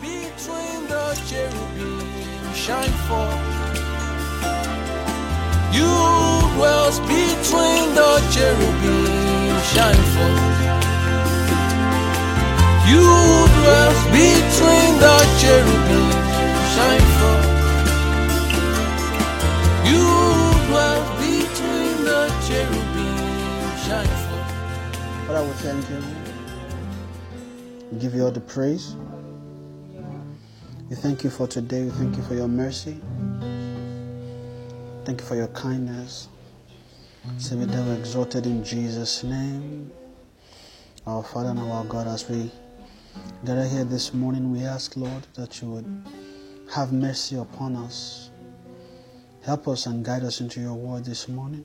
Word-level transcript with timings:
between 0.00 0.88
the 0.88 1.06
cherubim 1.28 2.00
shine 2.54 2.96
forth. 3.06 3.40
You 5.72 5.92
dwells 6.56 6.98
between 7.00 7.94
the 7.94 8.12
cherubim 8.32 9.60
shine 9.72 10.04
forth. 10.14 10.60
You 12.88 13.04
dwells 13.60 14.02
between 14.16 14.92
the 15.04 15.16
cherubim 15.40 16.10
shine 16.74 17.06
forth. 17.18 17.48
You 19.84 20.06
dwells 20.66 21.08
between 21.20 21.94
the 22.08 22.22
cherubim 22.46 23.16
shine 23.84 24.14
forth. 24.24 24.50
Father, 25.26 25.42
we 25.44 25.52
thank 25.64 25.84
you. 25.90 26.00
Give 27.98 28.14
you 28.14 28.24
all 28.24 28.30
the 28.30 28.40
praise. 28.40 28.96
We 30.90 30.96
thank 30.96 31.22
you 31.22 31.30
for 31.30 31.46
today. 31.46 31.84
We 31.84 31.90
thank 31.90 32.16
you 32.16 32.22
for 32.24 32.34
your 32.34 32.48
mercy. 32.48 33.00
Thank 35.04 35.20
you 35.20 35.24
for 35.24 35.36
your 35.36 35.46
kindness. 35.46 36.26
We 37.52 37.64
never 37.64 37.94
exalted 37.94 38.44
in 38.44 38.64
Jesus' 38.64 39.22
name. 39.22 39.92
Our 41.06 41.22
Father 41.22 41.50
and 41.50 41.60
our 41.60 41.84
God, 41.84 42.08
as 42.08 42.28
we 42.28 42.50
gather 43.46 43.68
here 43.68 43.84
this 43.84 44.12
morning, 44.12 44.50
we 44.50 44.64
ask, 44.64 44.96
Lord, 44.96 45.28
that 45.34 45.62
you 45.62 45.70
would 45.70 46.04
have 46.74 46.92
mercy 46.92 47.36
upon 47.36 47.76
us. 47.76 48.30
Help 49.44 49.68
us 49.68 49.86
and 49.86 50.04
guide 50.04 50.24
us 50.24 50.40
into 50.40 50.60
your 50.60 50.74
word 50.74 51.04
this 51.04 51.28
morning. 51.28 51.64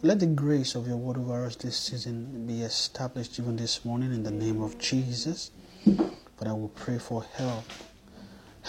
Let 0.00 0.18
the 0.18 0.26
grace 0.26 0.74
of 0.74 0.88
your 0.88 0.96
word 0.96 1.18
over 1.18 1.44
us 1.44 1.56
this 1.56 1.76
season 1.76 2.46
be 2.46 2.62
established 2.62 3.38
even 3.38 3.56
this 3.56 3.84
morning 3.84 4.14
in 4.14 4.22
the 4.22 4.30
name 4.30 4.62
of 4.62 4.78
Jesus. 4.78 5.50
But 5.84 6.48
I 6.48 6.54
will 6.54 6.72
pray 6.74 6.96
for 6.96 7.22
help. 7.34 7.64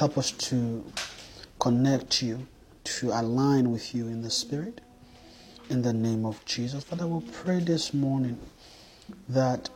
Help 0.02 0.18
us 0.18 0.32
to 0.32 0.84
connect 1.60 2.24
you, 2.24 2.48
to 2.84 3.12
align 3.12 3.72
with 3.72 3.94
you 3.94 4.08
in 4.08 4.24
the 4.24 4.32
spirit 4.32 4.82
in 5.70 5.84
the 5.84 5.94
name 5.94 6.26
of 6.26 6.44
Jesus. 6.44 6.84
Father, 6.84 7.06
we 7.06 7.24
pray 7.32 7.60
this 7.60 7.94
morning 7.94 8.40
that 9.30 9.70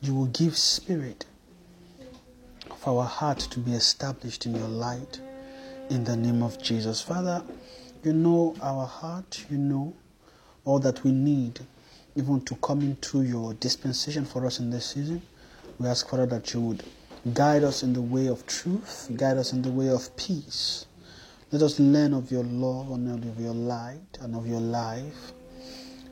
you 0.00 0.14
will 0.14 0.28
give 0.28 0.56
spirit 0.56 1.26
for 2.78 3.02
our 3.02 3.04
heart 3.06 3.40
to 3.40 3.60
be 3.60 3.72
established 3.74 4.46
in 4.46 4.54
your 4.54 4.68
light 4.68 5.20
in 5.90 6.02
the 6.04 6.16
name 6.16 6.42
of 6.42 6.58
Jesus. 6.62 7.02
Father, 7.02 7.42
you 8.02 8.14
know 8.14 8.56
our 8.62 8.86
heart, 8.86 9.44
you 9.50 9.58
know 9.58 9.92
all 10.64 10.78
that 10.78 11.04
we 11.04 11.12
need 11.12 11.60
even 12.16 12.40
to 12.46 12.54
come 12.54 12.80
into 12.80 13.20
your 13.20 13.52
dispensation 13.52 14.24
for 14.24 14.46
us 14.46 14.60
in 14.60 14.70
this 14.70 14.86
season. 14.86 15.20
We 15.78 15.88
ask, 15.88 16.08
Father, 16.08 16.24
that 16.24 16.54
you 16.54 16.62
would 16.62 16.82
guide 17.34 17.62
us 17.62 17.82
in 17.82 17.92
the 17.92 18.02
way 18.02 18.26
of 18.26 18.46
truth, 18.46 19.10
guide 19.16 19.36
us 19.36 19.52
in 19.52 19.62
the 19.62 19.70
way 19.70 19.88
of 19.88 20.14
peace. 20.16 20.86
Let 21.52 21.62
us 21.62 21.78
learn 21.78 22.14
of 22.14 22.32
your 22.32 22.44
love 22.44 22.90
and 22.90 23.24
of 23.24 23.38
your 23.38 23.54
light 23.54 24.18
and 24.20 24.34
of 24.34 24.46
your 24.46 24.60
life. 24.60 25.32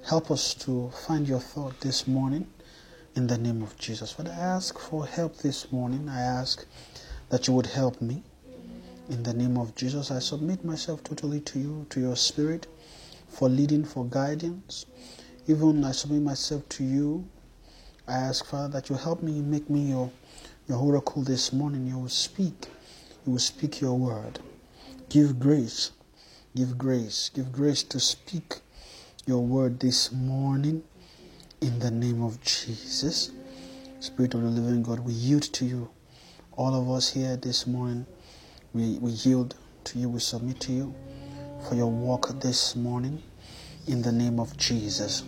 Help 0.07 0.31
us 0.31 0.55
to 0.55 0.91
find 1.07 1.27
your 1.27 1.41
thought 1.41 1.81
this 1.81 2.07
morning 2.07 2.47
in 3.17 3.27
the 3.27 3.39
name 3.39 3.63
of 3.63 3.77
Jesus. 3.77 4.13
Father, 4.13 4.31
I 4.31 4.41
ask 4.41 4.79
for 4.79 5.07
help 5.07 5.37
this 5.39 5.73
morning. 5.73 6.09
I 6.09 6.21
ask 6.21 6.65
that 7.31 7.49
you 7.49 7.55
would 7.55 7.67
help 7.67 8.01
me. 8.01 8.23
In 9.09 9.25
the 9.25 9.35
name 9.35 9.57
of 9.57 9.75
Jesus, 9.75 10.11
I 10.11 10.21
submit 10.21 10.65
myself 10.65 11.03
totally 11.03 11.41
to 11.41 11.59
you, 11.59 11.87
to 11.91 12.01
your 12.01 12.17
spirit, 12.17 12.69
for 13.29 13.49
leading, 13.49 13.85
for 13.85 14.05
guidance. 14.05 14.87
Even 15.49 15.85
I 15.85 15.93
submit 15.93 16.23
myself 16.23 16.69
to 16.71 16.85
you. 16.85 17.27
I 18.07 18.15
ask, 18.15 18.45
Father, 18.45 18.69
that 18.75 18.89
you 18.89 18.97
help 18.97 19.23
me, 19.23 19.41
make 19.41 19.69
me 19.69 19.91
your, 19.91 20.11
your 20.71 20.79
oracle 20.79 21.23
this 21.23 21.53
morning. 21.53 21.85
You 21.85 21.99
will 21.99 22.09
speak. 22.09 22.69
You 23.27 23.33
will 23.33 23.41
speak 23.41 23.81
your 23.81 23.99
word. 23.99 24.39
Give 25.09 25.37
grace. 25.37 25.91
Give 26.55 26.79
grace. 26.79 27.29
Give 27.35 27.51
grace 27.51 27.83
to 27.83 27.99
speak 27.99 28.61
your 29.27 29.45
word 29.45 29.81
this 29.81 30.13
morning 30.13 30.85
in 31.61 31.81
the 31.81 31.91
name 31.91 32.23
of 32.23 32.41
Jesus. 32.41 33.33
Spirit 33.99 34.35
of 34.35 34.43
the 34.43 34.49
living 34.49 34.85
God, 34.85 35.01
we 35.01 35.13
yield 35.13 35.43
to 35.43 35.65
you. 35.65 35.91
All 36.53 36.81
of 36.81 36.89
us 36.89 37.13
here 37.13 37.37
this 37.37 37.67
morning, 37.67 38.07
we, 38.73 38.97
we 39.01 39.11
yield 39.11 39.57
to 39.85 39.99
you, 39.99 40.09
we 40.09 40.21
submit 40.21 40.61
to 40.61 40.73
you 40.73 40.95
for 41.69 41.75
your 41.75 41.91
work 41.91 42.41
this 42.41 42.77
morning 42.77 43.21
in 43.89 44.03
the 44.03 44.13
name 44.13 44.39
of 44.39 44.57
Jesus. 44.57 45.25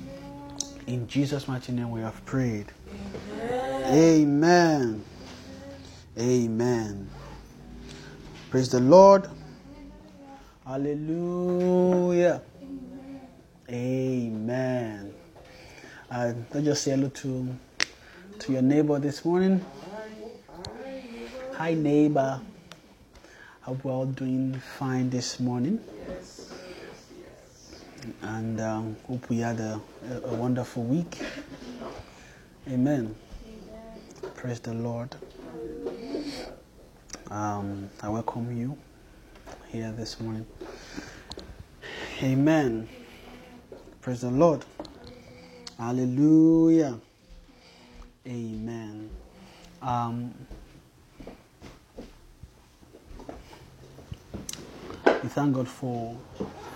In 0.87 1.09
Jesus' 1.09 1.49
mighty 1.49 1.73
name, 1.73 1.91
we 1.91 2.01
have 2.01 2.25
prayed. 2.27 2.67
Amen. 3.33 3.93
Amen. 3.93 5.05
Praise 8.51 8.69
the 8.69 8.81
Lord. 8.81 9.29
Hallelujah. 10.67 12.43
Amen. 13.71 15.15
Uh, 16.11 16.35
let's 16.53 16.67
just 16.67 16.83
say 16.83 16.91
hello 16.91 17.09
to, 17.09 17.57
to 18.41 18.53
your 18.53 18.61
neighbor 18.61 18.99
this 18.99 19.25
morning. 19.25 19.65
Hi, 21.55 21.73
neighbor. 21.73 22.43
Hope 23.63 23.83
we're 23.83 23.93
all 23.93 24.05
doing 24.05 24.61
fine 24.79 25.09
this 25.09 25.41
morning. 25.41 25.81
And 28.21 28.61
um, 28.61 28.97
hope 29.09 29.31
we 29.31 29.39
had 29.39 29.61
a, 29.61 29.81
a 30.25 30.35
wonderful 30.35 30.83
week. 30.83 31.19
Amen. 32.69 33.15
Praise 34.35 34.61
the 34.61 34.75
Lord. 34.75 35.17
Um, 37.33 37.89
I 38.03 38.11
welcome 38.11 38.55
you 38.55 38.77
here 39.69 39.91
this 39.93 40.21
morning. 40.21 40.45
Amen. 42.23 42.87
Praise 44.03 44.21
the 44.21 44.31
Lord. 44.31 44.67
Hallelujah. 45.79 47.01
Amen. 48.27 49.09
Um, 49.81 50.35
we 55.07 55.31
thank 55.31 55.55
God 55.55 55.67
for 55.67 56.15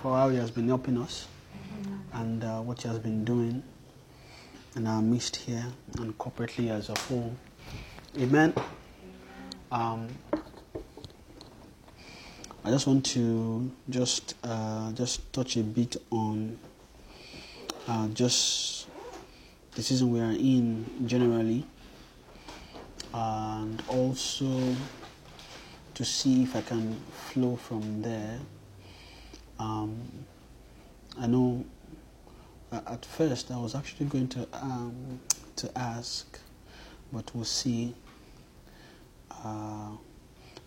for 0.01 0.17
how 0.17 0.29
He 0.29 0.37
has 0.37 0.49
been 0.49 0.69
helping 0.69 0.97
us 0.97 1.27
and 2.13 2.43
uh, 2.43 2.61
what 2.61 2.81
He 2.81 2.87
has 2.87 2.97
been 2.97 3.23
doing 3.23 3.61
in 4.75 4.87
our 4.87 5.03
midst 5.03 5.35
here 5.35 5.67
and 5.99 6.17
corporately 6.17 6.71
as 6.71 6.89
a 6.89 6.99
whole. 7.01 7.35
Amen. 8.17 8.55
Um, 9.69 10.07
I 12.63 12.69
just 12.69 12.87
want 12.87 13.05
to 13.07 13.69
just 13.89 14.35
uh, 14.41 14.93
just 14.93 15.33
touch 15.33 15.57
a 15.57 15.63
bit 15.63 15.97
on 16.09 16.57
uh, 17.85 18.07
just 18.09 18.87
the 19.75 19.81
season 19.83 20.11
we 20.11 20.21
are 20.21 20.31
in 20.31 20.85
generally, 21.05 21.65
and 23.13 23.83
also 23.89 24.73
to 25.95 26.05
see 26.05 26.43
if 26.43 26.55
I 26.55 26.61
can 26.61 26.95
flow 27.11 27.57
from 27.57 28.01
there. 28.01 28.39
Um, 29.59 29.97
I 31.19 31.27
know 31.27 31.65
uh, 32.71 32.79
at 32.87 33.05
first 33.05 33.51
I 33.51 33.57
was 33.57 33.75
actually 33.75 34.05
going 34.05 34.29
to 34.29 34.47
um, 34.53 35.19
to 35.57 35.77
ask, 35.77 36.39
but 37.11 37.35
we'll 37.35 37.43
see. 37.43 37.93
Uh, 39.43 39.91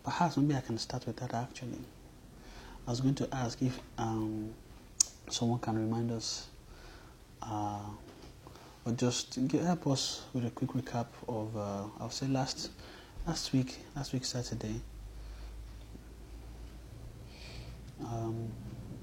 perhaps 0.05 0.37
maybe 0.37 0.55
I 0.55 0.61
can 0.61 0.79
start 0.79 1.07
with 1.07 1.17
that 1.17 1.35
actually. 1.35 1.79
I 2.87 2.91
was 2.91 3.01
going 3.01 3.15
to 3.17 3.29
ask 3.35 3.61
if 3.63 3.79
um, 3.99 4.53
someone 5.29 5.61
can 5.61 5.79
remind 5.79 6.11
us 6.11 6.49
uh, 7.43 7.81
or 8.85 8.93
just 8.93 9.39
help 9.53 9.87
us 9.87 10.23
with 10.33 10.47
a 10.47 10.51
quick 10.51 10.71
recap 10.71 11.07
of 11.29 11.57
uh, 11.57 11.85
I'll 12.01 12.11
say 12.11 12.27
last 12.27 12.71
last 13.27 13.53
week 13.53 13.79
last 13.95 14.13
week 14.13 14.25
Saturday. 14.25 14.81
Um, 18.03 18.51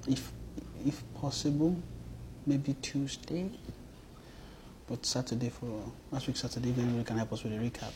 if 0.08 0.32
if 0.86 1.04
possible, 1.16 1.78
maybe 2.46 2.76
Tuesday, 2.82 3.50
but 4.88 5.06
Saturday 5.06 5.50
for 5.50 5.84
last 6.12 6.28
week 6.28 6.38
Saturday. 6.38 6.70
If 6.70 6.78
anybody 6.80 7.04
can 7.04 7.18
help 7.18 7.34
us 7.34 7.44
with 7.44 7.54
a 7.54 7.58
recap. 7.58 7.92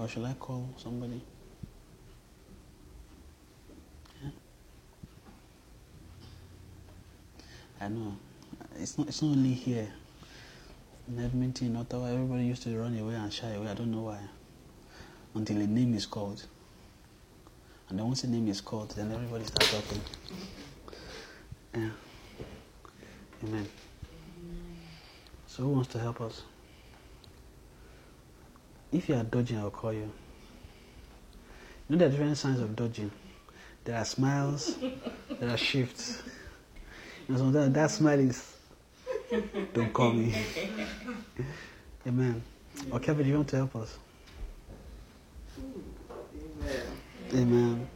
Or 0.00 0.08
shall 0.08 0.24
I 0.24 0.32
call 0.32 0.66
somebody? 0.78 1.20
Yeah. 4.22 4.30
I 7.82 7.88
know. 7.88 8.16
It's 8.78 8.96
not. 8.96 9.08
It's 9.08 9.20
not 9.20 9.32
only 9.32 9.52
here. 9.52 9.88
In 11.06 11.22
Edmonton, 11.22 11.76
Ottawa, 11.76 12.06
everybody 12.06 12.44
used 12.44 12.62
to 12.62 12.78
run 12.78 12.98
away 12.98 13.14
and 13.14 13.30
shy 13.30 13.50
away. 13.50 13.68
I 13.68 13.74
don't 13.74 13.90
know 13.90 14.02
why. 14.02 14.20
Until 15.34 15.58
a 15.58 15.66
name 15.66 15.92
is 15.92 16.06
called. 16.06 16.46
And 17.90 17.98
then 17.98 18.06
once 18.06 18.24
a 18.24 18.28
name 18.28 18.48
is 18.48 18.62
called, 18.62 18.92
then 18.92 19.12
everybody 19.12 19.44
starts 19.44 19.70
talking. 19.70 20.00
Yeah. 21.74 21.90
Amen. 23.44 23.68
So, 25.46 25.64
who 25.64 25.68
wants 25.68 25.90
to 25.90 25.98
help 25.98 26.22
us? 26.22 26.42
If 28.92 29.08
you 29.08 29.14
are 29.14 29.22
dodging, 29.22 29.58
I'll 29.58 29.70
call 29.70 29.92
you. 29.92 30.10
You 31.88 31.96
know 31.96 31.96
there 31.98 32.08
are 32.08 32.10
different 32.10 32.36
signs 32.36 32.60
of 32.60 32.74
dodging. 32.74 33.10
There 33.84 33.96
are 33.96 34.04
smiles, 34.04 34.76
there 35.40 35.48
are 35.50 35.56
shifts. 35.56 36.22
And 37.28 37.38
sometimes 37.38 37.74
that 37.74 37.90
smile 37.90 38.18
is, 38.18 38.56
don't 39.72 39.92
call 39.92 40.12
me. 40.12 40.34
Amen. 42.06 42.42
Or 42.90 42.98
Kevin, 43.00 43.26
you 43.26 43.34
want 43.36 43.48
to 43.48 43.56
help 43.56 43.76
us? 43.76 43.98
Amen. 47.32 47.32
Amen. 47.34 47.88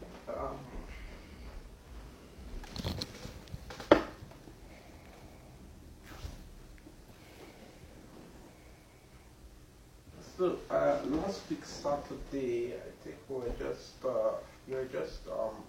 So 10.37 10.59
uh, 10.71 10.99
last 11.07 11.49
week 11.51 11.65
Saturday, 11.65 12.75
I 12.75 12.91
think 13.05 13.17
we 13.29 13.37
were 13.37 13.53
just 13.59 14.05
uh, 14.05 14.33
you 14.69 14.77
were 14.77 14.87
just 14.87 15.27
um, 15.29 15.63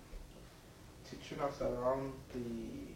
teaching 1.10 1.40
us 1.40 1.62
around 1.62 2.14
the 2.34 2.94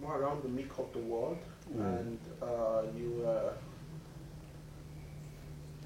more 0.00 0.18
around 0.20 0.42
the 0.42 0.48
meek 0.48 0.70
of 0.78 0.92
the 0.92 0.98
world, 1.00 1.38
Mm. 1.72 1.98
and 1.98 2.18
uh, 2.42 2.82
you 2.96 3.10
were. 3.24 3.52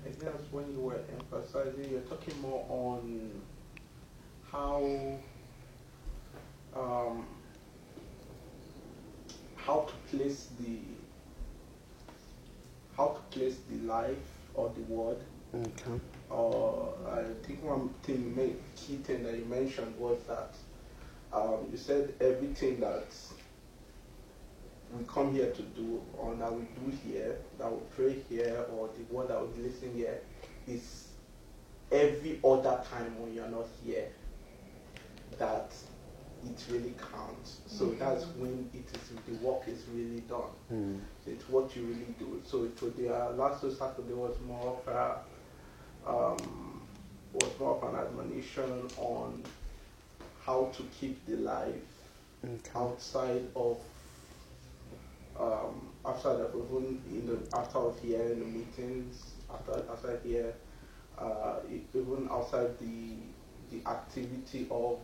I 0.04 0.10
guess 0.24 0.40
when 0.50 0.72
you 0.72 0.80
were 0.80 1.00
emphasizing, 1.12 1.90
you're 1.90 2.00
talking 2.00 2.40
more 2.40 2.64
on 2.68 3.30
how 4.50 4.82
um, 6.74 7.26
how 9.56 9.80
to 9.86 10.16
place 10.16 10.48
the 10.58 10.78
how 12.98 13.06
to 13.08 13.38
place 13.38 13.56
the 13.70 13.78
life 13.86 14.18
or 14.54 14.70
the 14.74 14.82
word 14.92 15.18
Okay. 15.54 15.98
or 16.28 16.92
I 17.10 17.22
think 17.46 17.64
one 17.64 17.88
thing, 18.02 18.36
key 18.76 18.96
thing 18.96 19.22
that 19.22 19.34
you 19.38 19.46
mentioned 19.46 19.98
was 19.98 20.18
that 20.26 20.54
um, 21.32 21.66
you 21.72 21.78
said 21.78 22.12
everything 22.20 22.80
that 22.80 23.06
we 24.92 25.04
come 25.06 25.32
here 25.32 25.50
to 25.50 25.62
do 25.62 26.02
or 26.18 26.34
that 26.34 26.52
we 26.52 26.62
do 26.62 26.96
here, 27.06 27.38
that 27.58 27.70
we 27.72 27.78
pray 27.96 28.16
here, 28.28 28.66
or 28.74 28.88
the 28.88 29.14
word 29.14 29.28
that 29.28 29.40
we 29.40 29.62
listen 29.62 29.94
here, 29.94 30.18
is 30.66 31.08
every 31.90 32.40
other 32.44 32.82
time 32.90 33.18
when 33.20 33.32
you're 33.34 33.48
not 33.48 33.66
here 33.84 34.08
that 35.38 35.72
it 36.44 36.64
really 36.70 36.94
counts. 37.12 37.60
So 37.66 37.86
that's 37.98 38.24
when 38.38 38.70
it 38.74 38.86
is 38.94 39.10
the 39.26 39.46
work 39.46 39.62
is 39.66 39.84
really 39.92 40.20
done. 40.20 40.54
Mm. 40.72 41.00
It's 41.26 41.48
what 41.48 41.74
you 41.76 41.82
really 41.82 42.14
do. 42.18 42.40
So 42.44 42.64
it 42.64 42.80
was 42.80 42.92
the 42.94 43.14
uh, 43.14 43.32
last 43.32 43.60
Saturday 43.60 44.12
was 44.14 44.36
more 44.46 44.78
of 44.78 44.88
a 44.94 45.18
um, 46.08 46.82
was 47.32 47.50
more 47.60 47.76
of 47.76 47.94
an 47.94 48.00
admonition 48.00 48.88
on 48.96 49.42
how 50.44 50.72
to 50.76 50.82
keep 50.98 51.24
the 51.26 51.36
life 51.36 51.74
Okay. 52.44 52.70
outside 52.76 53.42
of 53.56 53.78
um, 55.38 55.88
outside 56.06 56.40
of 56.40 56.54
even 56.54 57.02
in 57.10 57.26
the 57.26 57.56
after 57.56 57.78
of 57.78 57.98
here 58.00 58.22
in 58.22 58.38
the 58.40 58.44
meetings 58.46 59.32
after 59.52 59.72
outside 59.90 60.20
here 60.24 60.54
uh, 61.18 61.56
even 61.94 62.28
outside 62.30 62.78
the 62.78 63.16
the 63.70 63.88
activity 63.88 64.66
of 64.70 64.98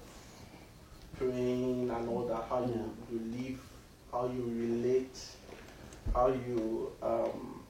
praying 1.18 1.90
and 1.90 2.08
all 2.08 2.26
that 2.26 2.44
how 2.48 2.60
you, 2.64 2.96
you 3.10 3.18
live 3.38 3.60
how 4.12 4.26
you 4.26 4.42
relate 4.56 5.18
how 6.14 6.28
you 6.28 6.92
um, 7.02 7.64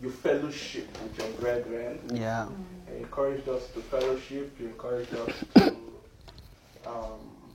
you 0.00 0.10
fellowship 0.10 0.88
with 1.02 1.18
your 1.18 1.28
brethren 1.40 1.98
Yeah. 2.14 2.46
you 2.88 2.96
encouraged 2.96 3.48
us 3.48 3.68
to 3.74 3.80
fellowship. 3.80 4.56
You 4.58 4.68
encouraged 4.68 5.14
us 5.14 5.44
to 5.54 5.76
um, 6.86 7.54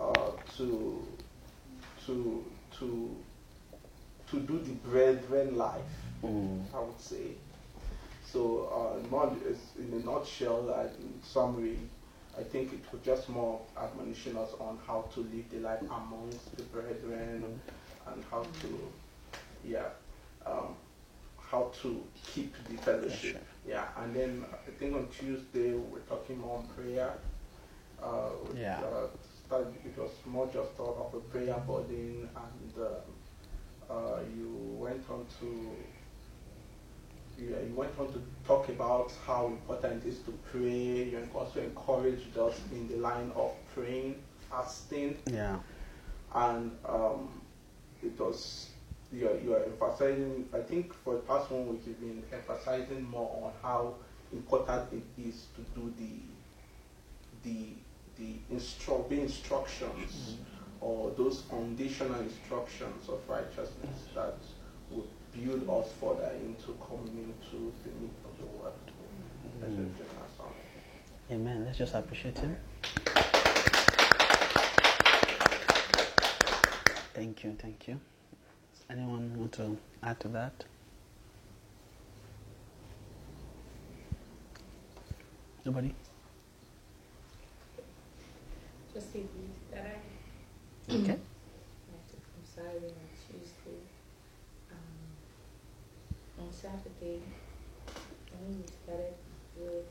uh, 0.00 0.30
to 0.56 1.06
to 2.06 2.44
to 2.78 3.16
to 4.30 4.40
do 4.40 4.58
the 4.58 4.72
brethren 4.88 5.56
life. 5.56 5.82
Mm. 6.24 6.64
I 6.74 6.80
would 6.80 7.00
say. 7.00 7.32
So, 8.24 8.68
uh, 8.72 9.16
in 9.78 9.92
a 9.92 10.04
nutshell, 10.04 10.74
uh, 10.74 10.84
in 10.98 11.22
summary, 11.22 11.78
I 12.38 12.42
think 12.42 12.72
it 12.72 12.80
was 12.92 13.00
just 13.02 13.28
more 13.28 13.60
admonition 13.80 14.36
us 14.36 14.50
on 14.58 14.78
how 14.86 15.04
to 15.14 15.20
live 15.20 15.48
the 15.50 15.58
life 15.60 15.80
amongst 15.82 16.56
the 16.56 16.62
brethren 16.64 17.60
and 18.06 18.24
how 18.30 18.42
to, 18.62 18.92
yeah, 19.64 19.86
um, 20.44 20.74
how 21.38 21.70
to 21.82 22.02
keep 22.32 22.54
the 22.68 22.76
fellowship. 22.78 23.44
Yeah, 23.66 23.84
and 23.98 24.14
then 24.14 24.44
I 24.66 24.70
think 24.72 24.94
on 24.94 25.06
Tuesday 25.08 25.72
we're 25.74 26.00
talking 26.00 26.38
more 26.38 26.58
on 26.58 26.66
prayer. 26.66 27.12
Uh, 28.02 28.30
Yeah. 28.56 28.80
Uh, 28.80 29.06
started, 29.46 29.74
it 29.84 29.96
was 29.98 30.10
more 30.26 30.46
just 30.52 30.76
talk 30.76 30.98
of 30.98 31.14
a 31.14 31.20
prayer 31.20 31.56
burden, 31.66 32.28
and 32.34 32.72
uh, 32.78 33.92
uh, 33.92 34.20
you 34.36 34.48
went 34.78 35.02
on 35.10 35.26
to 35.40 35.70
you, 37.38 37.48
you 37.48 37.74
went 37.74 37.98
on 37.98 38.12
to 38.12 38.22
talk 38.46 38.68
about 38.68 39.12
how 39.26 39.46
important 39.46 40.04
it 40.04 40.08
is 40.08 40.18
to 40.20 40.32
pray. 40.50 41.04
You 41.10 41.28
also 41.34 41.60
encouraged 41.60 42.36
us 42.38 42.60
in 42.72 42.88
the 42.88 42.96
line 42.96 43.32
of 43.34 43.52
praying, 43.74 44.16
fasting, 44.50 45.18
Yeah. 45.30 45.58
and 46.34 46.70
um, 46.88 47.28
it 48.02 48.18
was 48.18 48.68
you 49.12 49.28
are, 49.28 49.38
you 49.38 49.54
are 49.54 49.64
emphasizing. 49.64 50.48
I 50.52 50.58
think 50.60 50.92
for 50.92 51.14
the 51.14 51.20
past 51.20 51.50
one 51.50 51.68
week 51.68 51.82
you've 51.86 52.00
been 52.00 52.22
emphasizing 52.32 53.02
more 53.08 53.30
on 53.44 53.52
how 53.62 53.94
important 54.32 54.92
it 54.92 55.22
is 55.28 55.46
to 55.56 55.80
do 55.80 55.92
the 55.98 56.20
the 57.48 57.68
the 58.18 58.36
instru- 58.54 59.08
the 59.08 59.20
instructions 59.20 60.36
or 60.80 61.10
those 61.16 61.40
foundational 61.42 62.20
instructions 62.20 63.08
of 63.08 63.20
righteousness 63.28 64.06
that 64.14 64.34
would 64.90 65.04
build 65.34 65.68
us 65.68 65.92
further 66.00 66.30
into 66.40 66.72
coming 66.86 67.16
into 67.34 67.72
the 67.82 67.90
meat 68.00 68.12
of 68.24 68.38
the 68.38 68.46
word. 68.46 68.72
Mm. 69.62 69.96
just 69.96 69.98
sing 69.98 70.18
that 70.18 70.36
song. 70.36 70.52
Amen. 71.30 71.64
Let's 71.64 71.78
just 71.78 71.94
appreciate 71.94 72.38
him. 72.38 72.56
Thank 77.14 77.44
you, 77.44 77.56
thank 77.60 77.88
you. 77.88 77.94
Does 78.72 78.84
anyone 78.90 79.38
want 79.38 79.52
to 79.52 79.76
add 80.02 80.18
to 80.20 80.28
that? 80.28 80.64
Nobody? 85.64 85.94
Just 88.92 89.08
a 89.14 89.18
bit 89.18 89.70
that 89.72 89.86
I 89.86 90.94
Okay. 90.94 91.12
I 91.12 92.10
took 92.10 92.22
from 92.28 92.44
Saturday 92.44 92.92
and 92.92 93.10
Tuesday. 93.26 93.80
Um, 94.70 96.44
on 96.44 96.50
Saturday, 96.64 97.20
I 98.32 98.36
think 98.40 98.64
we 98.64 98.72
started 98.72 99.12
with 99.54 99.84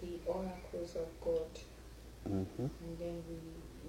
the 0.00 0.20
oracles 0.24 0.94
of 0.94 1.08
God, 1.20 1.50
Mm-hmm. 2.30 2.62
and 2.62 2.98
then 3.00 3.16
we 3.28 3.38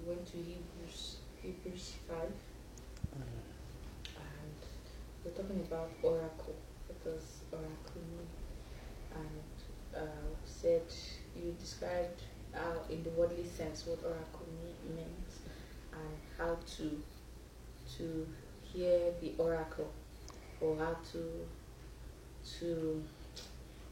went 0.04 0.26
to 0.32 0.36
Hebrews, 0.38 1.18
Hebrews 1.40 1.92
five, 2.08 2.32
and 3.14 4.58
we're 5.24 5.30
talking 5.30 5.60
about 5.60 5.90
oracle. 6.02 6.56
because 6.88 7.42
oracle? 7.52 8.02
And 9.14 9.54
uh, 9.94 10.28
said 10.44 10.82
you 11.36 11.54
described 11.60 12.22
uh, 12.52 12.82
in 12.90 13.04
the 13.04 13.10
worldly 13.10 13.46
sense 13.46 13.86
what 13.86 14.02
oracle 14.02 14.48
means, 14.96 15.38
and 15.92 16.18
how 16.36 16.56
to 16.78 17.00
to 17.98 18.26
hear 18.72 19.12
the 19.20 19.34
oracle 19.38 19.92
or 20.62 20.76
how 20.78 20.96
to 21.12 21.46
to 22.58 23.02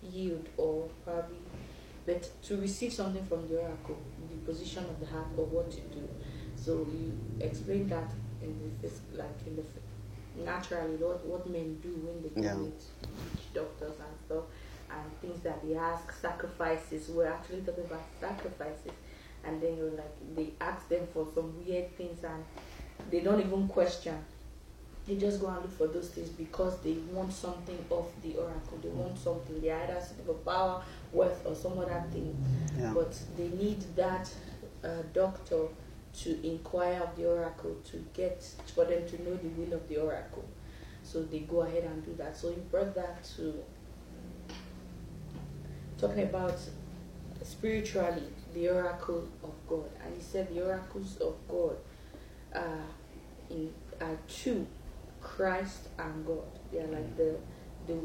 yield 0.03 0.49
or 0.57 0.89
probably 1.05 1.37
but 2.07 2.29
to 2.43 2.57
receive 2.57 2.93
something 2.93 3.25
from 3.27 3.47
the 3.49 3.59
oracle 3.59 3.99
the 4.31 4.37
position 4.51 4.85
of 4.85 4.99
the 5.01 5.07
heart 5.07 5.27
or 5.37 5.45
what 5.47 5.71
to 5.71 5.81
do 5.99 6.09
so 6.57 6.87
you 6.93 7.13
explain 7.41 7.87
that 7.89 8.11
in 8.43 8.73
the 8.83 8.89
like 9.17 9.39
in 9.47 9.57
the 9.57 9.63
naturally 10.45 10.97
what 10.97 11.25
what 11.27 11.49
men 11.51 11.77
do 11.83 11.91
when 12.05 12.23
they 12.23 12.41
Yeah. 12.41 12.55
with 12.55 13.53
doctors 13.53 13.99
and 13.99 14.17
stuff 14.27 14.45
and 14.91 15.21
things 15.21 15.41
that 15.43 15.63
they 15.67 15.75
ask 15.75 16.11
sacrifices 16.13 17.09
we're 17.11 17.27
actually 17.27 17.61
talking 17.61 17.85
about 17.85 18.05
sacrifices 18.21 18.93
and 19.45 19.61
then 19.63 19.77
you're 19.77 19.91
like 19.91 20.17
they 20.37 20.53
ask 20.61 20.89
them 20.89 21.07
for 21.13 21.27
some 21.35 21.53
weird 21.65 21.95
things 21.97 22.25
and 22.25 22.45
they 23.11 23.21
don't 23.21 23.41
even 23.41 23.69
question 23.69 24.17
they 25.07 25.17
just 25.17 25.41
go 25.41 25.49
and 25.49 25.57
look 25.63 25.77
for 25.77 25.87
those 25.89 26.09
things 26.11 26.29
because 26.29 26.79
they 26.81 26.93
want 27.13 27.33
something 27.33 27.79
of 27.91 28.07
the 28.23 28.35
oracle 28.37 28.79
they 28.83 28.89
want 28.91 29.19
something 29.19 29.61
they 29.61 29.71
either 29.73 29.99
seeking 30.01 30.25
for 30.25 30.35
power 30.35 30.83
wealth 31.13 31.43
or 31.45 31.55
some 31.55 31.79
other 31.79 32.05
thing 32.13 32.37
Yeah. 32.79 32.93
but 32.95 33.13
they 33.37 33.49
need 33.49 33.81
that 33.97 34.31
uh, 34.85 35.03
doctor 35.13 35.65
to 36.13 36.47
inquire 36.47 37.01
of 37.03 37.17
the 37.17 37.27
oracle 37.29 37.77
to 37.91 38.05
get 38.15 38.43
for 38.75 38.85
them 38.85 39.07
to 39.09 39.23
know 39.23 39.37
the 39.37 39.49
will 39.49 39.73
of 39.75 39.89
the 39.89 39.97
oracle. 39.99 40.45
So 41.05 41.23
they 41.23 41.41
go 41.41 41.61
ahead 41.61 41.85
and 41.85 42.05
do 42.05 42.15
that. 42.19 42.37
So 42.37 42.49
he 42.51 42.57
brought 42.71 42.95
that 42.97 43.23
to 43.37 43.63
talking 45.99 46.25
about 46.25 46.59
spiritually 47.43 48.25
the 48.55 48.69
oracle 48.71 49.29
of 49.45 49.53
God, 49.69 49.89
and 50.05 50.15
he 50.17 50.23
said 50.23 50.53
the 50.55 50.67
oracles 50.67 51.17
of 51.19 51.35
God 51.49 51.77
are 52.55 52.85
in 53.51 53.73
are 54.01 54.19
two, 54.29 54.67
Christ 55.21 55.89
and 55.99 56.27
God. 56.27 56.45
They 56.73 56.79
are 56.81 56.87
like 56.89 57.17
the 57.17 57.37
the 57.87 57.97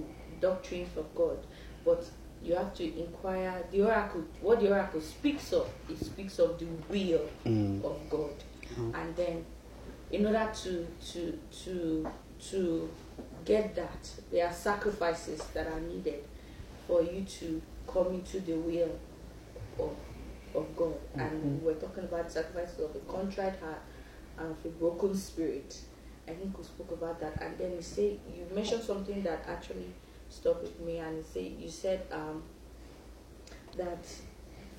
doctrines 0.41 0.95
of 0.97 1.13
God, 1.15 1.37
but 1.83 2.03
you 2.43 2.55
have 2.55 2.73
to 2.75 2.99
inquire 2.99 3.63
the 3.71 3.81
oracle. 3.83 4.23
What 4.41 4.59
the 4.61 4.69
oracle 4.71 5.01
speaks 5.01 5.53
of, 5.53 5.67
it 5.89 5.97
speaks 5.99 6.39
of 6.39 6.59
the 6.59 6.65
will 6.89 7.27
Mm. 7.45 7.83
of 7.83 7.97
God, 8.09 8.33
Mm. 8.77 8.93
and 8.95 9.15
then 9.15 9.45
in 10.11 10.25
order 10.25 10.49
to 10.63 10.87
to 11.13 11.39
to 11.63 12.07
to 12.51 12.89
get 13.45 13.75
that, 13.75 14.09
there 14.31 14.47
are 14.47 14.53
sacrifices 14.53 15.41
that 15.53 15.67
are 15.67 15.79
needed 15.79 16.23
for 16.87 17.01
you 17.01 17.23
to 17.23 17.61
come 17.87 18.07
into 18.15 18.39
the 18.41 18.53
will 18.53 18.99
of 19.79 19.95
of 20.53 20.75
God. 20.77 20.95
And 21.15 21.61
we're 21.63 21.73
talking 21.75 22.03
about 22.05 22.31
sacrifices 22.31 22.79
of 22.79 22.95
a 22.95 22.99
contrite 23.11 23.59
heart 23.59 23.81
and 24.37 24.51
of 24.51 24.65
a 24.65 24.69
broken 24.69 25.15
spirit. 25.15 25.81
I 26.27 26.31
think 26.31 26.57
we 26.57 26.63
spoke 26.63 26.91
about 26.91 27.19
that. 27.19 27.41
And 27.41 27.57
then 27.57 27.71
you 27.73 27.81
say 27.81 28.17
you 28.35 28.47
mentioned 28.53 28.83
something 28.83 29.21
that 29.23 29.45
actually 29.47 29.93
stuck 30.29 30.61
with 30.61 30.79
me, 30.81 30.97
and 30.97 31.17
you 31.17 31.23
say 31.23 31.53
you 31.59 31.69
said 31.69 32.01
um, 32.11 32.43
that 33.77 34.05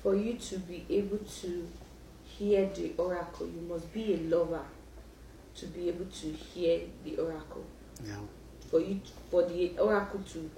for 0.01 0.15
you 0.15 0.33
to 0.33 0.59
be 0.59 0.85
able 0.89 1.19
to 1.41 1.67
hear 2.23 2.69
the 2.73 2.93
oracle, 2.97 3.47
you 3.47 3.61
must 3.61 3.91
be 3.93 4.13
a 4.13 4.17
lover 4.17 4.63
to 5.55 5.65
be 5.67 5.89
able 5.89 6.05
to 6.05 6.27
hear 6.27 6.81
the 7.03 7.17
oracle. 7.17 7.65
Yeah. 8.05 8.15
For 8.69 8.79
you, 8.79 9.01
for 9.31 9.43
the 9.43 9.77
oracle 9.79 10.21
to 10.33 10.49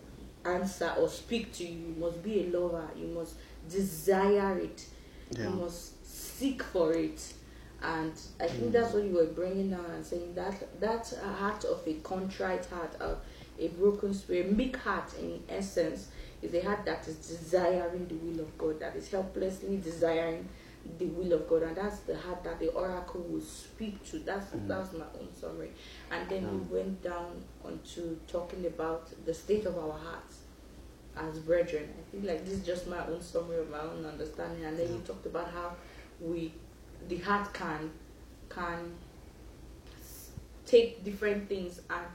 answer 0.45 0.93
or 0.99 1.07
speak 1.07 1.53
to 1.53 1.63
you, 1.63 1.87
you 1.89 1.95
must 1.97 2.21
be 2.23 2.41
a 2.41 2.59
lover. 2.59 2.87
You 2.97 3.07
must 3.07 3.35
desire 3.69 4.57
it. 4.57 4.85
Yeah. 5.31 5.43
You 5.43 5.49
must 5.51 6.05
seek 6.05 6.63
for 6.63 6.93
it. 6.93 7.33
And 7.81 8.11
I 8.39 8.47
think 8.47 8.69
Mm. 8.69 8.71
that's 8.73 8.93
what 8.93 9.03
you 9.03 9.13
were 9.13 9.25
bringing 9.27 9.69
down 9.71 9.85
and 9.85 10.05
saying 10.05 10.33
that 10.35 10.79
that 10.81 11.07
heart 11.39 11.63
of 11.63 11.87
a 11.87 11.93
contrite 11.95 12.65
heart, 12.65 12.93
uh, 12.99 13.15
a 13.57 13.67
broken 13.69 14.13
spirit, 14.13 14.55
meek 14.55 14.75
heart 14.77 15.13
in 15.17 15.41
essence 15.49 16.07
is 16.41 16.53
a 16.53 16.61
heart 16.61 16.85
that 16.85 17.07
is 17.07 17.15
desiring 17.17 18.07
the 18.07 18.15
will 18.15 18.39
of 18.41 18.57
God, 18.57 18.79
that 18.79 18.95
is 18.95 19.09
helplessly 19.09 19.77
desiring 19.77 20.47
the 20.97 21.05
will 21.07 21.33
of 21.33 21.47
God, 21.47 21.63
and 21.63 21.75
that's 21.75 21.99
the 22.01 22.17
heart 22.17 22.43
that 22.43 22.59
the 22.59 22.69
oracle 22.69 23.21
will 23.21 23.41
speak 23.41 24.03
to. 24.09 24.19
That's 24.19 24.47
Mm. 24.53 24.67
that's 24.67 24.93
my 24.93 25.05
own 25.19 25.29
summary. 25.33 25.71
And 26.11 26.29
then 26.29 26.43
we 26.69 26.77
went 26.77 27.01
down 27.01 27.43
onto 27.63 28.17
talking 28.27 28.65
about 28.65 29.09
the 29.25 29.33
state 29.33 29.65
of 29.65 29.77
our 29.77 29.91
hearts 29.97 30.39
as 31.15 31.39
brethren. 31.39 31.89
I 31.97 32.11
feel 32.11 32.25
like 32.29 32.45
this 32.45 32.55
is 32.55 32.65
just 32.65 32.87
my 32.87 33.05
own 33.07 33.21
summary 33.21 33.59
of 33.59 33.69
my 33.69 33.81
own 33.81 34.05
understanding. 34.05 34.63
And 34.65 34.77
then 34.77 34.87
you 34.93 34.99
talked 34.99 35.25
about 35.25 35.49
how 35.51 35.75
we, 36.21 36.53
the 37.07 37.17
heart 37.17 37.53
can, 37.53 37.91
can 38.49 38.93
take 40.65 41.03
different 41.03 41.49
things 41.49 41.81
and 41.89 42.05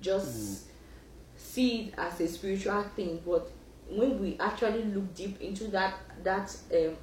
just 0.00 0.64
see 1.36 1.82
it 1.82 1.94
as 1.98 2.20
a 2.20 2.28
spiritual 2.28 2.82
thing. 2.96 3.20
But 3.24 3.50
when 3.88 4.20
we 4.20 4.36
actually 4.38 4.84
look 4.84 5.14
deep 5.14 5.40
into 5.40 5.68
that, 5.68 5.94
that 6.22 6.56
um, 6.74 6.96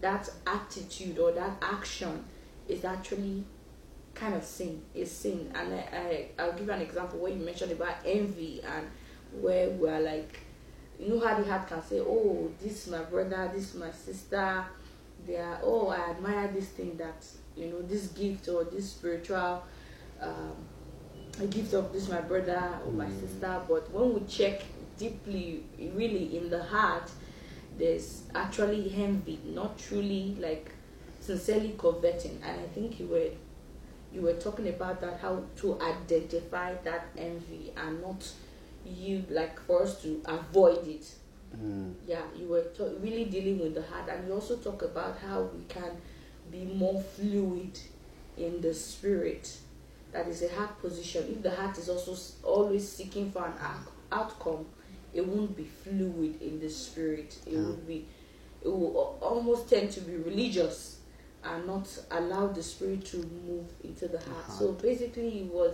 that 0.00 0.30
attitude 0.46 1.18
or 1.18 1.32
that 1.32 1.56
action 1.62 2.24
is 2.68 2.84
actually 2.84 3.44
kind 4.14 4.34
of 4.34 4.44
sin. 4.44 4.82
Is 4.94 5.10
sin. 5.10 5.50
And 5.54 5.74
I, 5.74 5.78
I 5.92 6.28
I'll 6.42 6.52
give 6.52 6.68
an 6.68 6.82
example 6.82 7.18
where 7.18 7.32
you 7.32 7.44
mentioned 7.44 7.72
about 7.72 7.96
envy 8.04 8.60
and 8.62 8.86
where 9.40 9.70
we're 9.70 10.00
like 10.00 10.40
you 10.98 11.08
know 11.10 11.20
how 11.20 11.38
the 11.38 11.48
heart 11.48 11.68
can 11.68 11.82
say, 11.82 12.00
Oh, 12.00 12.50
this 12.62 12.86
is 12.86 12.92
my 12.92 13.02
brother, 13.02 13.50
this 13.54 13.74
is 13.74 13.74
my 13.74 13.90
sister, 13.90 14.64
they 15.26 15.36
are 15.36 15.58
oh 15.62 15.88
I 15.88 16.10
admire 16.10 16.48
this 16.52 16.68
thing 16.68 16.96
that 16.98 17.24
you 17.56 17.68
know, 17.68 17.82
this 17.82 18.08
gift 18.08 18.48
or 18.48 18.64
this 18.64 18.90
spiritual 18.90 19.64
um 20.20 20.54
a 21.40 21.46
gift 21.46 21.74
of 21.74 21.92
this 21.92 22.08
my 22.08 22.20
brother 22.20 22.78
or 22.86 22.92
my 22.92 23.08
sister. 23.10 23.60
But 23.68 23.90
when 23.90 24.14
we 24.14 24.20
check 24.26 24.62
deeply 24.98 25.64
really 25.78 26.36
in 26.36 26.48
the 26.48 26.62
heart, 26.62 27.10
there's 27.78 28.22
actually 28.34 28.94
envy, 28.96 29.38
not 29.44 29.78
truly 29.78 30.36
like 30.40 30.70
sincerely 31.20 31.74
coveting. 31.78 32.40
And 32.42 32.60
I 32.60 32.66
think 32.68 32.98
you 33.00 33.06
were 33.06 33.30
you 34.12 34.22
were 34.22 34.34
talking 34.34 34.68
about 34.68 35.00
that 35.00 35.20
how 35.20 35.42
to 35.56 35.80
identify 35.80 36.74
that 36.84 37.06
envy 37.18 37.72
and 37.76 38.00
not 38.00 38.26
you 38.84 39.24
like 39.28 39.60
for 39.60 39.82
us 39.82 40.00
to 40.02 40.22
avoid 40.26 40.86
it 40.86 41.06
Mm. 41.62 41.94
yeah 42.06 42.22
you 42.38 42.48
were 42.48 42.64
to- 42.76 42.96
really 43.00 43.24
dealing 43.24 43.58
with 43.58 43.74
the 43.74 43.82
heart 43.82 44.08
and 44.10 44.26
you 44.28 44.34
also 44.34 44.56
talk 44.56 44.82
about 44.82 45.16
how 45.18 45.42
we 45.42 45.64
can 45.68 45.90
be 46.50 46.64
more 46.64 47.00
fluid 47.02 47.78
in 48.36 48.60
the 48.60 48.74
spirit 48.74 49.56
that 50.12 50.28
is 50.28 50.42
a 50.42 50.48
heart 50.54 50.78
position 50.82 51.24
if 51.30 51.42
the 51.42 51.50
heart 51.50 51.78
is 51.78 51.88
also 51.88 52.14
always 52.42 52.86
seeking 52.86 53.30
for 53.32 53.44
an 53.46 53.54
out- 53.60 53.90
outcome 54.12 54.66
it 55.14 55.26
won't 55.26 55.56
be 55.56 55.64
fluid 55.64 56.40
in 56.42 56.60
the 56.60 56.68
spirit 56.68 57.38
it 57.46 57.52
Yeah. 57.54 57.60
will 57.60 57.72
be 57.86 58.04
it 58.62 58.68
will 58.68 59.16
almost 59.22 59.68
tend 59.70 59.90
to 59.92 60.00
be 60.00 60.16
religious 60.16 60.98
and 61.44 61.66
not 61.66 61.86
allow 62.10 62.48
the 62.48 62.62
spirit 62.62 63.04
to 63.06 63.18
move 63.18 63.66
into 63.84 64.08
the 64.08 64.18
heart 64.18 64.50
so 64.58 64.66
heart. 64.72 64.82
basically 64.82 65.40
it 65.40 65.46
was 65.52 65.72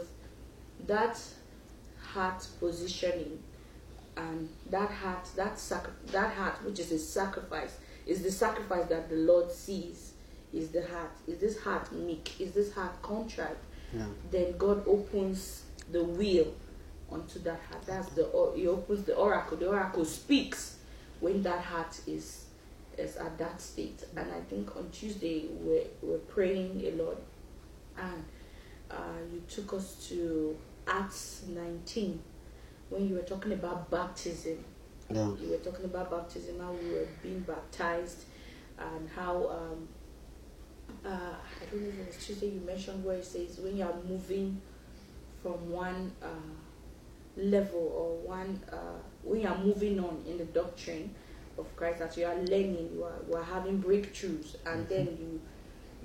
that 0.86 1.18
heart 2.00 2.46
positioning 2.60 3.38
and 4.16 4.48
that 4.70 4.90
heart 4.90 5.26
that 5.36 5.58
sacri- 5.58 5.92
that 6.06 6.34
heart 6.34 6.62
which 6.64 6.78
is 6.78 6.92
a 6.92 6.98
sacrifice 6.98 7.78
is 8.06 8.22
the 8.22 8.30
sacrifice 8.30 8.86
that 8.86 9.08
the 9.08 9.16
lord 9.16 9.50
sees 9.50 10.12
is 10.52 10.68
the 10.68 10.86
heart. 10.86 11.10
Is 11.26 11.38
this 11.38 11.58
heart 11.60 11.90
meek? 11.92 12.40
Is 12.40 12.52
this 12.52 12.72
heart 12.74 13.00
contrite? 13.02 13.56
Yeah. 13.94 14.06
then 14.30 14.56
god 14.56 14.88
opens 14.88 15.64
the 15.90 16.02
wheel 16.02 16.54
onto 17.10 17.38
that 17.40 17.60
heart. 17.68 17.84
That's 17.84 18.08
the 18.10 18.26
he 18.56 18.66
opens 18.66 19.04
the 19.04 19.14
oracle. 19.14 19.58
The 19.58 19.68
oracle 19.68 20.06
speaks 20.06 20.78
when 21.20 21.42
that 21.42 21.60
heart 21.60 22.00
is 22.06 22.46
is 22.96 23.16
at 23.16 23.36
that 23.38 23.60
state. 23.60 24.02
And 24.16 24.30
i 24.32 24.40
think 24.48 24.74
on 24.76 24.88
tuesday 24.90 25.46
we're, 25.60 25.84
we're 26.00 26.18
praying 26.18 26.82
a 26.86 27.02
lot. 27.02 27.20
And 27.98 28.24
uh, 28.90 29.20
you 29.32 29.42
took 29.48 29.74
us 29.74 30.06
to 30.08 30.56
acts 30.86 31.44
19 31.48 32.18
when 32.92 33.08
you 33.08 33.14
were 33.14 33.22
talking 33.22 33.52
about 33.52 33.90
baptism 33.90 34.58
Yeah. 35.10 35.30
you 35.40 35.48
were 35.50 35.58
talking 35.58 35.84
about 35.84 36.10
baptism, 36.10 36.58
how 36.60 36.72
we 36.72 36.90
were 36.90 37.08
being 37.22 37.40
baptized, 37.40 38.24
and 38.78 39.08
how 39.14 39.34
um, 39.58 39.88
uh, 41.04 41.08
I 41.08 41.64
don't 41.70 41.82
know 41.82 41.88
if 41.88 41.98
it 41.98 42.06
was 42.06 42.26
Tuesday 42.26 42.46
you 42.48 42.60
mentioned 42.60 43.04
where 43.04 43.16
it 43.16 43.24
says 43.24 43.58
when 43.58 43.76
you 43.76 43.84
are 43.84 43.94
moving 44.08 44.60
from 45.42 45.70
one 45.70 46.12
uh, 46.22 46.26
level 47.36 47.92
or 47.94 48.16
one 48.28 48.60
uh, 48.72 48.98
when 49.22 49.40
you 49.42 49.48
are 49.48 49.58
moving 49.58 49.98
on 50.00 50.22
in 50.26 50.38
the 50.38 50.44
doctrine 50.46 51.14
of 51.58 51.74
Christ 51.76 51.98
that 51.98 52.16
you 52.16 52.24
are 52.24 52.36
learning, 52.36 52.90
you 52.94 53.04
are, 53.04 53.18
you 53.28 53.34
are 53.36 53.44
having 53.44 53.82
breakthroughs, 53.82 54.56
and 54.66 54.88
then 54.88 55.06
you 55.20 55.40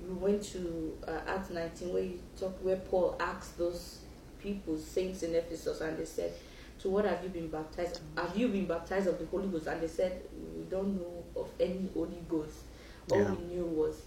you 0.04 0.14
went 0.14 0.42
to 0.52 0.96
uh, 1.08 1.20
Acts 1.26 1.50
19 1.50 1.92
where 1.92 2.02
you 2.02 2.20
talk 2.38 2.56
where 2.62 2.76
Paul 2.76 3.16
asked 3.20 3.56
those 3.58 4.00
people, 4.38 4.76
saints 4.78 5.22
in 5.22 5.34
Ephesus, 5.34 5.80
and 5.80 5.96
they 5.98 6.04
said, 6.04 6.32
"To 6.80 6.88
what 6.90 7.04
have 7.04 7.22
you 7.22 7.30
been 7.30 7.48
baptized? 7.48 8.00
Have 8.16 8.36
you 8.36 8.48
been 8.48 8.66
baptized 8.66 9.06
of 9.08 9.18
the 9.18 9.26
Holy 9.26 9.48
Ghost?" 9.48 9.66
And 9.66 9.80
they 9.80 9.88
said, 9.88 10.22
"We 10.56 10.64
don't 10.64 10.96
know 11.00 11.24
of 11.36 11.48
any 11.58 11.88
Holy 11.94 12.22
Ghost. 12.28 12.58
All 13.10 13.18
Yeah. 13.18 13.34
we 13.34 13.54
knew 13.54 13.64
was 13.64 14.02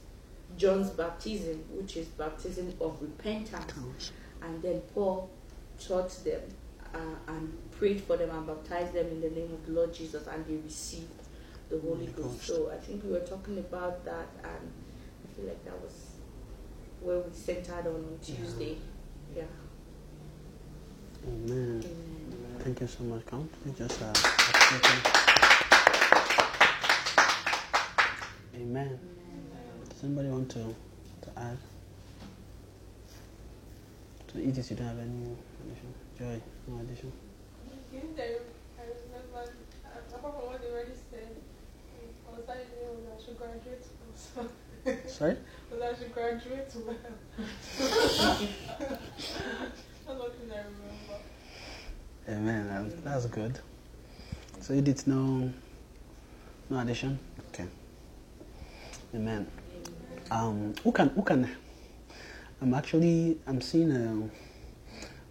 John's 0.57 0.91
baptism, 0.91 1.63
which 1.71 1.97
is 1.97 2.07
baptism 2.07 2.73
of 2.79 3.01
repentance." 3.01 4.11
And 4.41 4.61
then 4.61 4.81
Paul 4.93 5.29
taught 5.79 6.09
them 6.23 6.41
uh, 6.93 7.15
and 7.27 7.71
prayed 7.71 8.01
for 8.01 8.17
them 8.17 8.29
and 8.29 8.45
baptized 8.45 8.93
them 8.93 9.07
in 9.07 9.21
the 9.21 9.29
name 9.29 9.51
of 9.53 9.65
the 9.65 9.71
Lord 9.71 9.93
Jesus, 9.93 10.27
and 10.27 10.45
they 10.45 10.57
received 10.57 11.07
the 11.69 11.79
Holy 11.79 12.07
Ghost. 12.07 12.41
So 12.41 12.69
I 12.69 12.77
think 12.77 13.03
we 13.03 13.11
were 13.11 13.19
talking 13.21 13.57
about 13.57 14.03
that, 14.05 14.27
and 14.43 14.71
I 15.23 15.33
feel 15.35 15.45
like 15.45 15.63
that 15.65 15.81
was 15.81 16.11
where 17.01 17.19
we 17.19 17.33
centered 17.33 17.87
on 17.87 17.95
on 17.95 18.19
Tuesday. 18.21 18.77
Yeah. 19.35 19.43
Amen. 21.25 21.81
Amen. 21.85 22.20
Thank 22.63 22.79
you 22.79 22.85
so 22.85 23.03
much, 23.05 23.25
Count. 23.25 23.51
We 23.65 23.71
just 23.71 23.99
uh, 24.03 24.11
appreciate. 24.11 25.01
Amen. 28.55 28.99
Does 29.89 30.03
anybody 30.03 30.29
want 30.29 30.51
to, 30.51 30.75
to 31.23 31.29
add? 31.37 31.57
To 34.27 34.37
the 34.37 34.43
ETC, 34.43 34.69
you 34.69 34.75
don't 34.75 34.87
have 34.89 34.99
any 34.99 35.35
addition? 35.65 35.93
Joy, 36.19 36.39
no 36.67 36.81
addition? 36.81 37.11
There, 38.15 38.37
I 38.77 38.83
remember, 39.09 39.53
apart 40.13 40.35
from 40.35 40.45
what 40.45 40.61
they 40.61 40.69
already 40.69 40.91
said, 41.09 41.33
concerning 42.29 42.67
me, 42.77 43.09
I 43.09 43.25
should 43.25 43.37
graduate 43.39 43.83
school. 43.83 44.13
So, 44.13 44.47
Sorry? 45.07 45.35
Because 45.71 45.81
I 45.81 45.99
should 45.99 46.13
graduate 46.13 46.71
well. 46.75 46.95
That's 50.05 50.35
thing 50.37 50.51
I 50.51 50.57
remember. 50.57 51.10
Amen. 52.31 52.67
That- 52.67 53.03
That's 53.03 53.25
good. 53.25 53.59
So 54.61 54.73
you 54.73 54.81
did 54.81 55.05
no, 55.07 55.51
no 56.69 56.79
addition. 56.79 57.19
Okay. 57.49 57.65
Amen. 59.13 59.47
Um, 60.29 60.73
who 60.83 60.91
can 60.91 61.09
who 61.09 61.23
can? 61.23 61.49
I'm 62.61 62.73
actually 62.73 63.37
I'm 63.47 63.59
seeing 63.59 63.91
a. 63.91 64.29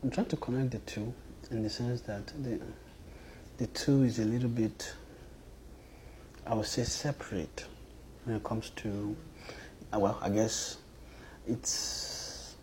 I'm 0.02 0.10
trying 0.10 0.26
to 0.26 0.36
connect 0.36 0.72
the 0.72 0.78
two 0.80 1.12
in 1.50 1.62
the 1.62 1.70
sense 1.70 2.00
that 2.02 2.26
the 2.42 2.60
the 3.58 3.66
two 3.68 4.02
is 4.02 4.18
a 4.18 4.24
little 4.24 4.48
bit. 4.50 4.92
I 6.46 6.54
would 6.54 6.66
say 6.66 6.84
separate 6.84 7.64
when 8.24 8.36
it 8.36 8.44
comes 8.44 8.70
to. 8.76 9.16
uh, 9.94 9.98
Well, 9.98 10.18
I 10.20 10.28
guess 10.28 10.78
it's. 11.46 12.56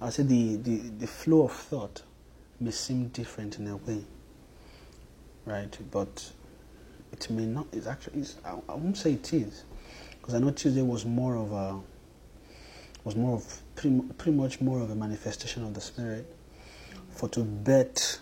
I 0.00 0.08
say 0.08 0.22
the, 0.22 0.56
the, 0.56 0.76
the 1.00 1.06
flow 1.06 1.42
of 1.44 1.52
thought 1.52 2.00
may 2.60 2.70
seem 2.70 3.08
different 3.08 3.58
in 3.58 3.66
a 3.68 3.76
way, 3.76 4.04
right? 5.46 5.76
But 5.90 6.30
it 7.12 7.28
may 7.30 7.46
not. 7.46 7.66
It's 7.72 7.86
actually. 7.86 8.20
It's, 8.20 8.36
I, 8.44 8.50
I 8.68 8.74
won't 8.74 8.96
say 8.96 9.14
it 9.14 9.32
is, 9.32 9.64
because 10.20 10.34
I 10.34 10.38
know 10.38 10.50
Tuesday 10.50 10.82
was 10.82 11.04
more 11.04 11.36
of 11.36 11.52
a. 11.52 11.80
Was 13.02 13.16
more 13.16 13.36
of 13.36 13.62
pretty, 13.76 13.98
pretty 14.18 14.36
much 14.36 14.60
more 14.60 14.80
of 14.80 14.90
a 14.90 14.94
manifestation 14.94 15.64
of 15.64 15.72
the 15.72 15.80
Spirit, 15.80 16.26
for 17.10 17.30
to 17.30 17.40
bet 17.40 18.20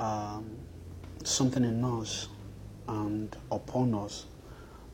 um, 0.00 0.50
something 1.22 1.62
in 1.62 1.84
us 1.84 2.28
and 2.88 3.34
upon 3.52 3.94
us 3.94 4.26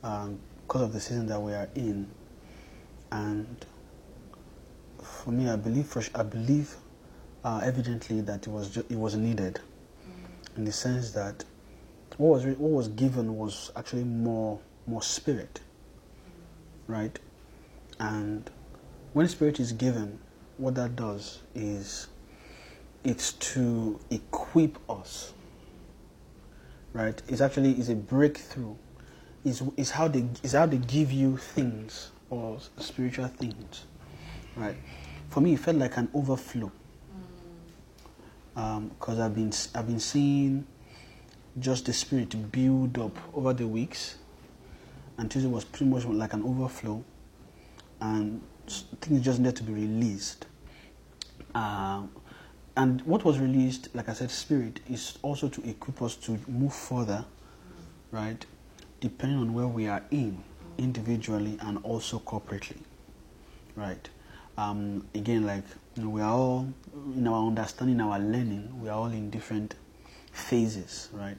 um, 0.03 0.39
because 0.67 0.83
of 0.83 0.93
the 0.93 0.99
season 0.99 1.25
that 1.25 1.41
we 1.41 1.53
are 1.53 1.69
in, 1.73 2.07
and 3.11 3.65
for 5.01 5.31
me, 5.31 5.49
I 5.49 5.55
believe 5.55 5.97
I 6.13 6.23
believe 6.23 6.75
uh, 7.43 7.61
evidently 7.63 8.21
that 8.21 8.47
it 8.47 8.49
was 8.51 8.69
ju- 8.69 8.85
it 8.89 8.97
was 8.97 9.15
needed, 9.15 9.59
in 10.55 10.65
the 10.65 10.71
sense 10.71 11.11
that 11.11 11.43
what 12.17 12.29
was 12.29 12.45
re- 12.45 12.53
what 12.53 12.71
was 12.71 12.87
given 12.87 13.37
was 13.37 13.71
actually 13.75 14.03
more 14.03 14.59
more 14.85 15.01
spirit, 15.01 15.61
right? 16.87 17.17
And 17.99 18.49
when 19.13 19.27
spirit 19.27 19.59
is 19.59 19.71
given, 19.71 20.19
what 20.57 20.75
that 20.75 20.95
does 20.95 21.39
is 21.55 22.07
it's 23.03 23.33
to 23.33 23.99
equip 24.09 24.77
us, 24.89 25.33
right? 26.93 27.21
It's 27.27 27.41
actually 27.41 27.71
is 27.71 27.89
a 27.89 27.95
breakthrough. 27.95 28.75
Is 29.43 29.63
is 29.77 29.91
how 29.91 30.07
they 30.07 30.25
is 30.43 30.53
how 30.53 30.67
they 30.67 30.77
give 30.77 31.11
you 31.11 31.37
things 31.37 32.11
or 32.29 32.59
spiritual 32.77 33.27
things, 33.27 33.85
right? 34.55 34.77
For 35.29 35.41
me, 35.41 35.53
it 35.53 35.59
felt 35.59 35.77
like 35.77 35.97
an 35.97 36.09
overflow 36.13 36.71
because 38.53 39.19
I've 39.19 39.35
been 39.35 39.51
I've 39.75 39.87
been 39.87 39.99
seeing 39.99 40.65
just 41.59 41.85
the 41.85 41.93
spirit 41.93 42.51
build 42.51 42.97
up 42.97 43.17
over 43.33 43.53
the 43.53 43.67
weeks, 43.67 44.15
and 45.17 45.29
Tuesday 45.29 45.49
was 45.49 45.65
pretty 45.65 45.85
much 45.85 46.05
like 46.05 46.33
an 46.33 46.43
overflow, 46.43 47.03
and 47.99 48.41
things 49.01 49.21
just 49.21 49.39
needed 49.39 49.55
to 49.57 49.63
be 49.63 49.73
released. 49.73 50.45
Um, 51.53 52.11
and 52.77 53.01
what 53.01 53.25
was 53.25 53.37
released, 53.39 53.89
like 53.93 54.07
I 54.07 54.13
said, 54.13 54.31
spirit 54.31 54.79
is 54.89 55.17
also 55.21 55.49
to 55.49 55.69
equip 55.69 56.01
us 56.01 56.15
to 56.17 56.39
move 56.47 56.73
further, 56.73 57.25
right? 58.11 58.45
Depending 59.01 59.39
on 59.39 59.53
where 59.53 59.67
we 59.67 59.87
are 59.87 60.03
in, 60.11 60.41
individually 60.77 61.57
and 61.61 61.79
also 61.83 62.19
corporately, 62.19 62.77
right? 63.75 64.09
Um, 64.57 65.07
again, 65.13 65.45
like 65.45 65.65
you 65.95 66.03
know, 66.03 66.09
we 66.09 66.21
are 66.21 66.31
all 66.31 66.73
in 67.15 67.27
our 67.27 67.47
understanding, 67.47 67.99
our 67.99 68.19
learning, 68.19 68.81
we 68.81 68.89
are 68.89 68.97
all 68.97 69.11
in 69.11 69.29
different 69.29 69.75
phases, 70.31 71.09
right? 71.13 71.37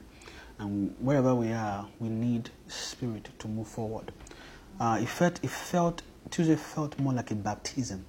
And 0.59 0.95
wherever 0.99 1.33
we 1.33 1.51
are, 1.51 1.87
we 1.99 2.09
need 2.09 2.49
spirit 2.67 3.29
to 3.39 3.47
move 3.47 3.67
forward. 3.67 4.11
Uh, 4.79 4.99
it 5.01 5.09
felt, 5.09 5.43
it 5.43 5.49
felt, 5.49 6.03
Tuesday 6.29 6.55
felt 6.55 6.99
more 6.99 7.13
like 7.13 7.31
a 7.31 7.35
baptism, 7.35 8.05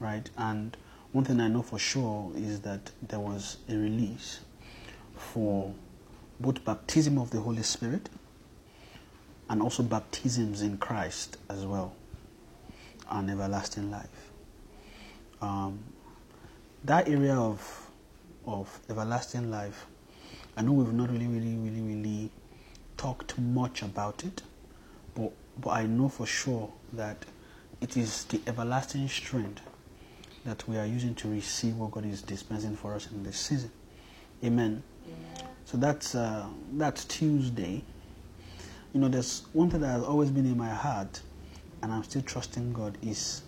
right? 0.00 0.28
And 0.36 0.76
one 1.12 1.24
thing 1.24 1.40
I 1.40 1.48
know 1.48 1.62
for 1.62 1.78
sure 1.78 2.32
is 2.34 2.60
that 2.62 2.90
there 3.02 3.20
was 3.20 3.58
a 3.68 3.76
release 3.76 4.40
for 5.14 5.72
both 6.40 6.64
baptism 6.64 7.18
of 7.18 7.30
the 7.30 7.40
Holy 7.40 7.62
Spirit 7.62 8.08
and 9.48 9.62
also 9.62 9.82
baptisms 9.82 10.60
in 10.60 10.76
Christ 10.76 11.38
as 11.48 11.64
well, 11.64 11.94
and 13.08 13.30
everlasting 13.30 13.90
life. 13.90 14.25
Um, 15.40 15.78
that 16.84 17.08
area 17.08 17.34
of 17.34 17.90
of 18.46 18.80
everlasting 18.88 19.50
life, 19.50 19.86
I 20.56 20.62
know 20.62 20.72
we've 20.72 20.92
not 20.92 21.10
really, 21.10 21.26
really, 21.26 21.56
really, 21.56 21.80
really 21.80 22.30
talked 22.96 23.38
much 23.38 23.82
about 23.82 24.24
it, 24.24 24.42
but 25.14 25.32
but 25.60 25.70
I 25.70 25.86
know 25.86 26.08
for 26.08 26.26
sure 26.26 26.72
that 26.92 27.24
it 27.80 27.96
is 27.96 28.24
the 28.24 28.40
everlasting 28.46 29.08
strength 29.08 29.62
that 30.44 30.66
we 30.68 30.78
are 30.78 30.86
using 30.86 31.14
to 31.16 31.28
receive 31.28 31.76
what 31.76 31.90
God 31.90 32.06
is 32.06 32.22
dispensing 32.22 32.76
for 32.76 32.94
us 32.94 33.10
in 33.10 33.24
this 33.24 33.36
season. 33.36 33.70
Amen. 34.44 34.82
So 35.64 35.76
that's 35.76 36.14
uh, 36.14 36.46
that's 36.74 37.04
Tuesday. 37.04 37.82
You 38.92 39.00
know, 39.00 39.08
there's 39.08 39.42
one 39.52 39.70
thing 39.70 39.80
that 39.80 39.88
has 39.88 40.04
always 40.04 40.30
been 40.30 40.46
in 40.46 40.56
my 40.56 40.68
heart, 40.68 41.20
and 41.82 41.92
I'm 41.92 42.04
still 42.04 42.22
trusting 42.22 42.72
God 42.72 42.96
is 43.02 43.42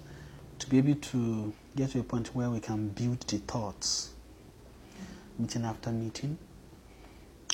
be 0.68 0.78
able 0.78 0.94
to 0.94 1.52
get 1.76 1.90
to 1.90 2.00
a 2.00 2.02
point 2.02 2.34
where 2.34 2.50
we 2.50 2.60
can 2.60 2.88
build 2.88 3.20
the 3.22 3.38
thoughts, 3.38 4.10
meeting 5.38 5.64
after 5.64 5.90
meeting, 5.90 6.38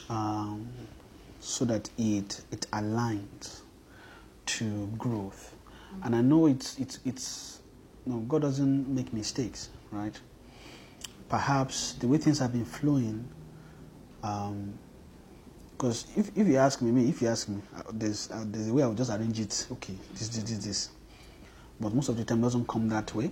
um, 0.08 0.68
so 1.40 1.64
that 1.64 1.90
it 1.98 2.42
it 2.50 2.66
aligns 2.72 3.60
to 4.46 4.86
growth. 4.98 5.54
And 6.02 6.16
I 6.16 6.20
know 6.20 6.46
it's 6.46 6.78
it's 6.78 6.98
it's 7.04 7.60
no 8.06 8.18
God 8.18 8.42
doesn't 8.42 8.88
make 8.88 9.12
mistakes, 9.12 9.68
right? 9.90 10.18
Perhaps 11.28 11.94
the 11.94 12.06
way 12.08 12.18
things 12.18 12.38
have 12.38 12.52
been 12.52 12.64
flowing, 12.64 13.28
because 15.76 16.06
if, 16.16 16.30
if 16.36 16.46
you 16.46 16.56
ask 16.56 16.82
me, 16.82 16.90
me 16.90 17.08
if 17.08 17.22
you 17.22 17.28
ask 17.28 17.48
me, 17.48 17.60
uh, 17.76 17.82
there's 17.92 18.30
uh, 18.30 18.44
there's 18.46 18.68
a 18.68 18.72
way 18.74 18.82
I 18.82 18.86
will 18.86 18.94
just 18.94 19.10
arrange 19.10 19.40
it. 19.40 19.66
Okay, 19.72 19.94
this 20.12 20.28
this 20.28 20.44
this 20.44 20.64
this, 20.64 20.90
but 21.80 21.94
most 21.94 22.08
of 22.08 22.16
the 22.16 22.24
time 22.24 22.40
doesn't 22.40 22.68
come 22.68 22.88
that 22.88 23.14
way, 23.14 23.30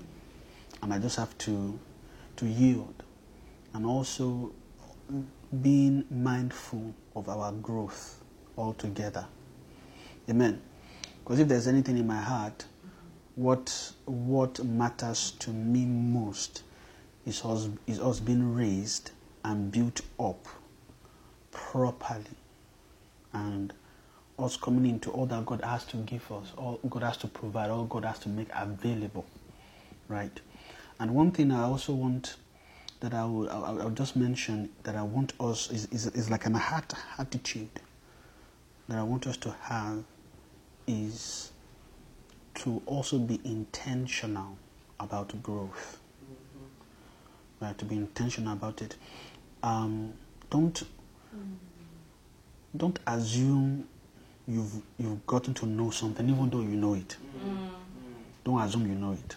and 0.82 0.92
I 0.92 0.98
just 0.98 1.16
have 1.16 1.36
to 1.38 1.78
to 2.36 2.46
yield, 2.46 3.02
and 3.74 3.86
also 3.86 4.52
being 5.62 6.04
mindful 6.10 6.94
of 7.14 7.28
our 7.28 7.52
growth 7.52 8.22
altogether. 8.56 9.26
Amen. 10.28 10.60
Because 11.22 11.40
if 11.40 11.48
there's 11.48 11.66
anything 11.68 11.98
in 11.98 12.06
my 12.06 12.20
heart, 12.20 12.64
what 13.34 13.92
what 14.06 14.62
matters 14.64 15.32
to 15.40 15.50
me 15.50 15.84
most 15.86 16.64
is 17.26 17.44
us 17.44 17.68
is 17.86 18.00
us 18.00 18.20
being 18.20 18.54
raised 18.54 19.10
and 19.44 19.70
built 19.70 20.00
up 20.18 20.46
properly, 21.50 22.36
and 23.32 23.72
us 24.38 24.56
coming 24.56 24.86
into 24.86 25.10
all 25.10 25.26
that 25.26 25.44
God 25.46 25.62
has 25.62 25.84
to 25.86 25.96
give 25.98 26.30
us, 26.32 26.52
all 26.56 26.80
God 26.88 27.02
has 27.02 27.16
to 27.18 27.28
provide, 27.28 27.70
all 27.70 27.84
God 27.84 28.04
has 28.04 28.18
to 28.20 28.28
make 28.28 28.48
available, 28.54 29.26
right? 30.08 30.40
And 30.98 31.14
one 31.14 31.30
thing 31.32 31.50
I 31.50 31.62
also 31.64 31.92
want 31.92 32.36
that 33.00 33.14
I 33.14 33.24
will 33.24 33.50
I'll, 33.50 33.82
I'll 33.82 33.90
just 33.90 34.14
mention 34.16 34.70
that 34.84 34.94
I 34.96 35.02
want 35.02 35.32
us 35.40 35.70
is, 35.70 35.86
is, 35.86 36.06
is 36.08 36.30
like 36.30 36.46
an 36.46 36.54
heart 36.54 36.92
attitude 37.18 37.68
that 38.88 38.98
I 38.98 39.02
want 39.02 39.26
us 39.26 39.36
to 39.38 39.54
have 39.62 40.04
is 40.86 41.50
to 42.54 42.82
also 42.86 43.18
be 43.18 43.40
intentional 43.44 44.56
about 45.00 45.40
growth. 45.42 45.98
Right, 47.60 47.76
to 47.78 47.84
be 47.84 47.96
intentional 47.96 48.52
about 48.52 48.82
it. 48.82 48.96
Um, 49.62 50.14
don't 50.50 50.82
don't 52.76 52.98
assume 53.06 53.86
you've 54.46 54.82
you've 54.98 55.26
gotten 55.26 55.54
to 55.54 55.66
know 55.66 55.90
something 55.90 56.28
even 56.28 56.50
though 56.50 56.60
you 56.60 56.76
know 56.76 56.94
it. 56.94 57.16
Mm-hmm. 57.36 57.66
Don't 58.44 58.60
assume 58.60 58.86
you 58.86 58.94
know 58.94 59.12
it 59.12 59.36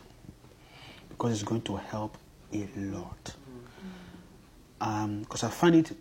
because 1.09 1.33
it's 1.33 1.43
going 1.43 1.61
to 1.61 1.75
help 1.77 2.17
a 2.53 2.67
lot. 2.75 3.23
Mm-hmm. 3.23 4.81
Um, 4.81 5.19
because 5.21 5.43
I 5.43 5.49
find 5.49 5.75
it, 5.75 5.95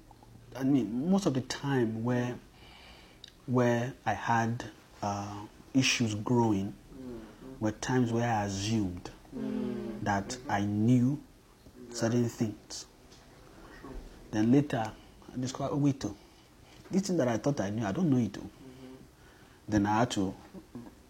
I 0.56 0.64
mean, 0.64 1.10
most 1.10 1.26
of 1.26 1.34
the 1.34 1.42
time 1.42 2.02
where 2.04 2.34
where 3.46 3.92
I 4.06 4.14
had 4.14 4.64
uh, 5.02 5.34
issues 5.74 6.14
growing 6.14 6.72
mm-hmm. 6.94 7.64
were 7.64 7.72
times 7.72 8.12
where 8.12 8.28
I 8.28 8.44
assumed 8.44 9.10
that 10.02 10.36
I 10.48 10.60
knew 10.60 11.20
certain 11.90 12.28
things. 12.28 12.86
Then 14.30 14.52
later, 14.52 14.90
I 15.32 15.40
discovered, 15.40 15.72
oh, 15.72 15.76
wait, 15.76 16.04
oh, 16.04 16.14
this 16.90 17.02
thing 17.02 17.16
that 17.16 17.28
I 17.28 17.38
thought 17.38 17.60
I 17.60 17.70
knew, 17.70 17.84
I 17.84 17.92
don't 17.92 18.10
know 18.10 18.18
it. 18.18 18.36
Oh. 18.38 18.48
Then 19.68 19.86
I 19.86 20.00
had 20.00 20.10
to 20.12 20.34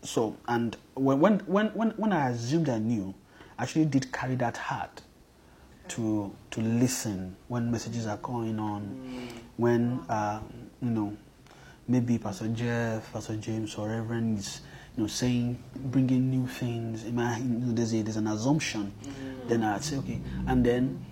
so 0.03 0.37
and 0.47 0.77
when 0.95 1.19
when 1.47 1.69
when 1.71 1.91
when, 1.97 2.13
I 2.13 2.31
assumed 2.31 2.69
I 2.69 2.79
knew, 2.79 3.15
I 3.59 3.63
actually 3.63 3.87
did 3.87 4.13
carry 4.13 4.35
that 4.37 4.57
heart 4.57 5.03
to 5.89 6.33
to 6.51 6.61
listen 6.61 7.37
when 7.49 7.71
messages 7.71 8.07
are 8.07 8.19
going 8.19 8.59
on, 8.59 9.29
when 9.57 10.01
uh, 10.09 10.41
you 10.83 10.91
know 10.91 11.17
maybe 11.89 12.19
Pastor 12.19 12.49
Jeff, 12.49 13.13
Pastor 13.13 13.37
James, 13.37 13.75
or 13.77 13.89
Reverend 13.89 14.39
is 14.39 14.61
you 14.97 15.03
know 15.03 15.07
saying 15.07 15.59
bringing 15.75 16.31
new 16.31 16.47
things. 16.47 17.05
In 17.05 17.17
my, 17.17 17.39
you 17.39 17.45
know, 17.45 17.73
there's 17.73 17.95
a, 17.95 18.03
there's 18.03 18.17
an 18.17 18.27
assumption. 18.29 18.93
Then 19.47 19.63
I'd 19.63 19.83
say 19.83 19.97
okay, 19.97 20.21
and 20.47 20.65
then 20.65 21.05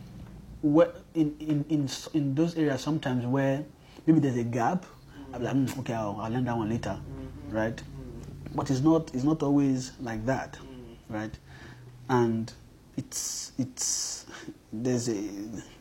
where, 0.62 0.92
in, 1.14 1.34
in 1.40 1.64
in 1.68 1.88
in 2.14 2.34
those 2.34 2.56
areas 2.56 2.82
sometimes 2.82 3.26
where 3.26 3.64
maybe 4.06 4.20
there's 4.20 4.36
a 4.36 4.44
gap, 4.44 4.84
Be 5.38 5.44
like 5.44 5.52
"Hmm, 5.54 5.80
okay, 5.80 5.94
I'll, 5.94 6.18
I'll 6.20 6.30
learn 6.30 6.44
that 6.44 6.56
one 6.56 6.68
later, 6.68 6.98
right? 7.50 7.80
But 8.54 8.70
it's 8.70 8.80
not 8.80 9.14
it's 9.14 9.24
not 9.24 9.42
always 9.42 9.92
like 10.00 10.24
that, 10.26 10.58
right? 11.08 11.36
And 12.08 12.52
it's 12.96 13.52
it's 13.58 14.26
there's 14.72 15.08
a 15.08 15.14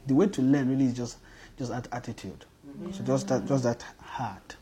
the 0.08 0.14
way 0.14 0.28
to 0.28 0.42
learn 0.42 0.70
really 0.70 0.86
is 0.86 0.94
just 0.94 1.18
just 1.58 1.72
that 1.72 1.88
attitude, 1.92 2.46
so 2.92 3.04
just 3.04 3.28
that 3.28 3.46
just 3.46 3.64
that 3.64 3.84
heart, 4.02 4.56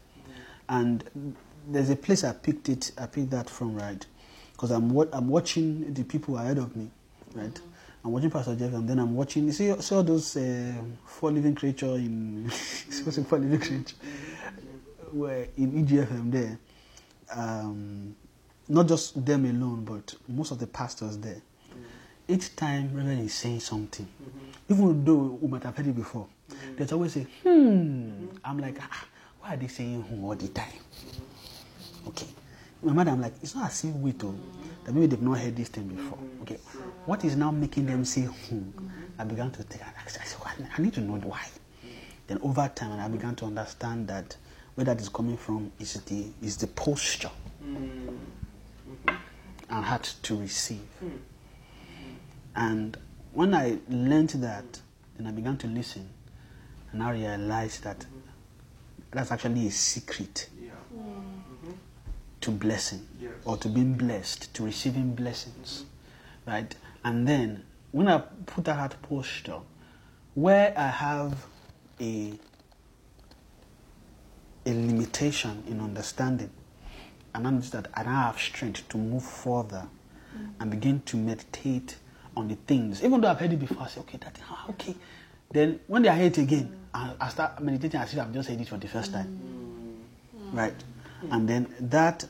and 0.67 1.36
there's 1.67 1.89
a 1.91 1.95
place 1.95 2.23
I 2.23 2.34
picked 2.34 2.69
it 2.69 2.91
I 2.97 3.06
picked 3.06 3.30
that 3.30 3.49
from 3.49 3.75
right, 3.75 4.04
because 4.54 4.71
I'm 4.71 4.89
wa- 4.89 5.06
I'm 5.13 5.28
watching 5.30 5.93
the 5.93 6.04
people 6.04 6.38
ahead 6.38 6.58
of 6.58 6.75
me, 6.75 6.89
right. 7.36 7.60
I'm 8.04 8.13
watching 8.13 8.32
Pastor 8.32 8.56
Jeff, 8.56 8.73
and 8.73 8.88
then 8.88 8.97
I'm 8.97 9.13
watching. 9.13 9.45
You 9.45 9.52
see, 9.52 9.75
see 9.82 9.93
all 9.95 10.04
those 10.04 10.38
uh, 10.38 10.71
four 11.06 11.32
living 11.32 11.54
creature 11.54 11.95
in 11.95 12.49
supposed 12.89 13.28
four 13.28 13.39
living 13.39 13.60
creature, 13.60 13.95
where 15.13 15.48
in 15.58 15.86
EGFM 15.86 16.32
there, 16.32 16.60
um, 17.36 18.15
not 18.67 18.88
just 18.88 19.24
them 19.26 19.45
alone, 19.45 19.84
but 19.86 20.13
most 20.28 20.52
of 20.52 20.60
the 20.60 20.67
pastors 20.67 21.17
there. 21.17 21.41
Each 22.28 22.56
time 22.56 22.93
Reverend 22.93 23.22
is 23.22 23.34
saying 23.34 23.60
something, 23.62 24.08
even 24.69 25.04
though 25.04 25.39
we 25.41 25.48
might 25.48 25.63
have 25.63 25.76
heard 25.76 25.88
it 25.88 25.95
before, 25.95 26.28
there's 26.78 26.91
always 26.91 27.15
a 27.17 27.22
hmm. 27.43 28.28
I'm 28.45 28.60
like, 28.60 28.78
ah, 28.82 29.06
why 29.39 29.56
are 29.56 29.58
they 29.58 29.67
saying 29.67 30.02
hmm 30.04 30.24
all 30.24 30.36
the 30.36 30.48
time? 30.50 30.72
Okay. 32.08 32.28
My 32.84 32.93
mother, 32.93 33.12
I'm 33.12 33.22
like, 33.22 33.34
it's 33.41 33.56
not 33.56 33.72
as 33.72 33.84
if 33.84 33.93
we 33.95 34.12
do 34.12 34.38
that 34.86 34.93
maybe 34.93 35.08
they've 35.08 35.22
not 35.22 35.39
heard 35.39 35.56
this 35.56 35.69
thing 35.69 35.88
before. 35.88 36.17
Okay. 36.43 36.58
What 37.06 37.26
is 37.26 37.36
now 37.36 37.52
making 37.52 37.88
them 37.88 38.06
say 38.06 38.22
hmm? 38.22 38.69
I 39.17 39.24
began 39.24 39.52
to 39.52 39.63
think, 39.63 39.84
I 39.84 40.08
said, 40.08 40.24
"Why? 40.39 40.54
I 40.78 40.82
need 40.82 40.93
to 40.93 41.02
know 41.02 41.15
why. 41.15 41.45
Then 42.28 42.39
over 42.41 42.72
time, 42.74 43.00
I 43.00 43.08
began 43.08 43.36
to 43.38 43.45
understand 43.45 44.08
that 44.08 44.38
where 44.80 44.86
that 44.86 45.02
is 45.02 45.10
coming 45.10 45.36
from 45.36 45.70
is 45.78 45.96
the 46.06 46.28
is 46.42 46.56
the 46.56 46.68
posture 46.68 47.30
mm. 47.62 48.18
and 49.70 49.84
heart 49.86 50.15
to 50.22 50.38
receive. 50.38 50.80
Mm. 51.04 51.12
And 52.56 52.98
when 53.34 53.54
I 53.54 53.78
learned 53.89 54.30
that, 54.30 54.80
then 55.18 55.28
I 55.28 55.32
began 55.32 55.58
to 55.58 55.68
listen, 55.68 56.08
and 56.94 57.04
I 57.04 57.12
realized 57.12 57.84
that 57.84 58.06
that's 59.12 59.34
actually 59.34 59.68
a 59.68 59.72
secret 59.72 60.48
Yeah. 60.58 60.70
Mm-hmm. 60.96 61.72
to 62.39 62.52
blessing 62.52 63.06
Yes. 63.20 63.32
or 63.44 63.58
to 63.58 63.68
being 63.68 63.96
blessed, 63.96 64.54
to 64.54 64.63
receiving 64.63 65.13
blessings, 65.13 65.84
right? 66.48 66.74
And 67.04 67.28
then 67.28 67.65
when 67.92 68.08
I 68.08 68.20
put 68.46 68.63
that 68.63 68.78
heart 68.78 68.96
posture, 69.02 69.60
where 70.36 70.74
I 70.78 70.88
have 70.88 71.46
a 72.00 72.39
a 74.65 74.69
limitation 74.69 75.63
in 75.67 75.80
understanding, 75.80 76.50
and 77.34 77.48
I 77.48 77.52
notice 77.52 77.69
that 77.72 77.88
I 77.93 78.04
don't 78.04 78.13
have 78.13 78.39
strength 78.39 78.88
to 78.89 78.98
move 78.98 79.24
further 79.24 79.88
and 80.60 80.72
begin 80.72 81.02
to 81.02 81.17
meditate 81.17 81.98
on 82.36 82.48
the 82.48 82.56
things, 82.56 83.04
even 83.04 83.22
though 83.22 83.30
I've 83.30 83.39
heard 83.39 83.54
it 83.54 83.60
before. 83.60 83.84
I 83.84 83.88
say, 83.88 84.02
okay, 84.02 84.17
that 84.19 84.38
ah, 84.50 84.65
okay. 84.69 84.95
Then 85.52 85.80
when 85.88 86.08
I 86.08 86.15
hear 86.15 86.28
it 86.28 86.38
again, 86.38 86.78
I, 86.93 87.13
I 87.19 87.30
start 87.30 87.62
meditating 87.62 88.00
as 88.00 88.13
if 88.13 88.19
I've 88.19 88.34
just 88.34 88.50
heard 88.50 88.62
it 88.62 88.67
for 88.67 88.78
the 88.78 88.88
first 88.88 89.12
time 89.12 89.60
right? 90.54 90.74
And 91.30 91.48
then 91.48 91.74
that 91.80 92.28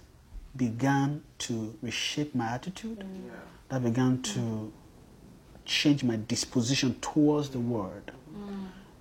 began 0.56 1.24
to 1.40 1.78
reshape 1.82 2.34
my 2.36 2.48
attitude. 2.48 3.00
Yeah. 3.00 3.32
That 3.70 3.84
began 3.84 4.22
to 4.24 4.74
change 5.66 6.04
my 6.04 6.16
disposition 6.16 6.96
towards 7.02 7.50
the 7.50 7.60
word. 7.60 8.12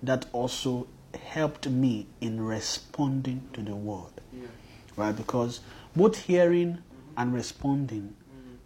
That 0.03 0.25
also 0.31 0.87
helped 1.15 1.67
me 1.67 2.07
in 2.21 2.41
responding 2.41 3.41
to 3.53 3.61
the 3.61 3.75
word, 3.75 4.11
Yeah. 4.33 4.47
right? 4.95 5.15
Because 5.15 5.61
both 5.95 6.17
hearing 6.17 6.79
and 7.17 7.33
responding, 7.33 8.15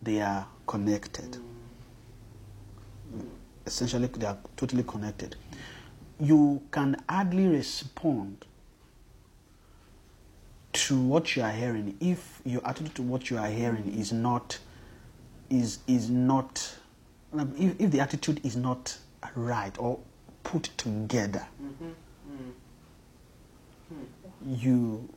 they 0.01 0.21
are 0.21 0.47
connected. 0.67 1.37
Essentially, 3.65 4.07
they 4.07 4.25
are 4.25 4.37
totally 4.57 4.83
connected. 4.83 5.35
You 6.19 6.61
can 6.71 6.97
hardly 7.09 7.47
respond 7.47 8.45
to 10.73 10.99
what 10.99 11.35
you 11.35 11.43
are 11.43 11.51
hearing 11.51 11.95
if 11.99 12.41
your 12.45 12.65
attitude 12.67 12.95
to 12.95 13.03
what 13.03 13.29
you 13.29 13.37
are 13.37 13.47
hearing 13.47 13.93
is 13.97 14.11
not 14.11 14.57
is 15.49 15.79
is 15.85 16.09
not 16.09 16.75
um, 17.33 17.53
if, 17.57 17.79
if 17.79 17.91
the 17.91 17.99
attitude 17.99 18.43
is 18.43 18.55
not 18.55 18.97
right 19.35 19.77
or 19.79 19.99
put 20.43 20.63
together 20.77 21.45
you 24.45 25.09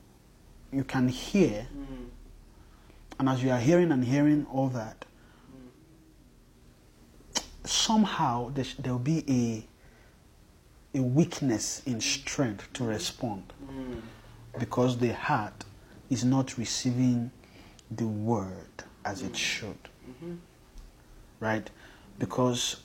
you 0.73 0.85
can 0.85 1.09
hear 1.09 1.67
and 3.19 3.29
as 3.29 3.43
you 3.43 3.51
are 3.51 3.59
hearing 3.59 3.93
and 3.93 4.05
hearing 4.05 4.47
all 4.53 4.69
that 4.69 5.05
somehow 7.65 8.51
there, 8.51 8.93
will 8.93 8.99
be 8.99 9.25
a 9.29 9.67
a 10.99 11.03
weakness 11.03 11.83
in 11.85 12.01
strength 12.01 12.73
to 12.73 12.85
respond 12.85 13.53
because 14.59 14.97
the 14.99 15.13
heart 15.13 15.65
is 16.09 16.25
not 16.25 16.57
receiving 16.57 17.31
the 17.91 18.07
word 18.07 18.85
as 19.05 19.23
it 19.23 19.37
should. 19.37 19.77
Mm-hmm. 20.09 20.35
Right? 21.41 21.69
Because 22.19 22.77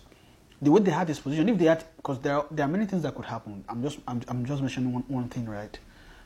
the 0.62 0.72
way 0.72 0.82
they 0.82 0.92
heart 0.92 1.08
this 1.08 1.20
position, 1.20 1.50
if 1.50 1.58
they 1.58 1.66
had, 1.66 1.84
because 1.98 2.20
there 2.20 2.36
are, 2.36 2.46
there 2.52 2.66
are 2.66 2.70
many 2.70 2.86
things 2.86 3.04
that 3.04 3.16
could 3.16 3.26
happen. 3.26 3.64
I'm 3.68 3.82
just 3.82 4.00
I'm, 4.08 4.22
I'm 4.28 4.46
just 4.46 4.62
mentioning 4.62 4.94
one, 4.94 5.04
one 5.08 5.30
thing, 5.30 5.48
right? 5.48 5.78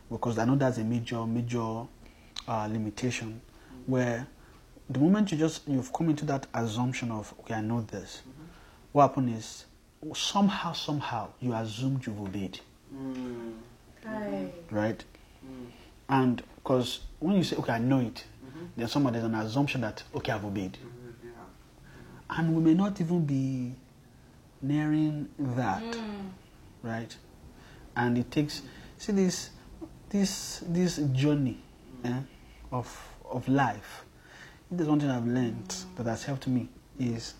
Because 0.10 0.38
I 0.38 0.45
know 0.45 0.56
that's 0.56 0.78
a 0.78 0.84
major 0.84 1.26
major 1.26 1.84
uh, 2.48 2.67
limitation, 2.69 3.41
where 3.86 4.28
the 4.89 5.00
moment 5.00 5.32
you 5.32 5.38
just 5.38 5.67
you've 5.67 5.91
come 5.93 6.10
into 6.10 6.26
that 6.26 6.48
assumption 6.54 7.12
of 7.12 7.34
okay, 7.41 7.56
I 7.56 7.62
know 7.62 7.82
this, 7.82 8.21
what 8.91 9.08
happened 9.08 9.36
is 9.36 9.65
somehow 10.13 10.74
somehow 10.74 11.30
you 11.39 11.54
assumed 11.54 12.06
you've 12.06 12.19
obeyed 12.21 12.60
Hi. 14.06 14.52
right? 14.71 15.04
Mm. 15.45 15.67
And 16.10 16.43
because 16.56 17.02
when 17.19 17.36
you 17.36 17.43
say, 17.43 17.56
okay, 17.58 17.74
I 17.74 17.80
know 17.80 18.00
it, 18.00 18.24
mm-hmm. 18.45 18.65
then 18.78 18.88
someone 18.88 19.13
there's 19.13 19.26
an 19.26 19.36
assumption 19.36 19.82
that, 19.82 20.04
okay, 20.15 20.32
I've 20.32 20.45
obeyed. 20.45 20.74
Mm-hmm. 20.74 21.28
Yeah. 21.28 22.38
And 22.38 22.56
we 22.56 22.62
may 22.62 22.74
not 22.74 23.00
even 23.02 23.26
be 23.26 23.74
nearing 24.67 25.30
that, 25.38 25.84
hmm. 25.84 26.28
right? 26.82 27.15
And 27.95 28.17
it 28.17 28.32
takes, 28.32 28.62
see 28.97 29.13
this, 29.13 29.51
this, 30.10 30.63
this 30.67 30.97
journey 31.13 31.60
eh, 32.04 32.19
of, 32.71 33.10
of 33.30 33.47
life. 33.47 34.06
If 34.71 34.78
there's 34.78 34.89
one 34.89 34.99
thing 34.99 35.10
I've 35.10 35.28
learned 35.28 35.71
hmm. 35.71 35.95
that 36.04 36.10
has 36.10 36.23
helped 36.23 36.47
me 36.47 36.67
is 36.99 37.34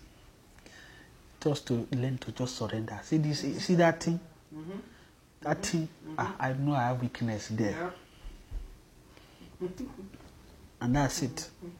just 1.42 1.66
to 1.68 1.86
learn 1.92 2.18
to 2.18 2.32
just 2.32 2.56
surrender. 2.56 2.98
See 3.02 3.18
this, 3.18 3.40
see 3.40 3.74
that 3.76 4.02
thing? 4.02 4.18
Mm-hmm. 4.54 4.78
That 5.42 5.62
thing, 5.64 5.88
mm-hmm. 6.04 6.14
ah, 6.18 6.34
I 6.40 6.52
know 6.54 6.72
I 6.74 6.88
have 6.88 7.00
weakness 7.00 7.48
there. 7.48 7.92
Yeah. 9.60 9.68
and 10.80 10.96
that's 10.96 11.22
it. 11.22 11.50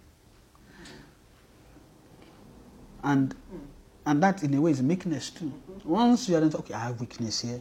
And 3.05 3.35
hmm. 3.35 3.59
And 4.07 4.23
that 4.23 4.43
in 4.43 4.55
a 4.55 4.61
way 4.61 4.71
is 4.71 4.81
meekness 4.83 5.31
too. 5.31 5.53
Once 5.85 6.29
you 6.29 6.37
are 6.37 6.41
okay, 6.43 6.75
I 6.75 6.79
have 6.87 7.01
weakness 7.01 7.41
here. 7.41 7.61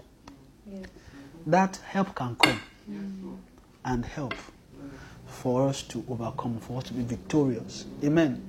That 1.47 1.75
help 1.77 2.15
can 2.15 2.35
come 2.35 2.59
and 3.83 4.05
help 4.05 4.33
for 5.25 5.67
us 5.67 5.81
to 5.83 6.03
overcome, 6.09 6.59
for 6.59 6.77
us 6.77 6.85
to 6.85 6.93
be 6.93 7.03
victorious. 7.03 7.85
Amen. 8.03 8.41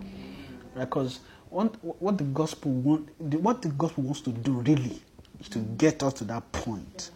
Because 0.78 1.20
what, 1.50 1.74
what 2.00 2.18
the 2.18 2.24
gospel 2.24 2.70
want, 2.72 3.08
the- 3.30 3.38
what 3.38 3.62
the 3.62 3.68
gospel 3.70 4.04
wants 4.04 4.20
to 4.22 4.30
do 4.30 4.52
really 4.52 5.00
is 5.40 5.48
to 5.50 5.58
get 5.58 6.02
us 6.02 6.12
to 6.14 6.24
that 6.24 6.50
point 6.52 7.10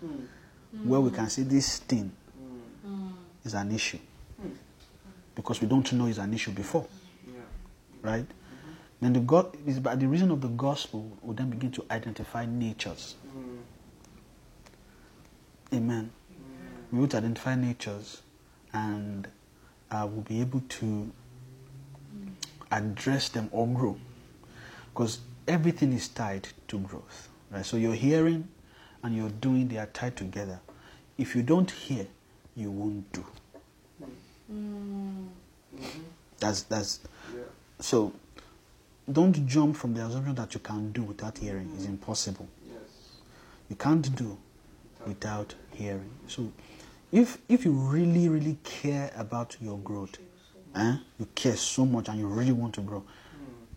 where 0.84 1.00
we 1.00 1.10
can 1.10 1.28
say 1.28 1.42
this 1.42 1.78
thing 1.80 2.10
is 3.44 3.54
an 3.54 3.72
issue 3.72 3.98
hmm. 4.40 4.48
because 5.34 5.60
we 5.60 5.66
don't 5.66 5.90
know 5.92 6.06
it's 6.06 6.18
an 6.18 6.32
issue 6.32 6.52
before, 6.52 6.86
Yeah. 7.26 7.32
right? 8.02 8.26
Then 9.00 9.14
the 9.14 9.20
God 9.20 9.56
is 9.66 9.78
by 9.80 9.94
the 9.96 10.06
reason 10.06 10.30
of 10.30 10.40
the 10.42 10.48
gospel 10.48 11.16
we 11.22 11.34
then 11.34 11.50
begin 11.50 11.70
to 11.72 11.84
identify 11.90 12.44
natures. 12.44 13.14
Mm. 13.36 13.58
Amen. 15.72 16.10
Mm. 16.32 16.92
We 16.92 16.98
will 17.00 17.06
identify 17.06 17.54
natures 17.54 18.22
and 18.72 19.28
uh, 19.90 20.06
we'll 20.10 20.22
be 20.22 20.40
able 20.40 20.62
to 20.68 21.10
address 22.70 23.28
them 23.30 23.48
or 23.52 23.66
grow. 23.66 23.96
Because 24.92 25.20
everything 25.48 25.92
is 25.92 26.08
tied 26.08 26.48
to 26.68 26.78
growth. 26.78 27.28
Right? 27.50 27.64
So 27.64 27.76
your 27.76 27.94
hearing 27.94 28.48
and 29.02 29.16
your 29.16 29.30
doing 29.30 29.68
they 29.68 29.78
are 29.78 29.86
tied 29.86 30.16
together. 30.16 30.60
If 31.16 31.34
you 31.34 31.42
don't 31.42 31.70
hear, 31.70 32.06
you 32.54 32.70
won't 32.70 33.10
do. 33.12 33.24
Mm. 34.52 35.28
That's 36.38 36.62
that's 36.62 37.00
Yeah. 37.34 37.42
so 37.78 38.12
don't 39.12 39.46
jump 39.46 39.76
from 39.76 39.94
the 39.94 40.04
assumption 40.04 40.34
that 40.34 40.54
you 40.54 40.60
can 40.60 40.92
do 40.92 41.02
without 41.02 41.38
hearing. 41.38 41.70
It's 41.76 41.86
impossible. 41.86 42.48
Yes. 42.66 42.80
You 43.68 43.76
can't 43.76 44.14
do 44.14 44.36
without 45.06 45.54
hearing. 45.72 46.10
So 46.26 46.52
if 47.12 47.38
if 47.48 47.64
you 47.64 47.72
really, 47.72 48.28
really 48.28 48.58
care 48.62 49.10
about 49.16 49.56
your 49.60 49.78
growth, 49.78 50.18
eh, 50.74 50.96
you 51.18 51.26
care 51.34 51.56
so 51.56 51.84
much 51.84 52.08
and 52.08 52.18
you 52.18 52.26
really 52.26 52.52
want 52.52 52.74
to 52.74 52.80
grow, 52.82 53.02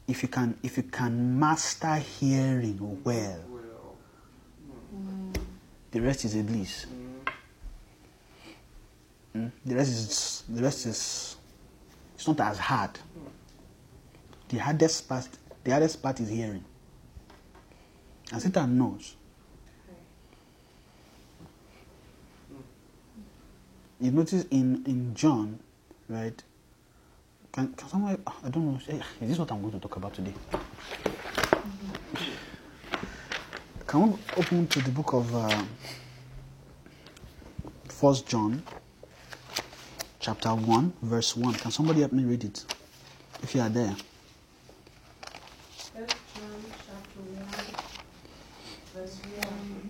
if 0.07 0.21
you 0.21 0.29
can 0.29 0.57
if 0.63 0.77
you 0.77 0.83
can 0.83 1.39
master 1.39 1.95
hearing 1.95 2.77
well, 3.03 3.39
Well. 3.49 5.33
the 5.91 5.99
rest 6.01 6.25
is 6.25 6.35
a 6.35 6.43
bliss. 6.43 6.85
Mm? 9.35 9.51
The 9.65 9.75
rest 9.75 9.89
is 9.91 10.43
the 10.47 10.61
rest 10.61 10.85
is 10.85 11.35
it's 12.15 12.27
not 12.27 12.39
as 12.41 12.59
hard. 12.59 12.99
The 14.49 14.57
hardest 14.57 15.07
part 15.09 15.27
the 15.63 15.71
hardest 15.71 16.01
part 16.01 16.19
is 16.19 16.29
hearing. 16.29 16.63
And 18.31 18.41
Satan 18.41 18.77
knows. 18.77 19.15
You 23.99 24.11
notice 24.11 24.43
in, 24.51 24.83
in 24.85 25.15
John, 25.15 25.59
right? 26.09 26.43
Can, 27.53 27.71
can 27.73 27.87
someone 27.87 28.21
I 28.43 28.49
don't 28.49 28.65
know 28.73 28.79
eh, 28.89 28.99
is 29.21 29.29
this 29.29 29.37
what 29.37 29.49
I'm 29.51 29.61
going 29.61 29.73
to 29.73 29.79
talk 29.79 29.95
about 29.95 30.13
today? 30.13 30.33
Can 33.87 34.11
we 34.11 34.17
open 34.35 34.67
to 34.67 34.81
the 34.81 34.89
book 34.89 35.13
of 35.13 35.33
uh, 35.33 35.63
First 37.87 38.27
John, 38.27 38.61
chapter 40.19 40.49
one, 40.49 40.91
verse 41.01 41.37
one? 41.37 41.53
Can 41.53 41.71
somebody 41.71 42.01
help 42.01 42.11
me 42.11 42.25
read 42.25 42.43
it? 42.43 42.65
If 43.41 43.55
you 43.55 43.61
are 43.61 43.69
there. 43.69 43.95
First 45.93 46.15
John 46.33 46.63
chapter 46.87 47.19
1, 47.19 47.45
verse 48.95 49.17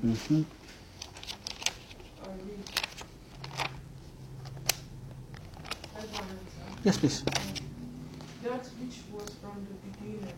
1. 0.03 0.15
hmm 0.15 0.41
I 2.23 2.27
read. 2.27 2.59
Everyone 5.97 6.27
answer. 6.27 6.81
Yes, 6.83 6.97
please. 6.97 7.23
That 8.43 8.65
which 8.79 8.97
was 9.13 9.29
from 9.41 9.65
the 9.69 9.75
beginning, 9.87 10.35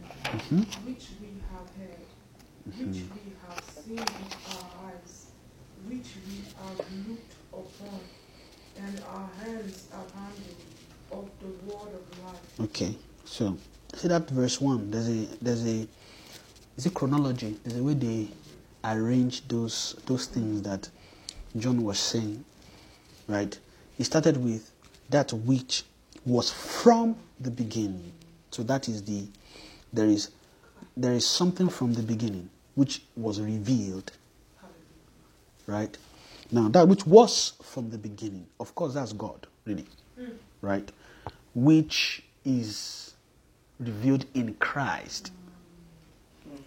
hmm 0.49 0.61
which 0.87 1.05
we 1.19 1.41
have 1.49 1.67
heard, 1.79 2.05
which 2.77 3.01
we 3.09 3.33
have 3.47 3.63
seen 3.63 3.95
with 3.97 4.37
our 4.53 4.69
eyes, 4.85 5.25
which 5.87 6.09
we 6.27 6.43
have 6.61 6.79
looked 7.07 7.33
upon, 7.51 7.99
and 8.77 9.01
our 9.09 9.29
hands 9.43 9.87
have 9.91 10.11
handled 10.13 10.61
of 11.11 11.29
the 11.41 11.49
word 11.65 11.93
of 11.95 12.23
life. 12.23 12.59
Okay. 12.69 12.95
So 13.25 13.57
see 13.95 14.07
that 14.09 14.29
verse 14.29 14.61
one. 14.61 14.91
There's 14.91 15.09
a 15.09 15.25
there's 15.41 15.65
a 15.65 15.87
is 16.77 16.85
it 16.85 16.93
chronology? 16.93 17.57
There's 17.63 17.79
a 17.79 17.83
way 17.83 17.93
they 17.95 18.27
arrange 18.93 19.47
those 19.47 19.95
those 20.05 20.25
things 20.27 20.61
that 20.63 20.89
John 21.57 21.83
was 21.83 21.99
saying. 21.99 22.43
Right? 23.27 23.57
He 23.97 24.03
started 24.03 24.37
with 24.37 24.71
that 25.09 25.31
which 25.33 25.83
was 26.25 26.51
from 26.51 27.15
the 27.39 27.51
beginning. 27.51 28.11
So 28.51 28.63
that 28.63 28.87
is 28.89 29.03
the 29.03 29.27
there 29.93 30.07
is 30.07 30.29
there 30.97 31.13
is 31.13 31.25
something 31.25 31.69
from 31.69 31.93
the 31.93 32.03
beginning 32.03 32.49
which 32.75 33.01
was 33.15 33.41
revealed. 33.41 34.11
Right? 35.67 35.97
Now 36.51 36.69
that 36.69 36.87
which 36.87 37.05
was 37.05 37.53
from 37.63 37.89
the 37.89 37.97
beginning, 37.97 38.45
of 38.59 38.75
course 38.75 38.93
that's 38.93 39.13
God, 39.13 39.47
really. 39.65 39.85
Right? 40.61 40.91
Which 41.53 42.23
is 42.43 43.13
revealed 43.79 44.25
in 44.33 44.53
Christ. 44.55 45.31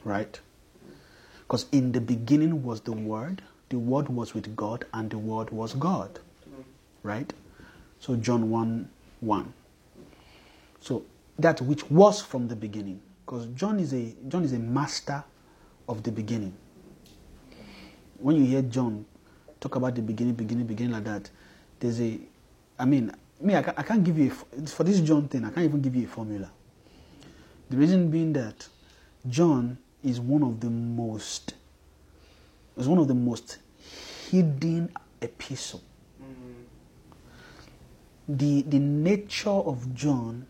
Right? 0.05 0.41
Because 1.49 1.65
in 1.73 1.93
the 1.93 2.01
beginning 2.01 2.63
was 2.63 2.83
the 2.83 2.93
Word, 2.93 3.41
the 3.71 3.79
Word 3.79 4.11
was 4.11 4.35
with 4.35 4.55
God, 4.55 4.85
and 4.93 5.09
the 5.09 5.17
Word 5.17 5.49
was 5.49 5.73
God. 5.73 6.21
Right? 7.03 7.33
So 8.01 8.17
John 8.17 8.51
1 8.51 8.89
1. 9.21 9.53
So 10.81 11.05
that 11.39 11.63
which 11.63 11.91
was 11.91 12.21
from 12.21 12.49
the 12.49 12.57
beginning. 12.57 13.01
Because 13.25 13.47
John 13.47 13.81
is 13.81 13.95
a 13.95 14.15
John 14.29 14.45
is 14.45 14.53
a 14.53 14.59
master 14.59 15.25
of 15.89 16.03
the 16.03 16.13
beginning. 16.13 16.53
When 18.19 18.37
you 18.37 18.45
hear 18.45 18.61
John 18.61 19.07
talk 19.59 19.77
about 19.77 19.95
the 19.95 20.03
beginning, 20.03 20.35
beginning, 20.35 20.67
beginning 20.67 20.93
like 20.93 21.05
that, 21.05 21.31
there's 21.81 21.99
a 22.01 22.19
I 22.79 22.85
mean, 22.85 23.11
me, 23.41 23.57
I 23.57 23.63
can't, 23.63 23.79
I 23.79 23.83
can't 23.83 24.05
give 24.05 24.19
you, 24.19 24.31
a 24.31 24.67
for 24.67 24.85
this 24.85 25.01
John 25.01 25.29
thing, 25.29 25.45
I 25.47 25.51
can't 25.51 25.65
even 25.65 25.81
give 25.81 25.97
you 25.97 26.05
a 26.05 26.09
formula. 26.09 26.51
The 27.71 27.77
reason 27.77 28.11
being 28.11 28.35
that 28.35 28.69
John 29.27 29.79
is 30.03 30.21
one 30.21 30.43
of 30.43 30.61
the 30.61 30.71
most, 30.71 31.55
is 32.77 32.89
one 32.89 32.99
of 32.99 33.09
the 33.09 33.15
most 33.15 33.59
hidden 34.31 34.91
epistle. 35.21 35.83
The, 38.29 38.63
the 38.63 38.79
nature 38.79 39.49
of 39.49 39.95
John 39.95 40.47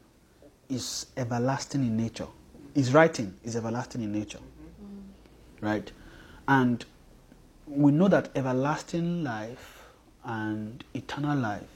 is 0.69 1.07
everlasting 1.17 1.83
in 1.83 1.97
nature. 1.97 2.27
His 2.75 2.93
writing 2.93 3.35
is 3.45 3.57
everlasting 3.57 4.03
in 4.03 4.13
nature. 4.13 4.41
Right? 5.61 5.91
And 6.47 6.85
we 7.67 7.93
know 7.93 8.09
that 8.09 8.31
everlasting 8.35 9.25
life 9.25 9.85
and 10.25 10.83
eternal 10.95 11.37
life, 11.39 11.69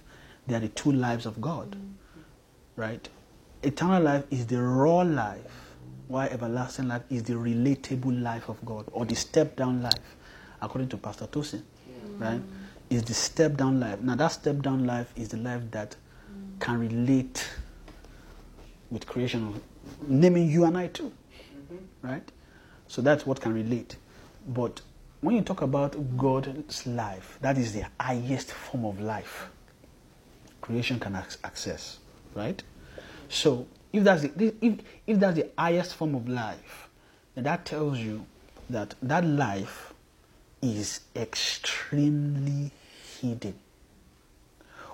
they 0.47 0.55
are 0.57 0.61
the 0.61 0.69
two 0.69 0.93
lives 0.93 1.25
of 1.25 1.41
God. 1.41 1.77
Right? 2.77 3.09
Eternal 3.63 4.03
life 4.03 4.25
is 4.31 4.47
the 4.47 4.61
raw 4.61 4.99
life, 4.99 5.62
while 6.13 6.29
everlasting 6.31 6.89
life 6.89 7.03
is 7.11 7.25
the 7.25 7.33
relatable 7.33 8.23
life 8.23 8.49
of 8.49 8.65
God, 8.65 8.85
or 8.93 9.05
the 9.05 9.17
step 9.17 9.57
down 9.57 9.83
life, 9.83 10.17
according 10.61 10.89
to 10.91 10.97
Pastor 10.97 11.27
Tosin. 11.27 11.63
Right? 12.19 12.41
Is 12.91 13.03
the 13.03 13.15
step 13.15 13.57
down 13.57 13.81
life. 13.81 14.01
Now, 14.01 14.15
that 14.17 14.29
step 14.29 14.61
down 14.61 14.87
life 14.87 15.13
is 15.17 15.29
the 15.31 15.39
life 15.39 15.63
that 15.71 15.97
can 16.61 16.79
relate 16.79 17.49
with 18.91 19.07
creation, 19.07 19.61
naming 20.07 20.51
you 20.51 20.65
and 20.67 20.77
I 20.77 20.89
too. 20.89 21.11
Mm-hmm. 21.73 22.07
Right? 22.07 22.33
So 22.87 23.03
that's 23.03 23.27
what 23.27 23.41
can 23.41 23.55
relate. 23.55 23.97
But 24.47 24.83
when 25.23 25.37
you 25.37 25.43
talk 25.43 25.63
about 25.63 26.17
God's 26.17 26.87
life, 26.87 27.39
that 27.41 27.57
is 27.57 27.73
the 27.73 27.87
highest 27.99 28.53
form 28.53 28.85
of 28.85 29.01
life 29.01 29.49
creation 30.63 30.99
can 30.99 31.15
access, 31.15 31.99
right? 32.35 32.63
So 33.29 33.67
if 33.93 34.05
that's 34.05 34.23
the, 34.23 34.55
if, 34.61 34.75
if 35.07 35.21
that's 35.21 35.37
the 35.37 35.49
highest 35.59 35.95
form 35.95 36.15
of 36.15 36.29
life, 36.29 36.89
then 37.35 37.45
that 37.45 37.65
tells 37.65 37.99
you 37.99 38.27
that 38.71 38.95
that 39.03 39.25
life 39.25 39.93
is 40.63 41.01
extremely 41.17 42.71
hidden 43.21 43.55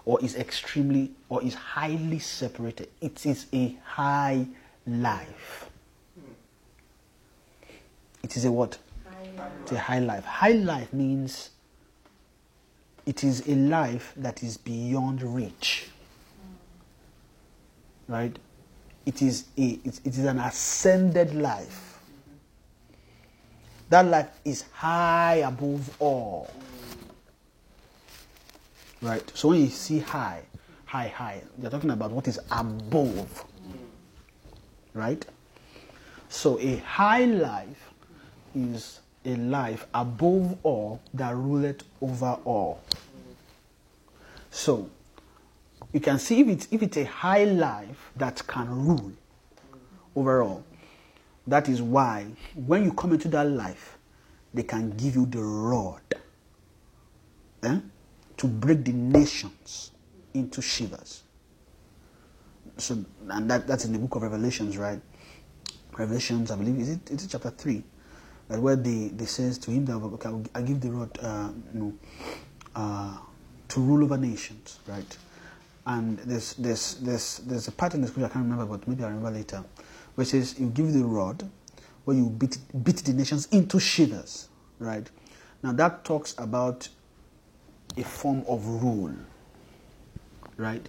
or 0.04 0.18
is 0.24 0.34
extremely 0.36 1.10
or 1.28 1.42
is 1.42 1.54
highly 1.54 2.18
separated. 2.18 2.88
It 3.00 3.26
is 3.26 3.46
a 3.52 3.76
high 3.84 4.46
life. 4.86 5.68
It 8.22 8.36
is 8.36 8.44
a 8.44 8.50
what? 8.52 8.78
It's 9.62 9.72
a 9.72 9.78
high 9.78 9.98
life. 10.00 10.24
High 10.24 10.52
life 10.52 10.92
means 10.92 11.50
it 13.06 13.22
is 13.22 13.46
a 13.46 13.54
life 13.54 14.12
that 14.16 14.42
is 14.42 14.56
beyond 14.56 15.22
reach. 15.22 15.88
Right? 18.08 18.38
It 19.08 19.22
is 19.22 19.46
a 19.56 19.80
it, 19.84 20.00
is 20.04 20.18
an 20.18 20.38
ascended 20.38 21.34
life. 21.34 21.98
That 23.88 24.04
life 24.04 24.28
is 24.44 24.64
high 24.70 25.36
above 25.36 25.96
all. 25.98 26.50
Right? 29.00 29.24
So 29.34 29.48
when 29.48 29.60
you 29.62 29.68
see 29.68 30.00
high, 30.00 30.42
high, 30.84 31.08
high, 31.08 31.42
you're 31.58 31.70
talking 31.70 31.88
about 31.88 32.10
what 32.10 32.28
is 32.28 32.38
above. 32.50 33.46
Right? 34.92 35.24
So 36.28 36.60
a 36.60 36.76
high 36.76 37.24
life 37.24 37.92
is 38.54 39.00
a 39.24 39.36
life 39.36 39.86
above 39.94 40.58
all 40.64 41.00
that 41.14 41.34
ruleth 41.34 41.82
over 42.02 42.36
all. 42.44 42.82
So 44.50 44.90
you 45.92 46.00
can 46.00 46.18
see 46.18 46.40
if 46.40 46.48
it's 46.48 46.68
if 46.70 46.82
it's 46.82 46.96
a 46.96 47.04
high 47.04 47.44
life 47.44 48.10
that 48.16 48.46
can 48.46 48.68
rule 48.86 49.12
overall. 50.14 50.64
That 51.46 51.68
is 51.68 51.80
why 51.80 52.26
when 52.54 52.84
you 52.84 52.92
come 52.92 53.12
into 53.12 53.28
that 53.28 53.48
life, 53.48 53.96
they 54.52 54.62
can 54.62 54.90
give 54.90 55.14
you 55.14 55.24
the 55.26 55.42
rod 55.42 56.02
eh, 57.62 57.78
to 58.36 58.46
break 58.46 58.84
the 58.84 58.92
nations 58.92 59.92
into 60.34 60.60
shivers. 60.60 61.22
so 62.76 63.04
and 63.30 63.50
that, 63.50 63.66
that's 63.66 63.84
in 63.84 63.92
the 63.92 63.98
book 63.98 64.14
of 64.16 64.22
Revelations, 64.22 64.76
right? 64.76 65.00
Revelations, 65.96 66.50
I 66.50 66.56
believe, 66.56 66.78
is 66.78 66.90
it, 66.90 67.10
is 67.10 67.24
it 67.24 67.28
chapter 67.28 67.50
3? 67.50 67.82
That 68.48 68.60
where 68.60 68.76
they, 68.76 69.08
they 69.08 69.26
says 69.26 69.58
to 69.58 69.70
him 69.70 69.84
that 69.86 69.94
okay, 69.94 70.50
I 70.54 70.62
give 70.62 70.80
the 70.80 70.90
rod, 70.90 71.18
uh, 71.20 71.50
you 71.74 71.80
know, 71.80 71.92
uh, 72.76 73.16
to 73.68 73.80
rule 73.80 74.04
over 74.04 74.16
nations, 74.16 74.78
right? 74.86 75.16
And 75.88 76.18
there's, 76.18 76.52
there's, 76.52 76.96
there's, 76.96 77.38
there's 77.38 77.66
a 77.66 77.72
part 77.72 77.94
in 77.94 78.02
the 78.02 78.08
scripture 78.08 78.26
I 78.26 78.28
can't 78.28 78.44
remember, 78.44 78.76
but 78.76 78.86
maybe 78.86 79.04
I 79.04 79.06
remember 79.06 79.30
later, 79.30 79.64
it 80.18 80.24
says, 80.26 80.60
You 80.60 80.66
give 80.68 80.92
the 80.92 81.02
rod, 81.02 81.48
where 82.04 82.14
you 82.14 82.28
beat, 82.28 82.58
beat 82.84 82.96
the 82.98 83.14
nations 83.14 83.48
into 83.52 83.80
shivers, 83.80 84.50
right? 84.78 85.08
Now 85.62 85.72
that 85.72 86.04
talks 86.04 86.34
about 86.36 86.86
a 87.96 88.04
form 88.04 88.44
of 88.46 88.66
rule, 88.66 89.14
right? 90.58 90.86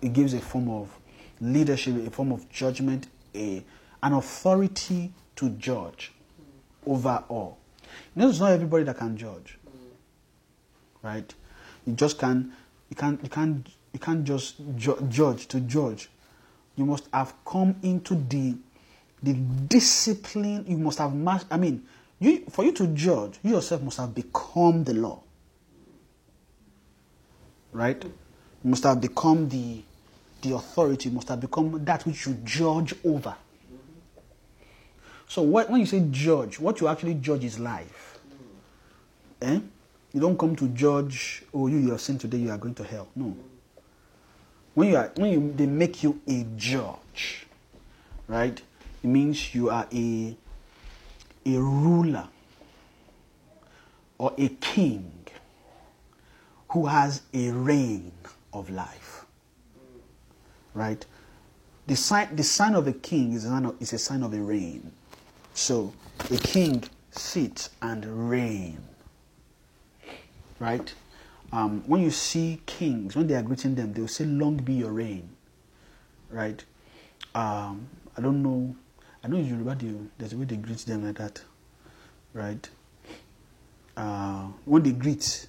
It 0.00 0.12
gives 0.12 0.32
a 0.32 0.40
form 0.40 0.68
of 0.68 0.96
leadership, 1.40 2.06
a 2.06 2.10
form 2.10 2.30
of 2.30 2.48
judgment, 2.48 3.08
a, 3.34 3.64
an 4.04 4.12
authority 4.12 5.12
to 5.34 5.50
judge 5.50 6.12
over 6.86 7.24
all. 7.28 7.58
You 8.14 8.22
know, 8.22 8.28
it's 8.28 8.38
not 8.38 8.52
everybody 8.52 8.84
that 8.84 8.96
can 8.96 9.16
judge, 9.16 9.58
right? 11.02 11.34
You 11.84 11.94
just 11.94 12.16
can, 12.16 12.52
you 12.90 12.94
can't, 12.94 13.20
you 13.24 13.28
can't, 13.28 13.68
you 13.96 13.98
can't 13.98 14.24
just 14.24 14.56
ju- 14.76 15.06
judge 15.08 15.46
to 15.48 15.58
judge. 15.60 16.10
You 16.76 16.84
must 16.84 17.08
have 17.14 17.32
come 17.46 17.76
into 17.82 18.14
the, 18.14 18.54
the 19.22 19.32
discipline. 19.32 20.66
You 20.68 20.76
must 20.76 20.98
have 20.98 21.14
mas- 21.14 21.46
I 21.50 21.56
mean, 21.56 21.82
you 22.20 22.44
for 22.50 22.62
you 22.62 22.72
to 22.72 22.88
judge, 22.88 23.38
you 23.42 23.52
yourself 23.52 23.80
must 23.80 23.96
have 23.96 24.14
become 24.14 24.84
the 24.84 24.92
law, 24.92 25.22
right? 27.72 28.04
You 28.04 28.70
must 28.70 28.82
have 28.84 29.00
become 29.00 29.48
the 29.48 29.82
the 30.42 30.54
authority. 30.54 31.08
You 31.08 31.14
must 31.14 31.30
have 31.30 31.40
become 31.40 31.82
that 31.86 32.04
which 32.04 32.26
you 32.26 32.34
judge 32.44 32.92
over. 33.02 33.34
So 35.26 35.40
when 35.40 35.80
you 35.80 35.86
say 35.86 36.06
judge, 36.10 36.60
what 36.60 36.82
you 36.82 36.88
actually 36.88 37.14
judge 37.14 37.44
is 37.44 37.58
life. 37.58 38.18
Eh? 39.40 39.60
You 40.12 40.20
don't 40.20 40.38
come 40.38 40.54
to 40.56 40.68
judge, 40.68 41.44
oh, 41.54 41.66
you, 41.66 41.78
you 41.78 41.90
have 41.92 42.00
sinned 42.02 42.20
today, 42.20 42.36
you 42.36 42.50
are 42.50 42.58
going 42.58 42.74
to 42.74 42.84
hell. 42.84 43.08
No. 43.16 43.34
When 44.76 44.90
you 44.90 44.96
are, 44.98 45.10
when 45.16 45.32
you, 45.32 45.52
they 45.56 45.64
make 45.64 46.02
you 46.02 46.20
a 46.28 46.44
judge, 46.54 47.46
right? 48.28 48.60
It 49.02 49.06
means 49.06 49.54
you 49.54 49.70
are 49.70 49.86
a, 49.90 50.36
a 51.46 51.58
ruler 51.58 52.28
or 54.18 54.34
a 54.36 54.48
king 54.48 55.12
who 56.72 56.84
has 56.84 57.22
a 57.32 57.52
reign 57.52 58.12
of 58.52 58.68
life, 58.68 59.24
right? 60.74 61.06
The 61.86 61.96
sign, 61.96 62.36
the 62.36 62.44
sign 62.44 62.74
of 62.74 62.86
a 62.86 62.92
king 62.92 63.32
is 63.32 63.46
a 63.46 63.48
sign 63.48 63.64
of, 63.64 63.80
is 63.80 63.94
a 63.94 63.98
sign 63.98 64.22
of 64.22 64.34
a 64.34 64.42
reign. 64.42 64.92
So 65.54 65.94
a 66.30 66.36
king 66.36 66.84
sits 67.12 67.70
and 67.80 68.28
reign. 68.28 68.82
Right? 70.58 70.92
Um, 71.56 71.82
when 71.86 72.02
you 72.02 72.10
see 72.10 72.60
kings, 72.66 73.16
when 73.16 73.26
they 73.26 73.34
are 73.34 73.42
greeting 73.42 73.74
them, 73.74 73.94
they 73.94 74.02
will 74.02 74.08
say, 74.08 74.26
Long 74.26 74.58
be 74.58 74.74
your 74.74 74.92
reign. 74.92 75.30
Right? 76.30 76.62
Um, 77.34 77.88
I 78.16 78.20
don't 78.20 78.42
know. 78.42 78.76
I 79.24 79.28
know 79.28 79.38
in 79.38 79.46
Yoruba, 79.46 79.76
there's 80.18 80.34
a 80.34 80.36
way 80.36 80.44
they 80.44 80.56
greet 80.56 80.78
them 80.80 81.06
like 81.06 81.16
that. 81.16 81.40
Right? 82.34 82.68
Uh, 83.96 84.48
when 84.66 84.82
they 84.82 84.92
greet, 84.92 85.46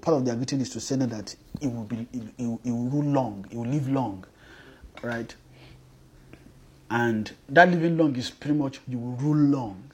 part 0.00 0.16
of 0.16 0.24
their 0.24 0.34
greeting 0.34 0.60
is 0.60 0.70
to 0.70 0.80
say 0.80 0.96
that 0.96 1.36
it 1.60 1.68
will 1.68 1.84
be, 1.84 2.08
it, 2.12 2.22
it, 2.38 2.58
it 2.64 2.70
will 2.72 2.88
rule 2.90 3.04
long, 3.04 3.46
it 3.50 3.56
will 3.56 3.66
live 3.66 3.88
long. 3.88 4.24
Right? 5.02 5.32
and 6.90 7.32
that 7.48 7.68
living 7.70 7.96
long 7.96 8.14
is 8.16 8.30
pretty 8.30 8.56
much 8.56 8.80
you 8.86 8.98
will 8.98 9.16
rule 9.16 9.36
long. 9.36 9.90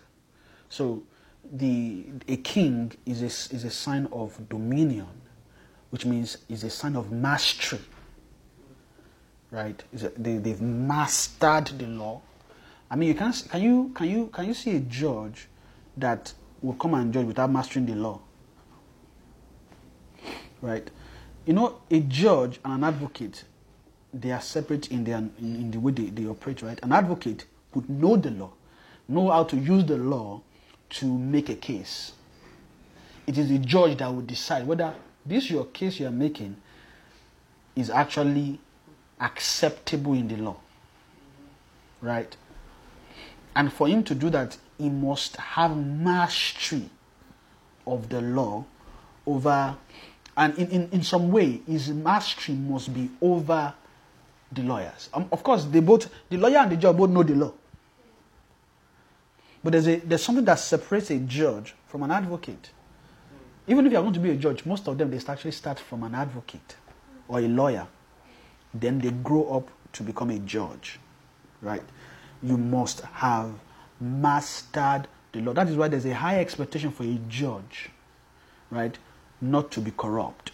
So 0.69 1.03
the 1.51 2.05
a 2.29 2.37
king 2.37 2.93
is 3.07 3.23
a, 3.23 3.27
is 3.55 3.65
a 3.65 3.71
sign 3.71 4.09
of 4.12 4.49
dominion, 4.49 5.07
which 5.92 6.07
means 6.07 6.38
is 6.48 6.64
a 6.64 6.70
sign 6.70 6.96
of 6.96 7.12
mastery. 7.12 7.78
Right? 9.50 9.83
They, 9.92 10.38
they've 10.38 10.61
mastered 10.62 11.66
the 11.78 11.87
law. 11.87 12.22
I 12.90 12.96
mean, 12.96 13.09
you 13.09 13.14
can 13.14 13.31
can 13.33 13.61
you 13.61 13.92
can 13.94 14.09
you 14.09 14.26
can 14.28 14.46
you 14.46 14.55
see 14.55 14.76
a 14.76 14.81
judge 14.81 15.48
that 15.98 16.33
will 16.62 16.74
come 16.74 16.94
and 16.94 17.12
judge 17.12 17.26
without 17.26 17.50
mastering 17.50 17.85
the 17.85 17.94
law? 17.94 18.20
Right? 20.62 20.90
You 21.44 21.52
know, 21.52 21.83
a 21.90 22.00
judge 22.00 22.59
and 22.64 22.83
an 22.83 22.85
advocate 22.85 23.44
they 24.14 24.31
are 24.31 24.40
separate 24.40 24.90
in, 24.90 25.05
their, 25.05 25.18
in, 25.18 25.33
in 25.40 25.70
the 25.70 25.81
way 25.81 25.92
they, 25.92 26.05
they 26.05 26.26
operate, 26.26 26.62
right? 26.62 26.78
An 26.83 26.92
advocate 26.92 27.46
would 27.74 27.88
know 27.88 28.16
the 28.16 28.31
law, 28.31 28.52
know 29.09 29.31
how 29.31 29.44
to 29.44 29.57
use 29.57 29.85
the 29.85 29.96
law 29.96 30.40
to 30.90 31.07
make 31.07 31.48
a 31.48 31.55
case. 31.55 32.12
It 33.26 33.38
is 33.38 33.48
the 33.48 33.59
judge 33.59 33.98
that 33.98 34.12
will 34.12 34.22
decide 34.22 34.66
whether 34.66 34.94
this 35.25 35.51
your 35.51 35.67
case 35.67 36.01
you 36.01 36.07
are 36.07 36.11
making 36.11 36.57
is 37.77 37.91
actually 37.91 38.59
acceptable 39.21 40.15
in 40.15 40.29
the 40.29 40.37
law. 40.37 40.57
Right? 42.01 42.37
And 43.55 43.73
for 43.73 43.87
him 43.89 44.03
to 44.05 44.15
do 44.15 44.31
that, 44.31 44.57
he 44.79 44.89
must 44.89 45.37
have 45.37 45.77
mastery 45.77 46.89
of 47.87 48.09
the 48.09 48.21
law 48.21 48.65
over, 49.27 49.77
and 50.37 50.59
in, 50.59 50.69
in, 50.71 50.89
in 50.91 51.03
some 51.03 51.31
way, 51.31 51.61
his 51.67 51.91
mastery 51.91 52.55
must 52.55 52.93
be 52.93 53.11
over 53.21 53.75
the 54.51 54.63
lawyers. 54.63 55.09
Um, 55.15 55.29
of 55.31 55.43
course, 55.43 55.65
they 55.65 55.81
both, 55.81 56.09
the 56.29 56.37
lawyer 56.37 56.59
and 56.59 56.73
the 56.73 56.77
judge 56.77 56.97
both 56.97 57.11
know 57.11 57.23
the 57.23 57.35
law. 57.35 57.53
But 59.63 59.73
there's, 59.73 59.87
a, 59.87 59.97
there's 59.97 60.23
something 60.23 60.45
that 60.45 60.59
separates 60.59 61.11
a 61.11 61.19
judge 61.19 61.75
from 61.87 62.03
an 62.03 62.11
advocate. 62.11 62.71
Even 63.66 63.87
if 63.87 63.92
you 63.92 63.98
are 63.98 64.03
going 64.03 64.14
to 64.14 64.20
be 64.20 64.31
a 64.31 64.37
judge, 64.37 64.66
most 64.66 64.88
of 64.88 64.98
them, 64.98 65.11
they 65.11 65.20
actually 65.27 65.53
start 65.53 65.79
from 65.79 66.03
an 66.03 66.14
advocate 66.14 66.77
or 67.29 67.38
a 67.38 67.48
lawyer. 67.48 67.87
Then 68.75 68.98
they 68.98 69.11
grow 69.11 69.57
up 69.57 69.70
to 69.94 70.03
become 70.03 70.31
a 70.31 70.38
judge. 70.38 70.98
Right? 71.61 71.83
You 72.42 72.57
must 72.57 73.01
have 73.01 73.53
mastered 74.01 75.07
the 75.33 75.40
law. 75.40 75.53
That 75.53 75.68
is 75.68 75.77
why 75.77 75.88
there's 75.88 76.07
a 76.07 76.14
high 76.14 76.40
expectation 76.40 76.90
for 76.90 77.05
a 77.05 77.18
judge, 77.29 77.90
right? 78.70 78.96
Not 79.40 79.70
to 79.72 79.81
be 79.81 79.92
corrupt. 79.92 80.53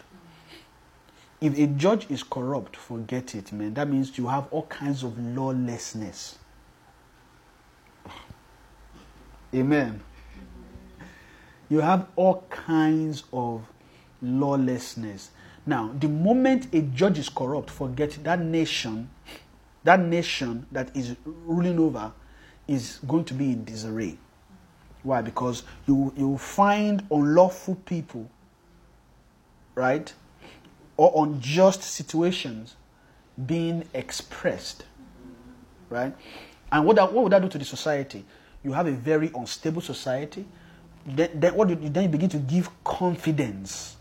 If 1.40 1.58
a 1.58 1.66
judge 1.66 2.10
is 2.10 2.22
corrupt, 2.22 2.76
forget 2.76 3.34
it, 3.34 3.52
man. 3.52 3.74
That 3.74 3.88
means 3.88 4.18
you 4.18 4.26
have 4.26 4.48
all 4.50 4.66
kinds 4.66 5.02
of 5.04 5.18
lawlessness. 5.18 6.38
Amen. 9.54 10.02
You 11.68 11.80
have 11.80 12.06
all 12.16 12.44
kinds 12.50 13.24
of 13.32 13.66
lawlessness. 14.22 15.30
Now, 15.66 15.94
the 15.98 16.08
moment 16.08 16.72
a 16.74 16.80
judge 16.82 17.18
is 17.18 17.28
corrupt, 17.28 17.70
forget 17.70 18.18
that 18.24 18.40
nation, 18.40 19.10
that 19.84 20.00
nation 20.00 20.66
that 20.72 20.96
is 20.96 21.16
ruling 21.24 21.78
over 21.78 22.12
is 22.66 23.00
going 23.06 23.24
to 23.26 23.34
be 23.34 23.52
in 23.52 23.64
disarray. 23.64 24.16
Why? 25.02 25.22
Because 25.22 25.62
you 25.86 26.12
you 26.16 26.38
find 26.38 27.06
unlawful 27.10 27.76
people, 27.86 28.30
right? 29.74 30.12
or 30.98 31.24
unjust 31.24 31.82
situations 31.82 32.76
being 33.46 33.84
expressed. 33.94 34.84
Right? 35.88 36.14
And 36.70 36.84
what, 36.84 36.96
that, 36.96 37.10
what 37.10 37.22
would 37.22 37.32
that 37.32 37.40
do 37.40 37.48
to 37.48 37.56
the 37.56 37.64
society? 37.64 38.26
You 38.62 38.72
have 38.72 38.86
a 38.86 38.92
very 38.92 39.30
unstable 39.34 39.80
society. 39.80 40.44
Then, 41.08 41.30
then, 41.34 41.54
what 41.54 41.68
you, 41.70 41.76
then 41.76 42.04
you 42.04 42.08
begin 42.08 42.28
to 42.30 42.38
give 42.38 42.70
confidence 42.84 43.96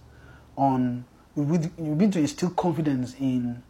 on, 0.58 1.06
you 1.36 1.44
begin 1.44 2.12
to 2.12 2.20
instill 2.20 2.50
confidence 2.52 3.16
in 3.20 3.64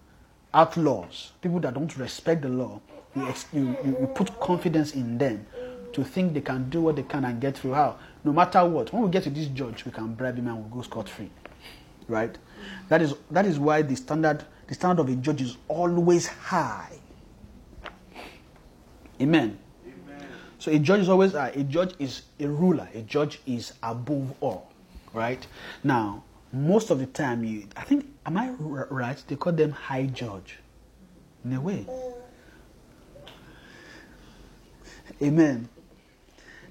outlaws, 0.53 1.33
people 1.41 1.59
that 1.59 1.73
don't 1.73 1.95
respect 1.97 2.41
the 2.41 2.49
law. 2.49 2.81
You, 3.15 3.33
you, 3.53 3.77
you, 3.83 4.11
put 4.13 4.39
confidence 4.39 4.93
in 4.93 5.17
them 5.17 5.45
to 5.93 6.03
think 6.03 6.33
they 6.33 6.41
can 6.41 6.69
do 6.69 6.81
what 6.81 6.95
they 6.95 7.03
can 7.03 7.25
and 7.25 7.41
get 7.41 7.57
through. 7.57 7.73
How? 7.73 7.97
No 8.23 8.31
matter 8.31 8.63
what, 8.65 8.93
when 8.93 9.03
we 9.03 9.09
get 9.09 9.23
to 9.23 9.29
this 9.29 9.47
judge, 9.47 9.85
we 9.85 9.91
can 9.91 10.13
bribe 10.13 10.37
him 10.37 10.47
and 10.47 10.57
we'll 10.57 10.69
go 10.69 10.81
scot 10.81 11.09
free. 11.09 11.29
Right? 12.07 12.37
That 12.89 13.01
is, 13.01 13.15
that 13.31 13.45
is 13.45 13.57
why 13.59 13.81
the 13.81 13.95
standard, 13.95 14.45
the 14.67 14.75
standard 14.75 15.01
of 15.01 15.09
a 15.09 15.15
judge 15.15 15.41
is 15.41 15.57
always 15.67 16.27
high. 16.27 16.97
Amen. 19.19 19.57
So 20.59 20.71
a 20.71 20.79
judge 20.79 21.01
is 21.01 21.09
always 21.09 21.33
high. 21.33 21.49
A 21.49 21.63
judge 21.63 21.93
is 21.99 22.23
a 22.39 22.47
ruler. 22.47 22.87
A 22.93 23.01
judge 23.01 23.39
is 23.45 23.73
above 23.83 24.33
all. 24.41 24.71
Right? 25.13 25.45
Now, 25.83 26.23
most 26.51 26.89
of 26.89 26.99
the 26.99 27.05
time, 27.05 27.43
you, 27.43 27.67
I 27.75 27.83
think, 27.83 28.05
am 28.25 28.37
I 28.37 28.49
right? 28.49 29.21
They 29.27 29.35
call 29.35 29.53
them 29.53 29.71
high 29.71 30.05
judge. 30.05 30.57
In 31.45 31.53
a 31.53 31.61
way. 31.61 31.85
Amen. 35.21 35.69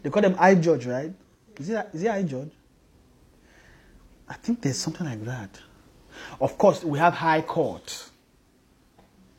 They 0.02 0.10
call 0.10 0.22
them 0.22 0.34
high 0.34 0.54
judge, 0.54 0.86
right? 0.86 1.12
Is 1.58 1.70
it, 1.70 1.88
is 1.92 2.02
it 2.02 2.08
high 2.08 2.22
judge? 2.22 2.50
I 4.28 4.34
think 4.34 4.60
there's 4.60 4.78
something 4.78 5.06
like 5.06 5.24
that. 5.24 5.60
Of 6.40 6.58
course, 6.58 6.84
we 6.84 6.98
have 6.98 7.14
high 7.14 7.42
court. 7.42 8.10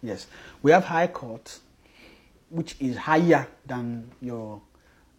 Yes. 0.02 0.28
We 0.62 0.72
have 0.72 0.86
high 0.86 1.08
court, 1.08 1.60
which 2.50 2.76
is 2.80 2.96
higher 2.98 3.48
than 3.66 4.10
your 4.22 4.62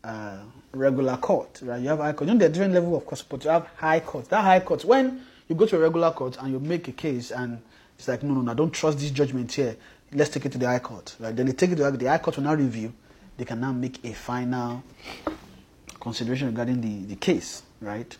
uh, 0.04 0.38
regular 0.72 1.16
court, 1.16 1.60
right? 1.62 1.80
You 1.80 1.88
have 1.88 1.98
high 1.98 2.12
court. 2.12 2.28
You 2.28 2.34
know, 2.34 2.38
there 2.38 2.48
are 2.48 2.52
different 2.52 2.74
level 2.74 2.96
of 2.96 3.06
courts, 3.06 3.22
but 3.22 3.44
you 3.44 3.50
have 3.50 3.68
high 3.76 4.00
court. 4.00 4.28
That 4.30 4.42
high 4.42 4.60
court, 4.60 4.84
when 4.84 5.22
you 5.48 5.54
go 5.54 5.66
to 5.66 5.76
a 5.76 5.80
regular 5.80 6.10
court 6.12 6.36
and 6.40 6.52
you 6.52 6.60
make 6.60 6.88
a 6.88 6.92
case 6.92 7.30
and 7.30 7.60
it's 7.98 8.08
like, 8.08 8.22
no, 8.22 8.34
no, 8.34 8.42
no, 8.42 8.52
I 8.52 8.54
don't 8.54 8.70
trust 8.70 8.98
this 8.98 9.10
judgment 9.10 9.52
here. 9.52 9.76
Let's 10.12 10.30
take 10.30 10.46
it 10.46 10.52
to 10.52 10.58
the 10.58 10.66
high 10.66 10.78
court, 10.78 11.16
right? 11.18 11.34
Then 11.34 11.46
they 11.46 11.52
take 11.52 11.70
it 11.70 11.76
to 11.76 11.90
the 11.90 12.08
high 12.08 12.18
court. 12.18 12.36
Will 12.36 12.44
now 12.44 12.54
review. 12.54 12.92
They 13.36 13.44
can 13.44 13.60
now 13.60 13.72
make 13.72 14.04
a 14.04 14.12
final 14.12 14.82
consideration 16.00 16.48
regarding 16.48 16.80
the, 16.80 17.06
the 17.06 17.16
case, 17.16 17.62
right? 17.80 18.16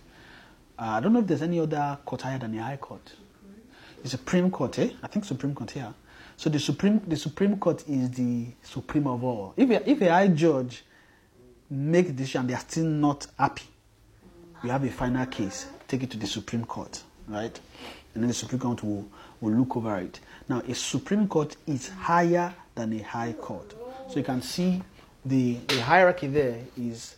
Uh, 0.79 0.83
I 0.83 1.01
don't 1.01 1.13
know 1.13 1.21
if 1.21 1.27
there's 1.27 1.43
any 1.43 1.59
other 1.59 1.99
court 2.05 2.23
higher 2.23 2.39
than 2.39 2.53
the 2.53 2.63
high 2.63 2.77
court. 2.77 3.13
The 4.03 4.09
Supreme 4.09 4.51
Court, 4.51 4.79
eh? 4.79 4.91
I 5.03 5.07
think 5.09 5.25
Supreme 5.25 5.55
Court 5.55 5.71
here. 5.71 5.93
So 6.39 6.49
the 6.49 6.61
Supreme 6.61 7.01
the 7.05 7.17
Supreme 7.17 7.59
Court 7.59 7.83
is 7.89 8.13
the 8.13 8.47
supreme 8.63 9.09
of 9.09 9.25
all. 9.25 9.55
If 9.57 9.71
a, 9.71 9.91
if 9.91 10.01
a 10.03 10.09
high 10.09 10.29
judge 10.29 10.85
make 11.69 12.15
decision 12.15 12.47
they 12.47 12.55
are 12.55 12.61
still 12.61 12.85
not 12.85 13.27
happy, 13.37 13.65
you 14.63 14.71
have 14.71 14.85
a 14.85 14.91
final 14.91 15.27
case. 15.27 15.67
Take 15.89 16.05
it 16.05 16.11
to 16.11 16.17
the 16.17 16.29
Supreme 16.29 16.65
Court, 16.65 17.03
right? 17.27 17.59
And 18.15 18.23
then 18.23 18.29
the 18.29 18.35
Supreme 18.35 18.61
Court 18.61 18.85
will, 18.85 19.09
will 19.41 19.53
look 19.53 19.77
over 19.77 19.97
it. 19.99 20.21
Now, 20.49 20.61
a 20.61 20.75
Supreme 20.77 21.27
Court 21.27 21.57
is 21.67 21.89
higher 21.89 22.55
than 22.77 22.93
a 22.93 23.03
high 23.03 23.33
court. 23.33 23.75
So 24.09 24.19
you 24.19 24.25
can 24.25 24.41
see 24.41 24.81
the, 25.25 25.55
the 25.67 25.83
hierarchy 25.83 26.29
there 26.29 26.61
is 26.77 27.17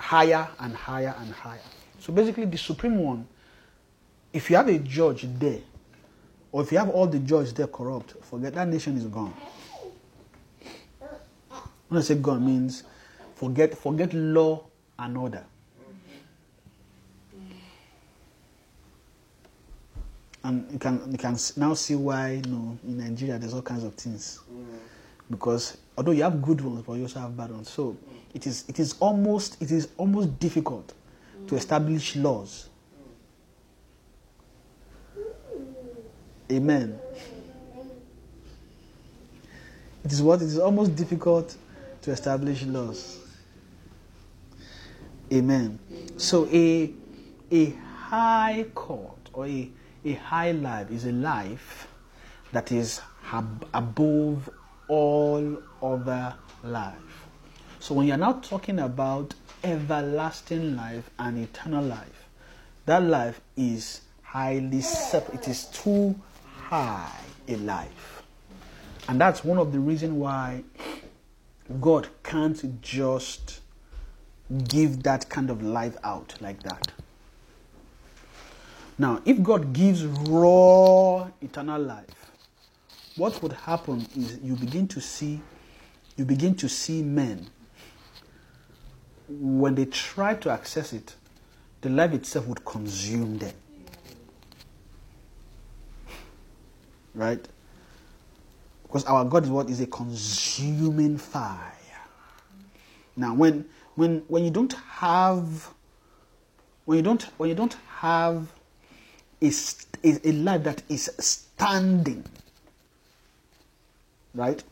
higher 0.00 0.48
and 0.58 0.74
higher 0.74 1.14
and 1.20 1.32
higher. 1.32 1.60
So 2.00 2.12
basically, 2.12 2.46
the 2.46 2.58
Supreme 2.58 2.98
one, 2.98 3.28
if 4.32 4.50
you 4.50 4.56
have 4.56 4.66
a 4.68 4.78
judge 4.80 5.24
there, 5.38 5.60
or 6.54 6.62
if 6.62 6.70
you 6.70 6.78
have 6.78 6.88
all 6.90 7.08
the 7.08 7.18
judges 7.18 7.52
there 7.52 7.66
corrupt, 7.66 8.14
forget 8.22 8.54
that 8.54 8.68
nation 8.68 8.96
is 8.96 9.06
gone. 9.06 9.34
When 11.88 11.98
I 11.98 12.00
say 12.00 12.14
gone 12.14 12.46
means 12.46 12.84
forget 13.34 13.76
forget 13.76 14.14
law 14.14 14.62
and 14.96 15.18
order. 15.18 15.44
And 20.44 20.70
you 20.70 20.78
can 20.78 21.10
you 21.10 21.18
can 21.18 21.36
now 21.56 21.74
see 21.74 21.96
why 21.96 22.34
you 22.34 22.42
know 22.52 22.78
in 22.86 22.98
Nigeria 22.98 23.36
there's 23.36 23.52
all 23.52 23.60
kinds 23.62 23.82
of 23.82 23.94
things. 23.94 24.38
Because 25.28 25.76
although 25.98 26.12
you 26.12 26.22
have 26.22 26.40
good 26.40 26.60
ones, 26.60 26.84
but 26.86 26.92
you 26.92 27.02
also 27.02 27.18
have 27.18 27.36
bad 27.36 27.50
ones. 27.50 27.68
So 27.68 27.96
it 28.32 28.46
is 28.46 28.64
it 28.68 28.78
is 28.78 28.94
almost 29.00 29.60
it 29.60 29.72
is 29.72 29.88
almost 29.96 30.38
difficult 30.38 30.94
to 31.48 31.56
establish 31.56 32.14
laws. 32.14 32.68
Amen. 36.52 36.98
It 40.04 40.12
is 40.12 40.20
what 40.22 40.42
it 40.42 40.46
is 40.46 40.58
almost 40.58 40.94
difficult 40.96 41.56
to 42.02 42.10
establish 42.10 42.62
laws. 42.64 43.18
Amen. 45.32 45.78
So 46.18 46.46
a 46.52 46.92
a 47.50 47.70
high 47.70 48.66
court 48.74 49.30
or 49.32 49.46
a, 49.46 49.70
a 50.04 50.12
high 50.12 50.52
life 50.52 50.90
is 50.90 51.06
a 51.06 51.12
life 51.12 51.88
that 52.52 52.70
is 52.70 53.00
ab- 53.32 53.66
above 53.72 54.50
all 54.88 55.58
other 55.82 56.34
life. 56.62 56.94
So 57.80 57.94
when 57.94 58.06
you're 58.06 58.16
now 58.18 58.34
talking 58.34 58.78
about 58.78 59.34
everlasting 59.62 60.76
life 60.76 61.08
and 61.18 61.38
eternal 61.38 61.84
life, 61.84 62.28
that 62.86 63.02
life 63.02 63.40
is 63.56 64.02
highly 64.22 64.82
separate. 64.82 65.42
It 65.42 65.48
is 65.48 65.64
too 65.66 66.14
high 66.74 67.20
a 67.46 67.56
life. 67.56 68.22
And 69.08 69.20
that's 69.20 69.44
one 69.44 69.58
of 69.58 69.72
the 69.72 69.78
reasons 69.78 70.14
why 70.14 70.64
God 71.80 72.08
can't 72.22 72.80
just 72.82 73.60
give 74.68 75.02
that 75.04 75.28
kind 75.28 75.50
of 75.50 75.62
life 75.62 75.96
out 76.02 76.34
like 76.40 76.62
that. 76.64 76.92
Now, 78.98 79.20
if 79.24 79.42
God 79.42 79.72
gives 79.72 80.04
raw 80.04 81.28
eternal 81.40 81.80
life, 81.80 82.30
what 83.16 83.40
would 83.42 83.52
happen 83.52 84.06
is 84.16 84.38
you 84.42 84.56
begin 84.56 84.88
to 84.88 85.00
see 85.00 85.40
you 86.16 86.24
begin 86.24 86.54
to 86.56 86.68
see 86.68 87.02
men 87.02 87.46
when 89.28 89.74
they 89.74 89.86
try 89.86 90.34
to 90.34 90.50
access 90.50 90.92
it, 90.92 91.14
the 91.80 91.88
life 91.88 92.12
itself 92.12 92.46
would 92.46 92.64
consume 92.64 93.38
them. 93.38 93.54
Right? 97.14 97.46
Because 98.82 99.04
our 99.04 99.24
God 99.24 99.44
is 99.44 99.50
what 99.50 99.70
is 99.70 99.80
a 99.80 99.86
consuming 99.86 101.18
fire. 101.18 101.72
Now, 103.16 103.34
when 103.34 103.64
when 103.94 104.24
when 104.28 104.44
you 104.44 104.50
don't 104.50 104.72
have 104.72 105.70
when 106.84 106.98
you 106.98 107.02
don't 107.02 107.22
when 107.38 107.48
you 107.48 107.54
don't 107.54 107.76
have 107.98 108.48
a, 109.40 109.52
a, 110.02 110.28
a 110.28 110.32
life 110.32 110.64
that 110.64 110.82
is 110.88 111.10
standing, 111.18 112.24
right? 114.34 114.62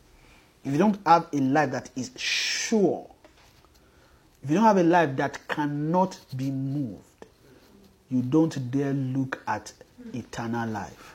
If 0.63 0.71
you 0.71 0.77
don't 0.77 0.99
have 1.05 1.27
a 1.33 1.37
life 1.37 1.71
that 1.71 1.89
is 1.95 2.11
sure, 2.15 3.09
if 4.43 4.49
you 4.49 4.55
don't 4.55 4.65
have 4.65 4.77
a 4.77 4.83
life 4.83 5.15
that 5.17 5.47
cannot 5.47 6.17
be 6.35 6.51
moved, 6.51 7.25
you 8.09 8.21
don't 8.21 8.71
dare 8.71 8.93
look 8.93 9.41
at 9.47 9.73
eternal 10.13 10.69
life. 10.69 11.12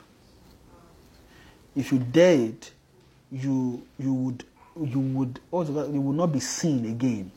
If 1.75 1.91
you 1.91 2.05
it, 2.13 2.71
you 3.31 3.85
you 3.97 4.13
would 4.13 4.43
you 4.83 4.99
would 4.99 5.39
also 5.51 5.91
you 5.91 6.01
would 6.01 6.15
not 6.15 6.31
be 6.31 6.39
seen 6.39 6.85
again. 6.85 7.31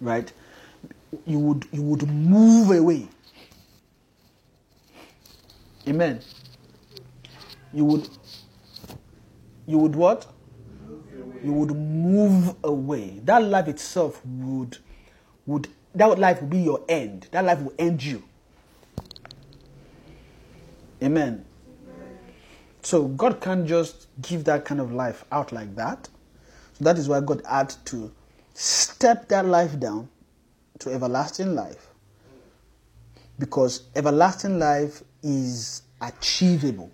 Right? 0.00 0.32
You 1.26 1.38
would 1.38 1.66
you 1.72 1.82
would 1.82 2.08
move 2.08 2.70
away. 2.70 3.08
Amen. 5.88 6.20
You 7.72 7.84
would 7.84 8.08
you 9.66 9.78
would 9.78 9.96
what? 9.96 10.26
You 11.42 11.52
would 11.52 11.74
move 11.76 12.54
away. 12.64 13.20
That 13.24 13.42
life 13.44 13.68
itself 13.68 14.24
would 14.24 14.78
would 15.46 15.68
that 15.94 16.18
life 16.18 16.40
will 16.40 16.48
be 16.48 16.58
your 16.58 16.84
end. 16.88 17.28
That 17.32 17.44
life 17.44 17.60
will 17.60 17.74
end 17.78 18.02
you. 18.02 18.22
Amen. 21.02 21.44
So 22.84 23.08
God 23.08 23.40
can't 23.40 23.66
just 23.66 24.08
give 24.20 24.44
that 24.44 24.66
kind 24.66 24.78
of 24.78 24.92
life 24.92 25.24
out 25.32 25.52
like 25.52 25.74
that. 25.76 26.06
So 26.74 26.84
that 26.84 26.98
is 26.98 27.08
why 27.08 27.20
God 27.20 27.40
had 27.48 27.74
to 27.86 28.12
step 28.52 29.26
that 29.28 29.46
life 29.46 29.80
down 29.80 30.10
to 30.80 30.90
everlasting 30.92 31.54
life. 31.54 31.88
Because 33.38 33.84
everlasting 33.96 34.58
life 34.58 35.02
is 35.22 35.80
achievable. 36.02 36.90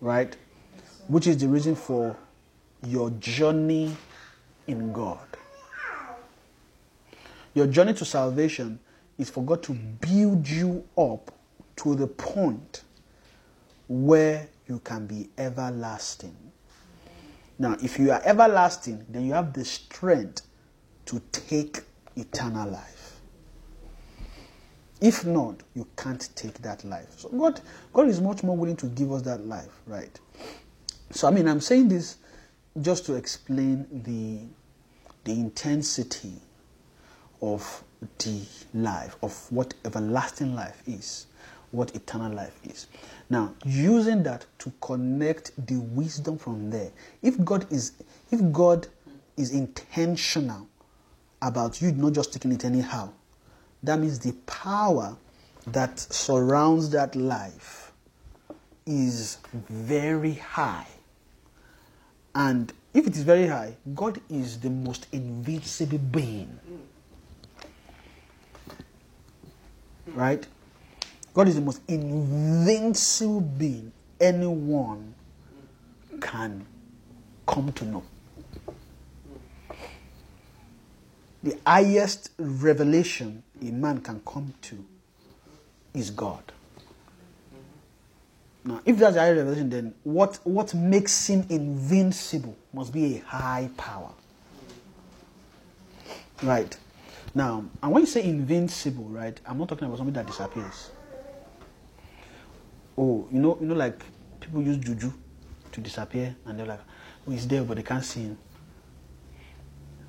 Right? 0.00 0.36
Which 1.06 1.28
is 1.28 1.38
the 1.38 1.46
reason 1.46 1.76
for 1.76 2.16
your 2.84 3.10
journey 3.10 3.96
in 4.66 4.92
God. 4.92 5.24
Your 7.54 7.68
journey 7.68 7.94
to 7.94 8.04
salvation 8.04 8.80
is 9.16 9.30
for 9.30 9.44
God 9.44 9.62
to 9.62 9.72
build 9.72 10.48
you 10.48 10.84
up 10.98 11.30
to 11.76 11.94
the 11.94 12.08
point 12.08 12.82
where 13.88 14.48
you 14.68 14.80
can 14.80 15.06
be 15.06 15.28
everlasting. 15.38 16.36
Now, 17.58 17.76
if 17.82 17.98
you 17.98 18.10
are 18.10 18.20
everlasting, 18.24 19.06
then 19.08 19.24
you 19.24 19.32
have 19.32 19.52
the 19.52 19.64
strength 19.64 20.42
to 21.06 21.20
take 21.32 21.80
eternal 22.16 22.68
life. 22.68 23.20
If 25.00 25.24
not, 25.24 25.62
you 25.74 25.86
can't 25.96 26.28
take 26.34 26.54
that 26.62 26.84
life. 26.84 27.18
So 27.18 27.28
God, 27.28 27.60
God 27.92 28.08
is 28.08 28.20
much 28.20 28.42
more 28.42 28.56
willing 28.56 28.76
to 28.76 28.86
give 28.86 29.12
us 29.12 29.22
that 29.22 29.46
life, 29.46 29.80
right? 29.86 30.18
So 31.10 31.28
I 31.28 31.30
mean, 31.30 31.46
I'm 31.48 31.60
saying 31.60 31.88
this 31.88 32.16
just 32.80 33.06
to 33.06 33.14
explain 33.14 33.86
the 34.04 34.40
the 35.24 35.32
intensity 35.32 36.34
of 37.42 37.82
the 38.18 38.42
life, 38.74 39.16
of 39.22 39.50
what 39.50 39.74
everlasting 39.84 40.54
life 40.54 40.82
is, 40.86 41.26
what 41.72 41.94
eternal 41.94 42.32
life 42.32 42.58
is. 42.64 42.86
Now, 43.28 43.54
using 43.64 44.22
that 44.22 44.46
to 44.60 44.72
connect 44.80 45.52
the 45.66 45.78
wisdom 45.80 46.38
from 46.38 46.70
there. 46.70 46.90
If 47.22 47.44
God 47.44 47.70
is 47.72 47.92
if 48.30 48.40
God 48.52 48.86
is 49.36 49.50
intentional 49.50 50.68
about 51.42 51.82
you 51.82 51.92
not 51.92 52.12
just 52.12 52.32
taking 52.32 52.52
it 52.52 52.64
anyhow, 52.64 53.10
that 53.82 53.98
means 53.98 54.20
the 54.20 54.32
power 54.46 55.16
that 55.66 55.98
surrounds 55.98 56.90
that 56.90 57.16
life 57.16 57.92
is 58.86 59.38
very 59.52 60.34
high. 60.34 60.86
And 62.34 62.72
if 62.94 63.06
it 63.06 63.16
is 63.16 63.22
very 63.22 63.48
high, 63.48 63.76
God 63.94 64.20
is 64.30 64.60
the 64.60 64.70
most 64.70 65.08
invincible 65.12 65.98
being. 65.98 66.58
Right? 70.06 70.46
God 71.36 71.48
is 71.48 71.56
the 71.56 71.60
most 71.60 71.82
invincible 71.86 73.42
being 73.42 73.92
anyone 74.18 75.14
can 76.18 76.64
come 77.46 77.70
to 77.72 77.84
know. 77.84 78.02
The 81.42 81.58
highest 81.66 82.30
revelation 82.38 83.42
a 83.60 83.66
man 83.66 84.00
can 84.00 84.22
come 84.24 84.54
to 84.62 84.82
is 85.92 86.10
God. 86.10 86.42
Now, 88.64 88.80
if 88.86 88.96
that's 88.96 89.16
the 89.16 89.20
high 89.20 89.32
revelation, 89.32 89.68
then 89.68 89.94
what, 90.04 90.36
what 90.44 90.72
makes 90.72 91.26
him 91.26 91.44
invincible 91.50 92.56
must 92.72 92.94
be 92.94 93.18
a 93.18 93.20
high 93.20 93.68
power. 93.76 94.12
Right. 96.42 96.74
Now, 97.34 97.66
and 97.82 97.92
when 97.92 98.04
you 98.04 98.06
say 98.06 98.24
invincible, 98.24 99.04
right, 99.04 99.38
I'm 99.44 99.58
not 99.58 99.68
talking 99.68 99.84
about 99.84 99.98
something 99.98 100.14
that 100.14 100.26
disappears. 100.26 100.92
Oh, 102.98 103.28
you 103.30 103.38
know, 103.40 103.58
you 103.60 103.66
know, 103.66 103.74
like 103.74 104.02
people 104.40 104.62
use 104.62 104.78
juju 104.78 105.12
to 105.72 105.80
disappear, 105.80 106.34
and 106.46 106.58
they're 106.58 106.66
like, 106.66 106.80
"Oh, 107.26 107.30
he's 107.30 107.46
there, 107.46 107.62
but 107.62 107.76
they 107.76 107.82
can't 107.82 108.04
see 108.04 108.22
him." 108.22 108.38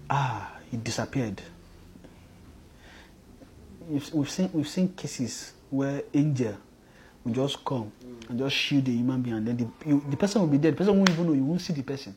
Ah, 0.10 0.58
he 0.72 0.78
disappeared. 0.78 1.42
We've, 3.90 4.30
seen 4.30 4.50
we've 4.54 4.68
seen 4.68 4.90
cases 4.94 5.54
where 5.70 6.04
angel 6.14 6.56
will 7.24 7.34
just 7.34 7.64
come 7.64 7.92
and 8.30 8.40
just 8.40 8.56
shield 8.56 8.86
the 8.86 8.92
human 8.92 9.22
being, 9.22 9.36
and 9.38 9.48
then 9.48 9.58
the, 9.58 9.90
you, 9.90 10.04
the 10.10 10.18
person 10.18 10.42
will 10.42 10.50
be 10.50 10.58
dead. 10.58 10.74
The 10.74 10.78
person 10.78 10.96
won't 10.98 11.10
even 11.10 11.28
know. 11.28 11.34
You 11.34 11.44
won't 11.44 11.62
see 11.62 11.74
the 11.74 11.84
person. 11.84 12.16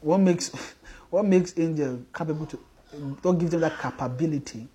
What 0.00 0.18
makes 0.18 0.48
what 1.10 1.24
makes 1.26 1.58
angel 1.58 2.02
capable 2.14 2.46
to 2.46 2.58
don't 3.22 3.38
give 3.38 3.50
them 3.50 3.60
that 3.60 3.78
capability 3.78 4.68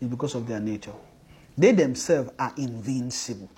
is 0.00 0.08
because 0.08 0.34
of 0.34 0.46
their 0.46 0.60
nature. 0.60 0.92
They 1.56 1.72
themselves 1.72 2.30
are 2.38 2.52
invincible. 2.56 3.50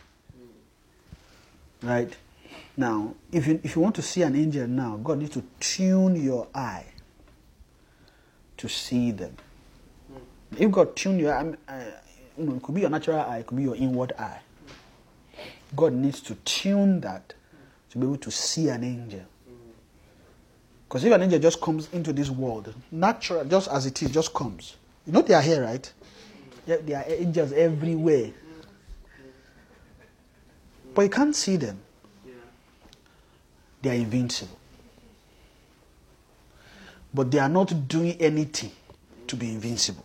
Right? 1.83 2.15
Now, 2.77 3.15
if 3.31 3.47
you 3.47 3.61
if 3.63 3.77
you 3.77 3.83
want 3.83 3.95
to 3.97 4.03
see 4.03 4.23
an 4.23 4.35
angel 4.35 4.67
now, 4.67 4.97
God 4.97 5.19
needs 5.19 5.35
to 5.35 5.45
tune 5.61 6.23
your 6.23 6.49
eye 6.55 6.87
to 8.57 8.69
see 8.69 9.13
them. 9.13 9.37
If 10.59 10.71
God 10.71 10.97
tune 10.97 11.19
your 11.19 11.35
eye, 11.35 11.45
you 12.39 12.45
know, 12.45 12.57
it 12.57 12.63
could 12.63 12.75
be 12.75 12.81
your 12.81 12.91
natural 12.91 13.21
eye, 13.21 13.39
it 13.39 13.47
could 13.47 13.57
be 13.57 13.65
your 13.65 13.77
inward 13.77 14.13
eye. 14.19 14.41
God 15.77 15.93
needs 15.93 16.21
to 16.23 16.35
tune 16.37 17.01
that 17.01 17.35
to 17.91 17.99
be 17.99 18.05
able 18.05 18.17
to 18.19 18.31
see 18.31 18.69
an 18.69 18.85
angel. 18.85 19.23
Because 20.89 21.05
if 21.05 21.13
an 21.13 21.23
angel 21.23 21.39
just 21.39 21.61
comes 21.61 21.89
into 21.93 22.13
this 22.13 22.31
world, 22.31 22.73
natural, 22.91 23.45
just 23.45 23.69
as 23.69 23.87
it 23.87 24.01
is, 24.03 24.11
just 24.11 24.33
comes. 24.33 24.77
You 25.07 25.13
know 25.13 25.23
they 25.23 25.35
are 25.35 25.43
here, 25.43 25.63
right? 25.63 25.93
There 26.67 26.97
are 26.97 27.05
angels 27.07 27.53
everywhere. 27.53 28.31
But 30.95 31.03
you 31.03 31.11
can't 31.11 31.35
see 31.35 31.57
them. 31.57 31.81
They 33.83 33.91
are 33.91 33.95
invincible. 33.95 34.59
But 37.13 37.31
they 37.31 37.39
are 37.39 37.49
not 37.49 37.89
doing 37.89 38.17
anything 38.21 38.73
to 39.27 39.37
be 39.37 39.51
invincible. 39.51 40.05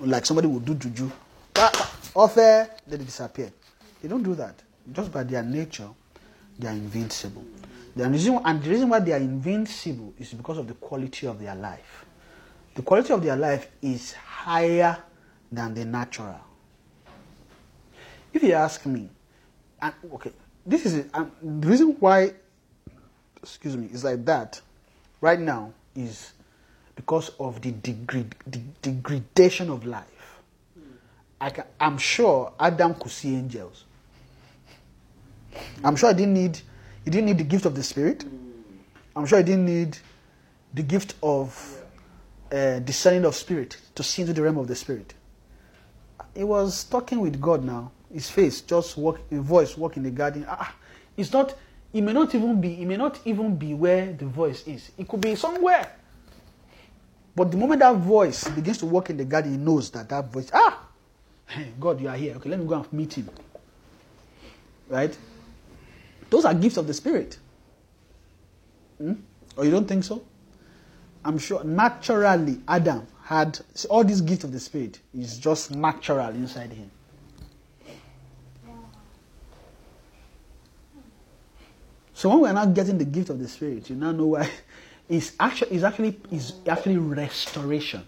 Like 0.00 0.26
somebody 0.26 0.48
will 0.48 0.60
do 0.60 0.74
juju, 0.74 1.10
offer, 2.14 2.68
then 2.86 2.98
they 2.98 3.04
disappear. 3.04 3.52
They 4.02 4.08
don't 4.08 4.22
do 4.22 4.34
that. 4.34 4.56
Just 4.92 5.12
by 5.12 5.22
their 5.22 5.42
nature, 5.44 5.88
they 6.58 6.66
are 6.68 6.72
invincible. 6.72 7.44
And 7.96 8.14
the 8.14 8.70
reason 8.70 8.88
why 8.88 8.98
they 8.98 9.12
are 9.12 9.18
invincible 9.18 10.12
is 10.18 10.32
because 10.32 10.58
of 10.58 10.66
the 10.66 10.74
quality 10.74 11.26
of 11.26 11.38
their 11.40 11.54
life. 11.54 12.04
The 12.74 12.82
quality 12.82 13.12
of 13.12 13.22
their 13.22 13.36
life 13.36 13.68
is 13.82 14.12
higher 14.12 14.98
than 15.50 15.74
the 15.74 15.84
natural. 15.84 16.40
If 18.32 18.42
you 18.42 18.52
ask 18.54 18.86
me, 18.86 19.10
and 19.80 19.92
okay, 20.14 20.32
this 20.64 20.86
is 20.86 21.04
the 21.04 21.28
reason 21.42 21.96
why, 22.00 22.32
excuse 23.42 23.76
me, 23.76 23.88
is 23.92 24.04
like 24.04 24.24
that 24.24 24.60
right 25.20 25.38
now 25.38 25.72
is 25.94 26.32
because 26.96 27.30
of 27.38 27.60
the, 27.60 27.72
degrade, 27.72 28.34
the 28.46 28.60
degradation 28.80 29.68
of 29.68 29.84
life. 29.84 30.06
I 31.40 31.50
can, 31.50 31.64
I'm 31.80 31.98
sure 31.98 32.52
Adam 32.58 32.94
could 32.94 33.10
see 33.10 33.34
angels. 33.34 33.84
I'm 35.84 35.96
sure 35.96 36.08
I 36.10 36.12
didn't 36.12 36.34
need 36.34 36.60
he 37.04 37.10
didn't 37.10 37.26
need 37.26 37.38
the 37.38 37.44
gift 37.44 37.66
of 37.66 37.74
the 37.74 37.82
Spirit. 37.82 38.24
I'm 39.16 39.26
sure 39.26 39.38
he 39.38 39.44
didn't 39.44 39.66
need 39.66 39.98
the 40.72 40.82
gift 40.82 41.14
of 41.22 41.81
uh, 42.52 42.78
discerning 42.80 43.24
of 43.24 43.34
spirit 43.34 43.76
to 43.94 44.02
see 44.02 44.22
into 44.22 44.34
the 44.34 44.42
realm 44.42 44.58
of 44.58 44.68
the 44.68 44.76
Spirit. 44.76 45.14
He 46.36 46.44
was 46.44 46.84
talking 46.84 47.20
with 47.20 47.40
God 47.40 47.64
now. 47.64 47.92
His 48.12 48.28
face 48.30 48.60
just 48.60 48.96
walk, 48.96 49.20
a 49.30 49.40
voice 49.40 49.76
walk 49.76 49.96
in 49.96 50.02
the 50.02 50.10
garden. 50.10 50.44
Ah, 50.48 50.74
it's 51.16 51.32
not. 51.32 51.56
It 51.92 52.02
may 52.02 52.12
not 52.12 52.34
even 52.34 52.60
be. 52.60 52.80
It 52.80 52.86
may 52.86 52.96
not 52.96 53.18
even 53.24 53.56
be 53.56 53.74
where 53.74 54.12
the 54.12 54.26
voice 54.26 54.66
is. 54.66 54.90
It 54.98 55.08
could 55.08 55.20
be 55.20 55.34
somewhere. 55.34 55.96
But 57.34 57.50
the 57.50 57.56
moment 57.56 57.80
that 57.80 57.96
voice 57.96 58.46
begins 58.48 58.78
to 58.78 58.86
walk 58.86 59.08
in 59.08 59.16
the 59.16 59.24
garden, 59.24 59.52
he 59.52 59.58
knows 59.58 59.90
that 59.92 60.08
that 60.10 60.30
voice. 60.30 60.50
Ah, 60.52 60.86
God, 61.80 62.00
you 62.00 62.08
are 62.08 62.16
here. 62.16 62.34
Okay, 62.36 62.50
let 62.50 62.58
me 62.58 62.66
go 62.66 62.74
and 62.74 62.92
meet 62.92 63.14
him. 63.14 63.30
Right? 64.88 65.16
Those 66.28 66.44
are 66.44 66.54
gifts 66.54 66.76
of 66.76 66.86
the 66.86 66.94
Spirit. 66.94 67.38
Hmm? 68.98 69.14
Or 69.56 69.64
you 69.64 69.70
don't 69.70 69.86
think 69.86 70.04
so? 70.04 70.22
I'm 71.24 71.38
sure 71.38 71.62
naturally 71.64 72.60
Adam 72.66 73.06
had 73.24 73.60
all 73.88 74.04
these 74.04 74.20
gifts 74.20 74.44
of 74.44 74.52
the 74.52 74.60
Spirit 74.60 74.98
is 75.14 75.38
just 75.38 75.70
natural 75.70 76.28
inside 76.30 76.72
him. 76.72 76.90
So 82.14 82.28
when 82.28 82.40
we're 82.40 82.52
not 82.52 82.74
getting 82.74 82.98
the 82.98 83.04
gift 83.04 83.30
of 83.30 83.38
the 83.38 83.48
Spirit, 83.48 83.90
you 83.90 83.96
now 83.96 84.12
know 84.12 84.26
why 84.26 84.50
it's 85.08 85.32
actually 85.40 85.70
it's 85.72 85.84
actually 85.84 86.20
is 86.30 86.54
actually 86.68 86.98
restoration. 86.98 88.04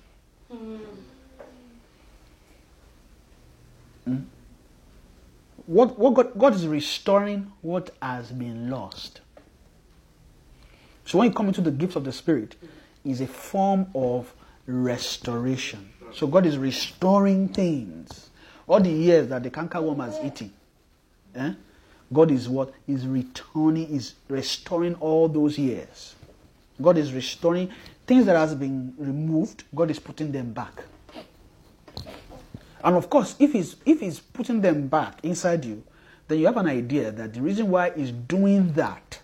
Hmm? 4.04 4.18
What, 5.66 5.98
what 5.98 6.14
God, 6.14 6.38
God 6.38 6.54
is 6.54 6.66
restoring 6.66 7.50
what 7.62 7.90
has 8.02 8.30
been 8.30 8.68
lost. 8.68 9.20
So 11.06 11.18
when 11.18 11.28
you 11.28 11.34
come 11.34 11.48
into 11.48 11.60
the 11.62 11.70
gifts 11.70 11.96
of 11.96 12.04
the 12.04 12.12
Spirit, 12.12 12.54
is 13.04 13.20
a 13.20 13.26
form 13.26 13.86
of 13.94 14.32
restoration. 14.66 15.90
So 16.12 16.26
God 16.26 16.46
is 16.46 16.58
restoring 16.58 17.48
things. 17.48 18.30
All 18.66 18.80
the 18.80 18.90
years 18.90 19.28
that 19.28 19.42
the 19.42 19.50
cankerworm 19.50 20.04
has 20.04 20.18
eaten. 20.24 20.52
Eh? 21.34 21.54
God 22.12 22.30
is 22.30 22.48
what? 22.48 22.72
Is 22.86 23.06
returning, 23.06 23.94
is 23.94 24.14
restoring 24.28 24.94
all 24.96 25.28
those 25.28 25.58
years. 25.58 26.14
God 26.80 26.96
is 26.96 27.12
restoring 27.12 27.70
things 28.06 28.26
that 28.26 28.36
has 28.36 28.54
been 28.54 28.94
removed, 28.98 29.64
God 29.74 29.90
is 29.90 29.98
putting 29.98 30.32
them 30.32 30.52
back. 30.52 30.84
And 32.82 32.96
of 32.96 33.08
course, 33.08 33.34
if 33.38 33.52
he's 33.52 33.76
if 33.86 34.00
he's 34.00 34.20
putting 34.20 34.60
them 34.60 34.88
back 34.88 35.18
inside 35.22 35.64
you, 35.64 35.82
then 36.28 36.38
you 36.38 36.46
have 36.46 36.58
an 36.58 36.66
idea 36.66 37.10
that 37.12 37.32
the 37.32 37.40
reason 37.40 37.70
why 37.70 37.90
he's 37.90 38.12
doing 38.12 38.72
that 38.74 39.20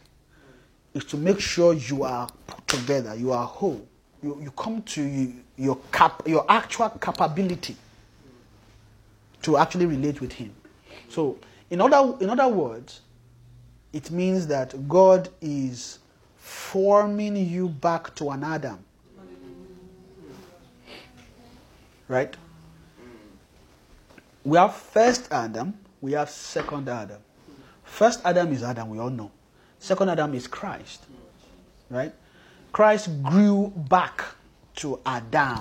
is 0.94 1.04
to 1.04 1.16
make 1.16 1.40
sure 1.40 1.74
you 1.74 2.02
are 2.02 2.28
put 2.46 2.66
together, 2.68 3.14
you 3.14 3.32
are 3.32 3.46
whole. 3.46 3.86
You, 4.22 4.38
you 4.42 4.50
come 4.50 4.82
to 4.82 5.02
you, 5.02 5.34
your 5.56 5.78
cap, 5.92 6.22
your 6.26 6.44
actual 6.48 6.90
capability 6.90 7.76
to 9.42 9.56
actually 9.56 9.86
relate 9.86 10.20
with 10.20 10.32
him. 10.32 10.54
So, 11.08 11.38
in 11.70 11.80
other 11.80 12.16
in 12.22 12.28
other 12.28 12.48
words, 12.48 13.00
it 13.92 14.10
means 14.10 14.46
that 14.48 14.88
God 14.88 15.28
is 15.40 16.00
forming 16.36 17.36
you 17.36 17.68
back 17.68 18.14
to 18.16 18.30
an 18.30 18.44
Adam. 18.44 18.84
Right? 22.08 22.36
We 24.44 24.56
have 24.58 24.74
first 24.74 25.30
Adam, 25.30 25.74
we 26.00 26.12
have 26.12 26.30
second 26.30 26.88
Adam. 26.88 27.20
First 27.84 28.20
Adam 28.24 28.52
is 28.52 28.62
Adam, 28.62 28.88
we 28.90 28.98
all 28.98 29.10
know. 29.10 29.30
Second 29.80 30.10
Adam 30.10 30.34
is 30.34 30.46
Christ. 30.46 31.04
Right? 31.88 32.12
Christ 32.72 33.22
grew 33.24 33.72
back 33.74 34.24
to 34.76 35.00
Adam. 35.04 35.58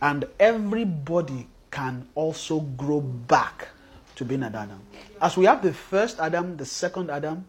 And 0.00 0.24
everybody 0.38 1.48
can 1.70 2.08
also 2.14 2.60
grow 2.60 3.00
back 3.00 3.68
to 4.14 4.24
being 4.24 4.42
an 4.44 4.54
Adam. 4.54 4.80
As 5.20 5.36
we 5.36 5.44
have 5.44 5.62
the 5.62 5.74
first 5.74 6.20
Adam, 6.20 6.56
the 6.56 6.64
second 6.64 7.10
Adam, 7.10 7.44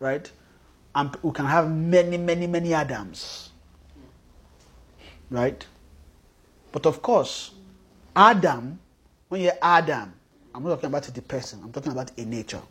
right? 0.00 0.30
And 0.94 1.14
we 1.22 1.30
can 1.32 1.46
have 1.46 1.70
many, 1.70 2.16
many, 2.16 2.46
many 2.46 2.74
Adams. 2.74 3.50
Right? 5.30 5.64
But 6.72 6.86
of 6.86 7.02
course, 7.02 7.52
Adam, 8.16 8.80
when 9.28 9.42
you're 9.42 9.58
Adam, 9.62 10.12
I'm 10.54 10.62
not 10.64 10.70
talking 10.70 10.88
about 10.88 11.02
the 11.04 11.22
person, 11.22 11.60
I'm 11.62 11.70
talking 11.70 11.92
about 11.92 12.10
a 12.18 12.24
nature. 12.24 12.62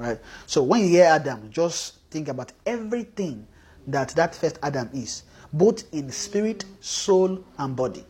Right? 0.00 0.18
So 0.46 0.62
when 0.62 0.80
you 0.80 0.88
hear 0.88 1.04
Adam, 1.04 1.50
just 1.50 1.98
think 2.10 2.28
about 2.28 2.52
everything 2.64 3.46
that 3.86 4.08
that 4.10 4.34
first 4.34 4.58
Adam 4.62 4.88
is, 4.94 5.24
both 5.52 5.84
in 5.92 6.10
spirit, 6.10 6.64
soul, 6.80 7.44
and 7.58 7.76
body. 7.76 8.04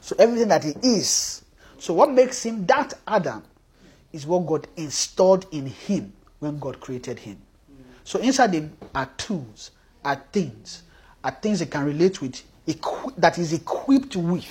So 0.00 0.16
everything 0.18 0.48
that 0.48 0.64
he 0.64 0.72
is. 0.82 1.44
So 1.78 1.92
what 1.92 2.10
makes 2.10 2.42
him 2.42 2.64
that 2.66 2.94
Adam 3.06 3.42
is 4.10 4.26
what 4.26 4.46
God 4.46 4.66
installed 4.76 5.44
in 5.52 5.66
him 5.66 6.14
when 6.38 6.58
God 6.58 6.80
created 6.80 7.18
him. 7.18 7.36
So 8.04 8.18
inside 8.20 8.54
him 8.54 8.72
are 8.94 9.10
tools, 9.18 9.72
are 10.02 10.22
things, 10.32 10.82
are 11.22 11.30
things 11.42 11.60
he 11.60 11.66
can 11.66 11.84
relate 11.84 12.22
with, 12.22 12.42
equi- 12.66 13.12
that 13.18 13.36
is 13.36 13.52
equipped 13.52 14.16
with 14.16 14.46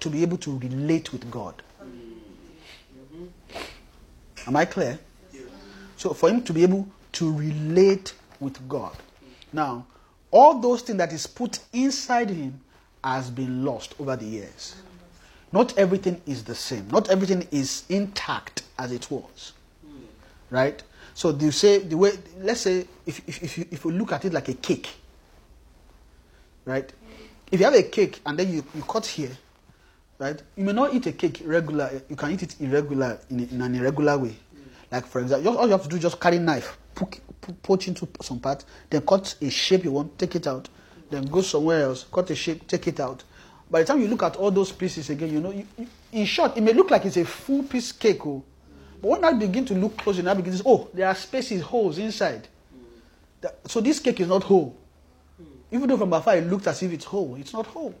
to 0.00 0.08
be 0.08 0.22
able 0.22 0.38
to 0.38 0.58
relate 0.58 1.12
with 1.12 1.30
God. 1.30 1.62
Am 4.46 4.56
I 4.56 4.64
clear? 4.64 4.98
So 5.96 6.12
for 6.12 6.28
him 6.28 6.42
to 6.42 6.52
be 6.52 6.62
able 6.62 6.88
to 7.12 7.32
relate 7.32 8.14
with 8.40 8.68
God. 8.68 8.96
Now, 9.52 9.86
all 10.30 10.58
those 10.60 10.82
things 10.82 10.98
that 10.98 11.12
is 11.12 11.26
put 11.26 11.60
inside 11.72 12.30
him 12.30 12.60
has 13.02 13.30
been 13.30 13.64
lost 13.64 13.94
over 14.00 14.16
the 14.16 14.24
years. 14.24 14.74
Not 15.52 15.78
everything 15.78 16.20
is 16.26 16.42
the 16.42 16.54
same. 16.54 16.88
Not 16.90 17.08
everything 17.10 17.46
is 17.52 17.84
intact 17.88 18.64
as 18.78 18.90
it 18.90 19.08
was. 19.10 19.52
Right? 20.50 20.82
So 21.14 21.30
do 21.30 21.44
you 21.44 21.52
say 21.52 21.78
the 21.78 21.96
way 21.96 22.12
let's 22.40 22.62
say 22.62 22.86
if 23.06 23.20
if 23.28 23.42
if 23.42 23.58
you, 23.58 23.66
if 23.70 23.84
you 23.84 23.92
look 23.92 24.10
at 24.10 24.24
it 24.24 24.32
like 24.32 24.48
a 24.48 24.54
cake, 24.54 24.88
right? 26.64 26.92
If 27.52 27.60
you 27.60 27.66
have 27.66 27.74
a 27.74 27.84
cake 27.84 28.20
and 28.26 28.36
then 28.36 28.52
you, 28.52 28.64
you 28.74 28.82
cut 28.82 29.06
here, 29.06 29.30
right? 30.18 30.42
You 30.56 30.64
may 30.64 30.72
not 30.72 30.94
eat 30.94 31.06
a 31.06 31.12
cake 31.12 31.42
regular. 31.44 32.02
You 32.08 32.16
can 32.16 32.30
eat 32.32 32.42
it 32.42 32.60
irregular 32.60 33.18
in, 33.30 33.48
in 33.48 33.60
an 33.62 33.74
irregular 33.74 34.18
way. 34.18 34.36
Like 34.90 35.06
for 35.06 35.20
example, 35.20 35.58
all 35.58 35.66
you 35.66 35.72
have 35.72 35.82
to 35.82 35.88
do 35.88 35.96
is 35.96 36.02
just 36.02 36.20
carry 36.20 36.38
knife, 36.38 36.78
poke, 36.94 37.18
poach 37.62 37.88
into 37.88 38.08
some 38.22 38.38
part, 38.38 38.64
then 38.90 39.00
cut 39.02 39.34
a 39.40 39.50
shape 39.50 39.84
you 39.84 39.92
want, 39.92 40.16
take 40.18 40.36
it 40.36 40.46
out, 40.46 40.68
then 41.10 41.24
go 41.26 41.40
somewhere 41.42 41.82
else, 41.82 42.04
cut 42.12 42.30
a 42.30 42.34
shape, 42.34 42.66
take 42.68 42.86
it 42.86 43.00
out. 43.00 43.24
By 43.70 43.80
the 43.80 43.86
time 43.86 44.00
you 44.00 44.06
look 44.08 44.22
at 44.22 44.36
all 44.36 44.50
those 44.50 44.70
pieces 44.70 45.10
again, 45.10 45.32
you 45.32 45.40
know, 45.40 45.50
you, 45.50 45.66
you- 45.78 45.86
in 46.12 46.26
short, 46.26 46.56
it 46.56 46.60
may 46.60 46.72
look 46.72 46.92
like 46.92 47.04
it's 47.06 47.16
a 47.16 47.24
full 47.24 47.64
piece 47.64 47.90
cake, 47.90 48.24
oh, 48.24 48.44
but 49.02 49.08
when 49.10 49.24
I 49.24 49.32
begin 49.32 49.64
to 49.66 49.74
look 49.74 49.96
closer, 49.96 50.26
I 50.28 50.34
begin 50.34 50.52
to 50.52 50.58
say, 50.58 50.64
oh, 50.64 50.88
there 50.94 51.08
are 51.08 51.14
spaces, 51.14 51.60
holes 51.62 51.98
inside. 51.98 52.46
That- 53.40 53.58
so 53.68 53.80
this 53.80 53.98
cake 53.98 54.20
is 54.20 54.28
not 54.28 54.44
whole. 54.44 54.76
Even 55.72 55.88
though 55.88 55.96
from 55.96 56.12
afar 56.12 56.36
it 56.36 56.46
looked 56.46 56.68
as 56.68 56.80
if 56.84 56.92
it's 56.92 57.04
whole, 57.04 57.34
it's 57.34 57.52
not 57.52 57.66
whole. 57.66 57.94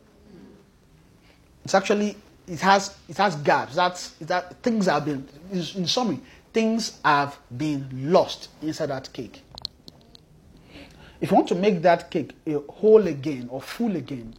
It's 1.64 1.74
actually 1.74 2.16
it 2.46 2.60
has 2.60 2.96
it 3.08 3.16
has 3.16 3.36
gaps. 3.36 3.74
That's 3.74 4.10
that 4.20 4.62
things 4.62 4.86
have 4.86 5.04
been 5.04 5.26
in 5.50 5.86
summary, 5.86 6.20
things 6.52 6.98
have 7.04 7.38
been 7.56 7.88
lost 8.12 8.48
inside 8.62 8.86
that 8.86 9.12
cake. 9.12 9.42
If 11.20 11.30
you 11.30 11.36
want 11.36 11.48
to 11.48 11.54
make 11.54 11.80
that 11.82 12.10
cake 12.10 12.34
a 12.46 12.58
whole 12.70 13.06
again 13.06 13.48
or 13.50 13.62
full 13.62 13.96
again, 13.96 14.34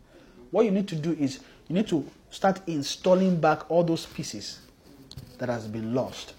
what 0.52 0.66
you 0.66 0.72
need 0.72 0.88
to 0.90 0.96
do 0.96 1.14
is 1.14 1.40
you 1.68 1.76
need 1.76 1.88
to 1.88 2.06
start 2.30 2.62
installing 2.68 3.40
back 3.40 3.70
all 3.72 3.84
those 3.84 4.06
pieces 4.06 4.60
that 5.40 5.50
has 5.50 5.68
been 5.68 5.96
lost. 5.96 6.34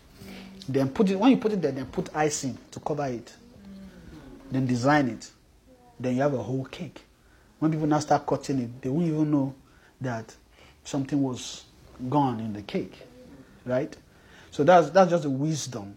Then 0.69 0.89
put 0.89 1.11
it 1.11 1.17
when 1.17 1.33
you 1.33 1.37
put 1.39 1.53
it 1.53 1.63
there, 1.63 1.73
then 1.73 1.87
put 1.87 2.15
icing 2.15 2.57
to 2.71 2.81
cover 2.81 3.07
it. 3.07 3.35
Then 4.53 4.67
design 4.67 5.09
it. 5.09 5.31
Then 5.99 6.15
you 6.15 6.23
have 6.23 6.35
a 6.35 6.43
whole 6.43 6.65
cake. 6.67 7.03
When 7.59 7.73
people 7.73 7.87
now 7.87 7.99
start 7.99 8.27
cutting 8.27 8.61
it, 8.61 8.83
they 8.83 8.89
won't 8.89 9.07
even 9.07 9.31
know 9.31 9.55
that 10.01 10.35
something 10.87 11.23
was 11.23 11.65
gone 12.09 12.41
in 12.41 12.53
the 12.53 12.63
cake, 12.63 13.03
right? 13.65 13.95
So 14.51 14.65
that's 14.65 14.91
that's 14.91 15.11
just 15.11 15.25
a 15.25 15.31
wisdom. 15.31 15.97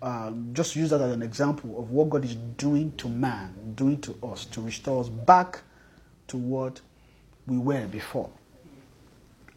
Uh, 0.00 0.32
just 0.52 0.74
use 0.74 0.90
that 0.90 1.00
as 1.00 1.12
an 1.12 1.22
example 1.22 1.78
of 1.78 1.90
what 1.90 2.10
God 2.10 2.24
is 2.24 2.34
doing 2.34 2.92
to 2.96 3.08
man, 3.08 3.74
doing 3.76 4.00
to 4.00 4.16
us, 4.24 4.44
to 4.46 4.60
restore 4.60 5.00
us 5.00 5.08
back 5.08 5.60
to 6.26 6.36
what 6.36 6.80
we 7.46 7.56
were 7.56 7.86
before. 7.86 8.28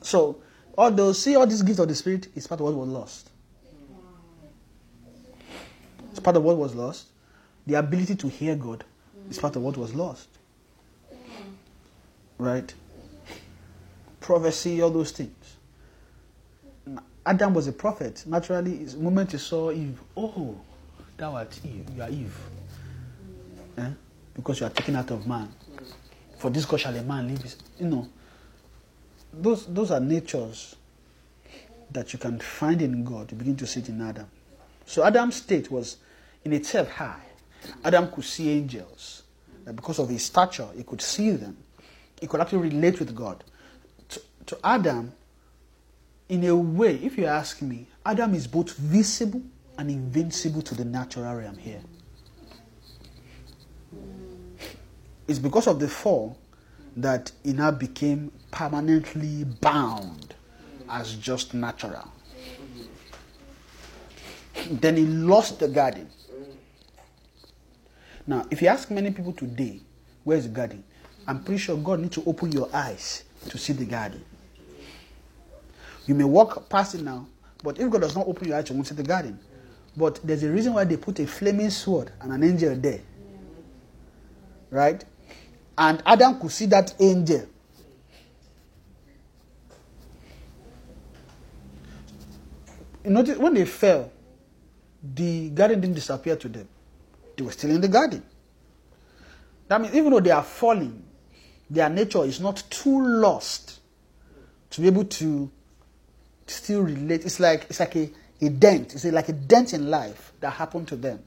So, 0.02 0.38
all 0.78 0.92
those 0.92 1.20
see 1.20 1.36
all 1.36 1.48
these 1.48 1.64
gifts 1.64 1.80
of 1.80 1.88
the 1.88 1.96
Spirit 1.96 2.28
is 2.36 2.46
part 2.46 2.62
of 2.62 2.68
what 2.68 2.76
was 2.76 2.90
lost. 2.90 3.30
It's 6.12 6.20
part 6.20 6.38
of 6.38 6.44
what 6.44 6.58
was 6.58 6.76
lost. 6.76 7.08
The 7.66 7.76
ability 7.76 8.16
to 8.18 8.28
hear 8.30 8.56
God 8.56 8.84
is 9.30 9.40
part 9.40 9.56
of 9.56 9.64
what 9.64 9.78
was 9.78 9.96
lost. 9.96 10.30
Right? 12.38 12.72
Prophecy, 14.26 14.82
all 14.82 14.90
those 14.90 15.12
things. 15.12 15.58
Adam 17.24 17.54
was 17.54 17.68
a 17.68 17.72
prophet. 17.72 18.24
Naturally, 18.26 18.84
the 18.84 18.98
moment 18.98 19.34
he 19.34 19.38
saw 19.38 19.70
Eve, 19.72 20.00
oh, 20.18 20.60
thou 21.16 21.36
art 21.36 21.60
Eve, 21.64 21.86
you 21.96 22.02
are 22.02 22.10
Eve. 22.10 22.36
Eh? 23.78 23.92
Because 24.34 24.60
you 24.60 24.66
are 24.66 24.72
taken 24.72 24.96
out 24.96 25.12
of 25.12 25.28
man. 25.28 25.48
For 26.40 26.50
this 26.50 26.66
cause 26.66 26.82
shall 26.82 26.96
a 26.96 27.04
man 27.04 27.28
live. 27.28 27.44
his-" 27.44 27.58
You 27.80 27.86
know, 27.86 28.10
those, 29.32 29.68
those 29.68 29.92
are 29.92 30.00
natures 30.00 30.76
that 31.92 32.12
you 32.12 32.18
can 32.18 32.40
find 32.40 32.82
in 32.82 33.04
God. 33.04 33.32
You 33.32 33.38
begin 33.38 33.56
to 33.58 33.68
see 33.68 33.82
it 33.82 33.90
in 33.90 34.02
Adam. 34.02 34.26
So 34.88 35.04
Adam's 35.04 35.36
state 35.36 35.70
was 35.70 35.98
in 36.44 36.52
itself 36.52 36.90
high. 36.90 37.22
Adam 37.84 38.10
could 38.10 38.24
see 38.24 38.50
angels. 38.50 39.22
Because 39.66 40.00
of 40.00 40.10
his 40.10 40.26
stature, 40.26 40.68
he 40.76 40.82
could 40.82 41.02
see 41.02 41.30
them. 41.30 41.58
He 42.20 42.26
could 42.26 42.42
actually 42.42 42.70
relate 42.70 42.98
with 42.98 43.14
God. 43.16 43.44
To, 44.48 44.58
Adam, 44.64 45.12
in 46.30 46.44
a 46.46 46.56
way, 46.56 46.96
if 46.96 47.18
you 47.18 47.26
ask 47.26 47.62
me, 47.62 47.88
Adam 48.06 48.34
is 48.34 48.48
both 48.48 48.74
visible 48.74 49.42
and 49.78 49.90
invincible 49.90 50.62
to 50.62 50.76
the 50.76 50.86
natural 50.86 51.36
realm 51.36 51.58
here. 51.58 51.82
It's 55.28 55.40
because 55.40 55.68
of 55.68 55.80
the 55.80 55.88
fall 55.88 56.38
that 56.98 57.32
he 57.44 57.54
now 57.54 57.72
became 57.72 58.32
permanently 58.52 59.44
bound 59.44 60.36
as 60.90 61.16
just 61.16 61.54
natural. 61.54 62.12
Then 64.70 64.98
he 64.98 65.06
lost 65.06 65.60
the 65.60 65.68
garden. 65.68 66.10
Now, 68.28 68.46
if 68.50 68.62
you 68.62 68.68
ask 68.68 68.90
many 68.90 69.12
people 69.12 69.34
today, 69.34 69.82
where's 70.24 70.44
the 70.44 70.50
garden? 70.50 70.84
I'm 71.28 71.44
pretty 71.44 71.60
sure 71.60 71.76
God 71.78 72.00
needs 72.00 72.16
to 72.16 72.24
open 72.26 72.52
your 72.52 72.70
eyes 72.74 73.24
to 73.50 73.58
see 73.58 73.74
the 73.74 73.86
garden. 73.86 74.24
You 76.06 76.16
may 76.16 76.24
walk 76.24 76.70
past 76.70 76.96
it 76.96 77.02
now, 77.02 77.28
but 77.64 77.80
if 77.80 77.90
God 77.90 78.02
does 78.02 78.16
not 78.16 78.28
open 78.28 78.48
your 78.48 78.58
eyes, 78.58 78.70
you 78.70 78.76
won't 78.76 78.88
see 78.88 78.96
the 78.96 79.04
garden. 79.04 79.40
But 79.98 80.20
there's 80.24 80.44
a 80.44 80.52
reason 80.52 80.74
why 80.74 80.84
they 80.84 80.98
put 80.98 81.20
a 81.20 81.28
flaming 81.28 81.70
sword 81.70 82.12
and 82.22 82.32
an 82.32 82.44
angel 82.44 82.76
there. 82.76 83.02
Right? 84.70 85.04
And 85.78 86.02
Adam 86.06 86.40
could 86.40 86.52
see 86.52 86.66
that 86.68 86.94
angel. 87.00 87.48
You 93.04 93.12
notice 93.12 93.38
when 93.38 93.54
they 93.54 93.66
fell, 93.66 94.12
the 95.04 95.50
garden 95.52 95.82
didn't 95.82 95.96
disappear 95.96 96.36
to 96.36 96.50
them. 96.50 96.68
They 97.38 97.44
were 97.44 97.52
still 97.52 97.70
in 97.72 97.82
the 97.82 97.88
garden. 97.88 98.24
That 99.68 99.82
means 99.82 99.96
even 99.96 100.12
though 100.12 100.20
they 100.20 100.32
are 100.32 100.44
falling, 100.44 101.04
their 101.70 101.90
nature 101.90 102.24
is 102.26 102.40
not 102.40 102.64
too 102.70 103.06
lost 103.06 103.80
to 104.72 104.82
be 104.82 104.88
able 104.88 105.06
to 105.06 105.52
still 106.48 106.82
relate. 106.82 107.26
It's 107.26 107.40
like 107.40 107.66
it's 107.70 107.80
like 107.80 107.96
a, 107.96 108.10
a 108.42 108.50
dent. 108.50 108.94
It's 108.96 109.06
like 109.06 109.30
a 109.30 109.34
dent 109.34 109.74
in 109.74 109.90
life 109.90 110.34
that 110.40 110.52
happened 110.52 110.88
to 110.90 110.96
them. 110.96 111.20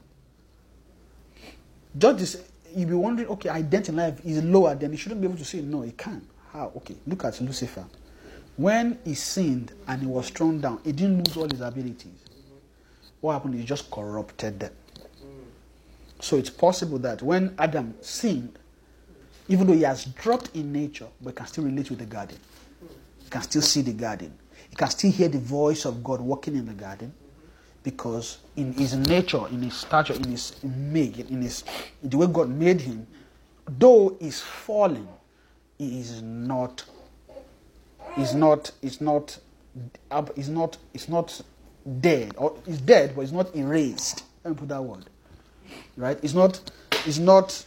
This, 1.95 2.41
you'll 2.75 2.89
be 2.89 2.95
wondering, 2.95 3.27
okay, 3.29 3.49
a 3.49 3.63
dent 3.63 3.89
in 3.89 3.95
life 3.95 4.19
is 4.23 4.43
lower, 4.43 4.75
then 4.75 4.91
you 4.91 4.97
shouldn't 4.97 5.21
be 5.21 5.27
able 5.27 5.37
to 5.37 5.45
say 5.45 5.61
no, 5.61 5.81
it 5.81 5.97
can. 5.97 6.25
How? 6.53 6.71
Okay, 6.77 6.95
look 7.07 7.25
at 7.25 7.39
Lucifer. 7.41 7.85
When 8.57 8.99
he 9.05 9.15
sinned 9.15 9.71
and 9.87 10.01
he 10.01 10.07
was 10.07 10.29
thrown 10.29 10.61
down, 10.61 10.79
he 10.83 10.91
didn't 10.91 11.27
lose 11.27 11.37
all 11.37 11.49
his 11.49 11.61
abilities. 11.61 12.11
What 13.21 13.33
happened? 13.33 13.55
He 13.55 13.63
just 13.63 13.89
corrupted 13.89 14.59
them. 14.59 14.73
So 16.21 16.35
it's 16.37 16.49
possible 16.49 16.99
that 16.99 17.21
when 17.21 17.55
Adam 17.57 17.95
sinned, 18.01 18.59
even 19.47 19.65
though 19.65 19.73
he 19.73 19.83
has 19.83 20.05
dropped 20.05 20.55
in 20.55 20.71
nature, 20.71 21.07
but 21.21 21.35
can 21.35 21.47
still 21.47 21.63
relate 21.63 21.89
with 21.89 21.99
the 21.99 22.05
garden. 22.05 22.37
He 23.23 23.29
can 23.29 23.41
still 23.41 23.61
see 23.61 23.81
the 23.81 23.93
garden. 23.93 24.33
Can 24.79 24.89
still 24.89 25.11
hear 25.11 25.27
the 25.27 25.39
voice 25.39 25.83
of 25.83 26.01
God 26.01 26.21
walking 26.21 26.55
in 26.55 26.65
the 26.65 26.73
garden. 26.73 27.11
Because 27.83 28.37
in 28.55 28.71
his 28.71 28.95
nature, 28.95 29.45
in 29.49 29.61
his 29.61 29.73
stature, 29.73 30.13
in 30.13 30.23
his 30.31 30.55
make, 30.63 31.19
in 31.19 31.41
his 31.41 31.65
the 32.01 32.15
way 32.15 32.27
God 32.27 32.47
made 32.47 32.79
him, 32.79 33.05
though 33.67 34.15
he's 34.21 34.39
falling, 34.39 35.09
he 35.77 35.99
is 35.99 36.21
not 36.21 36.85
is 38.17 38.33
not 38.33 38.71
is 38.81 39.01
not 39.01 39.37
is 40.37 40.47
not 40.47 40.77
is 40.93 41.09
not 41.09 41.41
dead. 41.99 42.35
Or 42.37 42.55
is 42.65 42.79
dead 42.79 43.17
but 43.17 43.23
it's 43.23 43.33
not 43.33 43.53
erased. 43.53 44.23
Let 44.45 44.51
me 44.51 44.59
put 44.59 44.69
that 44.69 44.81
word. 44.81 45.09
Right? 45.97 46.17
It's 46.23 46.33
not 46.33 46.71
it's 47.05 47.17
not 47.17 47.65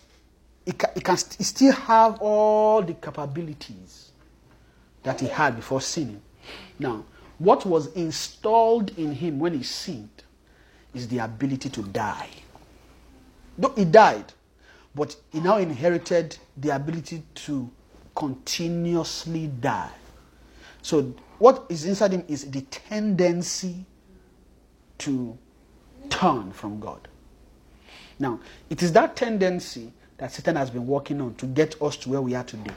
it 0.65 0.79
can, 0.79 0.89
it 0.97 1.05
can 1.05 1.17
it 1.17 1.45
still 1.45 1.73
have 1.73 2.23
all 2.23 2.81
the 2.81 2.95
capabilities 2.95 4.13
that 5.03 5.21
he 5.21 5.27
had 5.27 5.57
before 5.57 5.83
sinning 5.83 6.23
now 6.79 7.05
what 7.39 7.65
was 7.67 7.89
installed 7.95 8.97
in 8.99 9.13
him 9.13 9.39
when 9.39 9.55
he 9.55 9.63
sinned 9.63 10.23
is 10.95 11.09
the 11.09 11.19
ability 11.19 11.69
to 11.69 11.83
die 11.83 12.29
though 13.59 13.73
he 13.77 13.85
died 13.85 14.33
but 14.95 15.17
he 15.31 15.41
now 15.41 15.57
inherited 15.57 16.37
the 16.57 16.71
ability 16.71 17.23
to 17.35 17.71
continuously 18.15 19.47
die 19.47 19.91
So 20.83 21.15
what 21.39 21.65
is 21.69 21.85
inside 21.85 22.13
him 22.13 22.25
is 22.29 22.51
the 22.51 22.61
tendency 22.63 23.87
to 24.99 25.39
turn 26.11 26.53
from 26.53 26.81
God. 26.81 27.09
Now, 28.19 28.41
it 28.69 28.83
is 28.83 28.93
that 28.93 29.17
tendency 29.17 29.93
that 30.19 30.33
Satan 30.33 30.57
has 30.57 30.71
been 30.71 30.87
working 30.87 31.21
on 31.21 31.35
to 31.37 31.47
get 31.47 31.81
us 31.81 31.97
to 31.99 32.11
where 32.11 32.21
we 32.21 32.35
are 32.35 32.45
today. 32.45 32.75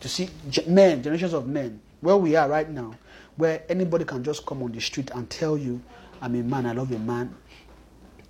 To 0.00 0.08
see 0.08 0.28
men, 0.66 1.02
generations 1.02 1.32
of 1.32 1.46
men, 1.46 1.80
where 2.00 2.16
we 2.16 2.36
are 2.36 2.48
right 2.48 2.68
now, 2.68 2.94
where 3.36 3.62
anybody 3.68 4.04
can 4.04 4.22
just 4.22 4.44
come 4.46 4.62
on 4.62 4.72
the 4.72 4.80
street 4.80 5.10
and 5.14 5.28
tell 5.28 5.56
you, 5.56 5.80
I'm 6.20 6.34
a 6.34 6.42
man, 6.42 6.66
I 6.66 6.72
love 6.72 6.92
a 6.92 6.98
man. 6.98 7.34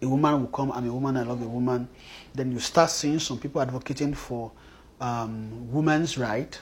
A 0.01 0.09
woman 0.09 0.41
will 0.41 0.49
come, 0.49 0.71
I'm 0.73 0.89
a 0.89 0.93
woman, 0.93 1.16
I 1.16 1.23
love 1.23 1.43
a 1.43 1.49
woman. 1.49 1.89
Then 2.35 2.53
you 2.53 2.61
start 2.61 2.91
seeing 2.91 3.19
some 3.19 3.39
people 3.39 3.61
advocating 3.61 4.14
for 4.14 4.53
um, 5.01 5.73
women's 5.73 6.16
right 6.19 6.59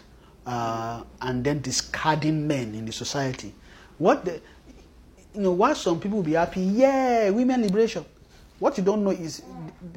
uh, 0.46 1.02
and 1.20 1.44
then 1.44 1.60
discarding 1.60 2.46
men 2.46 2.74
in 2.74 2.86
the 2.86 2.92
society. 2.92 3.52
What 3.98 4.24
the, 4.24 4.40
you 5.34 5.40
know, 5.42 5.52
why 5.52 5.74
some 5.74 6.00
people 6.00 6.18
will 6.18 6.24
be 6.24 6.32
happy, 6.32 6.60
yeah, 6.60 7.30
women 7.30 7.62
liberation. 7.62 8.04
What 8.58 8.78
you 8.78 8.84
don't 8.84 9.04
know 9.04 9.10
is 9.10 9.42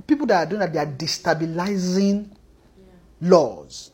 people 0.06 0.26
that 0.28 0.48
are 0.48 0.50
doing 0.50 0.60
that, 0.60 0.74
they 0.74 0.80
are 0.80 0.86
destabilizing 0.86 2.30
laws. 3.22 3.92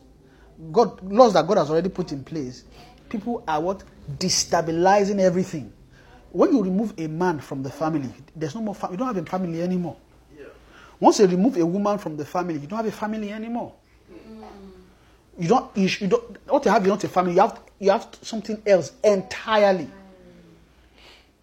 God, 0.72 1.00
laws 1.02 1.34
that 1.34 1.46
God 1.46 1.58
has 1.58 1.70
already 1.70 1.88
put 1.90 2.10
in 2.12 2.24
place. 2.24 2.64
People 3.08 3.44
are 3.46 3.60
what? 3.60 3.82
Destabilizing 4.18 5.20
everything. 5.20 5.72
When 6.30 6.52
you 6.52 6.62
remove 6.62 6.94
a 6.98 7.06
man 7.06 7.40
from 7.40 7.62
the 7.62 7.70
family, 7.70 8.10
there's 8.34 8.54
no 8.54 8.60
more 8.60 8.74
family. 8.74 8.94
You 8.94 8.98
don't 8.98 9.14
have 9.14 9.16
a 9.16 9.30
family 9.30 9.62
anymore. 9.62 9.96
Once 10.98 11.20
you 11.20 11.26
remove 11.26 11.56
a 11.56 11.66
woman 11.66 11.98
from 11.98 12.16
the 12.16 12.24
family, 12.24 12.58
you 12.58 12.66
don't 12.66 12.78
have 12.78 12.86
a 12.86 12.90
family 12.92 13.32
anymore. 13.32 13.72
You 15.38 15.48
don't. 15.48 15.76
You, 15.76 15.88
sh- 15.88 16.02
you 16.02 16.08
don't. 16.08 16.36
What 16.48 16.64
you 16.64 16.70
have 16.70 16.82
is 16.82 16.88
not 16.88 17.04
a 17.04 17.08
family. 17.08 17.34
You 17.34 17.40
have. 17.40 17.60
You 17.78 17.90
have 17.90 18.08
something 18.22 18.62
else 18.66 18.92
entirely. 19.04 19.90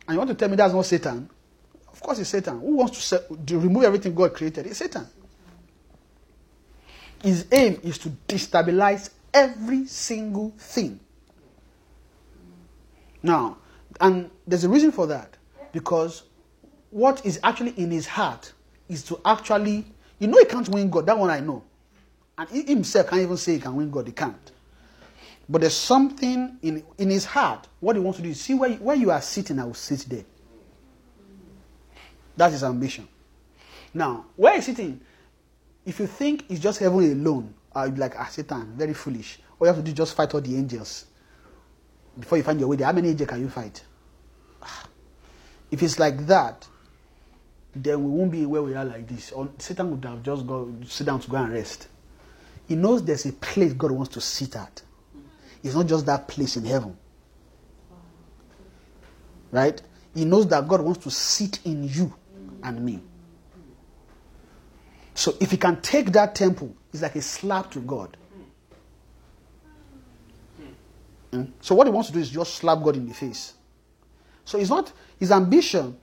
And 0.08 0.16
you 0.16 0.18
want 0.18 0.30
to 0.30 0.36
tell 0.36 0.50
me 0.50 0.56
that's 0.56 0.74
not 0.74 0.86
Satan? 0.86 1.30
Of 1.92 2.02
course, 2.02 2.20
it's 2.20 2.30
Satan. 2.30 2.60
Who 2.60 2.76
wants 2.78 2.98
to, 2.98 3.02
se- 3.02 3.36
to 3.46 3.60
remove 3.60 3.84
everything 3.84 4.16
God 4.16 4.34
created? 4.34 4.66
It's 4.66 4.80
Satan. 4.80 5.08
His 7.22 7.46
aim 7.52 7.80
is 7.84 7.98
to 8.00 8.10
destabilize 8.28 9.12
every 9.34 9.86
single 9.86 10.50
thing. 10.58 11.00
Now, 13.24 13.58
and 14.02 14.30
there's 14.46 14.66
a 14.66 14.70
reason 14.70 14.92
for 14.92 15.08
that. 15.08 15.38
Because 15.72 16.24
what 16.92 17.26
is 17.26 17.40
actually 17.44 17.72
in 17.72 17.90
his 17.90 18.06
heart 18.06 18.54
is 18.90 19.04
to 19.06 19.20
actually, 19.26 19.86
you 20.20 20.28
know, 20.28 20.38
he 20.38 20.46
can't 20.46 20.68
win 20.70 20.90
God. 20.90 21.06
That 21.08 21.18
one 21.18 21.30
I 21.30 21.40
know. 21.40 21.64
And 22.38 22.50
he 22.50 22.64
himself 22.64 23.08
can't 23.08 23.22
even 23.22 23.38
say 23.38 23.54
he 23.54 23.60
can 23.60 23.76
win 23.76 23.90
God. 23.90 24.08
He 24.08 24.14
can't. 24.14 24.52
But 25.50 25.62
there's 25.62 25.76
something 25.76 26.58
in, 26.62 26.84
in 26.98 27.10
his 27.10 27.26
heart. 27.26 27.68
What 27.80 27.96
he 27.96 28.02
wants 28.02 28.18
to 28.18 28.24
do 28.24 28.30
is 28.30 28.40
see 28.40 28.54
where, 28.54 28.72
where 28.74 28.96
you 28.96 29.12
are 29.12 29.22
sitting, 29.22 29.60
I 29.60 29.66
will 29.66 29.74
sit 29.74 30.06
there. 30.08 30.24
That's 32.36 32.54
his 32.54 32.64
ambition. 32.64 33.08
Now, 33.94 34.26
where 34.36 34.56
he's 34.56 34.66
sitting, 34.66 35.00
if 35.86 36.00
you 36.00 36.08
think 36.08 36.46
it's 36.50 36.60
just 36.60 36.80
heaven 36.80 37.04
alone, 37.12 37.54
uh, 37.76 37.84
you'll 37.84 37.92
be 37.92 38.00
like, 38.00 38.16
ah, 38.18 38.26
Satan, 38.26 38.74
very 38.76 38.94
foolish. 38.94 39.40
All 39.60 39.68
you 39.68 39.74
have 39.74 39.76
to 39.78 39.82
do 39.84 39.92
is 39.92 39.98
just 39.98 40.16
fight 40.16 40.34
all 40.34 40.42
the 40.42 40.56
angels 40.56 41.06
before 42.20 42.38
you 42.38 42.44
find 42.44 42.60
your 42.60 42.70
way 42.70 42.76
there. 42.76 42.88
How 42.88 42.94
many 42.94 43.10
angels 43.10 43.30
can 43.30 43.42
you 43.42 43.50
fight? 43.50 43.84
Ah. 44.62 44.86
If 45.72 45.82
it's 45.82 46.00
like 46.00 46.26
that, 46.28 46.68
then 47.76 48.04
we 48.04 48.12
won't 48.12 48.32
be 48.32 48.46
where 48.46 48.62
we 48.62 48.76
are 48.76 48.86
like 48.86 49.08
this. 49.08 49.32
Or 49.32 49.50
Satan 49.58 49.92
would 49.92 50.06
have 50.06 50.22
just 50.22 50.46
go 50.46 50.72
sit 50.86 51.08
down 51.08 51.20
to 51.22 51.30
go 51.30 51.38
and 51.38 51.52
rest. 51.52 51.88
He 52.68 52.76
knows 52.76 53.04
there's 53.04 53.26
a 53.26 53.34
place 53.34 53.74
God 53.74 53.92
wants 53.92 54.14
to 54.14 54.22
sit 54.22 54.56
at. 54.56 54.82
It's 55.64 55.76
not 55.76 55.88
just 55.88 56.06
that 56.06 56.28
place 56.28 56.58
in 56.58 56.66
heaven. 56.66 56.98
Right? 59.52 59.82
He 60.14 60.26
knows 60.26 60.48
that 60.48 60.68
God 60.68 60.82
wants 60.82 61.04
to 61.04 61.12
sit 61.12 61.60
in 61.66 61.84
you 61.84 62.14
and 62.62 62.84
me. 62.84 63.02
So 65.16 65.36
if 65.40 65.52
he 65.52 65.58
can 65.58 65.82
take 65.82 66.12
that 66.14 66.36
temple, 66.36 66.76
it's 66.92 67.02
like 67.02 67.16
a 67.16 67.22
slap 67.22 67.72
to 67.72 67.80
God. 67.80 68.18
So 71.62 71.76
what 71.76 71.88
he 71.88 71.92
wants 71.92 72.10
to 72.10 72.14
do 72.14 72.20
is 72.20 72.30
just 72.30 72.56
slap 72.56 72.82
God 72.84 72.96
in 72.96 73.08
the 73.08 73.14
face. 73.14 73.54
So 74.46 74.58
it's 74.60 74.70
not 74.70 74.92
his 75.20 75.32
ambition, 75.32 75.98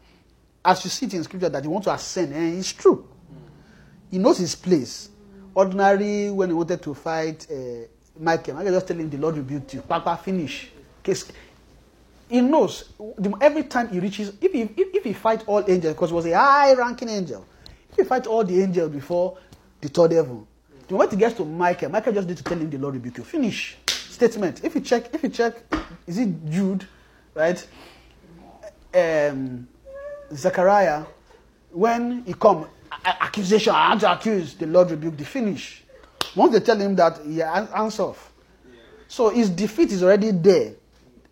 as 0.64 0.84
you 0.84 0.90
see 0.90 1.06
it 1.06 1.14
in 1.14 1.24
scripture, 1.24 1.48
that 1.48 1.62
he 1.62 1.68
wants 1.68 1.86
to 1.86 1.94
ascend, 1.94 2.32
and 2.32 2.58
it's 2.58 2.72
true. 2.72 3.08
He 4.10 4.18
knows 4.18 4.38
his 4.38 4.54
place. 4.54 5.10
Ordinary, 5.54 6.30
when 6.30 6.48
he 6.50 6.54
wanted 6.54 6.82
to 6.82 6.94
fight 6.94 7.46
uh, 7.50 7.86
Michael, 8.18 8.54
Michael 8.54 8.72
just 8.72 8.86
tell 8.88 8.96
him 8.96 9.10
the 9.10 9.18
Lord 9.18 9.36
rebuked 9.36 9.74
you. 9.74 9.82
Papa, 9.82 10.18
finish. 10.22 10.70
Case, 11.02 11.30
he 12.28 12.40
knows 12.40 12.90
every 13.40 13.64
time 13.64 13.88
he 13.88 13.98
reaches, 13.98 14.32
if 14.40 14.52
he, 14.52 14.62
if, 14.62 14.94
if 14.94 15.04
he 15.04 15.12
fight 15.12 15.42
all 15.46 15.64
angels, 15.68 15.94
because 15.94 16.10
he 16.10 16.14
was 16.14 16.26
a 16.26 16.38
high 16.38 16.74
ranking 16.74 17.08
angel, 17.08 17.44
if 17.90 17.96
he 17.96 18.04
fight 18.04 18.26
all 18.26 18.44
the 18.44 18.62
angels 18.62 18.90
before 18.90 19.36
the 19.80 19.88
third 19.88 20.12
heaven, 20.12 20.46
the 20.86 20.94
moment 20.94 21.12
he 21.12 21.18
gets 21.18 21.36
to 21.36 21.44
Michael, 21.44 21.88
Michael 21.88 22.12
just 22.12 22.28
need 22.28 22.36
to 22.36 22.44
tell 22.44 22.58
him 22.58 22.70
the 22.70 22.78
Lord 22.78 22.94
rebuke 22.94 23.18
you. 23.18 23.24
Finish. 23.24 23.76
Statement. 24.20 24.62
If 24.62 24.74
you 24.74 24.82
check, 24.82 25.14
if 25.14 25.22
you 25.22 25.30
check, 25.30 25.54
is 26.06 26.18
it 26.18 26.28
Jude, 26.50 26.86
right? 27.34 27.66
Um, 28.94 29.66
Zechariah, 30.30 31.04
when 31.70 32.22
he 32.26 32.34
come, 32.34 32.66
accusation, 33.02 33.74
I 33.74 33.88
want 33.88 34.02
to 34.02 34.12
accuse, 34.12 34.52
the 34.56 34.66
Lord 34.66 34.90
rebuke 34.90 35.16
the 35.16 35.24
finish. 35.24 35.84
Once 36.36 36.52
they 36.52 36.60
tell 36.60 36.78
him 36.78 36.94
that, 36.96 37.18
he 37.24 37.40
an- 37.40 37.68
answer. 37.74 38.12
So 39.08 39.30
his 39.30 39.48
defeat 39.48 39.90
is 39.90 40.02
already 40.02 40.32
there. 40.32 40.74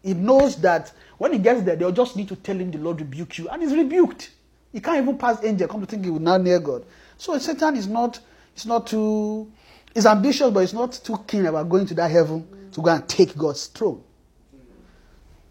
He 0.02 0.14
knows 0.14 0.56
that 0.62 0.90
when 1.18 1.34
he 1.34 1.38
gets 1.40 1.60
there, 1.64 1.76
they'll 1.76 1.92
just 1.92 2.16
need 2.16 2.28
to 2.28 2.36
tell 2.36 2.56
him 2.56 2.70
the 2.70 2.78
Lord 2.78 3.00
rebuke 3.00 3.36
you, 3.36 3.50
and 3.50 3.60
he's 3.62 3.74
rebuked. 3.74 4.30
He 4.72 4.80
can't 4.80 4.96
even 5.02 5.18
pass 5.18 5.44
angel. 5.44 5.68
Come 5.68 5.82
to 5.82 5.86
think 5.86 6.06
he 6.06 6.10
will 6.10 6.20
now 6.20 6.38
near 6.38 6.58
God. 6.58 6.86
So 7.18 7.36
Satan 7.36 7.76
is 7.76 7.86
not, 7.86 8.18
it's 8.54 8.64
not 8.64 8.86
too, 8.86 9.52
he's 9.94 10.06
ambitious, 10.06 10.50
but 10.50 10.60
he's 10.60 10.74
not 10.74 10.92
too 10.92 11.18
keen 11.26 11.46
about 11.46 11.68
going 11.68 11.86
to 11.86 11.94
that 11.94 12.10
heaven 12.10 12.46
to 12.72 12.80
go 12.80 12.90
and 12.90 13.08
take 13.08 13.36
God's 13.36 13.66
throne. 13.66 14.02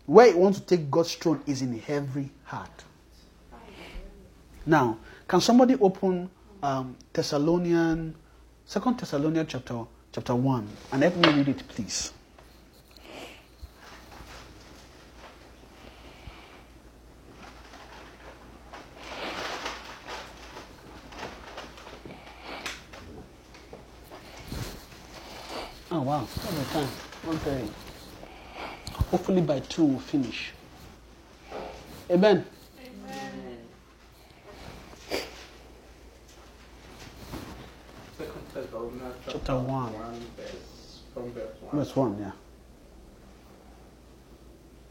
Where 0.06 0.32
he 0.32 0.34
wants 0.34 0.60
to 0.60 0.66
take 0.66 0.90
God's 0.90 1.14
throne 1.16 1.42
is 1.46 1.62
in 1.62 1.82
every 1.88 2.32
heart. 2.46 2.84
Now, 4.66 4.98
can 5.28 5.42
somebody 5.42 5.76
open 5.76 6.30
um, 6.64 6.96
Thessalonian, 7.14 8.16
Second 8.66 9.00
Thessalonian 9.00 9.48
chapter 9.48 9.84
chapter 10.12 10.36
one, 10.36 10.68
and 10.92 11.04
help 11.04 11.16
me 11.16 11.30
read 11.30 11.48
it, 11.50 11.68
please. 11.68 12.14
Oh 25.90 26.02
wow, 26.02 26.20
what 26.22 26.54
a 26.54 26.74
time. 26.74 26.90
One 27.24 27.38
thirty. 27.40 27.70
Hopefully 29.12 29.42
by 29.42 29.60
two 29.62 29.86
we'll 29.86 30.00
finish. 30.00 30.52
Amen. 32.10 32.46
Thessalonians 38.58 39.16
Chapter 39.28 39.60
one. 39.60 39.94
verse, 40.36 41.02
from 41.14 41.32
verse 41.32 41.56
1. 41.62 41.78
Verse 41.78 41.96
one, 41.96 42.18
yeah. 42.20 42.32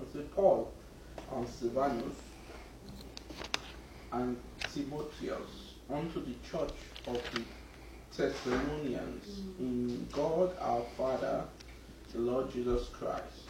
It 0.01 0.13
says, 0.13 0.25
Paul 0.35 0.73
and 1.35 1.49
Silvanus 1.49 2.15
and 4.13 4.37
Timotheus 4.73 5.75
unto 5.91 6.25
the 6.25 6.35
church 6.49 6.75
of 7.09 7.21
the 7.33 7.43
Thessalonians 8.17 9.41
in 9.59 10.07
God 10.13 10.51
our 10.61 10.83
Father, 10.97 11.45
the 12.13 12.19
Lord 12.21 12.51
Jesus 12.51 12.89
Christ. 12.89 13.43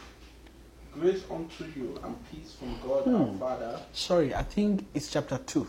Grace 0.93 1.23
unto 1.31 1.65
you 1.77 1.99
and 2.03 2.17
peace 2.31 2.55
from 2.59 2.77
God 2.83 3.07
our 3.07 3.27
Hmm. 3.27 3.39
Father. 3.39 3.81
Sorry, 3.93 4.35
I 4.35 4.43
think 4.43 4.87
it's 4.95 5.11
chapter 5.11 5.39
two. 5.39 5.69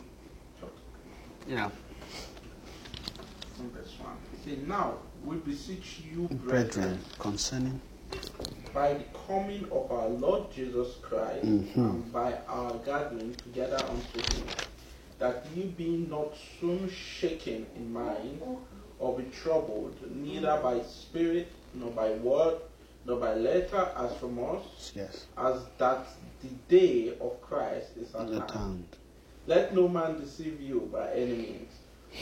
Yeah. 1.48 1.70
From 3.56 3.70
verse 3.72 3.94
1. 4.00 4.54
It 4.54 4.68
Now 4.68 4.94
we 5.26 5.36
beseech 5.38 6.02
you, 6.12 6.28
Brethren, 6.30 7.00
concerning 7.20 7.80
by 8.74 8.94
the 8.94 9.04
coming 9.28 9.66
of 9.72 9.92
our 9.92 10.08
Lord 10.10 10.52
Jesus 10.52 10.96
Christ 11.02 11.46
Mhm. 11.46 11.76
and 11.78 12.12
by 12.14 12.38
our 12.48 12.74
gathering 12.86 13.34
together 13.36 13.78
unto 13.78 14.20
him, 14.36 14.48
that 15.20 15.46
ye 15.56 15.64
be 15.64 16.06
not 16.10 16.34
soon 16.60 16.90
shaken 16.90 17.66
in 17.76 17.92
mind 17.92 18.42
or 19.00 19.18
be 19.18 19.24
troubled, 19.32 19.96
neither 20.16 20.60
by 20.62 20.82
spirit, 20.82 21.48
nor 21.74 21.92
by 21.92 22.12
word, 22.14 22.56
nor 23.06 23.20
by 23.20 23.34
letter 23.36 23.90
as 23.98 24.16
from 24.18 24.40
us, 24.44 24.92
yes. 24.96 25.26
as 25.38 25.62
that 25.78 26.06
the 26.42 26.50
day 26.68 27.14
of 27.22 27.42
Christ 27.42 27.90
is 28.00 28.14
at 28.16 28.30
the 28.30 28.42
hand. 28.54 28.86
Let 29.46 29.74
no 29.74 29.88
man 29.88 30.20
deceive 30.20 30.60
you 30.60 30.90
by 30.92 31.12
any 31.14 31.34
means, 31.36 31.72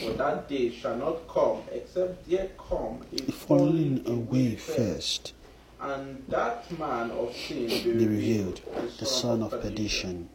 for 0.00 0.12
that 0.12 0.48
day 0.48 0.70
shall 0.70 0.96
not 0.96 1.26
come 1.28 1.62
except 1.72 2.28
there 2.28 2.50
come 2.68 3.04
a 3.12 3.32
Falling 3.32 4.02
away 4.06 4.56
first. 4.56 5.32
and 5.80 6.22
that 6.28 6.70
man 6.78 7.10
of 7.10 7.34
sin 7.34 7.66
be 7.68 8.06
revealed, 8.06 8.60
the 8.98 9.06
son 9.06 9.42
of 9.42 9.50
perdition, 9.60 10.28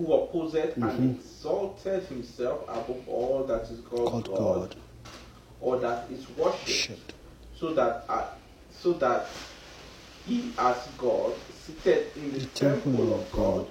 who 0.00 0.12
opposeth 0.14 0.76
Mhm. 0.76 0.90
and 0.90 1.16
exalted 1.20 2.02
himself 2.04 2.62
above 2.68 3.06
all 3.08 3.44
that 3.44 3.62
is 3.70 3.80
called, 3.80 4.24
God, 4.24 4.36
God, 4.38 4.76
or 5.60 5.78
that 5.78 6.10
is 6.10 6.24
worshipped, 6.38 7.12
so 7.58 7.74
that 7.74 8.04
uh, 8.08 8.24
so 8.82 8.94
that 8.94 9.26
he 10.26 10.52
as 10.58 10.76
God 10.96 11.32
seated 11.66 12.06
in 12.16 12.32
the, 12.32 12.38
The 12.40 12.46
temple 12.46 12.92
temple 12.92 13.14
of 13.14 13.20
of 13.20 13.32
God, 13.32 13.66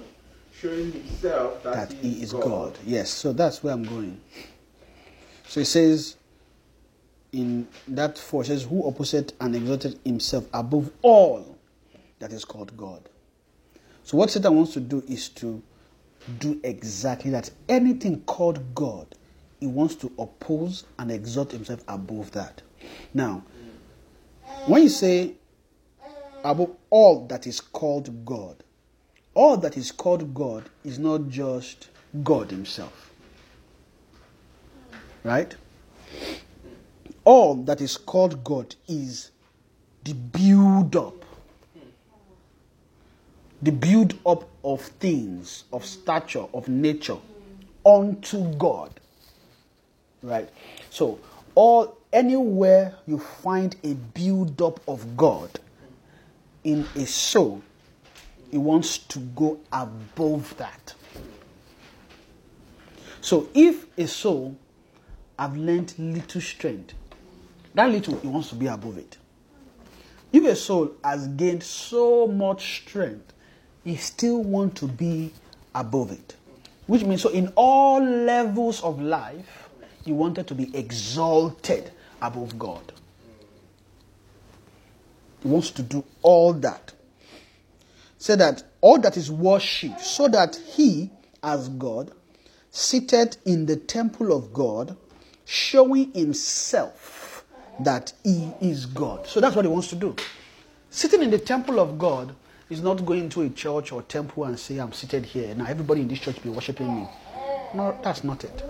showing 0.60 0.92
himself 0.92 1.62
that, 1.64 1.88
that 1.88 1.92
he 1.98 2.22
is 2.22 2.32
God. 2.32 2.78
Yes, 2.86 3.10
so 3.10 3.32
that's 3.32 3.62
where 3.64 3.72
I'm 3.74 3.84
going. 3.84 4.20
So 5.48 5.60
it 5.60 5.66
says 5.66 6.16
in 7.32 7.66
that 7.88 8.18
four, 8.18 8.42
it 8.42 8.46
says, 8.46 8.64
Who 8.64 8.86
opposite 8.86 9.32
and 9.40 9.56
exalted 9.56 9.98
himself 10.04 10.44
above 10.52 10.90
all 11.02 11.56
that 12.20 12.32
is 12.32 12.44
called 12.44 12.76
God. 12.76 13.08
So 14.04 14.16
what 14.16 14.30
Satan 14.30 14.54
wants 14.54 14.74
to 14.74 14.80
do 14.80 15.02
is 15.08 15.28
to 15.30 15.62
do 16.38 16.60
exactly 16.62 17.30
that. 17.32 17.50
Anything 17.68 18.20
called 18.22 18.74
God, 18.74 19.14
he 19.60 19.66
wants 19.66 19.94
to 19.96 20.12
oppose 20.18 20.84
and 20.98 21.10
exalt 21.10 21.52
himself 21.52 21.82
above 21.88 22.30
that. 22.32 22.62
Now, 23.14 23.42
when 24.66 24.82
you 24.82 24.88
say 24.88 25.34
above 26.44 26.76
all 26.90 27.26
that 27.26 27.46
is 27.46 27.60
called 27.60 28.24
God, 28.24 28.62
all 29.34 29.56
that 29.58 29.76
is 29.76 29.92
called 29.92 30.34
God 30.34 30.68
is 30.84 30.98
not 30.98 31.28
just 31.28 31.88
God 32.24 32.50
Himself. 32.50 33.10
Right? 35.22 35.54
All 37.24 37.54
that 37.54 37.80
is 37.80 37.96
called 37.96 38.42
God 38.42 38.74
is 38.88 39.30
the 40.04 40.14
build 40.14 40.96
up. 40.96 41.24
The 43.62 43.70
build 43.72 44.18
up 44.26 44.48
of 44.64 44.80
things, 44.80 45.64
of 45.72 45.84
stature, 45.84 46.46
of 46.52 46.68
nature 46.68 47.18
unto 47.84 48.52
God. 48.54 49.00
Right? 50.22 50.48
So, 50.90 51.18
all 51.54 51.98
anywhere 52.12 52.94
you 53.06 53.18
find 53.18 53.74
a 53.84 53.94
build 53.94 54.60
up 54.60 54.80
of 54.88 55.16
God 55.16 55.50
in 56.64 56.86
a 56.94 57.06
soul, 57.06 57.62
he 58.50 58.58
wants 58.58 58.98
to 58.98 59.18
go 59.18 59.58
above 59.72 60.56
that. 60.58 60.94
So 63.20 63.48
if 63.54 63.86
a 63.98 64.06
soul 64.06 64.56
have 65.38 65.56
learned 65.56 65.94
little 65.98 66.40
strength, 66.40 66.94
that 67.74 67.90
little 67.90 68.18
he 68.18 68.28
wants 68.28 68.48
to 68.48 68.54
be 68.54 68.66
above 68.66 68.98
it. 68.98 69.18
If 70.32 70.44
a 70.44 70.56
soul 70.56 70.92
has 71.04 71.26
gained 71.28 71.62
so 71.62 72.26
much 72.26 72.82
strength, 72.82 73.32
he 73.84 73.96
still 73.96 74.42
want 74.42 74.76
to 74.76 74.86
be 74.86 75.32
above 75.74 76.12
it. 76.12 76.36
Which 76.86 77.04
means 77.04 77.22
so 77.22 77.28
in 77.30 77.52
all 77.56 78.02
levels 78.02 78.82
of 78.82 79.00
life, 79.00 79.68
he 80.04 80.12
wanted 80.12 80.46
to 80.48 80.54
be 80.54 80.76
exalted 80.76 81.90
above 82.20 82.58
God. 82.58 82.92
He 85.42 85.48
wants 85.48 85.70
to 85.72 85.82
do 85.82 86.04
all 86.22 86.52
that 86.54 86.92
say 88.20 88.36
that 88.36 88.62
all 88.82 88.98
that 89.00 89.16
is 89.16 89.30
worshipped, 89.30 90.00
so 90.00 90.28
that 90.28 90.54
he, 90.54 91.10
as 91.42 91.70
God, 91.70 92.12
seated 92.70 93.38
in 93.46 93.66
the 93.66 93.76
temple 93.76 94.32
of 94.32 94.52
God, 94.52 94.96
showing 95.46 96.12
himself 96.12 97.44
that 97.80 98.12
he 98.22 98.52
is 98.60 98.84
God. 98.84 99.26
So 99.26 99.40
that's 99.40 99.56
what 99.56 99.64
he 99.64 99.70
wants 99.70 99.88
to 99.88 99.96
do. 99.96 100.14
Sitting 100.90 101.22
in 101.22 101.30
the 101.30 101.38
temple 101.38 101.80
of 101.80 101.98
God 101.98 102.34
is 102.70 102.80
not 102.80 103.04
going 103.04 103.28
to 103.28 103.42
a 103.42 103.50
church 103.50 103.92
or 103.92 104.02
temple 104.02 104.44
and 104.44 104.58
say, 104.58 104.78
I'm 104.78 104.92
seated 104.92 105.26
here. 105.26 105.54
Now 105.54 105.66
everybody 105.66 106.02
in 106.02 106.08
this 106.08 106.20
church 106.20 106.42
be 106.42 106.48
worshiping 106.48 106.94
me. 106.94 107.08
No, 107.74 107.98
that's 108.02 108.24
not 108.24 108.44
it. 108.44 108.64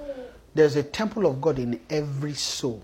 There's 0.54 0.76
a 0.76 0.82
temple 0.82 1.26
of 1.26 1.40
God 1.40 1.58
in 1.58 1.78
every 1.88 2.32
soul. 2.32 2.82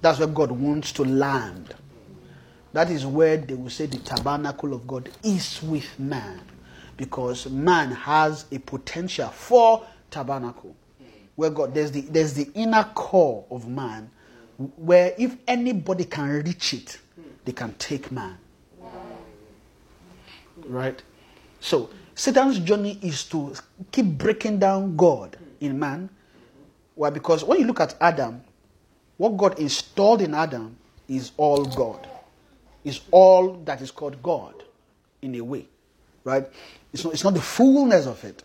That's 0.00 0.18
where 0.18 0.28
God 0.28 0.50
wants 0.50 0.92
to 0.92 1.04
land. 1.04 1.74
That 2.72 2.90
is 2.90 3.04
where 3.04 3.36
they 3.36 3.54
will 3.54 3.70
say 3.70 3.86
the 3.86 3.98
tabernacle 3.98 4.74
of 4.74 4.86
God 4.86 5.10
is 5.22 5.62
with 5.62 5.98
man. 5.98 6.40
Because 6.96 7.48
man 7.48 7.90
has 7.90 8.46
a 8.52 8.58
potential 8.58 9.28
for 9.28 9.84
tabernacle. 10.10 10.76
Where 11.34 11.50
God 11.50 11.74
there's 11.74 11.90
the 11.90 12.02
there's 12.02 12.34
the 12.34 12.50
inner 12.54 12.84
core 12.94 13.46
of 13.50 13.66
man 13.66 14.10
where 14.76 15.14
if 15.18 15.36
anybody 15.48 16.04
can 16.04 16.28
reach 16.28 16.74
it, 16.74 16.98
they 17.44 17.52
can 17.52 17.74
take 17.78 18.12
man. 18.12 18.38
Right? 20.66 21.02
So 21.60 21.90
Satan's 22.14 22.58
journey 22.58 22.98
is 23.02 23.24
to 23.26 23.54
keep 23.90 24.06
breaking 24.06 24.58
down 24.58 24.96
God 24.96 25.36
in 25.60 25.78
man. 25.78 26.08
Why? 26.94 27.10
Because 27.10 27.44
when 27.44 27.60
you 27.60 27.66
look 27.66 27.80
at 27.80 27.94
Adam, 28.00 28.42
what 29.16 29.36
God 29.36 29.58
installed 29.58 30.22
in 30.22 30.34
Adam 30.34 30.76
is 31.08 31.32
all 31.36 31.64
God 31.64 32.08
is 32.84 33.00
all 33.10 33.54
that 33.64 33.80
is 33.80 33.90
called 33.90 34.22
God 34.22 34.54
in 35.20 35.34
a 35.36 35.40
way, 35.40 35.66
right? 36.24 36.48
It's 36.92 37.04
not, 37.04 37.12
it's 37.14 37.24
not 37.24 37.34
the 37.34 37.40
fullness 37.40 38.06
of 38.06 38.22
it, 38.24 38.42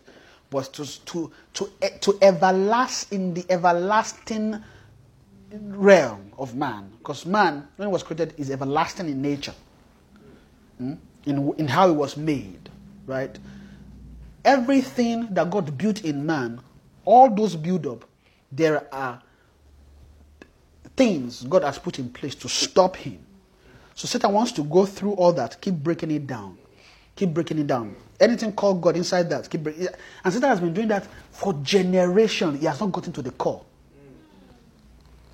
but 0.50 0.72
to, 0.74 1.04
to, 1.06 1.32
to, 1.54 1.70
to 2.00 2.12
everlast 2.12 3.12
in 3.12 3.34
the 3.34 3.44
everlasting 3.50 4.62
realm 5.52 6.32
of 6.38 6.54
man. 6.54 6.90
Because 6.98 7.26
man, 7.26 7.66
when 7.76 7.88
he 7.88 7.92
was 7.92 8.02
created, 8.02 8.34
is 8.36 8.50
everlasting 8.50 9.08
in 9.08 9.20
nature, 9.20 9.54
hmm? 10.78 10.94
In, 11.28 11.54
in 11.58 11.68
how 11.68 11.88
it 11.88 11.94
was 11.94 12.16
made, 12.16 12.68
right? 13.06 13.38
Everything 14.44 15.28
that 15.34 15.50
God 15.50 15.76
built 15.76 16.04
in 16.04 16.24
man, 16.24 16.60
all 17.04 17.30
those 17.30 17.56
build 17.56 17.86
up, 17.86 18.04
there 18.50 18.86
are 18.92 19.20
things 20.96 21.42
God 21.44 21.62
has 21.62 21.78
put 21.78 21.98
in 21.98 22.08
place 22.10 22.34
to 22.36 22.48
stop 22.48 22.96
him 22.96 23.24
so 23.98 24.06
Satan 24.06 24.32
wants 24.32 24.52
to 24.52 24.62
go 24.62 24.86
through 24.86 25.14
all 25.14 25.32
that, 25.32 25.60
keep 25.60 25.74
breaking 25.74 26.12
it 26.12 26.24
down, 26.24 26.56
keep 27.16 27.34
breaking 27.34 27.58
it 27.58 27.66
down. 27.66 27.96
Anything 28.20 28.52
called 28.52 28.80
God 28.80 28.96
inside 28.96 29.28
that, 29.30 29.50
keep 29.50 29.64
breaking. 29.64 29.88
And 30.22 30.32
Satan 30.32 30.48
has 30.48 30.60
been 30.60 30.72
doing 30.72 30.86
that 30.86 31.04
for 31.32 31.52
generations. 31.64 32.60
He 32.60 32.66
has 32.66 32.78
not 32.78 32.92
gotten 32.92 33.12
to 33.14 33.22
the 33.22 33.32
core. 33.32 33.64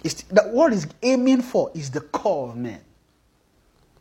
It's, 0.02 0.22
that 0.22 0.48
what 0.48 0.72
he's 0.72 0.86
aiming 1.02 1.42
for 1.42 1.72
is 1.74 1.90
the 1.90 2.00
core 2.00 2.48
of 2.48 2.56
man. 2.56 2.80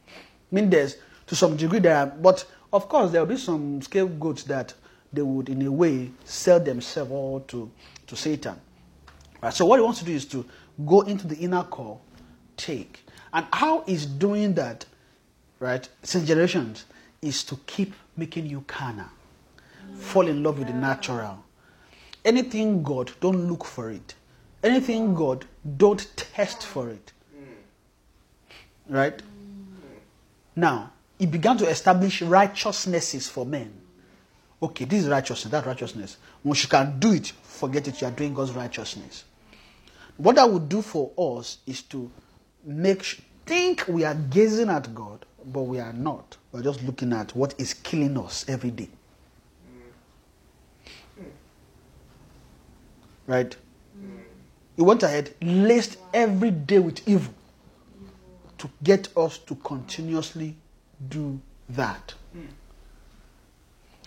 I 0.08 0.12
mean, 0.50 0.70
there's 0.70 0.96
to 1.28 1.36
some 1.36 1.58
degree 1.58 1.80
there, 1.80 1.98
are, 1.98 2.08
but 2.08 2.46
of 2.72 2.88
course 2.90 3.12
there 3.12 3.22
will 3.22 3.36
be 3.36 3.38
some 3.38 3.82
scapegoats 3.82 4.44
that 4.44 4.74
they 5.12 5.22
would, 5.22 5.50
in 5.50 5.62
a 5.62 5.72
way, 5.72 6.12
sell 6.26 6.60
themselves 6.60 7.12
all 7.12 7.40
to 7.42 7.70
to 8.08 8.16
Satan. 8.16 8.60
Right? 9.42 9.54
So 9.54 9.66
what 9.66 9.80
he 9.80 9.84
wants 9.84 10.00
to 10.00 10.06
do 10.06 10.14
is 10.14 10.26
to 10.26 10.46
go 10.86 11.02
into 11.02 11.28
the 11.28 11.36
inner 11.36 11.64
core, 11.64 12.00
take. 12.58 13.06
And 13.34 13.46
how 13.52 13.82
he's 13.82 14.06
doing 14.06 14.54
that, 14.54 14.86
right, 15.60 15.88
since 16.04 16.28
generations, 16.28 16.86
is 17.22 17.44
to 17.46 17.58
keep 17.66 17.94
making 18.16 18.46
you 18.46 18.62
carnal. 18.68 19.08
Fall 19.98 20.28
in 20.28 20.44
love 20.44 20.60
with 20.60 20.68
the 20.68 20.74
natural. 20.74 21.44
Anything 22.24 22.84
God, 22.84 23.12
don't 23.20 23.50
look 23.50 23.66
for 23.66 23.90
it. 23.90 24.16
Anything 24.64 25.14
God, 25.14 25.46
don't 25.78 26.08
test 26.16 26.64
for 26.64 26.90
it. 26.90 27.12
Right? 28.88 29.22
Now, 30.56 30.93
he 31.24 31.28
began 31.28 31.58
to 31.58 31.66
establish 31.70 32.22
righteousnesses 32.22 33.30
for 33.30 33.46
men. 33.46 33.74
Okay, 34.62 34.84
this 34.84 35.04
is 35.04 35.10
righteousness, 35.10 35.50
that 35.54 35.66
righteousness. 35.66 36.18
Once 36.44 36.64
you 36.64 36.68
can 36.68 37.00
do 37.00 37.14
it, 37.14 37.28
forget 37.44 37.88
it, 37.88 38.02
you 38.02 38.08
are 38.08 38.12
doing 38.12 38.34
God's 38.34 38.52
righteousness. 38.52 39.24
What 40.18 40.36
that 40.36 40.50
would 40.50 40.68
do 40.68 40.82
for 40.82 41.12
us 41.18 41.60
is 41.66 41.82
to 41.84 42.12
make 42.66 43.04
think 43.46 43.86
we 43.88 44.04
are 44.04 44.16
gazing 44.16 44.68
at 44.68 44.94
God, 44.94 45.26
but 45.46 45.62
we 45.62 45.80
are 45.80 45.94
not. 45.94 46.36
We're 46.52 46.62
just 46.62 46.84
looking 46.84 47.14
at 47.14 47.34
what 47.34 47.56
is 47.58 47.74
killing 47.74 48.18
us 48.18 48.44
every 48.50 48.72
day. 48.72 48.90
Right? 53.28 53.56
He 54.76 54.82
went 54.82 55.04
ahead, 55.04 55.34
laced 55.42 56.00
every 56.14 56.52
day 56.52 56.80
with 56.80 57.08
evil 57.08 57.34
to 58.58 58.70
get 58.84 59.08
us 59.16 59.38
to 59.38 59.56
continuously 59.56 60.58
do 61.10 61.40
that. 61.70 62.14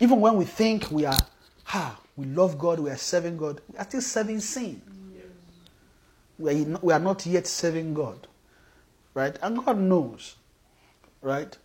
Even 0.00 0.20
when 0.20 0.36
we 0.36 0.44
think 0.44 0.90
we 0.90 1.04
are, 1.04 1.18
ha, 1.64 1.98
we 2.16 2.26
love 2.26 2.58
God, 2.58 2.80
we 2.80 2.90
are 2.90 2.96
serving 2.96 3.36
God, 3.36 3.60
we 3.72 3.78
are 3.78 3.84
still 3.84 4.00
serving 4.00 4.40
sin. 4.40 4.82
We 6.38 6.50
are, 6.50 6.78
we 6.82 6.92
are 6.92 6.98
not 6.98 7.24
yet 7.24 7.46
serving 7.46 7.94
God. 7.94 8.26
Right? 9.14 9.38
And 9.42 9.64
God 9.64 9.78
knows. 9.78 10.36
Right? 11.22 11.56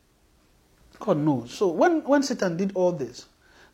God 1.00 1.18
knows. 1.18 1.54
So 1.54 1.68
when, 1.68 2.04
when 2.04 2.24
Satan 2.24 2.56
did 2.56 2.72
all 2.76 2.94
this, 2.94 3.26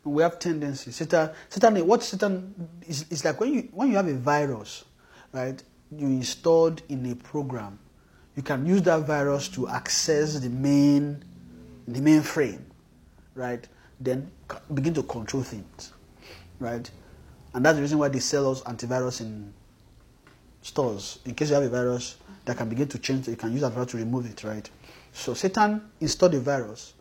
we 0.07 0.23
have 0.23 0.39
tendencies. 0.39 0.95
Satan, 0.95 1.29
Satan, 1.49 1.85
what 1.85 2.03
Satan 2.03 2.69
is, 2.87 3.05
is 3.09 3.25
like 3.25 3.39
when 3.39 3.53
you 3.53 3.69
when 3.73 3.89
you 3.89 3.95
have 3.95 4.07
a 4.07 4.13
virus, 4.13 4.85
right? 5.33 5.61
You 5.91 6.07
installed 6.07 6.81
in 6.89 7.09
a 7.11 7.15
program, 7.15 7.77
you 8.35 8.43
can 8.43 8.65
use 8.65 8.83
that 8.83 9.01
virus 9.01 9.49
to 9.49 9.67
access 9.67 10.39
the 10.39 10.49
main 10.49 11.23
the 11.87 12.01
main 12.01 12.21
frame, 12.21 12.65
right? 13.35 13.65
Then 13.99 14.29
begin 14.73 14.93
to 14.95 15.03
control 15.03 15.43
things, 15.43 15.93
right? 16.59 16.89
And 17.53 17.65
that's 17.65 17.75
the 17.75 17.81
reason 17.81 17.97
why 17.97 18.09
they 18.09 18.19
sell 18.19 18.51
us 18.51 18.61
antivirus 18.63 19.21
in 19.21 19.53
stores. 20.61 21.19
In 21.25 21.33
case 21.33 21.49
you 21.49 21.55
have 21.55 21.63
a 21.63 21.69
virus 21.69 22.17
that 22.45 22.57
can 22.57 22.69
begin 22.69 22.87
to 22.89 22.99
change, 22.99 23.27
you 23.27 23.35
can 23.35 23.51
use 23.51 23.61
that 23.61 23.71
virus 23.71 23.91
to 23.91 23.97
remove 23.97 24.29
it, 24.29 24.43
right? 24.43 24.69
So 25.13 25.33
Satan 25.33 25.81
installed 25.99 26.33
the 26.33 26.39
virus, 26.39 26.93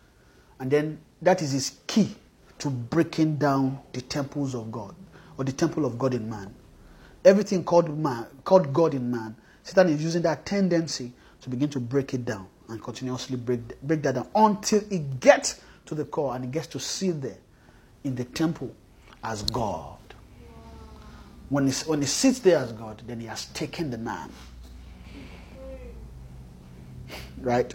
and 0.61 0.71
then 0.71 0.99
that 1.21 1.43
is 1.43 1.53
his 1.53 1.77
key 1.87 2.15
to 2.59 2.71
breaking 2.71 3.37
down 3.37 3.81
the 3.93 4.01
temples 4.01 4.55
of 4.55 4.73
God 4.73 4.95
or 5.37 5.45
the 5.45 5.53
temple 5.53 5.85
of 5.85 5.99
God 5.99 6.15
in 6.15 6.31
man. 6.31 6.55
Everything 7.25 7.65
called 7.65 7.99
man, 7.99 8.27
called 8.45 8.73
God 8.73 8.95
in 8.95 9.11
man, 9.11 9.37
Satan 9.63 9.89
is 9.89 10.03
using 10.03 10.23
that 10.23 10.47
tendency 10.47 11.13
to 11.41 11.51
begin 11.51 11.69
to 11.71 11.81
break 11.81 12.15
it 12.15 12.25
down 12.25 12.47
and 12.69 12.83
continuously 12.83 13.37
break, 13.37 13.81
break 13.83 14.03
that 14.03 14.15
down 14.15 14.29
until 14.35 14.83
it 14.91 15.21
gets 15.21 15.61
to 15.87 15.95
the 15.95 16.05
core 16.05 16.35
and 16.35 16.45
it 16.45 16.51
gets 16.51 16.67
to 16.69 16.81
sit 16.81 17.21
there 17.23 17.39
in 18.05 18.15
the 18.15 18.25
temple 18.25 18.75
as 19.23 19.43
God. 19.43 19.99
When 21.49 21.69
he, 21.69 21.73
when 21.85 22.01
he 22.01 22.07
sits 22.07 22.41
there 22.41 22.59
as 22.59 22.73
God, 22.73 23.03
then 23.07 23.21
he 23.21 23.27
has 23.27 23.47
taken 23.47 23.91
the 23.91 23.99
man. 23.99 24.31
Right? 27.39 27.73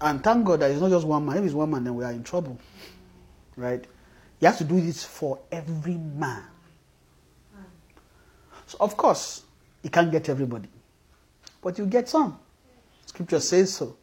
And 0.00 0.22
thank 0.24 0.46
God 0.46 0.60
that 0.60 0.70
it's 0.70 0.80
not 0.80 0.90
just 0.90 1.06
one 1.06 1.26
man. 1.26 1.38
If 1.38 1.44
it's 1.44 1.54
one 1.54 1.70
man, 1.70 1.84
then 1.84 1.94
we 1.94 2.04
are 2.04 2.12
in 2.12 2.22
trouble. 2.22 2.58
Right? 3.56 3.84
You 4.40 4.46
have 4.46 4.56
to 4.58 4.64
do 4.64 4.80
this 4.80 5.04
for 5.04 5.38
every 5.52 5.96
man. 5.96 6.44
So, 8.66 8.78
of 8.80 8.96
course, 8.96 9.42
you 9.82 9.90
can't 9.90 10.10
get 10.10 10.28
everybody. 10.28 10.68
But 11.60 11.78
you 11.78 11.86
get 11.86 12.08
some. 12.08 12.38
Scripture 13.06 13.40
says 13.40 13.74
so. 13.74 13.97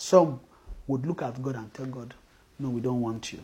Some 0.00 0.40
would 0.86 1.06
look 1.06 1.20
at 1.20 1.42
God 1.42 1.56
and 1.56 1.72
tell 1.74 1.84
God, 1.84 2.14
No, 2.58 2.70
we 2.70 2.80
don't 2.80 3.02
want 3.02 3.34
you. 3.34 3.40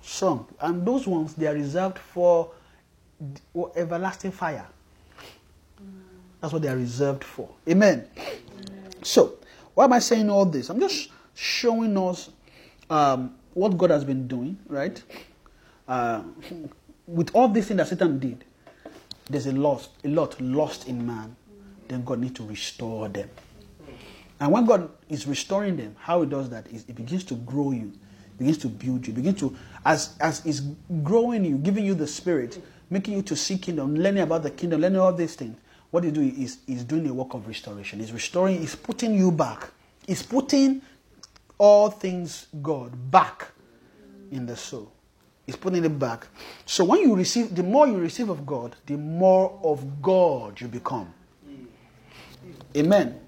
Some. 0.00 0.46
And 0.60 0.86
those 0.86 1.08
ones, 1.08 1.34
they 1.34 1.48
are 1.48 1.54
reserved 1.54 1.98
for 1.98 2.52
everlasting 3.74 4.30
fire. 4.30 4.64
That's 6.40 6.52
what 6.52 6.62
they 6.62 6.68
are 6.68 6.76
reserved 6.76 7.24
for. 7.24 7.48
Amen. 7.68 8.08
So, 9.02 9.34
why 9.74 9.86
am 9.86 9.92
I 9.92 9.98
saying 9.98 10.30
all 10.30 10.44
this? 10.44 10.70
I'm 10.70 10.78
just 10.78 11.08
showing 11.34 11.98
us 11.98 12.30
um, 12.88 13.34
what 13.52 13.76
God 13.76 13.90
has 13.90 14.04
been 14.04 14.28
doing, 14.28 14.56
right? 14.68 15.02
Uh, 15.88 16.22
with 17.08 17.34
all 17.34 17.48
this 17.48 17.66
thing 17.66 17.78
that 17.78 17.88
Satan 17.88 18.20
did, 18.20 18.44
there's 19.28 19.46
a 19.46 19.52
lot, 19.52 19.88
a 20.04 20.08
lot 20.08 20.40
lost 20.40 20.86
in 20.86 21.04
man. 21.04 21.34
Then 21.88 22.04
God 22.04 22.20
needs 22.20 22.34
to 22.34 22.46
restore 22.46 23.08
them. 23.08 23.28
And 24.42 24.50
when 24.50 24.64
God 24.64 24.90
is 25.08 25.24
restoring 25.28 25.76
them, 25.76 25.94
how 26.00 26.22
He 26.22 26.28
does 26.28 26.50
that 26.50 26.66
is 26.66 26.84
He 26.84 26.92
begins 26.92 27.22
to 27.24 27.34
grow 27.36 27.70
you, 27.70 27.92
begins 28.38 28.58
to 28.58 28.66
build 28.66 29.06
you, 29.06 29.12
begins 29.12 29.38
to 29.38 29.56
as 29.86 30.16
as 30.18 30.44
is 30.44 30.62
growing 31.04 31.44
you, 31.44 31.58
giving 31.58 31.84
you 31.84 31.94
the 31.94 32.08
Spirit, 32.08 32.60
making 32.90 33.14
you 33.14 33.22
to 33.22 33.36
see 33.36 33.56
kingdom, 33.56 33.94
learning 33.94 34.24
about 34.24 34.42
the 34.42 34.50
kingdom, 34.50 34.80
learning 34.80 34.98
all 34.98 35.12
these 35.12 35.36
things. 35.36 35.56
What 35.92 36.02
He's 36.02 36.12
doing 36.12 36.42
is 36.42 36.58
He's 36.66 36.82
doing 36.82 37.08
a 37.08 37.14
work 37.14 37.34
of 37.34 37.46
restoration. 37.46 38.00
He's 38.00 38.10
restoring. 38.10 38.58
He's 38.58 38.74
putting 38.74 39.14
you 39.14 39.30
back. 39.30 39.70
He's 40.08 40.24
putting 40.24 40.82
all 41.56 41.90
things 41.90 42.48
God 42.60 43.12
back 43.12 43.46
in 44.32 44.44
the 44.44 44.56
soul. 44.56 44.90
He's 45.46 45.54
putting 45.54 45.84
it 45.84 45.96
back. 46.00 46.26
So 46.66 46.82
when 46.82 46.98
you 46.98 47.14
receive, 47.14 47.54
the 47.54 47.62
more 47.62 47.86
you 47.86 47.96
receive 47.96 48.28
of 48.28 48.44
God, 48.44 48.74
the 48.86 48.96
more 48.96 49.60
of 49.62 50.02
God 50.02 50.60
you 50.60 50.66
become. 50.66 51.14
Amen. 52.76 53.20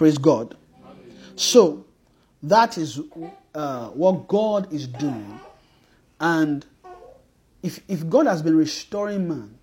Praise 0.00 0.16
God. 0.16 0.56
So 1.36 1.84
that 2.42 2.78
is 2.78 3.02
uh, 3.54 3.88
what 3.88 4.28
God 4.28 4.72
is 4.72 4.86
doing. 4.86 5.38
And 6.18 6.64
if, 7.62 7.80
if 7.86 8.08
God 8.08 8.26
has 8.26 8.40
been 8.40 8.56
restoring 8.56 9.28
man, 9.28 9.58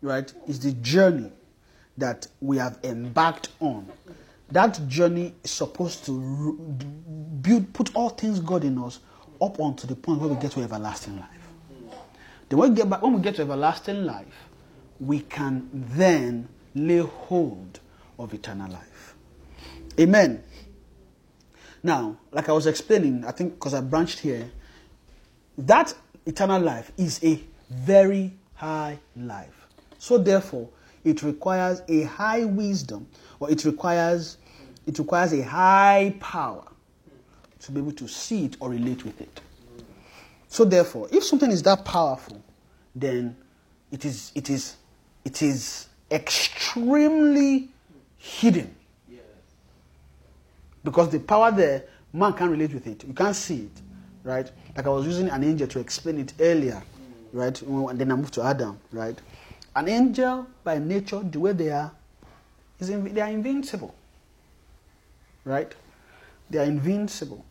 right, 0.00 0.32
is 0.46 0.60
the 0.60 0.70
journey 0.74 1.32
that 1.98 2.28
we 2.40 2.58
have 2.58 2.78
embarked 2.84 3.48
on. 3.58 3.90
That 4.52 4.86
journey 4.86 5.34
is 5.42 5.50
supposed 5.50 6.06
to 6.06 6.52
build, 7.42 7.72
put 7.72 7.92
all 7.96 8.10
things 8.10 8.38
God 8.38 8.62
in 8.62 8.78
us 8.78 9.00
up 9.40 9.58
onto 9.58 9.88
the 9.88 9.96
point 9.96 10.20
where 10.20 10.28
we 10.28 10.40
get 10.40 10.52
to 10.52 10.60
everlasting 10.60 11.18
life. 11.18 11.48
Then 12.48 12.60
when 12.60 12.70
we 12.70 12.76
get 12.76 12.88
back, 12.88 13.02
when 13.02 13.14
we 13.14 13.20
get 13.20 13.34
to 13.34 13.42
everlasting 13.42 14.04
life, 14.04 14.46
we 15.00 15.22
can 15.22 15.68
then 15.72 16.48
lay 16.72 16.98
hold 16.98 17.80
of 18.16 18.32
eternal 18.32 18.70
life. 18.70 19.16
Amen. 19.98 20.42
Now, 21.82 22.16
like 22.30 22.48
I 22.48 22.52
was 22.52 22.66
explaining, 22.66 23.24
I 23.24 23.32
think 23.32 23.54
because 23.54 23.74
I 23.74 23.80
branched 23.80 24.20
here, 24.20 24.50
that 25.58 25.94
eternal 26.26 26.60
life 26.60 26.92
is 26.96 27.22
a 27.24 27.40
very 27.70 28.32
high 28.54 28.98
life. 29.16 29.66
So 29.98 30.18
therefore, 30.18 30.68
it 31.04 31.22
requires 31.22 31.82
a 31.88 32.02
high 32.02 32.44
wisdom, 32.44 33.08
or 33.40 33.50
it 33.50 33.64
requires 33.64 34.38
it 34.86 34.98
requires 34.98 35.32
a 35.32 35.42
high 35.42 36.14
power 36.20 36.64
to 37.60 37.72
be 37.72 37.80
able 37.80 37.92
to 37.92 38.08
see 38.08 38.46
it 38.46 38.56
or 38.60 38.70
relate 38.70 39.04
with 39.04 39.20
it. 39.20 39.40
So 40.48 40.64
therefore, 40.64 41.08
if 41.12 41.24
something 41.24 41.50
is 41.50 41.62
that 41.62 41.84
powerful, 41.84 42.42
then 42.94 43.36
it 43.90 44.04
is 44.04 44.32
it 44.34 44.50
is 44.50 44.76
it 45.24 45.42
is 45.42 45.88
extremely 46.10 47.70
hidden. 48.18 48.74
Because 50.84 51.10
the 51.10 51.20
power 51.20 51.50
there, 51.50 51.84
man 52.12 52.32
can't 52.32 52.50
relate 52.50 52.74
with 52.74 52.86
it. 52.86 53.04
You 53.04 53.12
can't 53.12 53.36
see 53.36 53.64
it. 53.64 53.82
Right? 54.24 54.50
Like 54.76 54.86
I 54.86 54.90
was 54.90 55.06
using 55.06 55.28
an 55.28 55.42
angel 55.44 55.66
to 55.68 55.80
explain 55.80 56.18
it 56.18 56.34
earlier. 56.40 56.82
Right? 57.32 57.60
And 57.62 57.98
then 57.98 58.12
I 58.12 58.14
moved 58.14 58.34
to 58.34 58.42
Adam. 58.42 58.78
Right? 58.92 59.20
An 59.74 59.88
angel 59.88 60.46
by 60.64 60.78
nature, 60.78 61.20
the 61.20 61.40
way 61.40 61.52
they 61.52 61.70
are, 61.70 61.92
is 62.78 62.88
they 62.88 63.20
are 63.20 63.28
invincible. 63.30 63.94
Right? 65.44 65.74
They 66.50 66.58
are 66.58 66.64
invincible. 66.64 67.44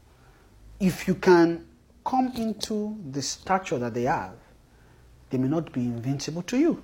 If 0.80 1.08
you 1.08 1.16
can 1.16 1.66
come 2.06 2.32
into 2.36 2.98
the 3.12 3.22
stature 3.22 3.78
that 3.80 3.94
they 3.94 4.04
have, 4.04 4.34
they 5.30 5.38
may 5.38 5.48
not 5.48 5.72
be 5.72 5.82
invincible 5.82 6.42
to 6.44 6.58
you. 6.58 6.84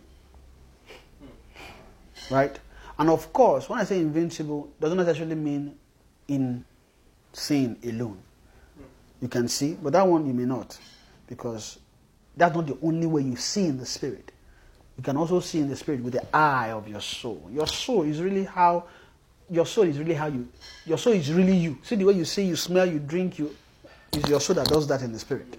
Right? 2.31 2.57
And 2.97 3.09
of 3.09 3.31
course, 3.31 3.69
when 3.69 3.79
I 3.79 3.83
say 3.83 3.99
invincible, 3.99 4.71
doesn't 4.79 4.97
necessarily 4.97 5.35
mean 5.35 5.75
in 6.27 6.65
seeing 7.33 7.77
alone. 7.83 8.19
You 9.21 9.27
can 9.27 9.47
see, 9.47 9.77
but 9.81 9.93
that 9.93 10.07
one 10.07 10.27
you 10.27 10.33
may 10.33 10.45
not, 10.45 10.77
because 11.27 11.79
that's 12.35 12.55
not 12.55 12.67
the 12.67 12.77
only 12.83 13.07
way 13.07 13.23
you 13.23 13.35
see 13.35 13.65
in 13.65 13.77
the 13.77 13.85
spirit. 13.85 14.31
You 14.97 15.03
can 15.03 15.17
also 15.17 15.39
see 15.39 15.59
in 15.59 15.69
the 15.69 15.75
spirit 15.75 16.01
with 16.01 16.13
the 16.13 16.35
eye 16.35 16.71
of 16.71 16.87
your 16.87 17.01
soul. 17.01 17.49
Your 17.51 17.67
soul 17.67 18.03
is 18.03 18.21
really 18.21 18.45
how 18.45 18.85
your 19.49 19.65
soul 19.65 19.85
is 19.85 19.97
really 19.97 20.13
how 20.13 20.27
you 20.27 20.47
your 20.85 20.97
soul 20.97 21.13
is 21.13 21.31
really 21.31 21.55
you. 21.55 21.77
See 21.83 21.95
the 21.95 22.05
way 22.05 22.13
you 22.13 22.25
see, 22.25 22.43
you 22.43 22.55
smell, 22.55 22.85
you 22.85 22.99
drink, 22.99 23.39
you 23.39 23.55
is 24.13 24.27
your 24.29 24.41
soul 24.41 24.55
that 24.55 24.67
does 24.67 24.87
that 24.87 25.01
in 25.01 25.11
the 25.13 25.19
spirit. 25.19 25.57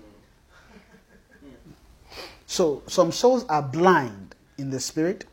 So 2.47 2.83
some 2.87 3.13
souls 3.13 3.45
are 3.49 3.63
blind 3.63 4.35
in 4.57 4.71
the 4.71 4.81
spirit, 4.81 5.27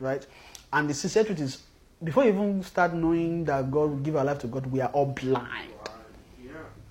right? 0.00 0.24
And 0.72 0.88
the 0.88 0.94
truth 0.94 1.40
is, 1.40 1.62
before 2.02 2.24
you 2.24 2.30
even 2.30 2.62
start 2.62 2.94
knowing 2.94 3.44
that 3.46 3.70
God 3.70 3.90
will 3.90 3.96
give 3.96 4.16
our 4.16 4.24
life 4.24 4.38
to 4.40 4.46
God, 4.46 4.66
we 4.66 4.80
are 4.80 4.90
all 4.90 5.06
blind. 5.06 5.72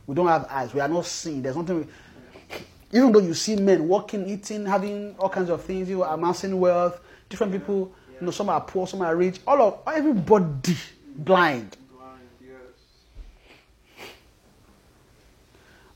We 0.05 0.15
don't 0.15 0.27
have 0.27 0.47
eyes. 0.49 0.73
We 0.73 0.79
are 0.79 0.87
not 0.87 1.05
seeing. 1.05 1.41
There's 1.41 1.55
nothing. 1.55 1.79
We, 1.79 2.57
even 2.97 3.11
though 3.11 3.19
you 3.19 3.33
see 3.33 3.57
men 3.57 3.87
walking, 3.87 4.27
eating, 4.29 4.65
having 4.65 5.15
all 5.19 5.29
kinds 5.29 5.49
of 5.49 5.61
things, 5.63 5.89
you 5.89 5.97
know, 5.97 6.03
amassing 6.03 6.57
wealth, 6.57 7.01
different 7.29 7.51
people. 7.51 7.93
You 8.19 8.25
know, 8.25 8.31
some 8.31 8.49
are 8.49 8.61
poor, 8.61 8.87
some 8.87 9.01
are 9.01 9.15
rich. 9.15 9.39
All 9.45 9.61
of 9.61 9.79
everybody 9.85 10.75
blind. 11.15 11.77
Blind, 11.91 12.21
yes. 12.41 14.07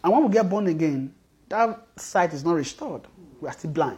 And 0.03 0.13
when 0.13 0.23
we 0.25 0.29
get 0.33 0.47
born 0.49 0.67
again, 0.67 1.13
that 1.49 1.87
sight 1.95 2.33
is 2.33 2.43
not 2.43 2.53
restored. 2.53 3.01
We 3.39 3.47
are 3.47 3.53
still 3.53 3.71
blind. 3.71 3.97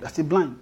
We 0.00 0.06
are 0.06 0.08
still 0.08 0.24
blind. 0.24 0.60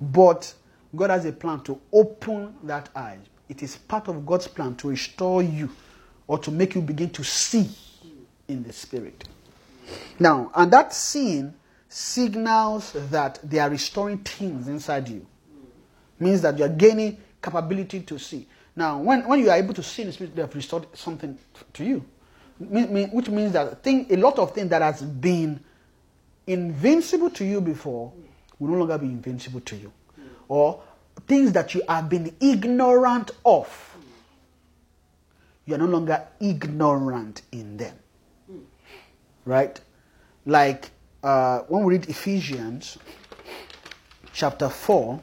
But 0.00 0.54
God 0.94 1.10
has 1.10 1.24
a 1.24 1.32
plan 1.32 1.60
to 1.62 1.80
open 1.92 2.54
that 2.64 2.88
eye. 2.94 3.18
It 3.48 3.62
is 3.62 3.76
part 3.76 4.08
of 4.08 4.24
God's 4.26 4.48
plan 4.48 4.74
to 4.76 4.88
restore 4.88 5.42
you 5.42 5.70
or 6.26 6.38
to 6.38 6.50
make 6.50 6.74
you 6.74 6.80
begin 6.82 7.10
to 7.10 7.24
see 7.24 7.68
in 8.46 8.62
the 8.62 8.72
spirit. 8.72 9.24
Now, 10.18 10.50
and 10.54 10.72
that 10.72 10.92
seeing 10.92 11.54
signals 11.88 12.92
that 13.10 13.38
they 13.42 13.58
are 13.58 13.70
restoring 13.70 14.18
things 14.18 14.68
inside 14.68 15.08
you. 15.08 15.26
Means 16.20 16.42
that 16.42 16.58
you 16.58 16.64
are 16.64 16.70
gaining 16.70 17.16
capability 17.42 18.00
to 18.00 18.18
see. 18.18 18.46
Now, 18.74 18.98
when, 18.98 19.26
when 19.26 19.40
you 19.40 19.50
are 19.50 19.56
able 19.56 19.74
to 19.74 19.82
see 19.82 20.02
in 20.02 20.08
the 20.08 20.12
spirit, 20.12 20.34
they 20.34 20.42
have 20.42 20.54
restored 20.54 20.86
something 20.94 21.38
to 21.74 21.84
you. 21.84 22.04
Which 22.58 23.28
means 23.28 23.52
that 23.52 23.82
thing, 23.82 24.06
a 24.10 24.16
lot 24.16 24.38
of 24.38 24.52
things 24.52 24.70
that 24.70 24.82
has 24.82 25.02
been 25.02 25.60
invincible 26.46 27.30
to 27.30 27.44
you 27.44 27.60
before 27.60 28.12
will 28.58 28.70
no 28.70 28.78
longer 28.78 28.98
be 28.98 29.06
invincible 29.06 29.60
to 29.60 29.76
you. 29.76 29.92
Or 30.48 30.82
things 31.26 31.52
that 31.52 31.74
you 31.74 31.82
have 31.88 32.08
been 32.08 32.34
ignorant 32.40 33.30
of, 33.44 33.96
you 35.66 35.74
are 35.74 35.78
no 35.78 35.86
longer 35.86 36.26
ignorant 36.40 37.42
in 37.52 37.76
them. 37.76 37.94
Right? 39.44 39.80
Like 40.46 40.90
uh, 41.22 41.60
when 41.68 41.84
we 41.84 41.94
read 41.94 42.08
Ephesians 42.08 42.98
chapter 44.32 44.68
4, 44.68 45.20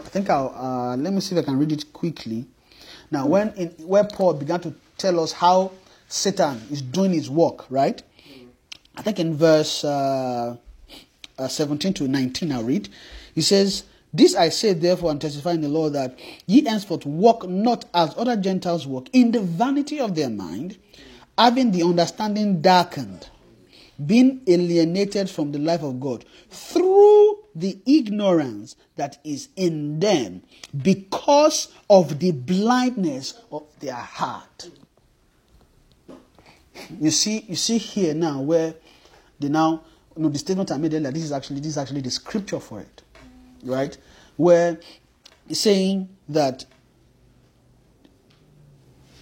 I 0.00 0.02
think 0.08 0.30
I'll, 0.30 0.54
uh, 0.56 0.96
let 0.96 1.12
me 1.12 1.20
see 1.20 1.36
if 1.36 1.42
I 1.42 1.44
can 1.44 1.58
read 1.58 1.72
it 1.72 1.92
quickly. 1.92 2.46
Now, 3.10 3.26
when 3.26 3.52
in, 3.54 3.68
where 3.86 4.04
Paul 4.04 4.34
began 4.34 4.60
to 4.60 4.74
tell 4.98 5.20
us 5.20 5.32
how 5.32 5.72
Satan 6.08 6.62
is 6.70 6.82
doing 6.82 7.12
his 7.12 7.30
work, 7.30 7.70
right? 7.70 8.02
I 8.96 9.02
think 9.02 9.20
in 9.20 9.36
verse 9.36 9.84
uh, 9.84 10.56
uh, 11.38 11.48
17 11.48 11.92
to 11.94 12.08
19, 12.08 12.52
I'll 12.52 12.62
read. 12.62 12.88
He 13.34 13.42
says, 13.42 13.84
This 14.16 14.34
I 14.34 14.48
say, 14.48 14.72
therefore, 14.72 15.10
and 15.10 15.20
testify 15.20 15.52
in 15.52 15.60
the 15.60 15.68
Lord 15.68 15.92
that 15.92 16.18
ye 16.46 16.64
henceforth 16.64 17.04
walk 17.04 17.46
not 17.46 17.84
as 17.92 18.16
other 18.16 18.34
Gentiles 18.34 18.86
walk, 18.86 19.08
in 19.12 19.30
the 19.30 19.40
vanity 19.40 20.00
of 20.00 20.14
their 20.14 20.30
mind, 20.30 20.78
having 21.36 21.70
the 21.70 21.82
understanding 21.82 22.62
darkened, 22.62 23.28
being 24.06 24.40
alienated 24.46 25.28
from 25.28 25.52
the 25.52 25.58
life 25.58 25.82
of 25.82 26.00
God 26.00 26.24
through 26.48 27.40
the 27.54 27.78
ignorance 27.84 28.76
that 28.96 29.18
is 29.22 29.48
in 29.54 30.00
them 30.00 30.42
because 30.82 31.68
of 31.90 32.18
the 32.18 32.30
blindness 32.30 33.38
of 33.52 33.64
their 33.80 33.94
heart. 33.94 34.70
You 36.98 37.10
see, 37.10 37.44
you 37.48 37.56
see 37.56 37.76
here 37.76 38.14
now 38.14 38.40
where 38.40 38.74
they 39.40 39.48
now 39.50 39.82
you 40.16 40.22
know 40.22 40.30
the 40.30 40.38
statement 40.38 40.72
I 40.72 40.78
made 40.78 40.94
earlier, 40.94 41.10
this 41.10 41.24
is 41.24 41.32
actually 41.32 41.60
this 41.60 41.72
is 41.72 41.78
actually 41.78 42.00
the 42.00 42.10
scripture 42.10 42.60
for 42.60 42.80
it. 42.80 43.02
Right? 43.62 43.96
Where 44.36 44.78
it's 45.48 45.60
saying 45.60 46.08
that 46.28 46.64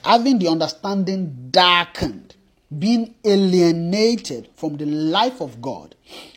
having 0.05 0.39
the 0.39 0.49
understanding 0.49 1.49
darkened, 1.51 2.37
being 2.79 3.15
alienated 3.25 4.49
from 4.55 4.77
the 4.77 4.87
life 4.87 5.41
of 5.41 5.63
God 5.63 5.95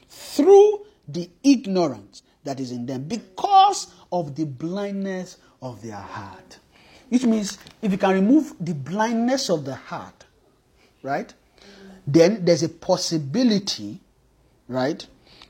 through 0.10 0.86
the 1.08 1.30
ignorance 1.44 2.24
that 2.44 2.60
is 2.60 2.72
in 2.72 2.86
them 2.86 3.04
because 3.04 3.88
of 4.12 4.36
the 4.36 4.46
blindness 4.46 5.38
of 5.62 5.82
their 5.82 5.96
heart. 5.96 6.60
Which 7.10 7.26
means 7.26 7.58
if 7.82 7.92
you 7.92 7.98
can 7.98 8.12
remove 8.12 8.54
the 8.60 8.74
blindness 8.74 9.50
of 9.50 9.66
the 9.66 9.76
heart, 9.76 10.26
right, 11.02 11.34
then 12.06 12.46
there's 12.46 12.64
a 12.64 12.70
possibility, 12.70 14.00
right, 14.68 15.06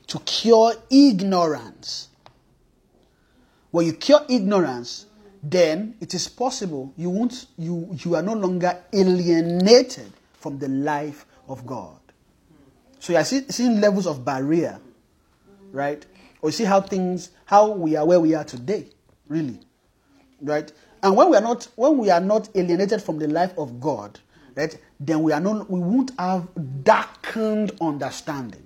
to 0.08 0.18
cure 0.20 0.74
ignorance. 0.90 2.08
When 3.70 3.86
you 3.86 3.92
cure 3.92 4.24
ignorance, 4.28 5.06
then 5.42 5.94
it 6.00 6.14
is 6.14 6.28
possible 6.28 6.92
you 6.96 7.10
won't 7.10 7.46
you 7.56 7.88
you 8.04 8.14
are 8.16 8.22
no 8.22 8.32
longer 8.32 8.82
alienated 8.92 10.12
from 10.34 10.58
the 10.58 10.68
life 10.68 11.26
of 11.48 11.66
God. 11.66 11.98
So 12.98 13.12
you 13.12 13.18
are 13.18 13.24
see, 13.24 13.44
seeing 13.48 13.80
levels 13.80 14.06
of 14.06 14.24
barrier, 14.24 14.80
right? 15.70 16.04
Or 16.42 16.48
you 16.48 16.52
see 16.52 16.64
how 16.64 16.80
things 16.80 17.30
how 17.44 17.70
we 17.70 17.96
are 17.96 18.06
where 18.06 18.20
we 18.20 18.34
are 18.34 18.44
today, 18.44 18.86
really, 19.28 19.58
right? 20.42 20.70
And 21.02 21.16
when 21.16 21.30
we 21.30 21.36
are 21.36 21.42
not 21.42 21.68
when 21.76 21.98
we 21.98 22.10
are 22.10 22.20
not 22.20 22.48
alienated 22.54 23.02
from 23.02 23.18
the 23.18 23.28
life 23.28 23.56
of 23.56 23.80
God, 23.80 24.18
right? 24.56 24.76
Then 24.98 25.22
we 25.22 25.32
are 25.32 25.40
not 25.40 25.70
we 25.70 25.78
won't 25.78 26.12
have 26.18 26.48
darkened 26.82 27.72
understanding. 27.80 28.64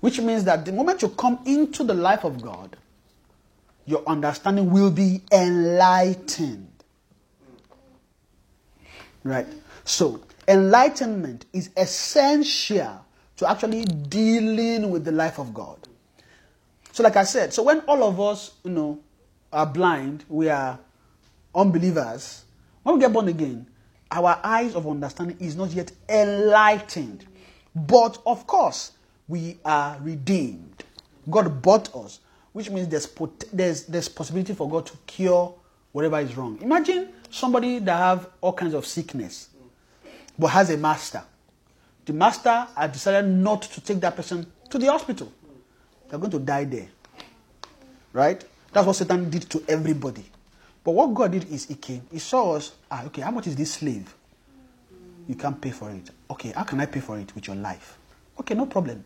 Which 0.00 0.20
means 0.20 0.44
that 0.44 0.64
the 0.64 0.72
moment 0.72 1.02
you 1.02 1.10
come 1.10 1.40
into 1.44 1.84
the 1.84 1.94
life 1.94 2.24
of 2.24 2.40
God, 2.42 2.76
your 3.90 4.02
understanding 4.06 4.70
will 4.70 4.90
be 4.90 5.20
enlightened. 5.32 6.68
Right? 9.24 9.46
So, 9.84 10.20
enlightenment 10.46 11.46
is 11.52 11.70
essential 11.76 13.04
to 13.36 13.50
actually 13.50 13.84
dealing 13.84 14.90
with 14.90 15.04
the 15.04 15.12
life 15.12 15.38
of 15.38 15.52
God. 15.52 15.76
So, 16.92 17.02
like 17.02 17.16
I 17.16 17.24
said, 17.24 17.52
so 17.52 17.62
when 17.64 17.80
all 17.80 18.04
of 18.04 18.20
us, 18.20 18.52
you 18.64 18.70
know, 18.70 19.00
are 19.52 19.66
blind, 19.66 20.24
we 20.28 20.48
are 20.48 20.78
unbelievers, 21.54 22.44
when 22.82 22.94
we 22.94 23.00
get 23.00 23.12
born 23.12 23.28
again, 23.28 23.66
our 24.10 24.38
eyes 24.42 24.74
of 24.74 24.86
understanding 24.86 25.36
is 25.40 25.56
not 25.56 25.70
yet 25.70 25.92
enlightened. 26.08 27.26
But 27.74 28.18
of 28.26 28.46
course, 28.46 28.92
we 29.28 29.58
are 29.64 29.98
redeemed. 30.00 30.84
God 31.28 31.62
bought 31.62 31.94
us, 31.94 32.20
which 32.52 32.70
means 32.70 32.88
there's, 32.88 33.06
pot- 33.06 33.44
there's, 33.52 33.84
there's 33.84 34.08
possibility 34.08 34.54
for 34.54 34.68
God 34.68 34.86
to 34.86 34.96
cure 35.06 35.54
whatever 35.92 36.18
is 36.20 36.36
wrong. 36.36 36.58
Imagine 36.60 37.08
somebody 37.30 37.78
that 37.80 37.96
have 37.96 38.28
all 38.40 38.52
kinds 38.52 38.74
of 38.74 38.86
sickness, 38.86 39.48
but 40.38 40.48
has 40.48 40.70
a 40.70 40.76
master. 40.76 41.22
The 42.06 42.12
master 42.12 42.66
has 42.76 42.92
decided 42.92 43.28
not 43.28 43.62
to 43.62 43.80
take 43.80 44.00
that 44.00 44.16
person 44.16 44.50
to 44.70 44.78
the 44.78 44.86
hospital. 44.86 45.32
They're 46.08 46.18
going 46.18 46.32
to 46.32 46.38
die 46.38 46.64
there. 46.64 46.88
Right? 48.12 48.44
That's 48.72 48.86
what 48.86 48.96
Satan 48.96 49.30
did 49.30 49.48
to 49.50 49.62
everybody. 49.68 50.24
But 50.82 50.92
what 50.92 51.14
God 51.14 51.32
did 51.32 51.50
is 51.52 51.66
He 51.66 51.74
came, 51.74 52.02
He 52.10 52.18
saw 52.18 52.56
us, 52.56 52.72
ah, 52.90 53.04
okay, 53.06 53.22
how 53.22 53.30
much 53.30 53.46
is 53.46 53.54
this 53.56 53.74
slave? 53.74 54.12
You 55.28 55.36
can't 55.36 55.60
pay 55.60 55.70
for 55.70 55.90
it. 55.90 56.10
Okay, 56.28 56.50
how 56.50 56.64
can 56.64 56.80
I 56.80 56.86
pay 56.86 56.98
for 57.00 57.18
it 57.18 57.32
with 57.34 57.46
your 57.46 57.54
life? 57.54 57.98
Okay, 58.40 58.54
no 58.54 58.66
problem. 58.66 59.04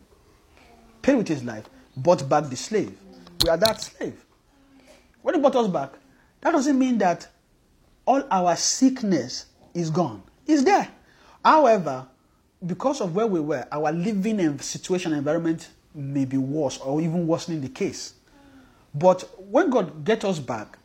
Pay 1.01 1.13
with 1.13 1.27
his 1.27 1.43
life, 1.43 1.65
bought 1.95 2.27
back 2.27 2.49
the 2.49 2.55
slave. 2.55 2.97
We 3.43 3.49
are 3.49 3.57
that 3.57 3.81
slave. 3.81 4.25
When 5.21 5.35
he 5.35 5.41
brought 5.41 5.55
us 5.55 5.67
back, 5.67 5.91
that 6.41 6.51
doesn't 6.51 6.77
mean 6.77 6.97
that 6.99 7.27
all 8.05 8.23
our 8.29 8.55
sickness 8.55 9.47
is 9.73 9.89
gone. 9.89 10.23
It's 10.45 10.63
there. 10.63 10.87
However, 11.43 12.07
because 12.65 13.01
of 13.01 13.15
where 13.15 13.27
we 13.27 13.39
were, 13.39 13.67
our 13.71 13.91
living 13.91 14.39
and 14.39 14.61
situation 14.61 15.13
environment 15.13 15.69
may 15.93 16.25
be 16.25 16.37
worse 16.37 16.77
or 16.77 17.01
even 17.01 17.27
worsening 17.27 17.61
the 17.61 17.69
case. 17.69 18.15
But 18.93 19.21
when 19.39 19.69
God 19.69 20.05
gets 20.05 20.23
us 20.25 20.39
back, 20.39 20.77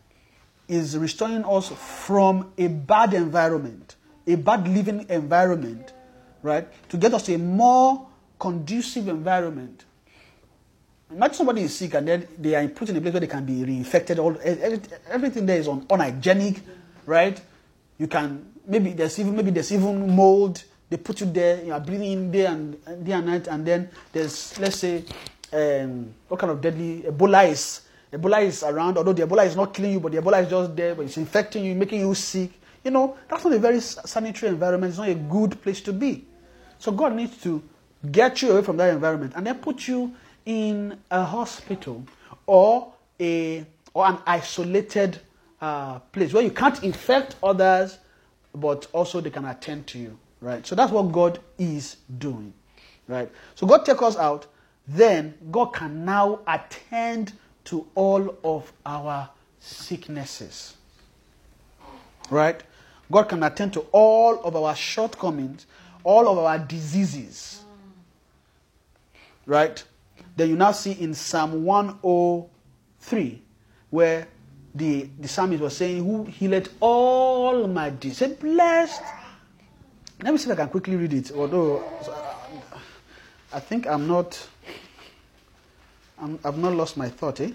is 0.70 0.96
restoring 0.96 1.44
us 1.44 1.68
from 1.68 2.53
a 2.57 2.68
bad 2.68 3.12
environment, 3.12 3.96
a 4.26 4.36
bad 4.36 4.68
living 4.68 5.05
environment, 5.09 5.92
right? 6.42 6.68
To 6.90 6.96
get 6.96 7.12
us 7.12 7.24
to 7.24 7.34
a 7.34 7.38
more 7.38 8.07
conducive 8.38 9.08
environment. 9.08 9.84
Imagine 11.12 11.34
somebody 11.34 11.62
is 11.62 11.76
sick 11.76 11.95
and 11.95 12.07
then 12.07 12.28
they 12.38 12.54
are 12.54 12.66
put 12.68 12.88
in 12.88 12.96
a 12.96 13.00
place 13.00 13.12
where 13.12 13.20
they 13.20 13.26
can 13.26 13.45
be 13.45 13.62
reinfected. 13.64 14.18
All 14.18 14.37
everything 15.08 15.46
there 15.46 15.58
is 15.58 15.68
un, 15.68 15.84
unhygienic, 15.91 16.61
right? 17.07 17.41
You 17.99 18.07
can 18.07 18.53
maybe 18.66 18.92
there's 18.92 19.18
even 19.18 19.34
maybe 19.34 19.50
there's 19.50 19.72
even 19.72 20.14
mold. 20.14 20.62
They 20.88 20.96
put 20.96 21.20
you 21.20 21.26
there. 21.26 21.62
You 21.64 21.72
are 21.72 21.80
breathing 21.80 22.12
in 22.12 22.30
day 22.30 22.46
and 22.46 23.04
day 23.04 23.12
and 23.12 23.26
night, 23.26 23.46
and 23.49 23.66
then 23.66 23.91
there's 24.12 24.58
let's 24.58 24.76
say 24.78 25.04
um, 25.53 26.14
what 26.28 26.38
kind 26.41 26.53
of 26.53 26.61
deadly 26.61 27.03
Ebola 27.03 27.49
is 27.49 27.82
Ebola 28.12 28.42
is 28.42 28.62
around, 28.64 28.99
although 28.99 29.12
the 29.12 29.26
Ebola 29.26 29.46
is 29.46 29.54
not 29.54 29.72
killing 29.72 29.92
you, 29.92 30.00
but 30.00 30.11
the 30.12 30.18
Ebola 30.18 30.42
is 30.42 30.50
just 30.50 30.74
there, 30.74 30.95
but 30.95 31.04
it's 31.07 31.16
infecting 31.16 31.64
you, 31.64 31.74
making 31.74 32.00
you 32.00 32.12
sick. 32.14 32.50
You 32.82 32.91
know, 32.91 33.16
that's 33.28 33.45
not 33.45 33.53
a 33.53 33.58
very 33.58 33.80
sanitary 33.80 34.50
environment. 34.50 34.91
It's 34.91 34.99
not 34.99 35.08
a 35.08 35.14
good 35.14 35.62
place 35.62 35.80
to 35.82 35.92
be. 35.92 36.24
So 36.78 36.91
God 36.91 37.14
needs 37.14 37.41
to 37.42 37.62
get 38.11 38.42
you 38.42 38.53
away 38.53 38.62
from 38.62 38.78
that 38.78 38.92
environment 38.92 39.34
and 39.37 39.46
then 39.46 39.57
put 39.58 39.87
you 39.87 40.12
in 40.46 40.99
a 41.11 41.25
hospital 41.25 42.04
or 42.46 42.92
a 43.21 43.64
or 43.92 44.07
an 44.07 44.18
isolated 44.26 45.21
uh, 45.61 45.99
place 45.99 46.33
where 46.33 46.42
you 46.42 46.50
can't 46.50 46.83
infect 46.83 47.37
others, 47.42 47.99
but 48.54 48.87
also 48.92 49.21
they 49.21 49.30
can 49.30 49.45
attend 49.45 49.87
to 49.88 49.99
you. 49.99 50.18
Right. 50.41 50.67
So 50.67 50.75
that's 50.75 50.92
what 50.92 51.12
God 51.12 51.41
is 51.58 51.96
doing. 52.18 52.54
Right. 53.08 53.30
So 53.54 53.67
God 53.67 53.84
take 53.84 54.00
us 54.03 54.17
out. 54.17 54.46
Then 54.88 55.34
God 55.50 55.67
can 55.67 56.04
now 56.04 56.41
attend 56.46 57.33
to 57.64 57.87
all 57.95 58.37
of 58.42 58.72
our 58.87 59.29
sicknesses. 59.61 60.76
Right? 62.30 62.62
God 63.11 63.25
can 63.25 63.42
attend 63.42 63.72
to 63.75 63.80
all 63.92 64.41
of 64.42 64.57
our 64.57 64.75
shortcomings, 64.75 65.67
all 66.04 66.29
of 66.29 66.38
our 66.38 66.58
diseases. 66.58 67.62
Right? 69.46 69.83
Then 70.41 70.49
you 70.49 70.57
now 70.57 70.72
see 70.72 70.92
in 70.92 71.12
Psalm 71.12 71.67
103, 71.67 73.42
where 73.91 74.26
the, 74.75 75.11
the 75.18 75.29
psalmist 75.29 75.61
was 75.62 75.76
saying, 75.76 76.03
Who 76.03 76.25
healed 76.25 76.71
all 76.80 77.67
my 77.67 77.91
diseases? 77.91 78.38
Blessed. 78.38 79.03
Let 80.22 80.33
me 80.33 80.38
see 80.38 80.49
if 80.50 80.53
I 80.58 80.62
can 80.62 80.71
quickly 80.71 80.96
read 80.96 81.12
it. 81.12 81.30
Although 81.33 81.84
I 83.53 83.61
think 83.61 83.87
I'm 83.87 84.08
not 84.08 84.49
i 86.18 86.26
have 86.45 86.57
not 86.57 86.72
lost 86.72 86.96
my 86.96 87.11
thought, 87.11 87.42
eh? 87.42 87.50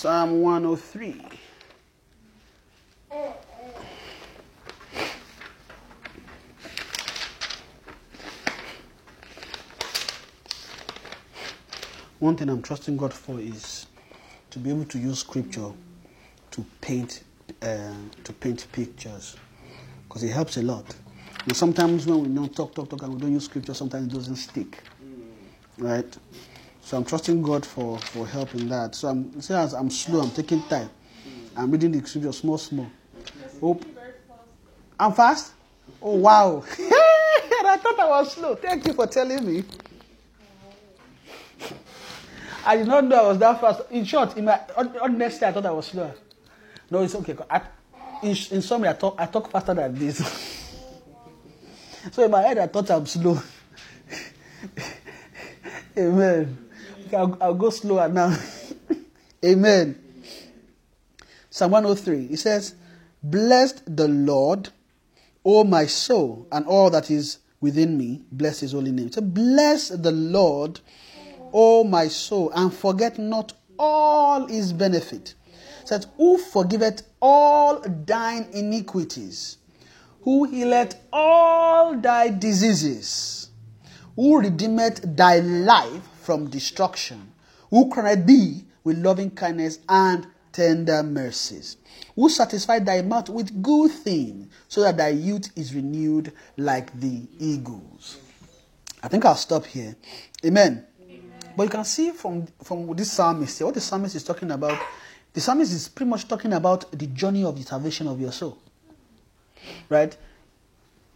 Psalm 0.00 0.40
103. 0.40 1.22
One 12.18 12.34
thing 12.34 12.48
I'm 12.48 12.62
trusting 12.62 12.96
God 12.96 13.12
for 13.12 13.38
is 13.38 13.88
to 14.48 14.58
be 14.58 14.70
able 14.70 14.86
to 14.86 14.98
use 14.98 15.18
scripture 15.18 15.70
to 16.52 16.64
paint 16.80 17.22
uh, 17.60 17.92
to 18.24 18.32
paint 18.32 18.66
pictures 18.72 19.36
because 20.08 20.22
it 20.22 20.30
helps 20.30 20.56
a 20.56 20.62
lot. 20.62 20.86
And 21.44 21.54
sometimes 21.54 22.06
when 22.06 22.22
we 22.22 22.28
don't 22.34 22.56
talk, 22.56 22.74
talk, 22.74 22.88
talk, 22.88 23.02
and 23.02 23.12
we 23.12 23.20
don't 23.20 23.32
use 23.32 23.44
scripture, 23.44 23.74
sometimes 23.74 24.10
it 24.10 24.16
doesn't 24.16 24.36
stick, 24.36 24.82
right? 25.76 26.16
So 26.90 26.96
I'm 26.96 27.04
trusting 27.04 27.40
God 27.40 27.64
for 27.64 27.98
for 28.00 28.26
help 28.26 28.52
in 28.56 28.68
that. 28.70 28.96
So 28.96 29.06
I'm 29.06 29.40
see 29.40 29.54
as 29.54 29.74
I'm 29.74 29.90
slow, 29.90 30.22
I'm 30.22 30.30
taking 30.32 30.60
time. 30.64 30.90
I'm 31.56 31.70
reading 31.70 31.92
the 31.92 32.04
scripture 32.04 32.32
small, 32.32 32.58
small. 32.58 32.90
Hope 33.60 33.84
I'm 34.98 35.12
fast. 35.12 35.52
Oh 36.02 36.16
wow! 36.16 36.64
I 36.80 37.78
thought 37.80 37.96
I 38.00 38.08
was 38.08 38.32
slow. 38.32 38.56
Thank 38.56 38.88
you 38.88 38.92
for 38.94 39.06
telling 39.06 39.46
me. 39.46 39.62
I 42.66 42.78
did 42.78 42.88
not 42.88 43.04
know 43.04 43.24
I 43.24 43.28
was 43.28 43.38
that 43.38 43.60
fast. 43.60 43.82
In 43.92 44.04
short, 44.04 44.36
in 44.36 44.46
my 44.46 44.58
hon- 44.74 44.98
honestly, 45.00 45.46
I 45.46 45.52
thought 45.52 45.66
I 45.66 45.70
was 45.70 45.86
slower. 45.86 46.12
No, 46.90 47.02
it's 47.04 47.14
okay. 47.14 47.36
I, 47.48 47.60
in, 48.24 48.30
in 48.50 48.62
summary, 48.62 48.88
I 48.88 48.94
talk, 48.94 49.14
I 49.16 49.26
talk 49.26 49.48
faster 49.48 49.74
than 49.74 49.96
this. 49.96 50.18
so 52.10 52.24
in 52.24 52.32
my 52.32 52.42
head, 52.42 52.58
I 52.58 52.66
thought 52.66 52.90
I'm 52.90 53.06
slow. 53.06 53.40
Amen. 55.96 56.66
I'll, 57.12 57.36
I'll 57.40 57.54
go 57.54 57.70
slower 57.70 58.08
now. 58.08 58.36
Amen. 59.44 59.98
Psalm 61.50 61.72
103. 61.72 62.26
It 62.26 62.38
says, 62.38 62.74
Blessed 63.22 63.96
the 63.96 64.08
Lord, 64.08 64.68
O 65.44 65.64
my 65.64 65.86
soul, 65.86 66.46
and 66.52 66.66
all 66.66 66.90
that 66.90 67.10
is 67.10 67.38
within 67.60 67.96
me. 67.98 68.22
Bless 68.32 68.60
his 68.60 68.72
holy 68.72 68.92
name. 68.92 69.10
So 69.10 69.20
bless 69.20 69.88
the 69.88 70.12
Lord, 70.12 70.80
O 71.52 71.84
my 71.84 72.08
soul, 72.08 72.50
and 72.54 72.72
forget 72.72 73.18
not 73.18 73.52
all 73.78 74.46
his 74.46 74.72
benefit. 74.72 75.34
It 75.82 75.88
says, 75.88 76.06
Who 76.16 76.38
forgiveth 76.38 77.02
all 77.20 77.80
thine 77.80 78.48
iniquities, 78.52 79.58
who 80.22 80.44
healeth 80.44 80.94
all 81.12 81.96
thy 81.96 82.28
diseases, 82.28 83.50
who 84.14 84.40
redeemeth 84.40 85.16
thy 85.16 85.40
life 85.40 86.19
from 86.30 86.48
destruction, 86.48 87.32
who 87.70 87.90
crowned 87.90 88.24
thee 88.24 88.62
with 88.84 88.96
loving 88.98 89.32
kindness 89.32 89.80
and 89.88 90.28
tender 90.52 91.02
mercies, 91.02 91.76
who 92.14 92.28
satisfied 92.28 92.86
thy 92.86 93.02
mouth 93.02 93.28
with 93.28 93.60
good 93.60 93.90
things, 93.90 94.46
so 94.68 94.80
that 94.80 94.96
thy 94.96 95.08
youth 95.08 95.50
is 95.56 95.74
renewed 95.74 96.32
like 96.56 96.92
the 97.00 97.22
eagles. 97.40 98.18
I 99.02 99.08
think 99.08 99.24
I'll 99.24 99.34
stop 99.34 99.66
here. 99.66 99.96
Amen. 100.44 100.86
But 101.56 101.64
you 101.64 101.68
can 101.68 101.84
see 101.84 102.12
from, 102.12 102.46
from 102.62 102.94
this 102.94 103.10
psalmist 103.10 103.58
here, 103.58 103.66
what 103.66 103.74
the 103.74 103.80
psalmist 103.80 104.14
is 104.14 104.22
talking 104.22 104.52
about, 104.52 104.78
the 105.32 105.40
psalmist 105.40 105.72
is 105.72 105.88
pretty 105.88 106.10
much 106.10 106.28
talking 106.28 106.52
about 106.52 106.92
the 106.92 107.08
journey 107.08 107.42
of 107.42 107.58
the 107.58 107.64
salvation 107.64 108.06
of 108.06 108.20
your 108.20 108.30
soul. 108.30 108.56
Right? 109.88 110.16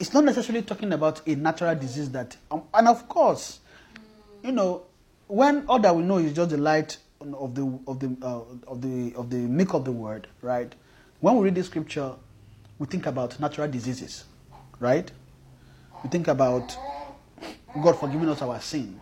It's 0.00 0.12
not 0.12 0.24
necessarily 0.24 0.64
talking 0.64 0.92
about 0.92 1.20
a 1.24 1.36
natural 1.36 1.76
disease 1.76 2.10
that, 2.10 2.36
um, 2.50 2.64
and 2.74 2.88
of 2.88 3.08
course, 3.08 3.60
you 4.42 4.50
know, 4.52 4.82
when 5.28 5.66
all 5.66 5.78
that 5.78 5.94
we 5.94 6.02
know 6.02 6.18
is 6.18 6.32
just 6.32 6.50
the 6.50 6.56
light 6.58 6.96
of 7.20 7.54
the 7.54 7.78
of 7.86 8.00
the 8.00 8.16
uh, 8.22 8.42
of 8.66 8.82
the 8.82 9.14
of 9.16 9.30
the 9.30 9.36
make 9.36 9.72
of 9.74 9.84
the 9.84 9.92
word, 9.92 10.26
right? 10.42 10.74
When 11.20 11.36
we 11.36 11.44
read 11.44 11.54
the 11.54 11.64
scripture, 11.64 12.14
we 12.78 12.86
think 12.86 13.06
about 13.06 13.38
natural 13.40 13.68
diseases, 13.68 14.24
right? 14.80 15.10
We 16.02 16.10
think 16.10 16.28
about 16.28 16.76
God 17.82 17.98
forgiving 17.98 18.28
us 18.28 18.42
our 18.42 18.60
sins, 18.60 19.00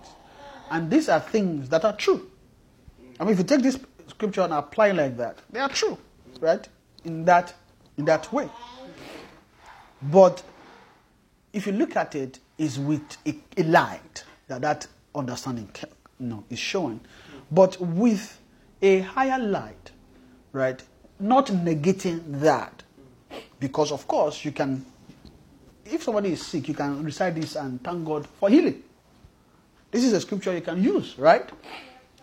and 0.70 0.90
these 0.90 1.08
are 1.08 1.20
things 1.20 1.68
that 1.70 1.84
are 1.84 1.96
true. 1.96 2.30
I 3.18 3.24
mean, 3.24 3.32
if 3.32 3.38
you 3.38 3.44
take 3.44 3.62
this 3.62 3.78
scripture 4.08 4.42
and 4.42 4.52
apply 4.52 4.88
it 4.88 4.94
like 4.96 5.16
that, 5.16 5.38
they 5.50 5.60
are 5.60 5.68
true, 5.68 5.98
right? 6.40 6.66
In 7.04 7.24
that 7.24 7.54
in 7.98 8.04
that 8.04 8.32
way. 8.32 8.48
But 10.00 10.42
if 11.52 11.66
you 11.66 11.72
look 11.72 11.96
at 11.96 12.14
it, 12.14 12.38
is 12.58 12.78
with 12.78 13.16
a, 13.26 13.34
a 13.56 13.64
light 13.64 14.24
that 14.46 14.60
that 14.60 14.86
understanding 15.14 15.68
ca- 15.74 15.88
know, 16.22 16.44
is 16.50 16.58
showing, 16.58 17.00
but 17.50 17.80
with 17.80 18.40
a 18.80 19.00
higher 19.00 19.38
light, 19.38 19.92
right? 20.52 20.82
Not 21.18 21.46
negating 21.46 22.40
that, 22.40 22.82
because 23.60 23.92
of 23.92 24.06
course 24.08 24.44
you 24.44 24.52
can, 24.52 24.84
if 25.84 26.02
somebody 26.02 26.32
is 26.32 26.44
sick, 26.44 26.68
you 26.68 26.74
can 26.74 27.02
recite 27.04 27.34
this 27.34 27.56
and 27.56 27.82
thank 27.82 28.04
God 28.04 28.26
for 28.26 28.48
healing. 28.48 28.82
This 29.90 30.04
is 30.04 30.12
a 30.14 30.20
scripture 30.20 30.54
you 30.54 30.62
can 30.62 30.82
use, 30.82 31.18
right? 31.18 31.48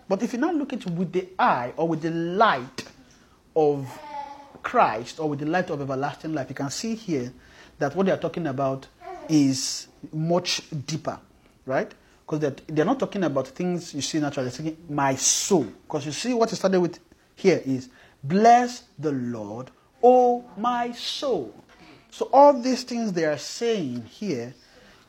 But 0.08 0.24
if 0.24 0.34
you 0.34 0.40
now 0.40 0.52
look 0.52 0.74
at 0.74 0.86
it 0.86 0.92
with 0.92 1.12
the 1.14 1.28
eye 1.38 1.72
or 1.78 1.88
with 1.88 2.02
the 2.02 2.10
light 2.10 2.84
of 3.56 3.88
Christ 4.64 5.20
or 5.20 5.30
with 5.30 5.40
the 5.40 5.46
light 5.46 5.70
of 5.70 5.80
everlasting 5.80 6.34
life, 6.34 6.50
you 6.50 6.56
can 6.56 6.72
see 6.72 6.96
here 6.96 7.32
that 7.78 7.96
what 7.96 8.08
they 8.08 8.12
are 8.12 8.18
talking 8.18 8.48
about 8.48 8.88
is 9.30 9.88
much 10.12 10.64
deeper, 10.88 11.20
right? 11.66 11.94
Because 12.30 12.42
they're, 12.42 12.56
they're 12.68 12.86
not 12.86 13.00
talking 13.00 13.24
about 13.24 13.48
things 13.48 13.92
you 13.92 14.04
see 14.04 14.20
naturally, 14.20 14.50
they're 14.50 14.58
saying, 14.60 14.78
my 14.88 15.16
soul. 15.16 15.64
Because 15.64 16.06
you 16.06 16.12
see 16.12 16.32
what 16.32 16.54
it 16.54 16.58
started 16.58 16.80
with 16.80 17.00
here 17.34 17.60
is, 17.66 17.90
bless 18.24 18.84
the 19.00 19.12
Lord, 19.12 19.72
O 20.04 20.46
my 20.56 20.92
soul. 20.92 21.56
So 22.12 22.30
all 22.32 22.54
these 22.62 22.84
things 22.84 23.14
they 23.14 23.26
are 23.26 23.40
saying 23.40 24.06
here 24.06 24.54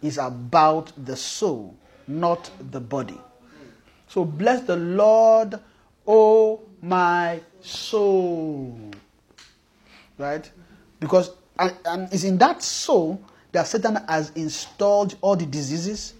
is 0.00 0.16
about 0.16 0.92
the 0.96 1.14
soul, 1.14 1.76
not 2.08 2.50
the 2.70 2.80
body. 2.80 3.20
So 4.08 4.24
bless 4.24 4.62
the 4.62 4.76
Lord, 4.76 5.60
O 6.06 6.62
my 6.80 7.42
soul. 7.60 8.92
Right? 10.16 10.50
Because 10.98 11.32
and, 11.58 11.76
and 11.84 12.12
it's 12.14 12.24
in 12.24 12.38
that 12.38 12.62
soul 12.62 13.22
that 13.52 13.66
Satan 13.66 13.96
has 14.08 14.30
installed 14.30 15.16
all 15.20 15.36
the 15.36 15.44
diseases. 15.44 16.14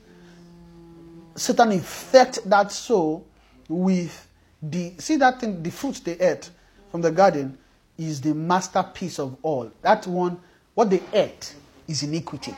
Satan 1.41 1.73
infect 1.73 2.41
that 2.51 2.71
soul 2.71 3.27
with 3.67 4.29
the 4.63 4.93
see 4.99 5.17
that 5.17 5.41
thing, 5.41 5.63
the 5.63 5.71
fruit 5.71 5.99
they 6.05 6.19
ate 6.19 6.51
from 6.91 7.01
the 7.01 7.11
garden 7.11 7.57
is 7.97 8.21
the 8.21 8.35
masterpiece 8.35 9.19
of 9.19 9.39
all. 9.41 9.73
That 9.81 10.07
one, 10.07 10.39
what 10.75 10.91
they 10.91 11.01
ate 11.15 11.55
is 11.89 12.03
iniquity. 12.03 12.55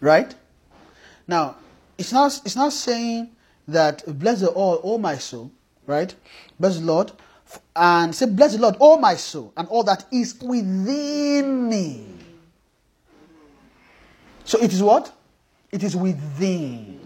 Right? 0.00 0.32
Now, 1.26 1.56
it's 1.98 2.12
not 2.12 2.40
it's 2.44 2.54
not 2.54 2.72
saying 2.74 3.30
that 3.66 4.04
bless 4.06 4.40
the 4.40 4.50
all, 4.50 4.80
oh 4.84 4.98
my 4.98 5.16
soul, 5.16 5.50
right? 5.84 6.14
Bless 6.60 6.78
the 6.78 6.84
Lord, 6.84 7.10
and 7.74 8.14
say, 8.14 8.26
Bless 8.26 8.54
the 8.54 8.62
Lord, 8.62 8.76
oh 8.78 8.98
my 8.98 9.16
soul, 9.16 9.52
and 9.56 9.66
all 9.66 9.82
that 9.82 10.06
is 10.12 10.40
within 10.40 11.68
me. 11.68 12.06
So 14.44 14.60
it 14.60 14.72
is 14.72 14.80
what? 14.80 15.12
It 15.72 15.82
is 15.82 15.96
within. 15.96 17.00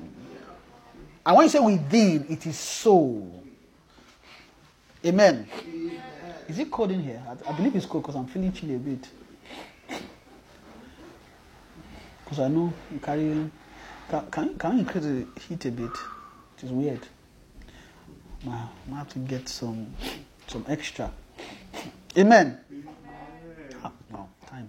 And 1.26 1.36
when 1.36 1.44
you 1.46 1.50
say 1.50 1.58
within, 1.60 2.26
it 2.28 2.46
is 2.46 2.58
soul. 2.58 3.42
Amen. 5.04 5.46
Is 6.48 6.58
it 6.58 6.70
cold 6.70 6.90
in 6.90 7.02
here? 7.02 7.22
I, 7.26 7.50
I 7.50 7.56
believe 7.56 7.76
it's 7.76 7.86
cold 7.86 8.04
because 8.04 8.16
I'm 8.16 8.26
feeling 8.26 8.52
chilly 8.52 8.74
a 8.74 8.78
bit. 8.78 9.08
Because 12.24 12.40
I 12.40 12.48
know 12.48 12.72
you 12.92 12.98
carry. 13.00 13.50
Can, 14.08 14.26
can, 14.30 14.58
can 14.58 14.72
you 14.72 14.78
increase 14.80 15.04
the 15.04 15.26
heat 15.40 15.64
a 15.66 15.70
bit? 15.70 15.90
It 16.58 16.64
is 16.64 16.70
weird. 16.70 17.00
I 18.46 18.68
have 18.96 19.08
to 19.10 19.18
get 19.20 19.48
some 19.48 19.94
some 20.46 20.64
extra. 20.68 21.10
Amen. 22.16 22.58
Ah, 23.82 23.90
no, 24.12 24.28
time. 24.46 24.68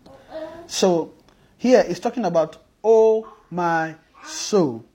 So 0.67 1.13
here 1.57 1.83
it's 1.87 1.99
talking 1.99 2.25
about 2.25 2.57
oh 2.83 3.34
my 3.51 3.95
soul. 4.23 4.85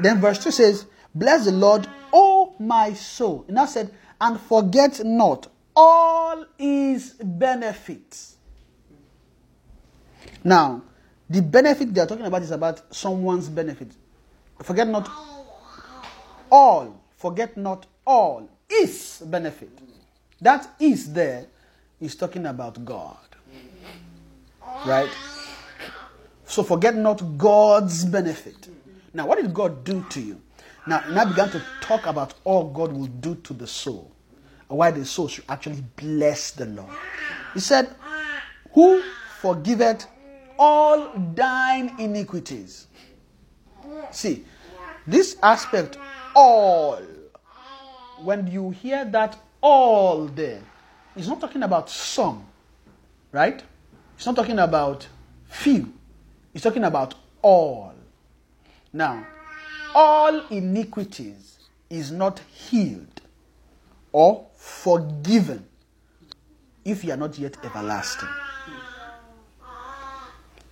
Then 0.00 0.20
verse 0.20 0.42
2 0.42 0.50
says, 0.50 0.86
Bless 1.14 1.44
the 1.46 1.52
Lord, 1.52 1.86
oh 2.12 2.54
my 2.58 2.92
soul. 2.92 3.44
And 3.48 3.58
I 3.58 3.66
said, 3.66 3.92
and 4.20 4.38
forget 4.40 5.00
not 5.04 5.48
all 5.74 6.44
his 6.58 7.14
benefits. 7.14 8.36
Now, 10.44 10.82
the 11.28 11.42
benefit 11.42 11.94
they 11.94 12.00
are 12.00 12.06
talking 12.06 12.26
about 12.26 12.42
is 12.42 12.50
about 12.50 12.94
someone's 12.94 13.48
benefit. 13.48 13.92
Forget 14.62 14.88
not 14.88 15.08
all, 16.50 17.00
forget 17.16 17.56
not 17.56 17.86
all 18.06 18.48
is 18.68 19.22
benefit. 19.26 19.70
That 20.40 20.68
is 20.80 21.12
there 21.12 21.46
is 22.00 22.14
talking 22.16 22.46
about 22.46 22.84
God. 22.84 23.16
Right? 24.86 25.10
So 26.50 26.64
forget 26.64 26.96
not 26.96 27.38
God's 27.38 28.04
benefit. 28.04 28.68
Now, 29.14 29.24
what 29.24 29.40
did 29.40 29.54
God 29.54 29.84
do 29.84 30.04
to 30.10 30.20
you? 30.20 30.40
Now, 30.84 31.04
now 31.08 31.24
began 31.24 31.48
to 31.50 31.62
talk 31.80 32.06
about 32.06 32.34
all 32.42 32.70
God 32.70 32.92
will 32.92 33.06
do 33.06 33.36
to 33.36 33.54
the 33.54 33.68
soul. 33.68 34.10
And 34.68 34.76
why 34.76 34.90
the 34.90 35.04
soul 35.04 35.28
should 35.28 35.44
actually 35.48 35.84
bless 35.94 36.50
the 36.50 36.66
Lord. 36.66 36.90
He 37.54 37.60
said, 37.60 37.94
Who 38.72 39.00
forgiveth 39.40 40.08
all 40.58 41.12
thine 41.36 41.94
iniquities? 42.00 42.88
See, 44.10 44.44
this 45.06 45.36
aspect, 45.44 45.98
all, 46.34 47.00
when 48.24 48.48
you 48.48 48.70
hear 48.70 49.04
that 49.04 49.38
all 49.60 50.26
there, 50.26 50.62
it's 51.14 51.28
not 51.28 51.40
talking 51.40 51.62
about 51.62 51.88
some, 51.88 52.44
right? 53.30 53.62
It's 54.16 54.26
not 54.26 54.34
talking 54.34 54.58
about 54.58 55.06
few. 55.46 55.92
It's 56.52 56.64
talking 56.64 56.84
about 56.84 57.14
all. 57.42 57.94
Now, 58.92 59.26
all 59.94 60.46
iniquities 60.48 61.58
is 61.88 62.10
not 62.10 62.40
healed 62.52 63.20
or 64.12 64.46
forgiven 64.56 65.66
if 66.84 67.04
you 67.04 67.12
are 67.12 67.16
not 67.16 67.38
yet 67.38 67.56
everlasting. 67.64 68.28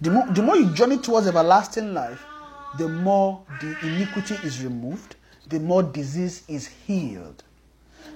The 0.01 0.11
more, 0.11 0.27
the 0.29 0.43
more 0.43 0.57
you 0.57 0.73
journey 0.75 0.99
towards 0.99 1.27
everlasting 1.27 1.93
life, 1.93 2.25
the 2.79 2.89
more 2.89 3.45
the 3.61 3.77
iniquity 3.83 4.35
is 4.45 4.63
removed, 4.63 5.17
the 5.49 5.59
more 5.59 5.83
disease 5.83 6.43
is 6.49 6.67
healed. 6.67 7.43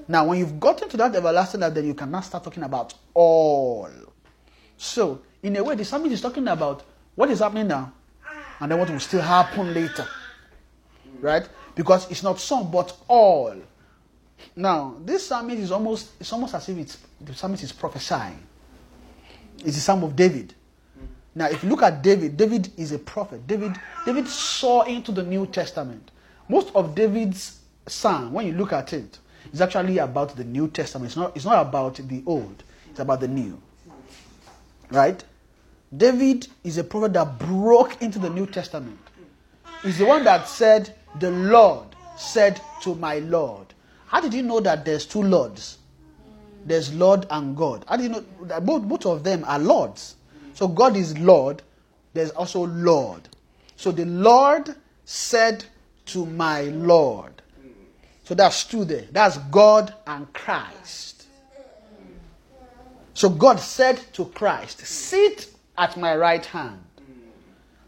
Now, 0.06 0.26
when 0.26 0.39
you've 0.39 0.60
gotten 0.60 0.89
to 0.90 0.97
that 0.98 1.14
everlasting 1.14 1.60
life, 1.60 1.74
then 1.74 1.86
you 1.86 1.94
can 1.94 2.10
now 2.10 2.20
start 2.20 2.44
talking 2.44 2.62
about 2.62 2.94
all. 3.14 3.90
So, 4.76 5.22
in 5.43 5.56
a 5.56 5.64
way, 5.64 5.74
the 5.74 5.84
psalmist 5.84 6.12
is 6.12 6.20
talking 6.20 6.47
about 6.48 6.84
what 7.14 7.30
is 7.30 7.40
happening 7.40 7.68
now 7.68 7.93
and 8.60 8.70
then 8.70 8.78
what 8.78 8.89
will 8.90 9.01
still 9.01 9.22
happen 9.22 9.74
later. 9.74 10.06
Right? 11.20 11.48
Because 11.74 12.10
it's 12.10 12.22
not 12.22 12.39
some, 12.39 12.70
but 12.70 12.97
all. 13.09 13.56
Now, 14.56 14.97
this 15.05 15.26
psalmist 15.26 15.59
is 15.59 15.70
almost 15.70 16.10
it's 16.20 16.32
almost 16.32 16.55
as 16.55 16.68
if 16.68 16.76
it's 16.78 16.98
the 17.20 17.34
psalmist 17.34 17.62
is 17.62 17.72
prophesying. 17.72 18.39
It's 19.59 19.76
the 19.76 19.80
Psalm 19.80 20.02
of 20.02 20.16
David. 20.16 20.55
Now, 21.34 21.47
if 21.47 21.62
you 21.62 21.70
look 21.70 21.82
at 21.82 22.02
David, 22.02 22.36
David 22.36 22.70
is 22.76 22.93
a 22.93 22.98
prophet. 22.98 23.47
David, 23.47 23.72
David 24.05 24.28
saw 24.28 24.82
into 24.82 25.12
the 25.12 25.22
New 25.22 25.47
Testament. 25.47 26.10
Most 26.48 26.74
of 26.74 26.94
David's 26.94 27.60
psalm, 27.86 28.32
when 28.32 28.47
you 28.47 28.52
look 28.52 28.72
at 28.72 28.93
it, 28.93 29.18
is 29.52 29.60
actually 29.60 29.98
about 29.98 30.36
the 30.36 30.44
New 30.44 30.68
Testament. 30.68 31.09
It's 31.09 31.16
not, 31.16 31.34
it's 31.36 31.44
not 31.44 31.66
about 31.66 31.94
the 31.97 32.22
old, 32.26 32.62
it's 32.90 33.01
about 33.01 33.20
the 33.20 33.28
new. 33.28 33.60
Right? 34.90 35.22
David 35.97 36.48
is 36.64 36.78
a 36.78 36.85
prophet 36.85 37.12
that 37.12 37.39
broke 37.39 38.01
into 38.01 38.19
the 38.19 38.31
New 38.31 38.47
Testament. 38.47 38.98
He's 39.82 39.98
the 39.98 40.06
one 40.06 40.24
that 40.24 40.48
said, 40.48 40.94
The 41.19 41.31
Lord 41.31 41.89
said 42.16 42.60
to 42.82 42.94
my 42.94 43.19
Lord. 43.19 43.66
How 44.06 44.20
did 44.20 44.32
you 44.35 44.43
know 44.43 44.60
that 44.60 44.85
there's 44.85 45.06
two 45.06 45.23
lords? 45.23 45.78
There's 46.64 46.94
Lord 46.94 47.27
and 47.31 47.56
God. 47.56 47.85
How 47.89 47.97
do 47.97 48.05
you 48.05 48.09
know 48.09 48.24
that 48.43 48.64
both, 48.64 48.82
both 48.82 49.06
of 49.06 49.24
them 49.24 49.44
are 49.47 49.59
lords? 49.59 50.16
So 50.55 50.69
God 50.69 50.97
is 50.97 51.19
Lord, 51.19 51.62
there's 52.14 52.31
also 52.31 52.66
Lord. 52.66 53.28
So 53.77 53.90
the 53.90 54.05
Lord 54.05 54.74
said 55.05 55.64
to 56.06 56.27
my 56.27 56.62
Lord. 56.62 57.32
So 58.24 58.35
that's 58.35 58.64
two 58.64 58.85
there. 58.85 59.06
That's 59.10 59.39
God 59.39 59.93
and 60.06 60.32
Christ. 60.32 61.27
So 63.14 63.28
God 63.28 63.59
said 63.59 64.01
to 64.14 64.27
Christ, 64.27 64.86
Sit 64.86 65.52
at 65.77 65.97
my 65.97 66.16
right 66.16 66.44
hand 66.44 66.82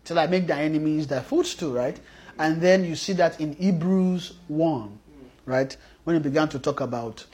till 0.05 0.19
I 0.19 0.27
make 0.27 0.47
thy 0.47 0.63
enemies 0.63 1.07
thy 1.07 1.21
footstool, 1.21 1.73
right? 1.73 1.99
And 2.39 2.61
then 2.61 2.85
you 2.85 2.97
see 2.97 3.13
that 3.15 3.41
in 3.41 3.55
Hebrews 3.55 4.35
1, 4.49 4.99
right? 5.47 5.77
When 6.05 6.17
he 6.17 6.21
began 6.21 6.49
to 6.51 6.59
talk 6.59 6.81
about, 6.81 7.25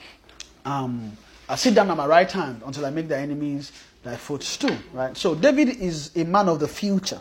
um, 0.65 1.17
I 1.49 1.57
sit 1.57 1.75
down 1.75 1.91
at 1.91 1.97
my 1.97 2.07
right 2.07 2.31
hand 2.31 2.63
until 2.65 2.87
I 2.87 2.91
make 2.91 3.09
thy 3.09 3.19
enemies 3.19 3.73
thy 4.03 4.17
footstool, 4.17 4.77
right? 4.93 5.17
So 5.17 5.35
David 5.35 5.69
is 5.69 6.15
a 6.17 6.25
man 6.25 6.49
of 6.49 6.61
the 6.61 6.69
future. 6.69 7.21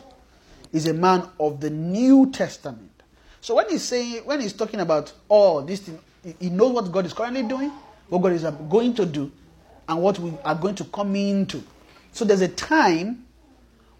He's 0.72 0.88
a 0.88 0.94
man 0.94 1.28
of 1.40 1.60
the 1.62 1.70
New 1.70 2.32
Testament. 2.32 2.92
So 3.42 3.56
when 3.56 3.70
he's 3.70 3.84
saying, 3.84 4.24
when 4.26 4.42
he's 4.42 4.54
talking 4.54 4.82
about 4.82 5.14
all 5.30 5.64
these 5.64 5.80
things, 5.80 6.00
he 6.40 6.50
knows 6.50 6.74
what 6.74 6.92
God 6.92 7.06
is 7.06 7.14
currently 7.14 7.44
doing, 7.44 7.72
what 8.10 8.22
God 8.22 8.34
is 8.34 8.44
going 8.44 8.94
to 8.96 9.06
do, 9.06 9.32
and 9.88 10.02
what 10.02 10.20
we 10.20 10.34
are 10.44 10.56
going 10.56 10.76
to 10.76 10.84
come 10.86 11.16
into. 11.16 11.64
So 12.12 12.26
there's 12.26 12.42
a 12.42 12.48
time 12.48 13.26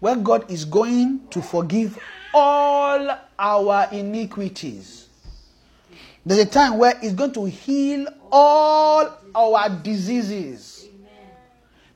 where 0.00 0.16
God 0.16 0.50
is 0.50 0.64
going 0.64 1.20
to 1.30 1.42
forgive 1.42 1.98
all 2.34 3.18
our 3.38 3.88
iniquities. 3.92 5.08
There's 6.24 6.40
a 6.40 6.46
time 6.46 6.78
where 6.78 6.98
He's 7.00 7.12
going 7.12 7.32
to 7.32 7.44
heal 7.46 8.06
all 8.30 9.08
our 9.34 9.68
diseases. 9.68 10.88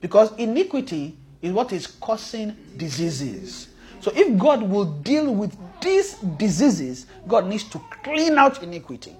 Because 0.01 0.32
iniquity 0.36 1.16
is 1.41 1.53
what 1.53 1.73
is 1.73 1.86
causing 1.86 2.57
diseases. 2.77 3.69
So 4.01 4.12
if 4.15 4.39
God 4.39 4.62
will 4.62 4.85
deal 4.85 5.35
with 5.35 5.57
these 5.81 6.15
diseases, 6.15 7.07
God 7.27 7.47
needs 7.47 7.65
to 7.65 7.81
clean 8.03 8.36
out 8.36 8.62
iniquity. 8.62 9.16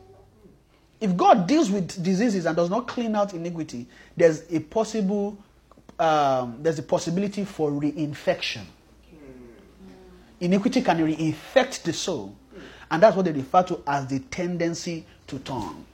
If 1.01 1.17
God 1.17 1.47
deals 1.47 1.71
with 1.71 2.03
diseases 2.03 2.47
and 2.47 2.57
does 2.57 2.71
not 2.71 2.87
clean 2.87 3.15
out 3.15 3.35
iniquity, 3.35 3.87
there's 4.17 4.51
a 4.51 4.61
possible 4.61 5.39
um, 5.99 6.59
there's 6.61 6.79
a 6.79 6.83
possibility 6.83 7.45
for 7.45 7.71
reinfection. 7.71 8.63
Iniquity 10.41 10.83
can 10.83 10.99
reinfect 10.99 11.83
the 11.83 11.93
soul, 11.93 12.37
and 12.91 13.03
that's 13.03 13.17
what 13.17 13.25
they 13.25 13.33
refer 13.33 13.63
to 13.63 13.83
as 13.87 14.07
the 14.07 14.19
tendency 14.21 15.05
to 15.27 15.39
turn. 15.39 15.85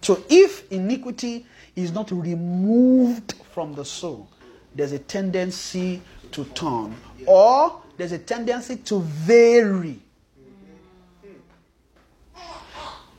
So 0.00 0.22
if 0.28 0.70
iniquity 0.72 1.44
is 1.76 1.92
not 1.92 2.10
removed 2.10 3.34
from 3.52 3.74
the 3.74 3.84
soul, 3.84 4.28
there's 4.74 4.92
a 4.92 4.98
tendency 4.98 6.00
to 6.32 6.44
turn, 6.46 6.94
or 7.26 7.82
there's 7.96 8.12
a 8.12 8.18
tendency 8.18 8.76
to 8.76 9.00
vary. 9.00 10.00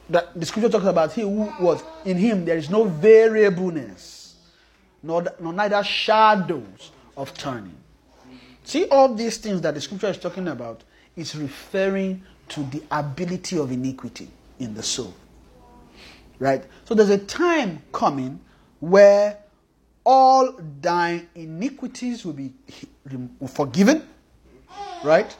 That 0.09 0.39
the 0.39 0.45
scripture 0.45 0.69
talks 0.69 0.85
about 0.85 1.13
he 1.13 1.21
who 1.21 1.53
was 1.59 1.83
in 2.05 2.17
him 2.17 2.45
there 2.45 2.57
is 2.57 2.69
no 2.69 2.85
variableness, 2.85 4.35
nor, 5.03 5.25
nor 5.39 5.53
neither 5.53 5.83
shadows 5.83 6.91
of 7.15 7.33
turning. 7.35 7.77
See 8.63 8.85
all 8.85 9.13
these 9.13 9.37
things 9.37 9.61
that 9.61 9.73
the 9.73 9.81
scripture 9.81 10.07
is 10.07 10.17
talking 10.17 10.47
about 10.47 10.83
is 11.15 11.35
referring 11.35 12.23
to 12.49 12.63
the 12.63 12.83
ability 12.91 13.57
of 13.57 13.71
iniquity 13.71 14.29
in 14.59 14.73
the 14.73 14.83
soul. 14.83 15.13
Right? 16.39 16.63
So 16.85 16.95
there's 16.95 17.09
a 17.09 17.17
time 17.17 17.81
coming 17.91 18.39
where 18.79 19.37
all 20.03 20.55
thy 20.81 21.25
iniquities 21.35 22.25
will 22.25 22.33
be 22.33 22.53
forgiven. 23.47 24.07
Right? 25.03 25.35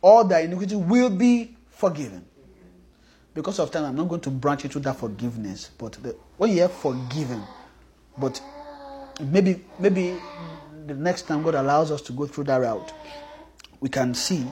All 0.00 0.24
thy 0.24 0.40
iniquity 0.40 0.76
will 0.76 1.10
be 1.10 1.56
forgiven. 1.70 2.24
Because 3.34 3.58
of 3.58 3.70
time, 3.70 3.84
I'm 3.84 3.96
not 3.96 4.08
going 4.08 4.20
to 4.22 4.30
branch 4.30 4.64
into 4.64 4.80
that 4.80 4.96
forgiveness. 4.96 5.70
But 5.78 5.92
the, 5.94 6.16
when 6.36 6.50
you 6.50 6.56
hear 6.56 6.68
forgiven, 6.68 7.42
but 8.18 8.40
maybe 9.20 9.64
maybe 9.78 10.16
the 10.86 10.94
next 10.94 11.22
time 11.22 11.42
God 11.42 11.54
allows 11.54 11.90
us 11.90 12.02
to 12.02 12.12
go 12.12 12.26
through 12.26 12.44
that 12.44 12.56
route, 12.56 12.92
we 13.80 13.88
can 13.88 14.14
see 14.14 14.42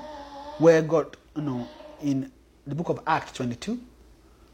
where 0.59 0.82
God, 0.82 1.16
you 1.36 1.42
know, 1.42 1.68
in 2.02 2.30
the 2.66 2.74
book 2.74 2.88
of 2.88 3.00
Acts 3.06 3.32
22, 3.32 3.80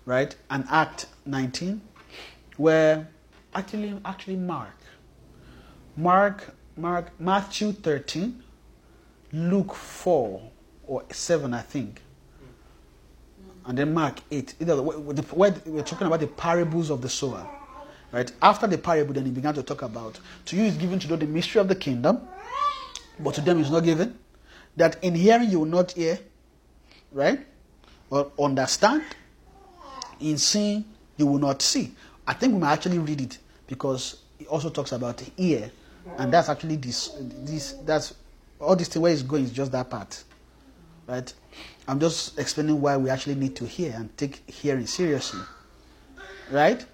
right, 0.06 0.34
and 0.50 0.64
Act 0.70 1.06
19, 1.26 1.80
where 2.56 3.08
actually, 3.54 3.98
actually 4.04 4.36
Mark, 4.36 4.76
Mark, 5.96 6.54
Mark, 6.76 7.18
Matthew 7.20 7.72
13, 7.72 8.42
Luke 9.32 9.74
4 9.74 10.50
or 10.86 11.04
7, 11.10 11.54
I 11.54 11.60
think, 11.60 12.02
and 13.66 13.78
then 13.78 13.94
Mark 13.94 14.20
8. 14.30 14.54
Either 14.60 14.82
where 14.82 14.98
we're 14.98 15.82
talking 15.82 16.06
about 16.06 16.20
the 16.20 16.26
parables 16.26 16.90
of 16.90 17.00
the 17.00 17.08
sower. 17.08 17.48
Right? 18.12 18.30
After 18.40 18.66
the 18.66 18.78
parable, 18.78 19.14
then 19.14 19.24
he 19.24 19.32
began 19.32 19.54
to 19.54 19.62
talk 19.62 19.82
about 19.82 20.20
to 20.46 20.56
you 20.56 20.62
is 20.62 20.76
given 20.76 20.98
to 21.00 21.08
know 21.08 21.16
the 21.16 21.26
mystery 21.26 21.60
of 21.60 21.66
the 21.66 21.74
kingdom, 21.74 22.20
but 23.18 23.34
to 23.34 23.40
them 23.40 23.58
is 23.58 23.70
not 23.70 23.80
given. 23.80 24.18
That 24.76 25.02
in 25.02 25.14
hearing 25.14 25.50
you 25.50 25.60
will 25.60 25.66
not 25.66 25.92
hear, 25.92 26.18
right? 27.12 27.40
Or 28.10 28.30
understand. 28.38 29.02
In 30.20 30.38
seeing 30.38 30.84
you 31.16 31.26
will 31.26 31.38
not 31.38 31.60
see. 31.60 31.92
I 32.26 32.34
think 32.34 32.54
we 32.54 32.60
might 32.60 32.74
actually 32.74 32.98
read 32.98 33.20
it 33.20 33.38
because 33.66 34.20
it 34.38 34.46
also 34.46 34.70
talks 34.70 34.92
about 34.92 35.22
ear, 35.36 35.70
and 36.18 36.32
that's 36.32 36.48
actually 36.48 36.76
this 36.76 37.16
this 37.18 37.72
that's 37.84 38.14
all 38.60 38.76
this 38.76 38.88
thing 38.88 39.02
where 39.02 39.12
it's 39.12 39.22
going 39.22 39.44
is 39.44 39.52
just 39.52 39.72
that 39.72 39.90
part. 39.90 40.22
Right? 41.06 41.32
I'm 41.86 42.00
just 42.00 42.38
explaining 42.38 42.80
why 42.80 42.96
we 42.96 43.10
actually 43.10 43.34
need 43.34 43.56
to 43.56 43.66
hear 43.66 43.92
and 43.94 44.16
take 44.16 44.48
hearing 44.48 44.86
seriously. 44.86 45.40
Right? 46.50 46.84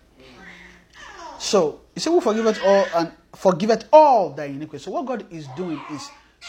So, 1.39 1.81
you 1.95 2.01
say, 2.01 2.11
Who 2.11 2.21
forgiveth 2.21 2.61
all 2.65 2.87
and 2.95 3.13
forgiveth 3.35 3.89
all 3.93 4.31
thy 4.31 4.47
iniquity. 4.47 4.83
So, 4.85 4.91
what 4.91 5.07
God 5.07 5.27
is 5.31 5.47
doing 5.57 5.81
is 5.93 6.09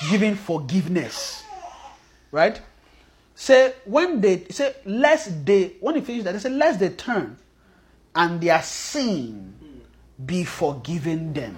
giving 0.09 0.35
forgiveness. 0.35 1.43
Right? 2.31 2.61
Say, 3.35 3.73
when 3.85 4.22
they 4.22 4.45
say, 4.49 4.76
lest 4.85 5.45
they, 5.45 5.76
when 5.80 5.95
he 5.95 6.01
finished 6.01 6.26
that, 6.26 6.34
they 6.34 6.39
say, 6.39 6.49
lest 6.49 6.80
they 6.80 6.89
turn 6.89 7.38
and 8.15 8.41
their 8.41 8.61
sin 8.61 9.53
be 10.26 10.43
forgiven 10.43 11.34
them. 11.34 11.57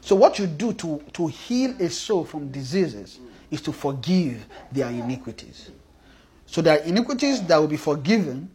So, 0.00 0.14
what 0.16 0.38
you 0.38 0.46
do 0.46 0.72
to, 0.74 1.02
to 1.14 1.26
heal 1.26 1.74
a 1.80 1.90
soul 1.90 2.24
from 2.24 2.50
diseases 2.50 3.18
is 3.56 3.62
to 3.62 3.72
forgive 3.72 4.46
their 4.70 4.88
iniquities. 4.88 5.70
So 6.46 6.62
there 6.62 6.78
are 6.78 6.82
iniquities 6.84 7.42
that 7.42 7.56
will 7.58 7.66
be 7.66 7.76
forgiven 7.76 8.50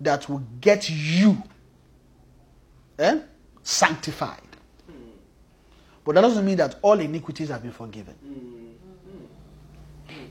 that 0.00 0.28
will 0.28 0.42
get 0.60 0.90
you 0.90 1.42
eh, 2.98 3.20
sanctified. 3.62 4.40
But 6.04 6.14
that 6.14 6.22
doesn't 6.22 6.44
mean 6.44 6.56
that 6.56 6.76
all 6.82 6.98
iniquities 6.98 7.48
have 7.48 7.62
been 7.62 7.72
forgiven. 7.72 8.14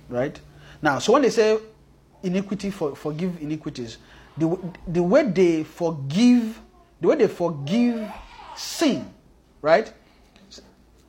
Right? 0.07 0.39
Now, 0.81 0.99
so 0.99 1.13
when 1.13 1.21
they 1.21 1.29
say 1.29 1.57
iniquity 2.23 2.71
for 2.71 2.95
forgive 2.95 3.41
iniquities, 3.41 3.97
the, 4.37 4.57
the 4.87 5.01
way 5.03 5.23
they 5.23 5.63
forgive, 5.63 6.59
the 6.99 7.07
way 7.07 7.15
they 7.15 7.27
forgive 7.27 8.09
sin, 8.55 9.11
right? 9.61 9.91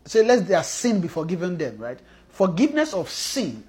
Say, 0.04 0.24
let 0.24 0.46
their 0.46 0.62
sin 0.62 1.00
be 1.00 1.08
forgiven 1.08 1.56
them, 1.56 1.78
right? 1.78 1.98
Forgiveness 2.40 2.94
of 2.94 3.10
sin 3.10 3.62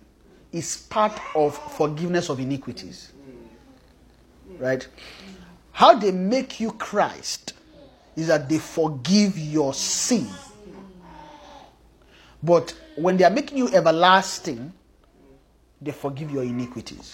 is 0.54 0.78
part 0.90 1.20
of 1.36 1.58
forgiveness 1.74 2.30
of 2.30 2.40
iniquities. 2.40 3.12
Right? 4.58 4.88
How 5.74 5.96
they 5.96 6.12
make 6.14 6.62
you 6.62 6.72
Christ 6.72 7.52
is 8.16 8.28
that 8.28 8.48
they 8.48 8.60
forgive 8.60 9.38
your 9.38 9.74
sin. 9.74 10.26
But 12.42 12.74
when 12.96 13.18
they 13.18 13.26
are 13.26 13.30
making 13.30 13.58
you 13.58 13.68
everlasting, 13.74 14.72
they 15.82 15.92
forgive 15.92 16.32
your 16.32 16.44
iniquities. 16.46 17.14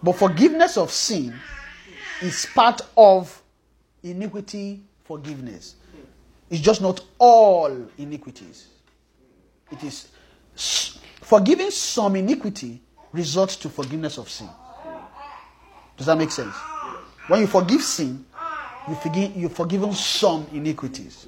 But 0.00 0.12
forgiveness 0.12 0.76
of 0.76 0.92
sin 0.92 1.34
is 2.20 2.46
part 2.54 2.82
of 2.96 3.42
iniquity 4.04 4.84
forgiveness. 5.02 5.74
It's 6.50 6.60
just 6.60 6.80
not 6.80 7.00
all 7.18 7.88
iniquities. 7.98 8.68
It 9.72 9.82
is 9.84 10.08
forgiving 11.22 11.70
some 11.70 12.16
iniquity 12.16 12.80
results 13.12 13.56
to 13.56 13.68
forgiveness 13.68 14.18
of 14.18 14.28
sin. 14.28 14.48
Does 15.96 16.06
that 16.06 16.18
make 16.18 16.30
sense? 16.30 16.54
When 17.28 17.40
you 17.40 17.46
forgive 17.46 17.82
sin, 17.82 18.24
you 18.88 18.94
forgive 18.96 19.36
you've 19.36 19.52
forgiven 19.52 19.92
some 19.92 20.46
iniquities. 20.52 21.26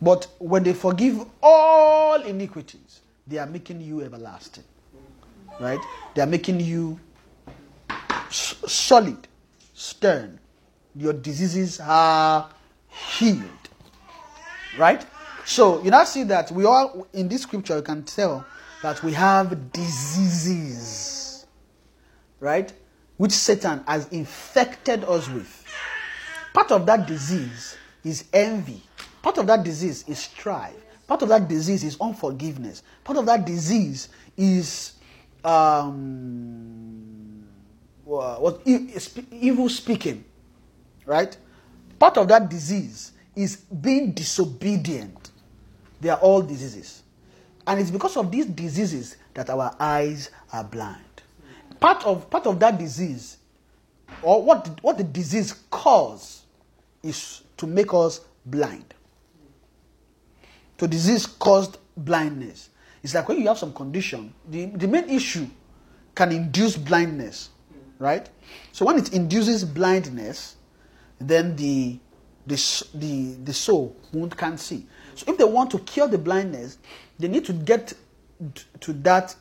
But 0.00 0.28
when 0.38 0.62
they 0.62 0.72
forgive 0.72 1.26
all 1.42 2.22
iniquities, 2.22 3.00
they 3.26 3.38
are 3.38 3.46
making 3.46 3.80
you 3.82 4.02
everlasting. 4.02 4.64
Right? 5.60 5.80
They 6.14 6.22
are 6.22 6.26
making 6.26 6.60
you 6.60 6.98
s- 8.28 8.54
solid, 8.66 9.28
stern. 9.74 10.38
Your 10.96 11.12
diseases 11.12 11.80
are 11.80 12.48
healed. 13.18 13.42
Right? 14.78 15.04
So 15.44 15.82
you 15.82 15.90
now 15.90 16.04
see 16.04 16.22
that 16.24 16.50
we 16.50 16.64
all 16.64 17.06
in 17.12 17.28
this 17.28 17.42
scripture 17.42 17.76
you 17.76 17.82
can 17.82 18.04
tell 18.04 18.46
that 18.82 19.02
we 19.02 19.12
have 19.12 19.72
diseases. 19.72 21.46
Right? 22.38 22.72
Which 23.16 23.32
Satan 23.32 23.84
has 23.86 24.08
infected 24.08 25.04
us 25.04 25.28
with. 25.28 25.64
Part 26.54 26.72
of 26.72 26.86
that 26.86 27.06
disease 27.06 27.76
is 28.02 28.24
envy. 28.32 28.82
Part 29.22 29.38
of 29.38 29.46
that 29.46 29.62
disease 29.62 30.04
is 30.08 30.18
strife. 30.18 30.74
Part 31.06 31.22
of 31.22 31.28
that 31.28 31.48
disease 31.48 31.84
is 31.84 31.96
unforgiveness. 32.00 32.82
Part 33.04 33.18
of 33.18 33.26
that 33.26 33.44
disease 33.44 34.08
is 34.36 34.94
um, 35.44 37.44
what 38.04 38.62
evil 38.64 39.68
speaking, 39.68 40.24
right? 41.04 41.36
Part 41.98 42.16
of 42.16 42.28
that 42.28 42.48
disease 42.48 43.12
is 43.36 43.56
being 43.56 44.12
disobedient. 44.12 45.19
They 46.00 46.08
are 46.08 46.18
all 46.18 46.42
diseases, 46.42 47.02
and 47.66 47.78
it's 47.80 47.90
because 47.90 48.16
of 48.16 48.30
these 48.30 48.46
diseases 48.46 49.16
that 49.34 49.50
our 49.50 49.74
eyes 49.78 50.30
are 50.52 50.64
blind. 50.64 51.04
Part 51.78 52.04
of 52.04 52.30
part 52.30 52.46
of 52.46 52.58
that 52.60 52.78
disease, 52.78 53.38
or 54.22 54.42
what 54.42 54.78
what 54.82 54.98
the 54.98 55.04
disease 55.04 55.54
cause, 55.70 56.44
is 57.02 57.42
to 57.56 57.66
make 57.66 57.92
us 57.92 58.20
blind. 58.46 58.94
So 60.78 60.86
disease 60.86 61.26
caused 61.26 61.76
blindness. 61.96 62.70
It's 63.02 63.14
like 63.14 63.28
when 63.28 63.38
you 63.38 63.48
have 63.48 63.58
some 63.58 63.72
condition, 63.72 64.32
the, 64.48 64.66
the 64.66 64.88
main 64.88 65.08
issue 65.08 65.46
can 66.14 66.32
induce 66.32 66.76
blindness, 66.76 67.50
right? 67.98 68.28
So 68.72 68.84
when 68.84 68.98
it 68.98 69.12
induces 69.12 69.64
blindness, 69.64 70.56
then 71.18 71.56
the 71.56 71.98
the 72.46 72.56
the, 72.94 73.36
the 73.44 73.52
soul 73.52 73.96
won't 74.12 74.36
can't 74.36 74.58
see. 74.58 74.86
So 75.20 75.30
if 75.30 75.36
they 75.36 75.44
want 75.44 75.70
to 75.72 75.78
cure 75.80 76.08
the 76.08 76.16
blindness, 76.16 76.78
they 77.18 77.28
need 77.28 77.44
to 77.44 77.52
get 77.52 77.92
to 78.80 78.92
that 78.94 79.36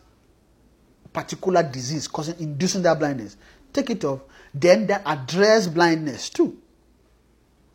particular 1.13 1.63
disease 1.63 2.05
causing 2.05 2.37
inducing 2.37 2.81
that 2.81 2.99
blindness. 2.99 3.37
Take 3.71 3.89
it 3.89 4.03
off, 4.03 4.19
then 4.53 4.87
they 4.87 4.95
address 5.05 5.67
blindness 5.67 6.29
too. 6.29 6.57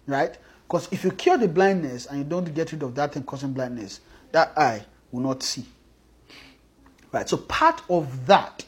Right? 0.07 0.37
Because 0.69 0.87
if 0.93 1.03
you 1.03 1.13
cure 1.13 1.39
the 1.39 1.49
blindness 1.49 2.05
and 2.05 2.19
you 2.19 2.25
don't 2.25 2.55
get 2.55 2.73
rid 2.73 2.83
of 2.83 2.95
that 2.97 3.15
thing 3.15 3.23
causing 3.23 3.55
blindness, 3.55 4.01
that 4.33 4.53
eye 4.55 4.85
will 5.11 5.23
not 5.23 5.43
see. 5.43 5.65
Right? 7.11 7.27
So 7.27 7.39
part 7.39 7.81
of 7.89 8.27
that 8.27 8.67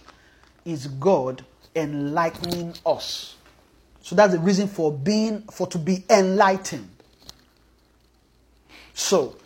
is 0.65 0.87
God 0.87 1.45
enlightening 1.75 2.73
us. 2.87 3.37
So 4.01 4.17
that's 4.17 4.33
the 4.33 4.39
reason 4.39 4.67
for 4.67 4.91
being 4.91 5.43
for 5.43 5.67
to 5.67 5.77
be 5.77 6.07
enlightened. 6.09 6.89
So 8.97 9.37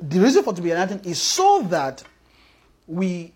the 0.00 0.18
reason 0.18 0.42
for 0.42 0.52
to 0.52 0.60
be 0.60 0.72
enlightened 0.72 1.06
is 1.06 1.22
so 1.22 1.62
that 1.68 2.02
we 2.88 3.32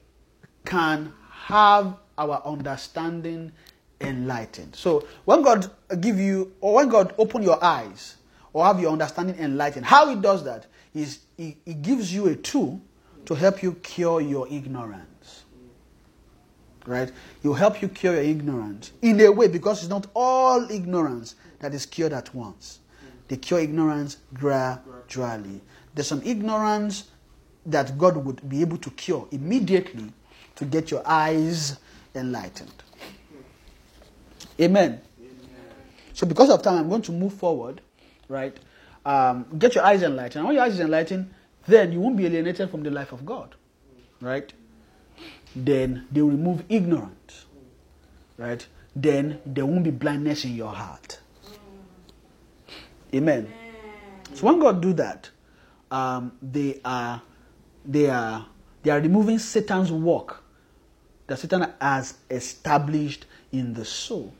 can 0.64 1.12
have 1.30 1.94
our 2.18 2.42
understanding 2.44 3.52
enlightened. 4.00 4.74
So 4.74 5.06
when 5.24 5.42
God 5.42 5.70
give 6.00 6.18
you 6.18 6.52
or 6.60 6.74
when 6.74 6.88
God 6.88 7.14
open 7.16 7.44
your 7.44 7.62
eyes 7.62 8.16
or 8.52 8.64
have 8.64 8.80
your 8.80 8.90
understanding 8.90 9.38
enlightened, 9.38 9.86
how 9.86 10.08
he 10.08 10.16
does 10.16 10.42
that 10.44 10.66
is 10.94 11.20
he, 11.36 11.56
he 11.64 11.74
gives 11.74 12.12
you 12.12 12.26
a 12.26 12.34
tool 12.34 12.80
to 13.26 13.34
help 13.34 13.62
you 13.62 13.74
cure 13.74 14.20
your 14.20 14.48
ignorance. 14.48 15.44
Right? 16.86 17.12
He'll 17.40 17.54
help 17.54 17.80
you 17.80 17.86
cure 17.86 18.14
your 18.14 18.24
ignorance 18.24 18.90
in 19.00 19.20
a 19.20 19.30
way 19.30 19.46
because 19.46 19.78
it's 19.78 19.88
not 19.88 20.08
all 20.12 20.68
ignorance 20.72 21.36
that 21.60 21.72
is 21.72 21.86
cured 21.86 22.12
at 22.12 22.34
once. 22.34 22.80
They 23.32 23.38
cure 23.38 23.60
ignorance 23.60 24.18
gradually. 24.34 25.62
There's 25.94 26.06
some 26.06 26.20
ignorance 26.22 27.04
that 27.64 27.96
God 27.96 28.18
would 28.18 28.46
be 28.46 28.60
able 28.60 28.76
to 28.76 28.90
cure 28.90 29.26
immediately 29.30 30.12
to 30.56 30.66
get 30.66 30.90
your 30.90 31.00
eyes 31.06 31.78
enlightened. 32.14 32.74
Amen. 34.60 35.00
So, 36.12 36.26
because 36.26 36.50
of 36.50 36.60
time, 36.60 36.80
I'm 36.80 36.90
going 36.90 37.00
to 37.00 37.12
move 37.12 37.32
forward, 37.32 37.80
right? 38.28 38.54
Um, 39.06 39.46
get 39.58 39.76
your 39.76 39.84
eyes 39.84 40.02
enlightened. 40.02 40.44
When 40.44 40.54
your 40.54 40.64
eyes 40.64 40.74
is 40.74 40.80
enlightened, 40.80 41.32
then 41.66 41.90
you 41.90 42.00
won't 42.00 42.18
be 42.18 42.26
alienated 42.26 42.68
from 42.68 42.82
the 42.82 42.90
life 42.90 43.12
of 43.12 43.24
God, 43.24 43.54
right? 44.20 44.52
Then 45.56 46.06
they 46.12 46.20
remove 46.20 46.64
ignorance, 46.68 47.46
right? 48.36 48.66
Then 48.94 49.40
there 49.46 49.64
won't 49.64 49.84
be 49.84 49.90
blindness 49.90 50.44
in 50.44 50.54
your 50.54 50.74
heart. 50.74 51.21
Amen. 53.14 53.52
So 54.34 54.46
when 54.46 54.58
God 54.58 54.80
do 54.80 54.92
that, 54.94 55.30
um, 55.90 56.32
they 56.40 56.80
are 56.84 57.20
they 57.84 58.08
are 58.08 58.46
they 58.82 58.90
are 58.90 59.00
removing 59.00 59.38
Satan's 59.38 59.92
work 59.92 60.42
that 61.26 61.38
Satan 61.38 61.66
has 61.80 62.14
established 62.30 63.26
in 63.52 63.74
the 63.74 63.84
soul, 63.84 64.32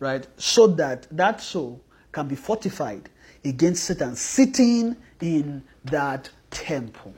right? 0.00 0.26
So 0.36 0.66
that 0.68 1.06
that 1.10 1.40
soul 1.40 1.80
can 2.12 2.26
be 2.26 2.34
fortified 2.34 3.08
against 3.44 3.84
Satan 3.84 4.16
sitting 4.16 4.96
in 5.20 5.62
that 5.84 6.30
temple. 6.50 7.14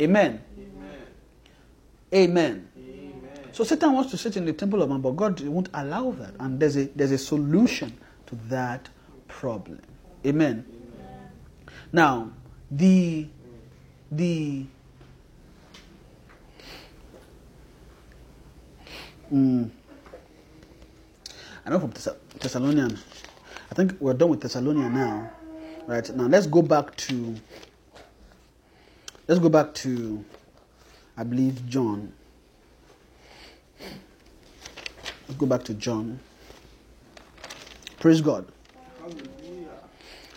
Amen. 0.00 0.42
Amen. 2.12 2.68
So 3.52 3.64
Satan 3.64 3.92
wants 3.92 4.10
to 4.12 4.16
sit 4.16 4.36
in 4.36 4.44
the 4.44 4.52
temple 4.52 4.82
of 4.82 4.88
man, 4.88 5.00
but 5.00 5.12
God 5.12 5.40
won't 5.40 5.68
allow 5.74 6.12
that. 6.12 6.34
And 6.38 6.60
there's 6.60 6.76
a 6.76 6.84
there's 6.94 7.10
a 7.10 7.18
solution 7.18 7.96
to 8.26 8.34
that 8.48 8.88
problem. 9.40 9.80
Amen. 10.26 10.66
Now, 11.92 12.30
the 12.70 13.26
the 14.12 14.66
mm, 19.32 19.70
I 21.64 21.70
know 21.70 21.80
from 21.80 21.92
Thess- 21.92 22.16
Thessalonian. 22.38 22.98
I 23.70 23.74
think 23.74 23.96
we're 23.98 24.12
done 24.12 24.28
with 24.28 24.42
Thessalonian 24.42 24.92
now. 24.92 25.30
Right 25.86 26.14
now, 26.14 26.26
let's 26.26 26.46
go 26.46 26.60
back 26.60 26.94
to. 26.96 27.34
Let's 29.26 29.40
go 29.40 29.48
back 29.48 29.72
to, 29.74 30.24
I 31.16 31.22
believe 31.22 31.64
John. 31.66 32.12
Let's 35.28 35.38
go 35.38 35.46
back 35.46 35.62
to 35.64 35.74
John. 35.74 36.18
Praise 38.00 38.20
God. 38.20 38.44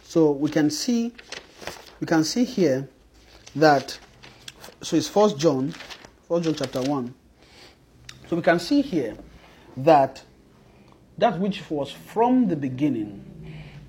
So 0.03 0.31
we 0.31 0.49
can 0.49 0.69
see, 0.69 1.11
we 1.99 2.07
can 2.07 2.23
see 2.23 2.43
here 2.43 2.87
that 3.55 3.97
so 4.81 4.97
it's 4.97 5.07
First 5.07 5.37
John, 5.37 5.73
First 6.27 6.43
John 6.43 6.53
chapter 6.55 6.81
one. 6.81 7.13
So 8.27 8.35
we 8.35 8.41
can 8.41 8.59
see 8.59 8.81
here 8.81 9.15
that 9.77 10.23
that 11.17 11.39
which 11.39 11.69
was 11.69 11.91
from 11.91 12.47
the 12.47 12.55
beginning 12.55 13.23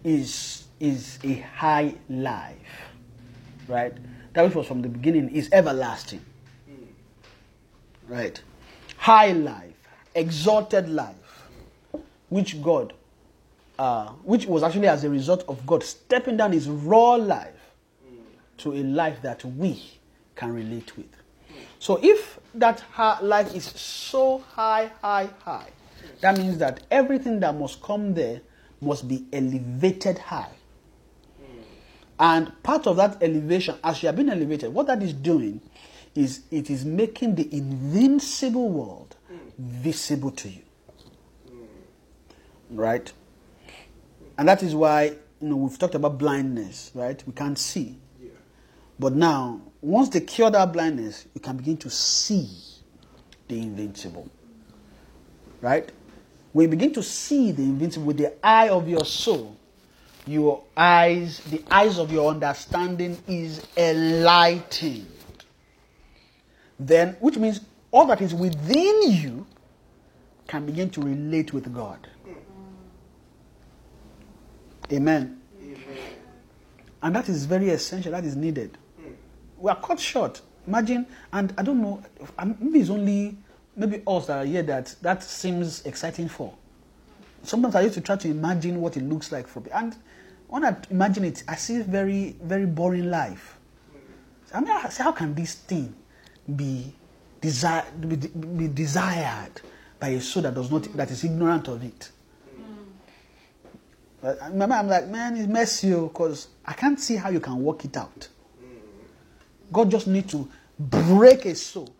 is 0.04 0.64
is 0.80 1.18
a 1.24 1.34
high 1.34 1.94
life, 2.08 2.88
right? 3.68 3.94
That 4.34 4.44
which 4.44 4.54
was 4.54 4.66
from 4.66 4.82
the 4.82 4.88
beginning 4.88 5.30
is 5.30 5.48
everlasting, 5.52 6.24
right? 8.08 8.40
High 8.96 9.32
life, 9.32 9.74
exalted 10.14 10.88
life, 10.88 11.48
which 12.28 12.62
God, 12.62 12.92
uh, 13.78 14.08
which 14.22 14.46
was 14.46 14.62
actually 14.62 14.88
as 14.88 15.04
a 15.04 15.10
result 15.10 15.44
of 15.48 15.66
God 15.66 15.82
stepping 15.82 16.36
down 16.36 16.52
His 16.52 16.68
raw 16.68 17.14
life 17.14 17.50
to 18.58 18.72
a 18.72 18.82
life 18.82 19.20
that 19.22 19.44
we 19.44 19.82
can 20.36 20.52
relate 20.52 20.96
with. 20.96 21.06
So 21.78 21.98
if 22.02 22.38
that 22.54 22.80
ha- 22.92 23.18
life 23.22 23.54
is 23.54 23.64
so 23.64 24.38
high, 24.38 24.90
high, 25.02 25.28
high, 25.44 25.68
that 26.20 26.38
means 26.38 26.58
that 26.58 26.84
everything 26.90 27.40
that 27.40 27.54
must 27.56 27.82
come 27.82 28.14
there 28.14 28.40
must 28.80 29.08
be 29.08 29.26
elevated 29.32 30.18
high. 30.18 30.52
And 32.18 32.52
part 32.62 32.86
of 32.86 32.96
that 32.96 33.22
elevation, 33.22 33.76
as 33.82 34.02
you 34.02 34.06
have 34.06 34.16
been 34.16 34.30
elevated, 34.30 34.72
what 34.72 34.86
that 34.86 35.02
is 35.02 35.12
doing 35.12 35.60
is 36.14 36.42
it 36.50 36.70
is 36.70 36.84
making 36.84 37.34
the 37.34 37.52
invincible 37.52 38.68
world 38.68 39.16
visible 39.58 40.30
to 40.30 40.48
you. 40.48 40.62
Right? 42.70 43.12
And 44.36 44.48
that 44.48 44.62
is 44.62 44.74
why, 44.74 45.04
you 45.40 45.48
know, 45.48 45.56
we've 45.56 45.78
talked 45.78 45.94
about 45.94 46.18
blindness, 46.18 46.90
right? 46.94 47.22
We 47.26 47.32
can't 47.32 47.58
see. 47.58 47.98
Yeah. 48.20 48.30
But 48.98 49.14
now, 49.14 49.60
once 49.80 50.08
they 50.08 50.20
cure 50.20 50.50
that 50.50 50.72
blindness, 50.72 51.26
you 51.34 51.40
can 51.40 51.56
begin 51.56 51.76
to 51.78 51.90
see 51.90 52.48
the 53.48 53.60
invincible. 53.60 54.28
Right? 55.60 55.90
When 56.52 56.64
you 56.64 56.70
begin 56.70 56.92
to 56.94 57.02
see 57.02 57.52
the 57.52 57.62
invincible 57.62 58.06
with 58.06 58.18
the 58.18 58.34
eye 58.44 58.68
of 58.68 58.88
your 58.88 59.04
soul, 59.04 59.56
your 60.26 60.62
eyes, 60.76 61.38
the 61.50 61.62
eyes 61.70 61.98
of 61.98 62.10
your 62.10 62.30
understanding 62.30 63.18
is 63.28 63.66
enlightened. 63.76 65.06
Then, 66.78 67.16
which 67.20 67.36
means 67.36 67.60
all 67.90 68.06
that 68.06 68.20
is 68.20 68.34
within 68.34 69.12
you 69.12 69.46
can 70.48 70.66
begin 70.66 70.90
to 70.90 71.00
relate 71.00 71.52
with 71.52 71.72
God. 71.72 72.08
Amen. 74.92 75.40
Amen. 75.60 75.78
And 77.02 77.16
that 77.16 77.28
is 77.28 77.44
very 77.46 77.70
essential, 77.70 78.12
that 78.12 78.24
is 78.24 78.36
needed. 78.36 78.76
We 79.58 79.70
are 79.70 79.80
cut 79.80 80.00
short. 80.00 80.40
Imagine, 80.66 81.06
and 81.32 81.54
I 81.58 81.62
don't 81.62 81.80
know, 81.80 82.02
maybe 82.60 82.80
it's 82.80 82.90
only 82.90 83.36
maybe 83.76 84.02
us 84.06 84.26
that 84.26 84.38
are 84.38 84.44
here 84.44 84.62
that 84.62 84.94
that 85.02 85.22
seems 85.22 85.84
exciting 85.84 86.28
for. 86.28 86.54
Sometimes 87.42 87.74
I 87.74 87.82
used 87.82 87.94
to 87.94 88.00
try 88.00 88.16
to 88.16 88.28
imagine 88.28 88.80
what 88.80 88.96
it 88.96 89.02
looks 89.02 89.30
like 89.30 89.46
for 89.46 89.60
me. 89.60 89.70
And 89.72 89.94
when 90.48 90.64
I 90.64 90.76
imagine 90.90 91.24
it, 91.24 91.44
I 91.46 91.56
see 91.56 91.82
very, 91.82 92.36
very 92.42 92.66
boring 92.66 93.10
life. 93.10 93.58
I 94.52 94.60
mean, 94.60 94.70
I 94.70 94.88
say, 94.88 95.02
how 95.02 95.12
can 95.12 95.34
this 95.34 95.54
thing 95.54 95.94
be, 96.56 96.94
desire, 97.40 97.84
be, 98.00 98.16
be 98.16 98.68
desired 98.68 99.60
by 99.98 100.08
a 100.08 100.20
soul 100.20 100.44
that 100.44 100.54
does 100.54 100.70
not, 100.70 100.84
that 100.96 101.10
is 101.10 101.24
ignorant 101.24 101.68
of 101.68 101.82
it? 101.82 102.10
But 104.24 104.40
I 104.42 104.48
remember, 104.48 104.74
I'm 104.74 104.88
like, 104.88 105.06
man, 105.08 105.36
it 105.36 105.50
mess 105.50 105.84
you 105.84 106.08
because 106.10 106.48
I 106.64 106.72
can't 106.72 106.98
see 106.98 107.16
how 107.16 107.28
you 107.28 107.40
can 107.40 107.62
work 107.62 107.84
it 107.84 107.94
out. 107.94 108.26
God 109.70 109.90
just 109.90 110.06
need 110.06 110.30
to 110.30 110.48
break 110.78 111.44
a 111.44 111.54
soul. 111.54 111.94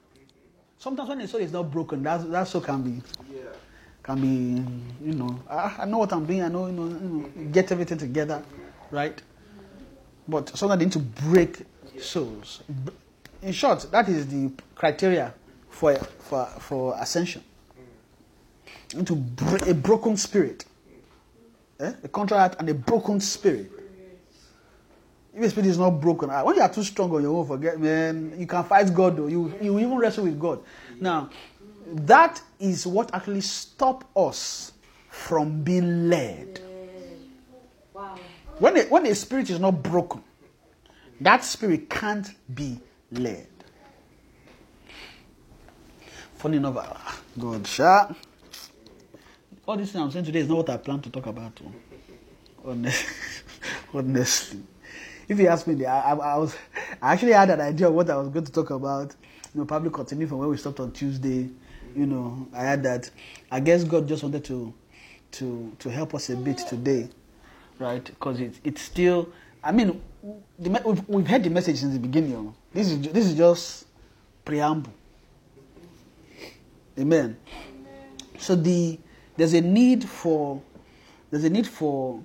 Sometimes 0.79 1.11
when 1.11 1.21
a 1.21 1.29
soul 1.29 1.41
is 1.43 1.53
not 1.53 1.71
broken, 1.71 2.03
that, 2.03 2.31
that 2.31 2.49
soul 2.49 2.63
can 2.63 2.81
be 2.81 3.03
Yeah. 3.31 3.41
can 4.03 4.21
be, 4.23 5.07
you 5.07 5.13
know, 5.13 5.39
I, 5.51 5.77
I 5.81 5.85
know 5.85 5.99
what 5.99 6.15
I'm 6.15 6.25
doing. 6.25 6.43
I 6.43 6.49
know, 6.49 6.67
you 6.67 6.73
know, 6.73 6.87
you 6.87 6.93
know, 6.93 7.51
get 7.53 7.71
everything 7.71 7.99
together, 7.99 8.43
right? 8.91 9.21
But 10.27 10.57
sometimes 10.57 10.79
they 10.79 10.87
need 10.87 10.93
to 10.93 11.01
break 11.01 11.59
souls. 12.01 12.63
In 13.43 13.53
short, 13.53 13.87
that 13.91 14.09
is 14.09 14.27
the 14.29 14.51
criteria 14.75 15.35
for 15.69 15.95
for 15.97 16.47
for 16.59 16.97
ascension. 16.99 17.45
You 18.93 19.01
need 19.01 19.09
to 19.09 19.15
break 19.15 19.67
a 19.67 19.75
broken 19.75 20.17
spirit, 20.17 20.65
eh? 21.81 21.93
a 22.03 22.09
contract 22.09 22.57
and 22.59 22.69
a 22.69 22.75
broken 22.75 23.21
spirit. 23.21 23.71
If 25.35 25.41
your 25.41 25.51
spirit 25.51 25.67
is 25.67 25.79
not 25.79 25.91
broken, 25.91 26.31
ah, 26.31 26.45
when 26.45 26.57
you 26.57 26.63
are 26.63 26.73
too 26.73 26.85
strong 26.85 27.13
on 27.13 27.23
your 27.23 27.37
own, 27.37 27.47
forget, 27.47 27.81
man, 27.81 28.37
you 28.39 28.47
can 28.47 28.63
fight 28.65 28.95
God 28.95 29.17
though. 29.17 29.27
You 29.27 29.53
you 29.61 29.79
even 29.79 29.97
wrestle 29.97 30.25
with 30.25 30.39
God. 30.39 30.61
Now, 31.01 31.31
that 31.87 32.41
is 32.61 32.87
what 32.87 33.13
actually 33.13 33.41
stop 33.41 34.05
us 34.17 34.73
from 35.09 35.63
being 35.63 36.09
led. 36.09 36.61
Wow. 37.93 38.17
When 38.59 38.77
a, 38.77 38.83
when 38.85 39.07
a 39.07 39.15
spirit 39.15 39.51
is 39.51 39.59
not 39.59 39.83
broken, 39.83 40.23
that 41.21 41.45
spirit 41.45 41.91
can't 41.91 42.29
be 42.55 42.79
led. 43.11 43.49
Funny 46.37 46.59
enough, 46.59 46.77
ah, 46.79 47.21
God, 47.39 47.67
sha. 47.67 48.13
All 49.67 49.77
this 49.77 49.93
thing 49.93 50.03
I'm 50.03 50.11
saying 50.11 50.27
today 50.27 50.41
is 50.41 50.49
not 50.49 50.59
what 50.59 50.71
I 50.71 50.77
plan 50.77 51.01
to 51.01 51.11
talk 51.11 51.27
about. 51.27 51.59
oh. 51.65 52.71
Honest- 52.71 53.07
Honestly, 53.95 54.61
if 55.29 55.39
you 55.39 55.49
ask 55.49 55.67
me, 55.67 55.85
I, 55.87 56.13
I, 56.13 56.15
I 56.15 56.37
was 56.37 56.57
I 57.01 57.13
actually 57.13 57.33
had 57.33 57.51
an 57.51 57.61
idea 57.61 57.89
of 57.89 57.95
what 57.95 58.11
I 58.11 58.17
was 58.17 58.29
going 58.29 58.45
to 58.45 58.53
talk 58.53 58.71
about. 58.71 59.15
You 59.55 59.61
know, 59.61 59.65
probably 59.67 59.91
continue 59.91 60.27
from 60.27 60.39
where 60.39 60.49
we 60.49 60.57
stopped 60.57 60.81
on 60.81 60.93
Tuesday. 60.93 61.49
You 61.97 62.07
know, 62.07 62.49
I 62.53 62.63
had 62.63 62.83
that. 62.83 63.11
I 63.51 63.61
guess 63.61 63.85
God 63.85 64.09
just 64.09 64.23
wanted 64.23 64.45
to 64.47 64.73
to 65.33 65.73
to 65.79 65.91
help 65.91 66.15
us 66.15 66.29
a 66.31 66.37
bit 66.37 66.59
today, 66.59 67.09
right? 67.79 68.05
Because 68.05 68.41
it, 68.41 68.55
it's 68.65 68.83
still. 68.83 69.29
I 69.63 69.73
mean, 69.73 70.03
the, 70.59 70.71
we've, 70.85 71.09
we've 71.09 71.27
heard 71.27 71.43
the 71.45 71.51
message 71.51 71.79
since 71.79 71.95
the 71.95 72.01
beginning. 72.01 72.35
oh. 72.35 72.55
This 72.73 72.89
is 72.91 73.01
this 73.13 73.27
is 73.27 73.35
just 73.37 73.87
preamble. 74.45 74.93
Amen. 76.99 77.37
So 78.39 78.55
the 78.57 78.99
there's 79.37 79.55
a 79.55 79.61
need 79.61 80.05
for 80.05 80.61
there's 81.31 81.45
a 81.45 81.51
need 81.51 81.67
for 81.67 82.23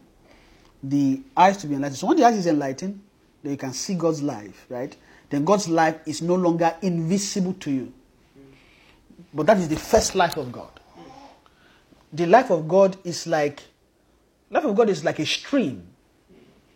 the 0.84 1.22
eyes 1.36 1.58
to 1.58 1.68
be 1.68 1.76
enlightened. 1.76 1.98
So 1.98 2.08
when 2.08 2.18
the 2.18 2.26
eyes 2.26 2.38
is 2.38 2.48
enlightened, 2.48 3.02
then 3.42 3.52
you 3.52 3.58
can 3.58 3.74
see 3.74 3.96
God's 3.96 4.22
life, 4.22 4.66
right? 4.70 4.96
Then 5.30 5.46
God's 5.46 5.68
life 5.68 6.00
is 6.06 6.22
no 6.22 6.36
longer 6.36 6.76
invisible 6.82 7.54
to 7.54 7.72
you. 7.72 7.94
But 9.34 9.46
that 9.48 9.58
is 9.58 9.68
the 9.68 9.76
first 9.76 10.16
life 10.16 10.38
of 10.38 10.52
God. 10.52 10.70
The 12.14 12.26
life 12.26 12.50
of 12.50 12.68
God 12.68 12.98
is 13.04 13.28
like 13.28 13.62
life 14.50 14.66
of 14.66 14.76
God 14.76 14.90
is 14.90 15.04
like 15.04 15.20
a 15.20 15.26
stream. 15.26 15.88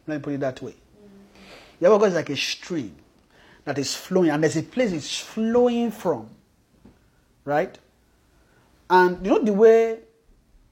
Let 0.06 0.18
me 0.18 0.22
put 0.22 0.34
it 0.34 0.40
that 0.42 0.62
way. 0.62 0.76
The 1.80 1.90
life 1.90 1.96
of 1.96 2.02
God 2.02 2.10
is 2.10 2.16
like 2.16 2.30
a 2.30 2.36
stream 2.36 2.96
that 3.66 3.78
is 3.78 3.96
flowing, 3.96 4.30
and 4.30 4.44
there's 4.44 4.58
a 4.58 4.64
place 4.64 4.92
it's 4.92 5.20
flowing 5.20 5.92
from. 5.92 6.30
Right? 7.46 7.78
And 8.90 9.26
you 9.26 9.32
know 9.32 9.44
the 9.44 9.54
way 9.54 10.00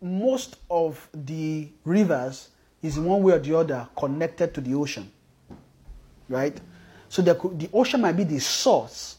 most 0.02 0.58
of 0.70 1.08
the 1.14 1.70
rivers 1.86 2.50
is 2.82 2.98
in 2.98 3.06
one 3.06 3.22
way 3.22 3.34
or 3.34 3.40
the 3.40 3.56
other 3.56 3.88
connected 3.96 4.54
to 4.56 4.62
the 4.62 4.74
ocean. 4.74 5.12
Right? 6.28 6.60
So 7.10 7.22
the 7.22 7.70
ocean 7.74 8.02
might 8.02 8.18
be 8.18 8.24
the 8.24 8.40
source, 8.40 9.18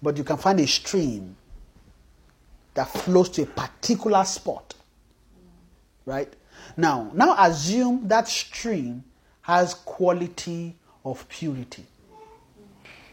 but 0.00 0.16
you 0.16 0.24
can 0.24 0.36
find 0.36 0.58
a 0.60 0.66
stream 0.66 1.36
that 2.74 2.88
flows 2.88 3.28
to 3.30 3.42
a 3.42 3.46
particular 3.46 4.24
spot. 4.24 4.74
Right? 6.06 6.32
Now, 6.76 7.10
now 7.14 7.34
assume 7.38 8.08
that 8.08 8.28
stream 8.28 9.04
has 9.42 9.74
quality 9.74 10.76
of 11.04 11.28
purity. 11.28 11.84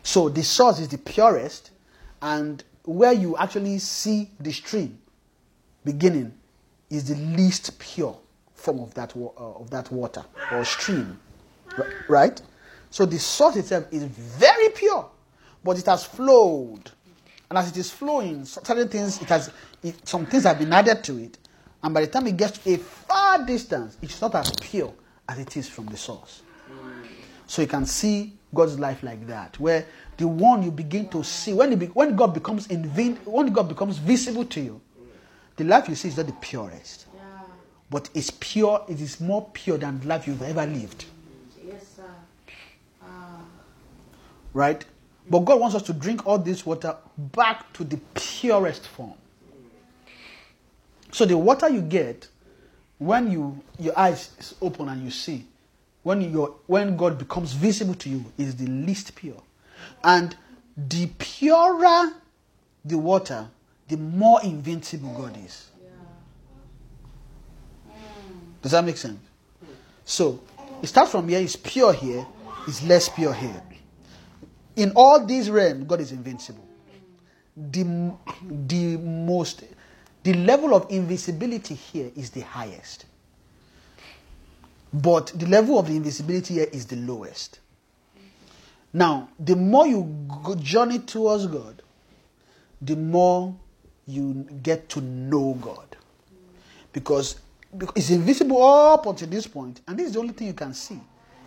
So 0.03 0.29
the 0.29 0.43
source 0.43 0.79
is 0.79 0.88
the 0.88 0.97
purest, 0.97 1.71
and 2.21 2.63
where 2.83 3.13
you 3.13 3.38
actually 3.38 3.79
see 3.79 4.29
the 4.39 4.51
stream 4.51 4.97
beginning 5.83 6.33
is 6.91 7.05
the 7.05 7.15
least 7.15 7.80
pure 7.80 8.15
form 8.53 8.81
of 8.81 8.93
that, 8.93 9.15
uh, 9.15 9.30
of 9.38 9.69
that 9.72 9.91
water 9.91 10.23
or 10.51 10.63
stream. 10.63 11.19
Right? 12.07 12.39
So 12.89 13.05
the 13.05 13.18
source 13.18 13.55
itself 13.55 13.85
is 13.91 14.03
very 14.03 14.69
pure, 14.69 15.09
but 15.63 15.80
it 15.80 15.85
has 15.88 16.03
flowed. 16.03 16.91
And 17.49 17.57
as 17.57 17.69
it 17.69 17.77
is 17.77 17.89
flowing, 17.89 18.45
certain 18.45 18.88
things, 18.88 19.22
it 19.22 19.30
has, 19.30 19.51
it, 19.81 20.07
some 20.07 20.26
things 20.26 20.43
have 20.43 20.59
been 20.59 20.72
added 20.72 21.03
to 21.05 21.18
it. 21.18 21.38
And 21.81 21.93
by 21.93 22.01
the 22.01 22.07
time 22.07 22.27
it 22.27 22.38
gets 22.38 22.59
to 22.59 22.73
a 22.73 22.77
far 22.77 23.45
distance, 23.45 23.97
it's 24.01 24.22
not 24.22 24.35
as 24.35 24.51
pure 24.61 24.93
as 25.27 25.39
it 25.39 25.57
is 25.57 25.68
from 25.68 25.88
the 25.88 25.97
source. 25.97 26.43
So 27.47 27.61
you 27.61 27.68
can 27.68 27.85
see 27.85 28.34
God's 28.53 28.80
life 28.80 29.03
like 29.03 29.26
that, 29.27 29.59
where 29.59 29.85
the 30.18 30.27
one 30.27 30.63
you 30.63 30.72
begin 30.72 31.09
to 31.09 31.23
see 31.23 31.53
when, 31.53 31.77
be, 31.77 31.88
when 31.88 32.15
God 32.15 32.34
becomes 32.34 32.68
invin, 32.68 33.18
when 33.26 33.51
God 33.51 33.68
becomes 33.69 33.97
visible 33.97 34.45
to 34.45 34.61
you, 34.61 34.81
the 35.57 35.64
life 35.64 35.88
you 35.90 35.95
see 35.95 36.07
is 36.07 36.18
not 36.18 36.28
the 36.28 36.34
purest, 36.34 37.06
Yeah. 37.14 37.22
but 37.90 38.10
it's 38.14 38.32
pure. 38.32 38.84
It 38.88 39.02
is 39.02 39.19
more 39.19 39.49
pure 39.53 39.78
than 39.78 39.99
the 39.99 40.07
life 40.07 40.28
you've 40.28 40.41
ever 40.41 40.65
lived, 40.65 41.06
Yes, 41.65 41.84
sir. 41.95 42.03
Ah. 43.03 43.41
right? 44.53 44.84
But 45.30 45.40
God 45.40 45.60
wants 45.60 45.76
us 45.76 45.84
to 45.84 45.94
drink 45.94 46.26
all 46.26 46.38
this 46.40 46.65
water 46.65 46.95
back 47.18 47.72
to 47.73 47.84
the 47.84 47.98
purest 48.15 48.88
form. 48.88 49.14
So 51.11 51.26
the 51.26 51.38
water 51.38 51.69
you 51.69 51.82
get 51.82 52.28
when 52.98 53.32
you 53.32 53.61
your 53.80 53.98
eyes 53.98 54.30
is 54.40 54.56
open 54.61 54.88
and 54.90 55.03
you 55.03 55.11
see, 55.11 55.45
when 56.03 56.22
your 56.22 56.56
when 56.68 56.95
God 56.98 57.18
becomes 57.18 57.53
visible 57.53 57.95
to 57.95 58.10
you, 58.10 58.26
is 58.38 58.56
the 58.56 58.68
least 58.68 59.15
pure. 59.15 59.41
And 60.03 60.36
the 60.78 61.07
purer 61.18 62.14
the 62.86 62.98
water, 62.98 63.48
the 63.91 63.97
more 63.97 64.41
invincible 64.41 65.13
God 65.18 65.38
is. 65.45 65.69
Does 68.61 68.72
that 68.72 68.85
make 68.85 68.95
sense? 68.95 69.19
So 70.05 70.39
it 70.81 70.88
starts 70.88 71.11
from 71.11 71.27
here, 71.27 71.41
it's 71.41 71.57
pure 71.57 71.91
here, 71.91 72.26
it's 72.69 72.81
less 72.84 73.09
pure 73.09 73.34
here. 73.34 73.61
In 74.77 74.93
all 74.95 75.26
these 75.26 75.49
realms, 75.49 75.84
God 75.88 75.99
is 75.99 76.13
invincible. 76.13 76.65
The, 77.57 78.13
the 78.49 78.95
most 78.95 79.63
the 80.23 80.35
level 80.35 80.73
of 80.73 80.89
invisibility 80.89 81.76
here 81.76 82.11
is 82.15 82.30
the 82.30 82.41
highest. 82.41 83.05
But 84.93 85.34
the 85.35 85.47
level 85.47 85.77
of 85.80 85.88
the 85.88 85.97
invisibility 85.97 86.53
here 86.53 86.68
is 86.72 86.85
the 86.85 86.95
lowest. 86.95 87.59
Now, 88.93 89.30
the 89.38 89.57
more 89.57 89.85
you 89.85 90.30
journey 90.61 90.99
towards 90.99 91.47
God, 91.47 91.81
the 92.81 92.95
more 92.95 93.55
you 94.07 94.34
get 94.64 94.90
to 94.90 95.02
know 95.02 95.57
God. 95.61 95.98
Because, 96.94 97.40
it's 97.95 98.10
invisible 98.10 98.61
up 98.61 99.06
until 99.06 99.28
this 99.30 99.48
point, 99.48 99.82
and 99.88 99.98
this 99.98 100.07
is 100.07 100.14
the 100.14 100.19
only 100.19 100.34
thing 100.34 100.48
you 100.48 100.53
can 100.53 100.73
see. 100.73 100.99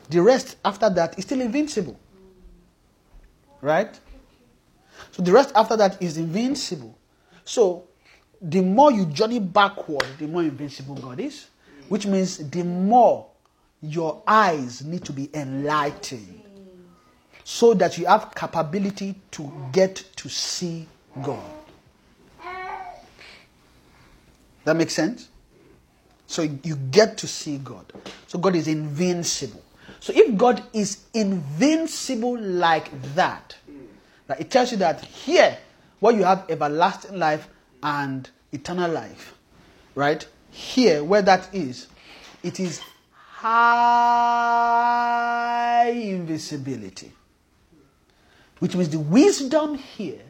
The 0.08 0.22
rest 0.22 0.56
after 0.64 0.88
that 0.90 1.18
is 1.18 1.24
still 1.24 1.40
invincible. 1.40 1.98
Right? 3.60 3.98
So 5.12 5.22
the 5.22 5.32
rest 5.32 5.52
after 5.54 5.76
that 5.76 6.00
is 6.02 6.18
invincible. 6.18 6.96
So 7.44 7.84
the 8.40 8.60
more 8.60 8.92
you 8.92 9.06
journey 9.06 9.38
backward, 9.38 10.06
the 10.18 10.26
more 10.26 10.42
invincible 10.42 10.94
God 10.94 11.20
is. 11.20 11.46
Which 11.88 12.06
means 12.06 12.38
the 12.38 12.62
more 12.62 13.26
your 13.82 14.22
eyes 14.26 14.82
need 14.84 15.04
to 15.04 15.12
be 15.12 15.28
enlightened 15.34 16.42
so 17.44 17.74
that 17.74 17.98
you 17.98 18.06
have 18.06 18.34
capability 18.34 19.14
to 19.32 19.52
get 19.72 19.96
to 20.16 20.28
see 20.28 20.88
God. 21.22 21.44
That 24.64 24.76
makes 24.76 24.94
sense? 24.94 25.28
So 26.26 26.42
you 26.42 26.76
get 26.76 27.18
to 27.18 27.26
see 27.26 27.58
God. 27.58 27.92
So 28.26 28.38
God 28.38 28.56
is 28.56 28.66
invincible. 28.66 29.62
So 30.00 30.12
if 30.14 30.36
God 30.36 30.62
is 30.72 31.04
invincible 31.12 32.38
like 32.38 32.90
that, 33.14 33.56
that 34.26 34.40
it 34.40 34.50
tells 34.50 34.72
you 34.72 34.78
that 34.78 35.04
here, 35.04 35.58
where 36.00 36.14
you 36.14 36.24
have 36.24 36.44
everlasting 36.48 37.18
life 37.18 37.48
and 37.82 38.28
eternal 38.52 38.90
life, 38.90 39.34
right? 39.94 40.26
Here, 40.50 41.04
where 41.04 41.22
that 41.22 41.54
is, 41.54 41.86
it 42.42 42.58
is 42.60 42.80
high 43.44 43.50
invisibility. 45.90 47.12
Which 48.58 48.74
means 48.74 48.88
the 48.88 49.00
wisdom 49.00 49.74
here 49.74 50.22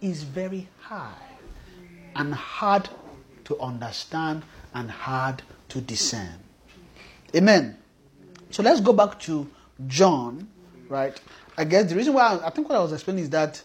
is 0.00 0.22
very 0.22 0.68
high 0.80 1.14
and 2.16 2.34
hard 2.34 2.88
to 3.48 3.58
understand 3.60 4.42
and 4.74 4.90
hard 4.90 5.42
to 5.70 5.80
discern. 5.80 6.38
Amen. 7.34 7.78
So 8.50 8.62
let's 8.62 8.80
go 8.80 8.92
back 8.92 9.18
to 9.20 9.48
John, 9.86 10.48
right? 10.88 11.18
I 11.56 11.64
guess 11.64 11.88
the 11.88 11.96
reason 11.96 12.12
why 12.12 12.38
I, 12.44 12.50
think 12.50 12.68
what 12.68 12.76
I 12.76 12.82
was 12.82 12.92
explaining 12.92 13.24
is 13.24 13.30
that 13.30 13.62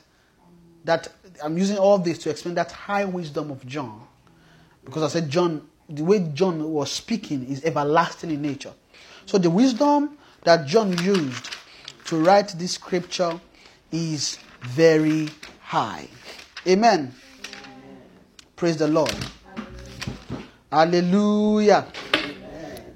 that 0.85 1.09
I'm 1.43 1.57
using 1.57 1.77
all 1.77 1.97
this 1.97 2.17
to 2.19 2.29
explain 2.29 2.55
that 2.55 2.71
high 2.71 3.05
wisdom 3.05 3.51
of 3.51 3.65
John, 3.65 4.05
because 4.85 5.03
I 5.03 5.07
said 5.07 5.29
John, 5.29 5.67
the 5.89 6.03
way 6.03 6.19
John 6.33 6.71
was 6.71 6.91
speaking 6.91 7.45
is 7.47 7.63
everlasting 7.63 8.31
in 8.31 8.41
nature. 8.41 8.73
So 9.25 9.37
the 9.37 9.49
wisdom 9.49 10.17
that 10.43 10.65
John 10.65 10.97
used 11.03 11.55
to 12.05 12.21
write 12.23 12.49
this 12.57 12.73
scripture 12.73 13.39
is 13.91 14.39
very 14.61 15.29
high. 15.61 16.07
Amen. 16.67 17.13
Praise 18.55 18.77
the 18.77 18.87
Lord. 18.87 19.13
Hallelujah. 20.73 21.85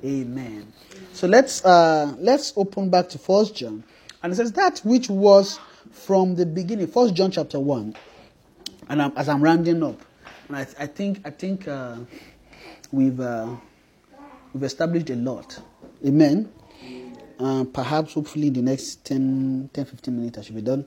Amen. 0.04 0.74
So 1.14 1.28
let's 1.28 1.64
uh, 1.64 2.12
let's 2.18 2.52
open 2.58 2.90
back 2.90 3.08
to 3.10 3.20
First 3.20 3.54
John, 3.56 3.84
and 4.24 4.34
it 4.34 4.36
says 4.36 4.52
that 4.54 4.80
which 4.80 5.12
was 5.12 5.60
from 5.92 6.34
the 6.34 6.48
beginning. 6.48 6.88
First 6.88 7.14
John 7.14 7.30
chapter 7.30 7.60
one, 7.60 7.96
and 8.90 9.00
I'm, 9.00 9.14
as 9.16 9.30
I'm 9.30 9.44
rounding 9.44 9.84
up, 9.84 10.02
and 10.48 10.58
I, 10.58 10.62
I 10.80 10.88
think 10.88 11.22
I 11.24 11.30
think 11.30 11.68
uh, 11.68 11.98
we've 12.92 13.20
uh, 13.20 13.56
we've 14.54 14.64
established 14.64 15.12
a 15.12 15.16
lot. 15.16 15.60
Amen. 16.04 16.52
Uh, 17.40 17.64
perhaps 17.66 18.14
hopefully 18.14 18.48
in 18.48 18.54
the 18.54 18.64
next 18.64 19.06
10, 19.06 19.70
10 19.72 19.86
15 19.86 20.18
minutes 20.18 20.40
I 20.40 20.42
should 20.42 20.56
be 20.56 20.64
done. 20.64 20.84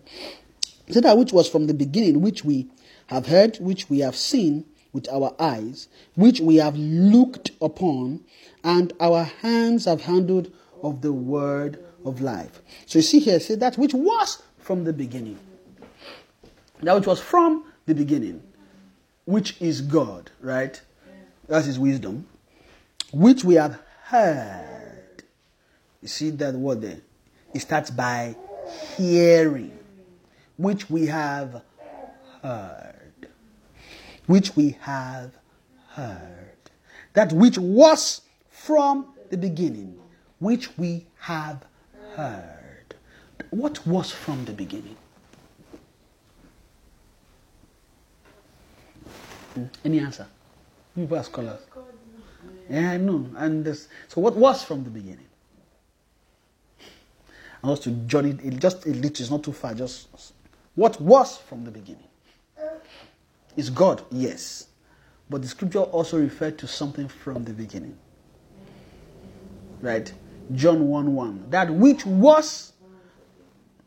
Said 0.89 1.05
that 1.05 1.17
which 1.17 1.33
was 1.33 1.49
from 1.49 1.69
the 1.69 1.75
beginning, 1.75 2.21
which 2.21 2.45
we 2.45 2.67
have 3.07 3.27
heard, 3.27 3.59
which 3.59 3.89
we 3.89 4.01
have 4.01 4.17
seen 4.17 4.65
with 4.93 5.09
our 5.09 5.35
eyes, 5.39 5.89
which 6.17 6.41
we 6.41 6.57
have 6.57 6.77
looked 6.77 7.51
upon, 7.61 8.25
and 8.65 8.93
our 9.01 9.25
hands 9.25 9.85
have 9.85 10.03
handled 10.03 10.53
of 10.83 11.03
the 11.03 11.13
word 11.13 11.83
of 12.05 12.21
life. 12.21 12.61
So 12.87 12.99
you 12.99 13.03
see 13.03 13.21
here, 13.21 13.41
say 13.41 13.55
that 13.57 13.79
which 13.79 13.95
was 13.95 14.43
from 14.59 14.85
the 14.85 14.93
beginning. 14.93 15.39
That 16.83 16.95
which 16.95 17.07
was 17.07 17.21
from 17.21 17.65
the 17.87 17.95
beginning, 17.95 18.43
which 19.27 19.61
is 19.61 19.83
God, 19.83 20.31
right? 20.41 20.81
That's 21.47 21.67
his 21.67 21.79
wisdom. 21.79 22.27
Which 23.13 23.45
we 23.45 23.57
have 23.57 23.81
heard. 24.05 25.23
You 26.01 26.09
see 26.09 26.31
that 26.31 26.55
word 26.55 26.81
there? 26.81 27.01
It 27.53 27.61
starts 27.61 27.91
by 27.91 28.37
hearing, 28.97 29.77
which 30.57 30.89
we 30.89 31.07
have 31.07 31.63
heard. 32.43 32.90
Which 34.31 34.55
we 34.55 34.77
have 34.83 35.33
heard. 35.89 36.55
That 37.15 37.33
which 37.33 37.59
was 37.59 38.21
from 38.49 39.13
the 39.29 39.37
beginning, 39.37 39.99
which 40.39 40.79
we 40.79 41.09
have 41.19 41.65
heard. 42.15 42.95
What 43.51 43.85
was 43.85 44.13
from 44.13 44.45
the 44.45 44.53
beginning? 44.53 44.95
Any 49.85 49.99
answer? 49.99 50.29
People 50.95 51.17
are 51.17 51.25
scholars. 51.25 51.63
Yeah, 52.71 52.93
I 52.93 52.99
know. 52.99 53.29
And 53.37 53.65
this, 53.65 53.89
so, 54.07 54.21
what 54.21 54.37
was 54.37 54.63
from 54.63 54.85
the 54.85 54.91
beginning? 54.91 55.27
I 57.65 57.67
want 57.67 57.83
to 57.83 57.91
journey 57.91 58.35
just 58.61 58.87
a 58.87 58.91
little, 58.91 59.11
it's 59.11 59.29
not 59.29 59.43
too 59.43 59.53
far. 59.53 59.75
Just 59.75 60.07
what 60.77 61.01
was 61.01 61.37
from 61.37 61.65
the 61.65 61.73
beginning? 61.73 62.05
Is 63.57 63.71
God? 63.71 64.03
Yes. 64.11 64.69
But 65.29 65.43
the 65.43 65.49
scripture 65.49 65.81
also 65.81 66.19
referred 66.19 66.59
to 66.59 66.67
something 66.67 67.09
from 67.09 67.45
the 67.45 67.53
beginning. 67.53 67.97
Right? 69.81 70.13
John 70.55 70.89
1 70.89 71.15
1. 71.15 71.47
That 71.51 71.71
which 71.71 72.05
was 72.05 72.73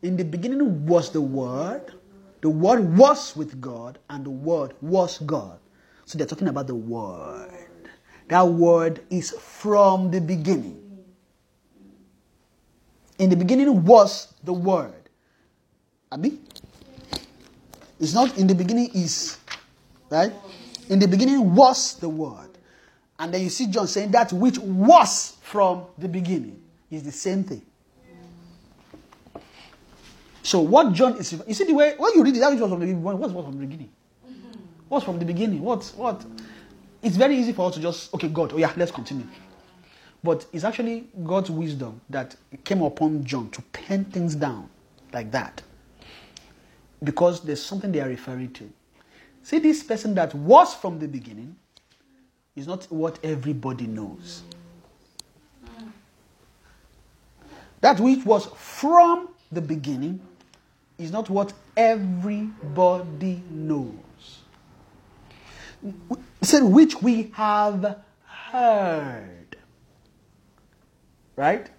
in 0.02 0.18
the 0.18 0.24
beginning 0.24 0.86
was 0.86 1.12
the 1.12 1.22
Word. 1.22 1.94
The 2.42 2.50
Word 2.50 2.98
was 2.98 3.36
with 3.36 3.62
God, 3.62 4.00
and 4.10 4.26
the 4.26 4.30
Word 4.30 4.74
was 4.82 5.18
God. 5.20 5.60
So 6.06 6.18
they're 6.18 6.28
talking 6.28 6.50
about 6.50 6.68
the 6.68 6.76
Word. 6.76 7.50
That 8.28 8.48
Word 8.48 9.02
is 9.10 9.32
from 9.32 10.12
the 10.12 10.20
beginning. 10.20 10.80
In 13.18 13.30
the 13.30 13.36
beginning 13.36 13.86
was 13.86 14.34
the 14.44 14.54
Word. 14.54 15.10
Abi? 16.12 16.40
It's 18.00 18.14
not 18.14 18.38
in 18.38 18.48
the 18.48 18.56
beginning 18.56 18.90
is, 18.94 19.38
right? 20.14 20.32
In 20.90 21.00
the 21.00 21.08
beginning 21.08 21.56
was 21.56 21.96
the 21.96 22.10
Word. 22.10 22.50
And 23.20 23.34
then 23.34 23.42
you 23.42 23.50
see 23.50 23.68
John 23.68 23.88
saying 23.88 24.12
that 24.12 24.32
which 24.34 24.58
was 24.60 25.38
from 25.42 25.86
the 25.98 26.08
beginning 26.08 26.62
is 26.92 27.04
the 27.04 27.12
same 27.12 27.44
thing. 27.44 27.62
So 30.42 30.60
what 30.60 30.94
John 30.94 31.18
is, 31.18 31.32
you 31.48 31.54
see 31.54 31.64
the 31.64 31.74
way 31.74 31.96
when 31.98 32.14
you 32.16 32.24
read 32.24 32.36
it, 32.36 32.40
that 32.40 32.52
which 32.52 32.60
was 32.60 32.70
from 32.70 32.80
the 32.80 32.86
beginning. 32.86 33.04
What 33.04 33.18
was 33.18 33.32
from 33.32 33.54
the 33.58 33.66
beginning? 33.66 33.90
What's 34.90 35.06
from 35.06 35.18
the 35.18 35.26
beginning? 35.26 35.62
What 35.62 35.92
what? 35.96 36.24
It's 37.02 37.16
very 37.16 37.36
easy 37.38 37.54
for 37.54 37.68
us 37.68 37.76
to 37.76 37.82
just 37.82 38.14
okay, 38.14 38.28
God. 38.28 38.54
Oh 38.54 38.58
yeah, 38.58 38.72
let's 38.78 38.92
continue. 38.92 39.26
But 40.24 40.46
it's 40.54 40.64
actually 40.64 41.08
God's 41.24 41.50
wisdom 41.50 42.00
that 42.10 42.36
came 42.64 42.82
upon 42.82 43.24
John 43.24 43.50
to 43.52 43.62
pen 43.74 44.06
things 44.06 44.36
down 44.36 44.70
like 45.12 45.32
that. 45.32 45.62
Because 47.04 47.42
there's 47.42 47.64
something 47.64 47.92
they 47.92 48.02
are 48.02 48.08
referring 48.08 48.52
to. 48.54 48.70
See, 49.44 49.60
this 49.60 49.84
person 49.84 50.16
that 50.16 50.34
was 50.34 50.74
from 50.74 51.00
the 51.00 51.08
beginning 51.08 51.58
is 52.56 52.66
not 52.66 52.86
what 52.86 53.20
everybody 53.24 53.88
knows. 53.88 54.42
That 57.82 58.00
which 58.00 58.26
was 58.26 58.46
from 58.56 59.28
the 59.52 59.62
beginning 59.62 60.22
is 60.98 61.12
not 61.12 61.30
what 61.30 61.52
everybody 61.76 63.44
knows. 63.50 63.94
Said, 66.42 66.64
which 66.64 67.02
we 67.02 67.32
have 67.34 68.00
heard. 68.26 69.58
Right? 71.36 71.70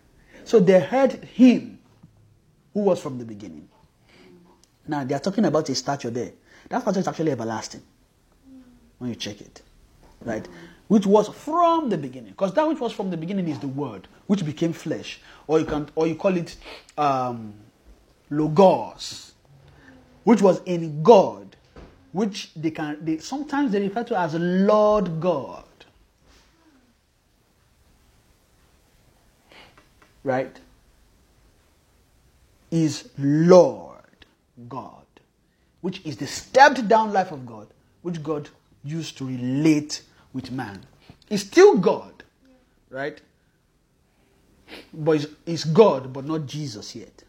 So 0.44 0.60
they 0.60 0.80
heard 0.80 1.12
him 1.24 1.78
who 2.74 2.80
was 2.80 3.00
from 3.00 3.18
the 3.18 3.24
beginning. 3.24 3.68
Now 4.86 5.04
they 5.04 5.14
are 5.14 5.20
talking 5.20 5.46
about 5.46 5.70
a 5.70 5.74
statue 5.74 6.10
there. 6.10 6.32
That 6.68 6.82
statue 6.82 7.00
is 7.00 7.08
actually 7.08 7.32
everlasting 7.32 7.82
when 8.98 9.10
you 9.10 9.16
check 9.16 9.40
it. 9.40 9.62
Right? 10.24 10.46
Which 10.88 11.06
was 11.06 11.28
from 11.28 11.88
the 11.88 11.98
beginning. 11.98 12.30
Because 12.30 12.54
that 12.54 12.66
which 12.66 12.80
was 12.80 12.92
from 12.92 13.10
the 13.10 13.16
beginning 13.16 13.48
is 13.48 13.58
the 13.58 13.68
word, 13.68 14.08
which 14.26 14.44
became 14.44 14.72
flesh. 14.72 15.20
Or 15.46 15.58
you 15.58 15.66
can 15.66 15.88
or 15.94 16.06
you 16.06 16.14
call 16.14 16.36
it 16.36 16.56
um, 16.96 17.54
logos, 18.30 19.32
which 20.24 20.40
was 20.42 20.60
in 20.64 21.02
God, 21.02 21.56
which 22.12 22.50
they 22.54 22.70
can 22.70 23.04
they 23.04 23.18
sometimes 23.18 23.72
they 23.72 23.80
refer 23.80 24.04
to 24.04 24.18
as 24.18 24.34
Lord 24.34 25.20
God. 25.20 25.64
Right? 30.22 30.56
Is 32.70 33.10
Lord 33.18 34.26
God, 34.68 35.03
which 35.84 36.00
is 36.06 36.16
the 36.16 36.26
stepped 36.26 36.88
down 36.88 37.12
life 37.12 37.30
of 37.30 37.44
God, 37.44 37.66
which 38.00 38.22
God 38.22 38.48
used 38.84 39.18
to 39.18 39.26
relate 39.26 40.00
with 40.32 40.50
man. 40.50 40.80
He's 41.28 41.42
still 41.42 41.76
God, 41.76 42.24
right? 42.88 43.20
But 44.94 45.26
he's 45.44 45.64
God, 45.64 46.10
but 46.10 46.24
not 46.24 46.46
Jesus 46.46 46.96
yet. 46.96 47.22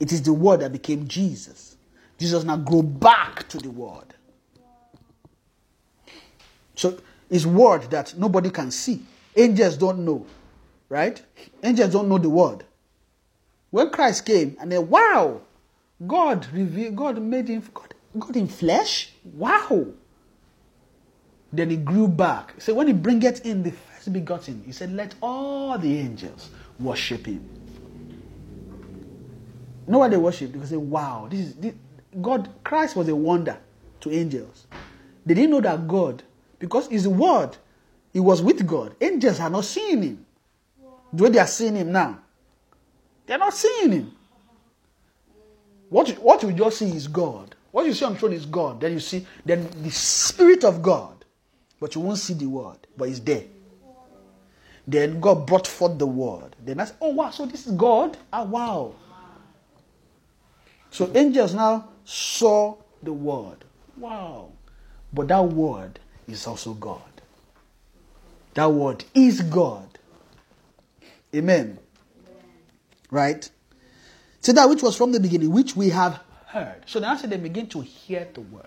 It 0.00 0.12
is 0.12 0.22
the 0.22 0.32
Word 0.32 0.60
that 0.60 0.72
became 0.72 1.06
Jesus. 1.06 1.76
Jesus 2.16 2.42
now 2.42 2.56
go 2.56 2.80
back 2.80 3.46
to 3.50 3.58
the 3.58 3.70
Word. 3.70 4.14
So 6.74 6.96
it's 7.28 7.44
Word 7.44 7.82
that 7.90 8.14
nobody 8.16 8.48
can 8.48 8.70
see. 8.70 9.02
Angels 9.36 9.76
don't 9.76 10.06
know, 10.06 10.24
right? 10.88 11.20
Angels 11.62 11.92
don't 11.92 12.08
know 12.08 12.16
the 12.16 12.30
Word. 12.30 12.64
When 13.68 13.90
Christ 13.90 14.24
came, 14.24 14.56
and 14.58 14.72
then 14.72 14.88
wow, 14.88 15.42
God 16.06 16.46
revealed, 16.52 16.96
God 16.96 17.20
made 17.20 17.48
him, 17.48 17.62
God, 17.72 17.94
God 18.18 18.36
in 18.36 18.48
flesh. 18.48 19.12
Wow. 19.24 19.86
Then 21.52 21.70
he 21.70 21.76
grew 21.76 22.08
back. 22.08 22.54
So 22.58 22.74
when 22.74 22.86
he 22.86 22.92
bringeth 22.92 23.44
in 23.44 23.62
the 23.62 23.72
first 23.72 24.12
begotten, 24.12 24.62
he 24.64 24.72
said, 24.72 24.92
Let 24.92 25.14
all 25.20 25.78
the 25.78 25.98
angels 25.98 26.50
worship 26.80 27.26
him. 27.26 27.48
You 29.86 29.92
know 29.92 29.98
why 29.98 30.08
they 30.08 30.16
worship? 30.16 30.52
Because 30.52 30.70
they 30.70 30.76
say, 30.76 30.80
Wow, 30.82 31.28
this 31.30 31.40
is 31.40 31.54
this, 31.56 31.74
God, 32.20 32.48
Christ 32.64 32.96
was 32.96 33.08
a 33.08 33.16
wonder 33.16 33.58
to 34.00 34.10
angels. 34.10 34.66
They 35.24 35.34
didn't 35.34 35.50
know 35.50 35.60
that 35.60 35.86
God, 35.86 36.22
because 36.58 36.88
his 36.88 37.06
word, 37.06 37.56
he 38.12 38.20
was 38.20 38.42
with 38.42 38.66
God. 38.66 38.94
Angels 39.00 39.40
are 39.40 39.50
not 39.50 39.64
seeing 39.64 40.02
him. 40.02 40.26
The 41.12 41.24
way 41.24 41.30
they 41.30 41.38
are 41.38 41.46
seeing 41.46 41.76
him 41.76 41.92
now. 41.92 42.18
They're 43.26 43.38
not 43.38 43.54
seeing 43.54 43.92
him. 43.92 44.16
What 45.92 46.08
you, 46.08 46.14
what 46.14 46.42
you 46.42 46.52
just 46.52 46.78
see 46.78 46.88
is 46.88 47.06
God. 47.06 47.54
What 47.70 47.84
you 47.84 47.92
see 47.92 48.06
on 48.06 48.14
the 48.14 48.18
throne 48.18 48.32
is 48.32 48.46
God. 48.46 48.80
Then 48.80 48.92
you 48.92 48.98
see 48.98 49.26
then 49.44 49.68
the 49.82 49.90
Spirit 49.90 50.64
of 50.64 50.80
God. 50.82 51.26
But 51.78 51.94
you 51.94 52.00
won't 52.00 52.16
see 52.16 52.32
the 52.32 52.46
word, 52.46 52.78
but 52.96 53.10
it's 53.10 53.20
there. 53.20 53.44
Then 54.86 55.20
God 55.20 55.46
brought 55.46 55.66
forth 55.66 55.98
the 55.98 56.06
word. 56.06 56.56
Then 56.64 56.80
I 56.80 56.86
said, 56.86 56.96
Oh 56.98 57.10
wow, 57.10 57.28
so 57.28 57.44
this 57.44 57.66
is 57.66 57.74
God? 57.74 58.16
Ah 58.32 58.42
wow. 58.42 58.94
So 60.90 61.10
angels 61.14 61.52
now 61.52 61.90
saw 62.06 62.76
the 63.02 63.12
word. 63.12 63.62
Wow. 63.98 64.48
But 65.12 65.28
that 65.28 65.44
word 65.44 66.00
is 66.26 66.46
also 66.46 66.72
God. 66.72 67.02
That 68.54 68.72
word 68.72 69.04
is 69.14 69.42
God. 69.42 69.98
Amen. 71.34 71.78
Right? 73.10 73.50
So 74.42 74.52
that 74.52 74.68
which 74.68 74.82
was 74.82 74.96
from 74.96 75.12
the 75.12 75.20
beginning, 75.20 75.50
which 75.50 75.76
we 75.76 75.90
have 75.90 76.20
heard. 76.46 76.82
So 76.86 77.00
now 77.00 77.14
they 77.14 77.36
begin 77.36 77.68
to 77.68 77.80
hear 77.80 78.28
the 78.34 78.40
word. 78.42 78.66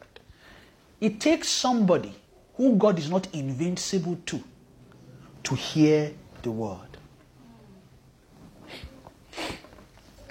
It 1.00 1.20
takes 1.20 1.50
somebody 1.50 2.16
who 2.56 2.76
God 2.78 2.98
is 2.98 3.10
not 3.10 3.28
invincible 3.34 4.18
to 4.28 4.44
to 5.44 5.56
hear 5.56 6.12
the 6.42 6.52
word. 6.52 6.98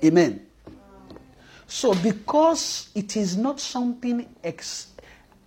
Amen. 0.04 0.46
So, 1.66 1.94
because 1.94 2.90
it 2.94 3.16
is 3.16 3.36
not 3.36 3.58
something 3.58 4.28
ex- 4.42 4.88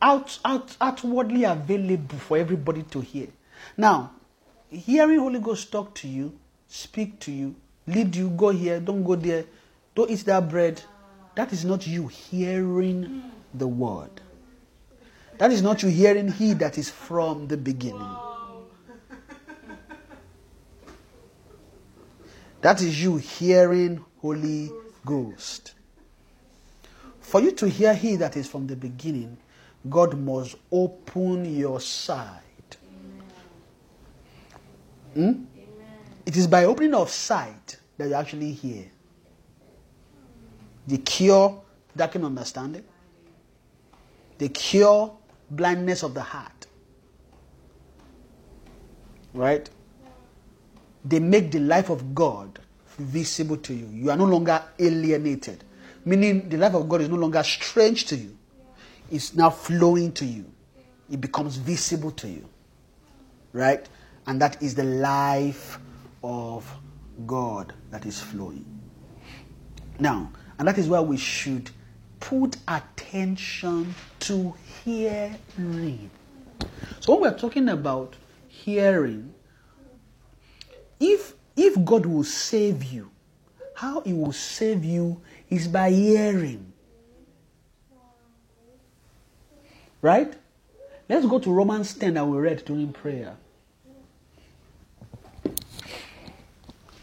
out, 0.01 0.39
out, 0.43 0.75
outwardly 0.81 1.43
available 1.43 2.17
for 2.17 2.37
everybody 2.37 2.83
to 2.83 3.01
hear. 3.01 3.27
Now, 3.75 4.11
hearing 4.69 5.19
Holy 5.19 5.39
Ghost 5.39 5.71
talk 5.71 5.93
to 5.95 6.07
you, 6.07 6.37
speak 6.67 7.19
to 7.19 7.31
you, 7.31 7.55
lead 7.85 8.15
you, 8.15 8.29
go 8.29 8.49
here, 8.49 8.79
don't 8.79 9.03
go 9.03 9.15
there, 9.15 9.45
don't 9.97 10.11
eat 10.11 10.25
that 10.25 10.47
bread, 10.47 10.79
that 11.33 11.51
is 11.51 11.65
not 11.65 11.87
you 11.87 12.07
hearing 12.07 13.23
the 13.51 13.67
word. 13.67 14.11
That 15.39 15.51
is 15.51 15.63
not 15.63 15.81
you 15.81 15.89
hearing 15.89 16.31
He 16.31 16.53
that 16.53 16.77
is 16.77 16.87
from 16.87 17.47
the 17.47 17.57
beginning. 17.57 18.15
That 22.61 22.79
is 22.79 23.01
you 23.01 23.17
hearing 23.17 24.05
Holy 24.21 24.69
Ghost. 25.03 25.73
For 27.19 27.41
you 27.41 27.51
to 27.53 27.67
hear 27.67 27.95
He 27.95 28.17
that 28.17 28.37
is 28.37 28.47
from 28.47 28.67
the 28.67 28.75
beginning, 28.75 29.35
God 29.89 30.15
must 30.15 30.57
open 30.71 31.57
your 31.57 31.79
sight. 31.79 32.77
Hmm? 35.15 35.45
It 36.23 36.37
is 36.37 36.45
by 36.45 36.65
opening 36.65 36.93
of 36.93 37.09
sight 37.09 37.77
that 37.97 38.09
you 38.09 38.13
actually 38.13 38.51
hear. 38.51 38.91
The 40.87 40.97
cure 40.99 41.61
darken 41.95 42.23
understanding. 42.23 42.83
The 44.37 44.49
cure 44.49 45.13
blindness 45.49 46.03
of 46.03 46.13
the 46.13 46.21
heart. 46.21 46.67
Right? 49.33 49.69
They 51.03 51.19
make 51.19 51.51
the 51.51 51.59
life 51.59 51.89
of 51.89 52.15
God 52.15 52.59
visible 52.97 53.57
to 53.57 53.73
you. 53.73 53.87
You 53.87 54.09
are 54.11 54.17
no 54.17 54.25
longer 54.25 54.61
alienated, 54.79 55.63
meaning 56.05 56.49
the 56.49 56.57
life 56.57 56.73
of 56.73 56.89
God 56.89 57.01
is 57.01 57.09
no 57.09 57.15
longer 57.15 57.43
strange 57.43 58.05
to 58.05 58.15
you. 58.15 58.37
It's 59.11 59.33
now 59.33 59.49
flowing 59.49 60.11
to 60.13 60.25
you. 60.25 60.45
It 61.09 61.21
becomes 61.21 61.55
visible 61.55 62.11
to 62.11 62.27
you. 62.27 62.47
Right? 63.53 63.87
And 64.25 64.41
that 64.41 64.61
is 64.61 64.75
the 64.75 64.83
life 64.83 65.79
of 66.23 66.69
God 67.25 67.73
that 67.91 68.05
is 68.05 68.19
flowing. 68.19 68.65
Now, 69.99 70.31
and 70.59 70.67
that 70.67 70.77
is 70.77 70.87
why 70.87 70.99
we 70.99 71.17
should 71.17 71.69
put 72.19 72.57
attention 72.67 73.93
to 74.19 74.53
hearing. 74.83 76.09
So 76.99 77.13
when 77.13 77.21
we're 77.21 77.37
talking 77.37 77.69
about 77.69 78.15
hearing, 78.47 79.33
if 80.99 81.33
if 81.55 81.83
God 81.83 82.05
will 82.05 82.23
save 82.23 82.83
you, 82.83 83.09
how 83.75 84.01
he 84.01 84.13
will 84.13 84.31
save 84.31 84.83
you 84.83 85.21
is 85.49 85.67
by 85.67 85.91
hearing. 85.91 86.71
Right? 90.01 90.33
Let's 91.09 91.25
go 91.25 91.39
to 91.39 91.51
Romans 91.51 91.93
10 91.93 92.13
that 92.15 92.25
we 92.25 92.37
read 92.37 92.63
during 92.65 92.93
prayer. 92.93 93.37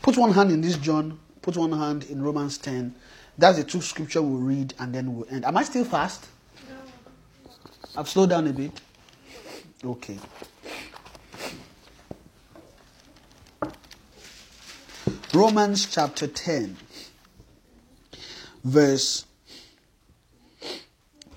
Put 0.02 0.16
one 0.18 0.32
hand 0.32 0.52
in 0.52 0.60
this 0.60 0.76
John, 0.76 1.18
put 1.42 1.56
one 1.56 1.72
hand 1.72 2.04
in 2.04 2.22
Romans 2.22 2.58
10. 2.58 2.94
That's 3.36 3.58
the 3.58 3.64
two 3.64 3.80
scripture 3.80 4.22
we'll 4.22 4.40
read 4.40 4.74
and 4.78 4.94
then 4.94 5.14
we'll 5.14 5.26
end. 5.28 5.44
Am 5.44 5.56
I 5.56 5.64
still 5.64 5.84
fast? 5.84 6.26
No. 6.68 6.76
I've 7.96 8.08
slowed 8.08 8.30
down 8.30 8.46
a 8.46 8.52
bit. 8.52 8.80
Okay. 9.84 10.18
Romans 15.34 15.86
chapter 15.86 16.28
10, 16.28 16.76
verse 18.62 19.24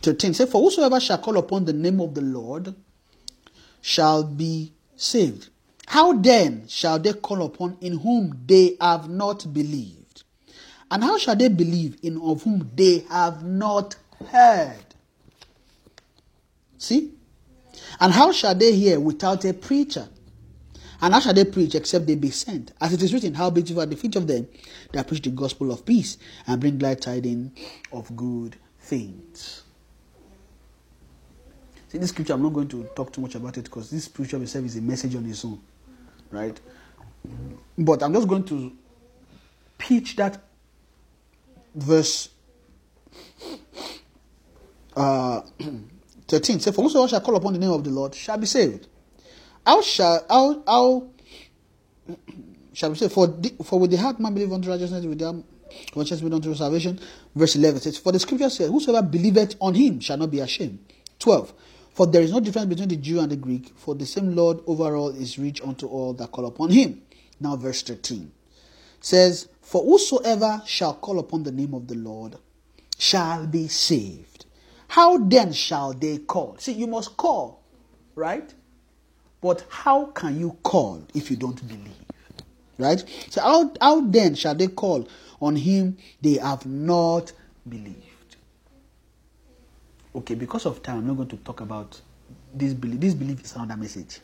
13 0.03 0.36
say, 0.36 0.45
For 0.45 0.61
whosoever 0.61 0.99
shall 0.99 1.18
call 1.18 1.38
upon 1.38 1.65
the 1.65 1.74
name 1.74 1.99
of 1.99 2.14
the 2.14 2.22
Lord 2.22 2.76
shall 3.82 4.24
be 4.24 4.72
saved. 4.95 5.49
How 5.88 6.14
then 6.14 6.68
shall 6.68 6.99
they 6.99 7.14
call 7.14 7.41
upon 7.44 7.78
in 7.82 7.98
whom 7.98 8.40
they 8.45 8.78
have 8.80 9.10
not 9.10 9.52
believed? 9.52 9.97
And 10.90 11.04
how 11.04 11.18
shall 11.18 11.36
they 11.36 11.50
believe 11.50 11.98
in 12.02 12.18
of 12.22 12.44
whom 12.44 12.72
they 12.76 13.00
have 13.10 13.44
not 13.44 13.96
heard? 14.32 14.96
See? 16.78 17.14
And 18.00 18.14
how 18.14 18.32
shall 18.32 18.56
they 18.56 18.74
hear 18.74 19.00
without 19.00 19.44
a 19.46 19.54
preacher? 19.54 20.08
And 21.02 21.14
how 21.14 21.20
shall 21.20 21.34
they 21.34 21.46
preach 21.46 21.76
except 21.76 22.08
they 22.08 22.16
be 22.16 22.32
sent? 22.32 22.72
As 22.82 22.94
it 22.94 23.04
is 23.04 23.14
written, 23.14 23.34
How 23.34 23.50
beautiful 23.50 23.84
are 23.84 23.86
the 23.86 23.96
feet 23.96 24.16
of 24.16 24.28
them 24.28 24.48
that 24.94 25.08
preach 25.08 25.22
the 25.22 25.30
gospel 25.30 25.72
of 25.72 25.86
peace 25.86 26.18
and 26.48 26.60
bring 26.60 26.78
glad 26.78 27.02
tidings 27.02 27.52
of 27.92 28.16
good 28.16 28.56
things. 28.80 29.64
See, 31.90 31.98
this 32.00 32.10
scripture, 32.10 32.34
I'm 32.34 32.44
not 32.44 32.54
going 32.54 32.68
to 32.70 32.84
talk 32.96 33.14
too 33.14 33.22
much 33.22 33.36
about 33.36 33.58
it 33.58 33.66
because 33.66 33.90
this 33.90 34.06
scripture 34.06 34.42
itself 34.42 34.66
is 34.66 34.78
a 34.78 34.82
message 34.82 35.16
on 35.16 35.30
its 35.30 35.46
own, 35.46 35.60
right? 36.32 36.60
But 37.78 38.04
I'm 38.04 38.14
just 38.14 38.28
going 38.28 38.44
to 38.46 38.74
pitch 39.78 40.16
that 40.16 40.42
verse 41.78 42.30
uh, 44.95 45.41
13. 46.28 46.60
Say, 46.60 46.72
For 46.72 46.82
whosoever 46.82 47.08
shall 47.08 47.22
call 47.22 47.36
upon 47.36 47.54
the 47.54 47.60
name 47.60 47.72
of 47.72 47.84
the 47.84 47.90
Lord 47.90 48.16
shall 48.16 48.38
be 48.38 48.48
saved. 48.48 48.88
How 49.66 49.82
shall, 49.82 50.26
how, 50.30 50.64
how 50.66 51.08
shall 52.74 52.90
we 52.90 52.95
say, 52.95 53.10
for, 53.10 53.28
the, 53.28 53.56
for 53.64 53.80
with 53.80 53.91
the 53.91 53.98
heart 53.98 54.20
man 54.20 54.34
believe 54.34 54.52
unto 54.52 54.70
righteousness, 54.70 55.06
with 55.06 55.20
the 55.20 55.44
conscience 55.94 56.22
believe 56.22 56.36
unto 56.36 56.54
salvation. 56.56 56.99
Verse 57.36 57.56
11 57.56 57.82
says, 57.82 57.98
For 57.98 58.12
the 58.12 58.20
scripture 58.20 58.49
says, 58.49 58.70
Whosoever 58.70 59.06
believeth 59.06 59.56
on 59.62 59.76
him 59.76 59.99
shall 59.99 60.18
not 60.18 60.32
be 60.32 60.40
ashamed. 60.40 60.80
12. 61.20 61.54
For 61.94 62.06
there 62.06 62.22
is 62.22 62.32
no 62.32 62.40
difference 62.40 62.68
between 62.68 62.90
the 62.90 62.95
Jew 62.95 63.20
and 63.20 63.32
the 63.32 63.36
Greek, 63.36 63.72
for 63.76 63.95
the 63.95 64.06
same 64.06 64.36
Lord 64.36 64.60
over 64.68 64.95
all 64.95 65.10
is 65.10 65.40
rich 65.40 65.62
unto 65.62 65.88
all 65.88 66.14
that 66.14 66.32
call 66.32 66.45
upon 66.45 66.70
him. 66.70 67.02
Now, 67.40 67.56
verse 67.56 67.82
13 67.84 68.32
says, 68.99 69.48
For 69.68 69.84
whosoever 69.84 70.61
shall 70.65 70.94
call 70.94 71.19
upon 71.19 71.44
the 71.44 71.52
name 71.52 71.73
of 71.73 71.89
the 71.89 71.95
Lord 71.95 72.38
shall 72.98 73.45
be 73.45 73.68
saved. 73.68 74.45
How 74.88 75.18
then 75.18 75.52
shall 75.52 75.91
they 75.91 76.19
call? 76.19 76.56
See, 76.57 76.72
you 76.72 76.88
must 76.88 77.18
call, 77.18 77.61
right? 78.15 78.53
But 79.41 79.65
how 79.68 80.06
can 80.06 80.39
you 80.39 80.56
call 80.64 81.03
if 81.14 81.30
you 81.30 81.35
don't 81.35 81.68
believe? 81.68 81.98
Right? 82.77 83.03
So, 83.30 83.41
how, 83.41 83.73
how 83.81 83.99
then 83.99 84.35
shall 84.35 84.56
they 84.56 84.68
call 84.68 85.06
on 85.41 85.57
him 85.57 85.98
they 86.22 86.35
have 86.35 86.65
not 86.65 87.34
believed? 87.68 88.38
Okay, 90.15 90.35
because 90.35 90.65
of 90.65 90.81
time, 90.81 90.99
I'm 90.99 91.07
not 91.07 91.18
going 91.18 91.27
to 91.27 91.38
talk 91.38 91.60
about 91.60 91.99
this 92.53 92.73
belief. 92.73 93.02
This 93.02 93.14
belief 93.14 93.44
is 93.44 93.53
another 93.53 93.76
message. 93.76 94.22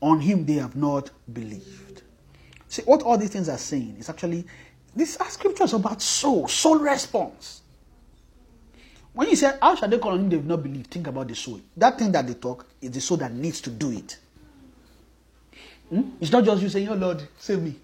On 0.00 0.20
him 0.20 0.46
they 0.46 0.54
have 0.54 0.76
not 0.76 1.10
believed. 1.32 2.02
See, 2.68 2.82
what 2.82 3.02
all 3.02 3.16
these 3.16 3.30
things 3.30 3.48
are 3.48 3.58
saying 3.58 3.96
is 3.98 4.08
actually, 4.08 4.44
this 4.94 5.14
scripture 5.28 5.64
is 5.64 5.72
about 5.72 6.02
soul, 6.02 6.48
soul 6.48 6.78
response. 6.78 7.62
When 9.14 9.28
you 9.30 9.36
say, 9.36 9.56
How 9.60 9.74
shall 9.74 9.88
they 9.88 9.98
call 9.98 10.12
on 10.12 10.20
him 10.20 10.28
they've 10.28 10.44
not 10.44 10.62
believed? 10.62 10.90
Think 10.90 11.06
about 11.06 11.28
the 11.28 11.34
soul. 11.34 11.60
That 11.76 11.98
thing 11.98 12.12
that 12.12 12.26
they 12.26 12.34
talk 12.34 12.66
is 12.80 12.90
the 12.90 13.00
soul 13.00 13.16
that 13.16 13.32
needs 13.32 13.60
to 13.62 13.70
do 13.70 13.90
it. 13.90 14.18
Hmm? 15.88 16.02
It's 16.20 16.30
not 16.30 16.44
just 16.44 16.62
you 16.62 16.68
saying, 16.68 16.88
Oh 16.88 16.94
Lord, 16.94 17.26
save 17.38 17.62
me. 17.62 17.74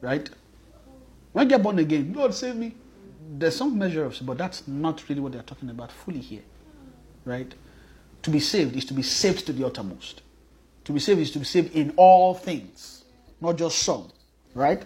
Right? 0.00 0.28
When 1.32 1.46
you 1.46 1.50
get 1.50 1.62
born 1.62 1.78
again, 1.78 2.12
Lord, 2.16 2.32
save 2.34 2.56
me. 2.56 2.74
There's 3.30 3.56
some 3.56 3.78
measure 3.78 4.04
of, 4.04 4.18
but 4.22 4.38
that's 4.38 4.66
not 4.66 5.06
really 5.08 5.20
what 5.20 5.32
they're 5.32 5.42
talking 5.42 5.68
about 5.68 5.92
fully 5.92 6.20
here. 6.20 6.42
Right? 7.24 7.52
To 8.22 8.30
be 8.30 8.40
saved 8.40 8.74
is 8.76 8.86
to 8.86 8.94
be 8.94 9.02
saved 9.02 9.46
to 9.46 9.52
the 9.52 9.66
uttermost. 9.66 10.22
To 10.88 10.94
be 10.94 11.00
saved 11.00 11.20
is 11.20 11.30
to 11.32 11.38
be 11.38 11.44
saved 11.44 11.76
in 11.76 11.92
all 11.98 12.32
things, 12.32 13.04
not 13.42 13.58
just 13.58 13.80
some. 13.80 14.10
Right? 14.54 14.82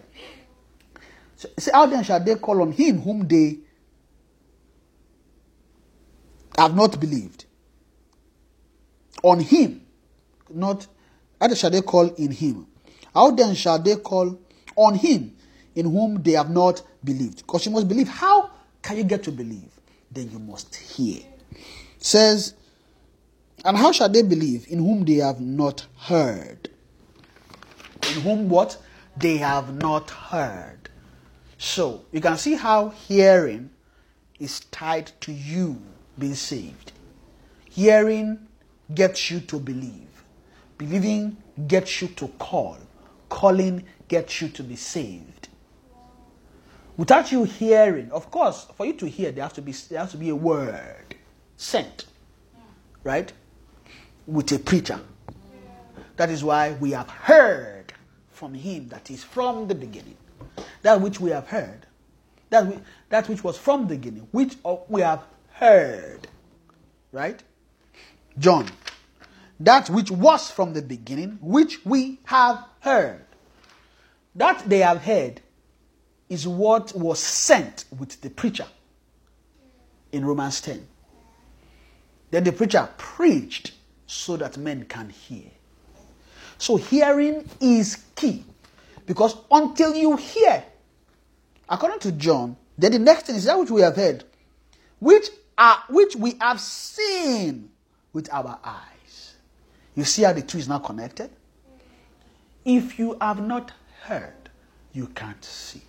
So, 1.36 1.48
say, 1.56 1.70
how 1.72 1.86
then 1.86 2.02
shall 2.02 2.18
they 2.18 2.34
call 2.34 2.60
on 2.60 2.72
him 2.72 3.00
whom 3.00 3.28
they 3.28 3.60
have 6.58 6.74
not 6.74 6.98
believed? 6.98 7.44
On 9.22 9.38
him, 9.38 9.82
not 10.50 10.88
how 11.40 11.54
shall 11.54 11.70
they 11.70 11.82
call 11.82 12.08
in 12.14 12.32
him? 12.32 12.66
How 13.14 13.30
then 13.30 13.54
shall 13.54 13.78
they 13.78 13.94
call 13.94 14.40
on 14.74 14.96
him 14.96 15.36
in 15.76 15.86
whom 15.86 16.20
they 16.20 16.32
have 16.32 16.50
not 16.50 16.82
believed? 17.04 17.46
Because 17.46 17.64
you 17.64 17.70
must 17.70 17.86
believe. 17.86 18.08
How 18.08 18.50
can 18.82 18.96
you 18.96 19.04
get 19.04 19.22
to 19.22 19.30
believe? 19.30 19.70
Then 20.10 20.32
you 20.32 20.40
must 20.40 20.74
hear. 20.74 21.20
Says, 21.98 22.54
and 23.64 23.76
how 23.76 23.92
shall 23.92 24.08
they 24.08 24.22
believe 24.22 24.66
in 24.68 24.78
whom 24.78 25.04
they 25.04 25.16
have 25.16 25.40
not 25.40 25.86
heard? 25.96 26.68
In 28.10 28.20
whom 28.22 28.48
what? 28.48 28.76
They 29.16 29.36
have 29.36 29.74
not 29.74 30.10
heard. 30.10 30.88
So 31.58 32.04
you 32.10 32.20
can 32.20 32.36
see 32.36 32.54
how 32.54 32.88
hearing 32.90 33.70
is 34.40 34.60
tied 34.60 35.12
to 35.20 35.32
you 35.32 35.80
being 36.18 36.34
saved. 36.34 36.92
Hearing 37.70 38.38
gets 38.94 39.30
you 39.30 39.40
to 39.40 39.60
believe. 39.60 40.24
Believing 40.76 41.36
gets 41.68 42.02
you 42.02 42.08
to 42.08 42.28
call. 42.38 42.78
Calling 43.28 43.84
gets 44.08 44.42
you 44.42 44.48
to 44.48 44.62
be 44.62 44.76
saved. 44.76 45.48
Without 46.96 47.32
you 47.32 47.44
hearing, 47.44 48.10
of 48.10 48.30
course, 48.30 48.66
for 48.76 48.84
you 48.84 48.92
to 48.94 49.06
hear, 49.08 49.32
there 49.32 49.44
has 49.44 49.52
to 49.54 49.62
be 49.62 49.72
there 49.72 50.00
has 50.00 50.10
to 50.10 50.18
be 50.18 50.28
a 50.28 50.36
word 50.36 51.14
sent, 51.56 52.06
right? 53.04 53.32
With 54.26 54.52
a 54.52 54.58
preacher. 54.58 55.00
That 56.16 56.30
is 56.30 56.44
why 56.44 56.72
we 56.72 56.92
have 56.92 57.08
heard 57.08 57.92
from 58.30 58.54
him 58.54 58.88
that 58.88 59.10
is 59.10 59.24
from 59.24 59.68
the 59.68 59.74
beginning. 59.74 60.16
That 60.82 61.00
which 61.00 61.20
we 61.20 61.30
have 61.30 61.48
heard, 61.48 61.86
that 62.50 62.66
we, 62.66 62.78
that 63.08 63.28
which 63.28 63.42
was 63.42 63.56
from 63.56 63.82
the 63.82 63.94
beginning, 63.96 64.28
which 64.32 64.56
uh, 64.64 64.76
we 64.88 65.00
have 65.00 65.22
heard, 65.52 66.28
right? 67.12 67.42
John 68.38 68.66
that 69.64 69.88
which 69.90 70.10
was 70.10 70.50
from 70.50 70.72
the 70.72 70.82
beginning, 70.82 71.38
which 71.40 71.84
we 71.84 72.18
have 72.24 72.64
heard. 72.80 73.24
That 74.34 74.68
they 74.68 74.78
have 74.78 75.02
heard 75.02 75.40
is 76.28 76.48
what 76.48 76.94
was 76.96 77.20
sent 77.20 77.84
with 77.96 78.20
the 78.20 78.30
preacher 78.30 78.66
in 80.10 80.24
Romans 80.24 80.60
10. 80.62 80.86
Then 82.30 82.44
the 82.44 82.52
preacher 82.52 82.88
preached 82.96 83.72
so 84.06 84.36
that 84.36 84.56
men 84.56 84.84
can 84.84 85.10
hear. 85.10 85.50
So 86.58 86.76
hearing 86.76 87.48
is 87.60 88.04
key 88.14 88.44
because 89.06 89.36
until 89.50 89.94
you 89.94 90.16
hear, 90.16 90.64
according 91.68 92.00
to 92.00 92.12
John, 92.12 92.56
then 92.78 92.92
the 92.92 92.98
next 92.98 93.26
thing 93.26 93.36
is 93.36 93.44
that 93.44 93.58
which 93.58 93.70
we 93.70 93.80
have 93.80 93.96
heard, 93.96 94.24
which 94.98 95.28
are 95.58 95.82
which 95.88 96.16
we 96.16 96.34
have 96.40 96.60
seen 96.60 97.70
with 98.12 98.32
our 98.32 98.58
eyes. 98.64 99.34
You 99.94 100.04
see 100.04 100.22
how 100.22 100.32
the 100.32 100.42
two 100.42 100.58
is 100.58 100.68
now 100.68 100.78
connected? 100.78 101.30
If 102.64 102.98
you 102.98 103.16
have 103.20 103.42
not 103.42 103.72
heard, 104.02 104.50
you 104.92 105.08
can't 105.08 105.44
see. 105.44 105.82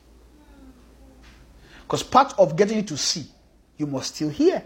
Because 1.84 2.04
part 2.04 2.34
of 2.40 2.56
getting 2.56 2.78
you 2.78 2.84
to 2.84 2.98
see, 2.98 3.26
you 3.78 3.86
must 3.86 4.16
still 4.16 4.30
hear. 4.30 4.64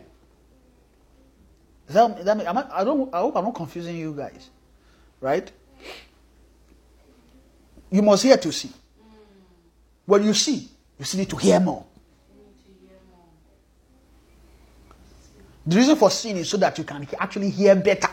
That, 1.87 2.25
that 2.25 2.47
I, 2.47 2.81
I, 2.81 2.83
don't, 2.83 3.13
I 3.13 3.19
hope 3.19 3.35
I'm 3.37 3.45
not 3.45 3.55
confusing 3.55 3.95
you 3.95 4.13
guys. 4.13 4.49
Right? 5.21 5.51
You 7.89 8.01
must 8.01 8.23
hear 8.23 8.37
to 8.37 8.51
see. 8.51 8.71
When 10.05 10.23
you 10.23 10.33
see, 10.33 10.69
you 10.99 11.05
still 11.05 11.19
need 11.19 11.29
to 11.29 11.37
hear 11.37 11.59
more. 11.59 11.85
The 15.65 15.75
reason 15.75 15.95
for 15.97 16.09
seeing 16.09 16.37
is 16.37 16.49
so 16.49 16.57
that 16.57 16.77
you 16.77 16.85
can 16.85 17.05
actually 17.19 17.49
hear 17.49 17.75
better. 17.75 18.09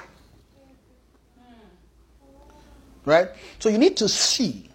Right? 3.05 3.29
So 3.59 3.69
you 3.69 3.79
need 3.79 3.97
to 3.99 4.09
see 4.09 4.69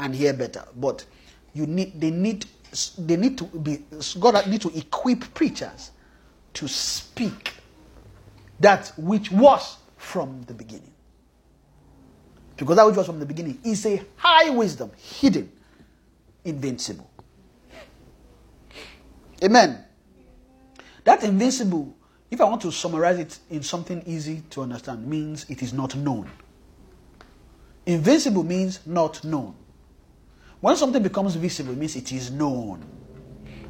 and 0.00 0.14
hear 0.14 0.32
better. 0.32 0.64
But 0.76 1.04
you 1.52 1.66
need 1.66 2.00
they 2.00 2.10
need 2.10 2.46
they 2.98 3.16
need 3.16 3.36
to 3.38 3.44
be 3.44 3.84
God 4.18 4.46
need 4.48 4.62
to 4.62 4.76
equip 4.76 5.34
preachers 5.34 5.90
to 6.54 6.68
speak 6.68 7.52
that 8.60 8.92
which 8.96 9.30
was 9.30 9.78
from 9.96 10.42
the 10.42 10.54
beginning. 10.54 10.92
Because 12.56 12.76
that 12.76 12.86
which 12.86 12.96
was 12.96 13.06
from 13.06 13.18
the 13.18 13.26
beginning 13.26 13.58
is 13.64 13.84
a 13.86 14.02
high 14.16 14.50
wisdom, 14.50 14.90
hidden, 14.96 15.50
invincible. 16.44 17.10
Amen. 19.42 19.84
That 21.04 21.24
invincible, 21.24 21.96
if 22.30 22.40
I 22.40 22.44
want 22.44 22.62
to 22.62 22.72
summarize 22.72 23.18
it 23.18 23.38
in 23.50 23.62
something 23.62 24.02
easy 24.06 24.42
to 24.50 24.62
understand, 24.62 25.06
means 25.06 25.46
it 25.48 25.62
is 25.62 25.72
not 25.72 25.94
known. 25.96 26.30
Invincible 27.86 28.44
means 28.44 28.80
not 28.86 29.22
known. 29.24 29.54
When 30.60 30.76
something 30.76 31.02
becomes 31.02 31.34
visible, 31.34 31.72
it 31.72 31.78
means 31.78 31.96
it 31.96 32.10
is 32.12 32.30
known. 32.30 32.84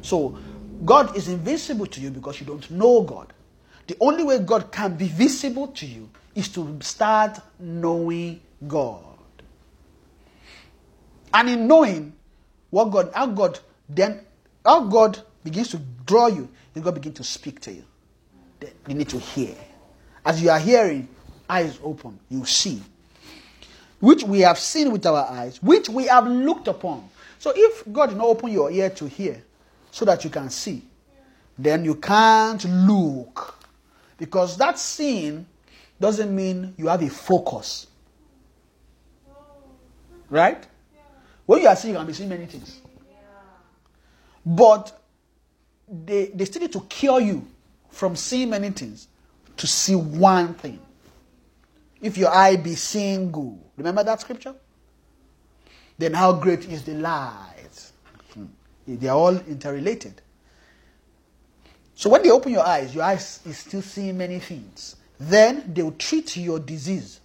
So, 0.01 0.37
God 0.85 1.15
is 1.17 1.27
invincible 1.27 1.87
to 1.87 1.99
you 1.99 2.09
because 2.09 2.39
you 2.39 2.45
don't 2.45 2.69
know 2.71 3.01
God. 3.01 3.33
The 3.87 3.97
only 3.99 4.23
way 4.23 4.39
God 4.39 4.71
can 4.71 4.95
be 4.95 5.07
visible 5.07 5.67
to 5.67 5.85
you 5.85 6.09
is 6.33 6.49
to 6.49 6.77
start 6.81 7.39
knowing 7.59 8.41
God. 8.67 9.03
And 11.33 11.49
in 11.49 11.67
knowing 11.67 12.13
what 12.69 12.85
God, 12.85 13.11
how 13.13 13.27
God 13.27 13.59
then, 13.87 14.21
how 14.65 14.85
God 14.85 15.19
begins 15.43 15.69
to 15.69 15.77
draw 16.05 16.27
you, 16.27 16.49
then 16.73 16.83
God 16.83 16.95
begins 16.95 17.17
to 17.17 17.23
speak 17.23 17.59
to 17.61 17.71
you. 17.71 17.83
You 18.87 18.95
need 18.95 19.09
to 19.09 19.19
hear. 19.19 19.55
As 20.25 20.41
you 20.41 20.49
are 20.49 20.59
hearing, 20.59 21.07
eyes 21.47 21.77
open, 21.83 22.19
you 22.29 22.45
see. 22.45 22.81
Which 23.99 24.23
we 24.23 24.41
have 24.41 24.57
seen 24.57 24.91
with 24.91 25.05
our 25.05 25.23
eyes, 25.29 25.61
which 25.61 25.87
we 25.89 26.07
have 26.07 26.27
looked 26.27 26.67
upon. 26.67 27.07
So 27.37 27.53
if 27.55 27.83
God 27.91 28.07
did 28.07 28.17
not 28.17 28.27
open 28.27 28.51
your 28.51 28.71
ear 28.71 28.89
to 28.91 29.07
hear 29.07 29.43
so 29.91 30.05
that 30.05 30.23
you 30.23 30.29
can 30.29 30.49
see, 30.49 30.83
then 31.57 31.85
you 31.85 31.95
can't 31.95 32.63
look. 32.65 33.54
Because 34.17 34.57
that 34.57 34.79
seeing 34.79 35.45
doesn't 35.99 36.33
mean 36.33 36.73
you 36.77 36.87
have 36.87 37.01
a 37.01 37.09
focus. 37.09 37.87
Right? 40.29 40.65
When 41.45 41.61
you 41.61 41.67
are 41.67 41.75
seeing, 41.75 41.93
you 41.93 41.99
can 41.99 42.07
be 42.07 42.13
seeing 42.13 42.29
many 42.29 42.45
things. 42.45 42.81
But 44.45 44.99
they, 45.87 46.27
they 46.27 46.45
still 46.45 46.61
need 46.61 46.73
to 46.73 46.81
cure 46.81 47.19
you 47.19 47.47
from 47.89 48.15
seeing 48.15 48.49
many 48.49 48.69
things 48.71 49.07
to 49.57 49.67
see 49.67 49.95
one 49.95 50.53
thing. 50.55 50.79
If 52.01 52.17
your 52.17 52.29
eye 52.29 52.55
be 52.55 52.75
single, 52.75 53.59
remember 53.77 54.03
that 54.03 54.21
scripture? 54.21 54.55
Then 55.97 56.13
how 56.13 56.33
great 56.33 56.65
is 56.65 56.83
the 56.83 56.93
light? 56.95 57.91
Hmm. 58.33 58.45
They 58.87 59.07
are 59.07 59.17
all 59.17 59.37
interrelated. 59.37 60.21
So 61.95 62.09
when 62.09 62.21
they 62.23 62.29
open 62.29 62.51
your 62.51 62.65
eyes, 62.67 62.93
your 62.93 63.05
eyes 63.05 63.39
is 63.45 63.57
still 63.57 63.81
seeing 63.81 64.17
many 64.17 64.39
things. 64.39 64.97
Then 65.17 65.71
they 65.73 65.81
will 65.81 65.93
treat 65.93 66.35
your 66.35 66.59
disease 66.59 67.21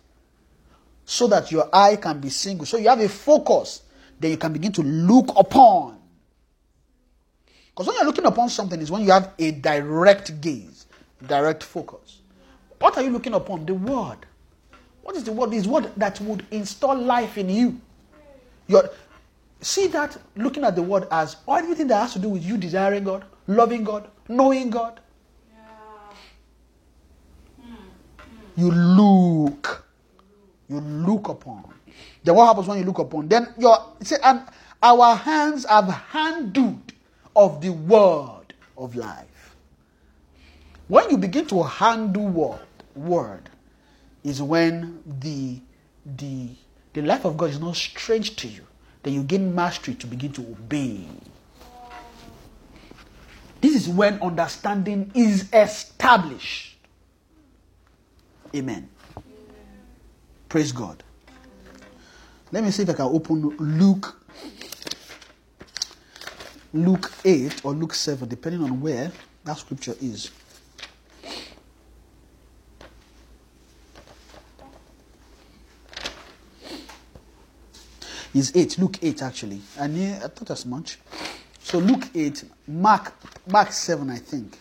so 1.05 1.27
that 1.27 1.51
your 1.51 1.69
eye 1.73 1.97
can 1.97 2.21
be 2.21 2.31
single. 2.31 2.65
So 2.65 2.77
you 2.77 2.89
have 2.89 3.01
a 3.01 3.09
focus 3.09 3.83
that 4.21 4.29
you 4.29 4.37
can 4.37 4.53
begin 4.53 4.71
to 4.73 4.83
look 4.83 5.27
upon. 5.37 5.99
Because 7.71 7.89
when 7.89 7.97
you're 7.97 8.07
looking 8.07 8.27
upon 8.27 8.49
something 8.49 8.81
is 8.81 8.91
when 8.91 9.03
you 9.03 9.11
have 9.11 9.33
a 9.39 9.51
direct 9.51 10.41
gaze, 10.41 10.87
direct 11.27 11.65
focus. 11.65 12.21
What 12.79 12.97
are 12.97 13.03
you 13.03 13.11
looking 13.11 13.35
upon? 13.35 13.67
The 13.67 13.75
word. 13.75 14.19
What 15.03 15.17
is 15.17 15.25
the 15.25 15.33
word? 15.33 15.51
This 15.51 15.67
word 15.67 15.91
that 15.97 16.21
would 16.21 16.47
install 16.53 16.97
life 16.97 17.37
in 17.37 17.49
you. 17.49 17.81
You're, 18.69 18.89
see 19.61 19.89
that 19.89 20.17
looking 20.37 20.63
at 20.63 20.77
the 20.77 20.83
word 20.83 21.09
as 21.11 21.37
everything 21.49 21.89
that 21.89 21.97
has 21.97 22.13
to 22.13 22.19
do 22.21 22.29
with 22.29 22.45
you 22.45 22.57
desiring 22.57 23.05
God, 23.05 23.25
loving 23.49 23.83
God, 23.83 24.09
knowing 24.31 24.71
God. 24.71 25.01
You 28.57 28.71
look. 28.71 29.87
You 30.69 30.81
look 30.81 31.29
upon. 31.29 31.73
Then 32.23 32.35
what 32.35 32.47
happens 32.47 32.69
when 32.69 32.79
you 32.79 32.85
look 32.85 32.99
upon? 32.99 33.29
Then 33.29 33.53
your 33.59 33.77
say, 34.03 34.17
and 34.23 34.43
our 34.83 35.15
hands 35.15 35.65
have 35.67 35.89
handled 35.89 36.93
of 37.35 37.61
the 37.61 37.71
word 37.71 38.55
of 38.77 38.97
life. 38.97 39.57
When 40.89 41.11
you 41.11 41.17
begin 41.17 41.47
to 41.47 41.63
handle 41.63 42.29
word, 42.29 42.67
word 42.95 43.49
is 44.25 44.43
when 44.43 45.03
the 45.21 45.61
the 46.05 46.49
the 46.93 47.03
life 47.03 47.25
of 47.25 47.37
God 47.37 47.51
is 47.51 47.61
not 47.61 47.77
strange 47.77 48.37
to 48.37 48.49
you. 48.49 48.67
Then 49.03 49.15
you 49.15 49.23
gain 49.23 49.55
mastery 49.55 49.95
to 49.95 50.07
begin 50.07 50.33
to 50.33 50.43
obey. 50.43 51.07
This 53.61 53.75
is 53.75 53.89
when 53.89 54.21
understanding 54.23 55.11
is 55.15 55.49
established. 55.53 56.79
Amen. 58.55 58.89
Praise 60.49 60.73
God. 60.73 61.03
Let 62.53 62.65
me 62.65 62.71
see 62.71 62.83
if 62.83 62.91
I 62.91 62.95
can 62.95 63.07
open 63.07 63.57
Luke 63.59 64.17
Luke 66.73 67.13
8 67.25 67.65
or 67.65 67.73
Luke 67.73 67.95
7, 67.95 68.29
depending 68.29 68.63
on 68.63 68.81
where 68.81 69.11
that 69.45 69.59
scripture 69.59 69.95
is. 70.01 70.31
Is 78.33 78.53
8, 78.55 78.79
Luke 78.79 78.99
8 79.03 79.23
actually. 79.23 79.61
I 79.77 79.89
thought 80.29 80.51
as 80.51 80.65
much. 80.65 80.99
So 81.71 81.79
Luke 81.79 82.09
8, 82.17 82.43
Mark 82.67 83.13
Mark 83.47 83.71
7, 83.71 84.11
I 84.11 84.17
think. 84.17 84.59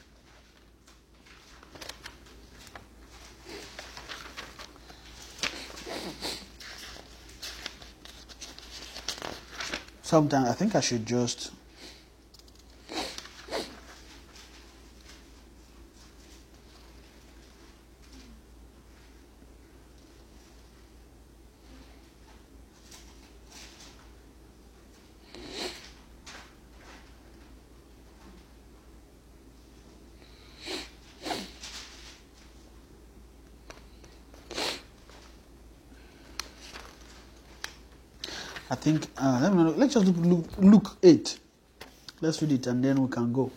Sometimes 10.03 10.49
I 10.49 10.53
think 10.53 10.76
I 10.76 10.81
should 10.81 11.03
just 11.03 11.52
think, 38.80 39.07
uh, 39.18 39.39
let 39.41 39.53
me 39.53 39.64
know. 39.64 39.72
let's 39.72 39.93
just 39.93 40.06
look 40.07 40.18
Luke, 40.18 40.45
Luke 40.57 40.97
8. 41.03 41.39
Let's 42.22 42.41
read 42.41 42.51
it 42.53 42.68
and 42.68 42.84
then 42.84 43.01
we 43.01 43.10
can 43.10 43.31
go. 43.31 43.51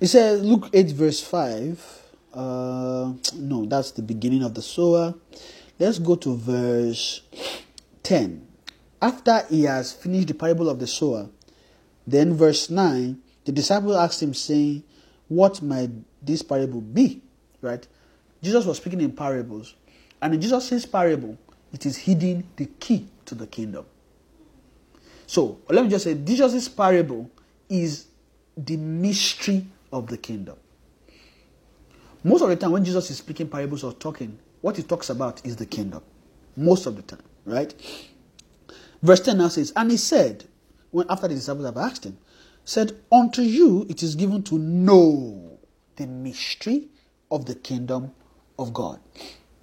It 0.00 0.08
says, 0.08 0.42
Luke 0.42 0.68
8, 0.72 0.90
verse 0.90 1.20
5. 1.22 2.02
Uh, 2.34 3.12
no, 3.36 3.66
that's 3.66 3.92
the 3.92 4.02
beginning 4.02 4.42
of 4.42 4.54
the 4.54 4.62
sower. 4.62 5.14
Let's 5.78 5.98
go 5.98 6.16
to 6.16 6.36
verse 6.36 7.22
10. 8.02 8.46
After 9.00 9.44
he 9.48 9.64
has 9.64 9.92
finished 9.92 10.28
the 10.28 10.34
parable 10.34 10.68
of 10.68 10.78
the 10.78 10.86
sower, 10.86 11.28
then 12.06 12.34
verse 12.34 12.70
9, 12.70 13.20
the 13.44 13.52
disciple 13.52 13.96
asked 13.96 14.22
him, 14.22 14.34
saying, 14.34 14.82
What 15.28 15.62
might 15.62 15.90
this 16.20 16.42
parable 16.42 16.80
be? 16.80 17.22
Right? 17.60 17.86
Jesus 18.42 18.64
was 18.64 18.78
speaking 18.78 19.00
in 19.00 19.12
parables. 19.12 19.74
And 20.20 20.34
in 20.34 20.40
Jesus' 20.40 20.86
parable, 20.86 21.38
it 21.72 21.86
is 21.86 21.96
hidden 21.96 22.44
the 22.56 22.66
key 22.66 23.08
to 23.26 23.34
the 23.34 23.46
kingdom. 23.46 23.86
So 25.26 25.58
let 25.68 25.84
me 25.84 25.90
just 25.90 26.04
say, 26.04 26.14
Jesus' 26.14 26.68
parable 26.68 27.30
is 27.68 28.06
the 28.56 28.76
mystery 28.76 29.66
of 29.92 30.06
the 30.08 30.18
kingdom. 30.18 30.56
Most 32.24 32.42
of 32.42 32.50
the 32.50 32.56
time, 32.56 32.70
when 32.72 32.84
Jesus 32.84 33.10
is 33.10 33.18
speaking 33.18 33.48
parables 33.48 33.82
or 33.82 33.92
talking, 33.94 34.38
what 34.60 34.76
he 34.76 34.82
talks 34.82 35.10
about 35.10 35.44
is 35.44 35.56
the 35.56 35.66
kingdom. 35.66 36.02
Most 36.56 36.86
of 36.86 36.96
the 36.96 37.02
time, 37.02 37.22
right? 37.44 37.74
Verse 39.02 39.20
10 39.20 39.38
now 39.38 39.48
says, 39.48 39.72
And 39.74 39.90
he 39.90 39.96
said, 39.96 40.44
when 40.90 41.06
after 41.08 41.26
the 41.26 41.34
disciples 41.34 41.66
have 41.66 41.76
asked 41.76 42.04
him, 42.04 42.18
said, 42.64 42.92
Unto 43.10 43.42
you 43.42 43.86
it 43.88 44.02
is 44.02 44.14
given 44.14 44.42
to 44.44 44.58
know 44.58 45.58
the 45.96 46.06
mystery 46.06 46.88
of 47.30 47.46
the 47.46 47.54
kingdom 47.54 48.12
of 48.58 48.72
God. 48.72 49.00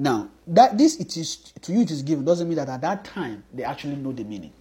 Now, 0.02 0.30
that 0.48 0.78
this 0.78 0.96
it 0.96 1.18
is 1.18 1.36
to 1.62 1.74
you 1.74 1.82
it 1.82 1.92
is 1.92 2.02
given 2.04 2.24
doesn't 2.24 2.48
mean 2.48 2.56
that 2.56 2.70
at 2.70 2.80
that 2.82 3.04
time 3.04 3.44
they 3.54 3.64
actually 3.64 3.98
know 3.98 4.14
the 4.14 4.24
meaning. 4.24 4.54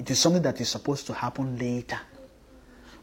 It 0.00 0.10
is 0.10 0.18
something 0.18 0.42
that 0.42 0.60
is 0.60 0.68
supposed 0.68 1.06
to 1.06 1.14
happen 1.14 1.56
later. 1.56 2.00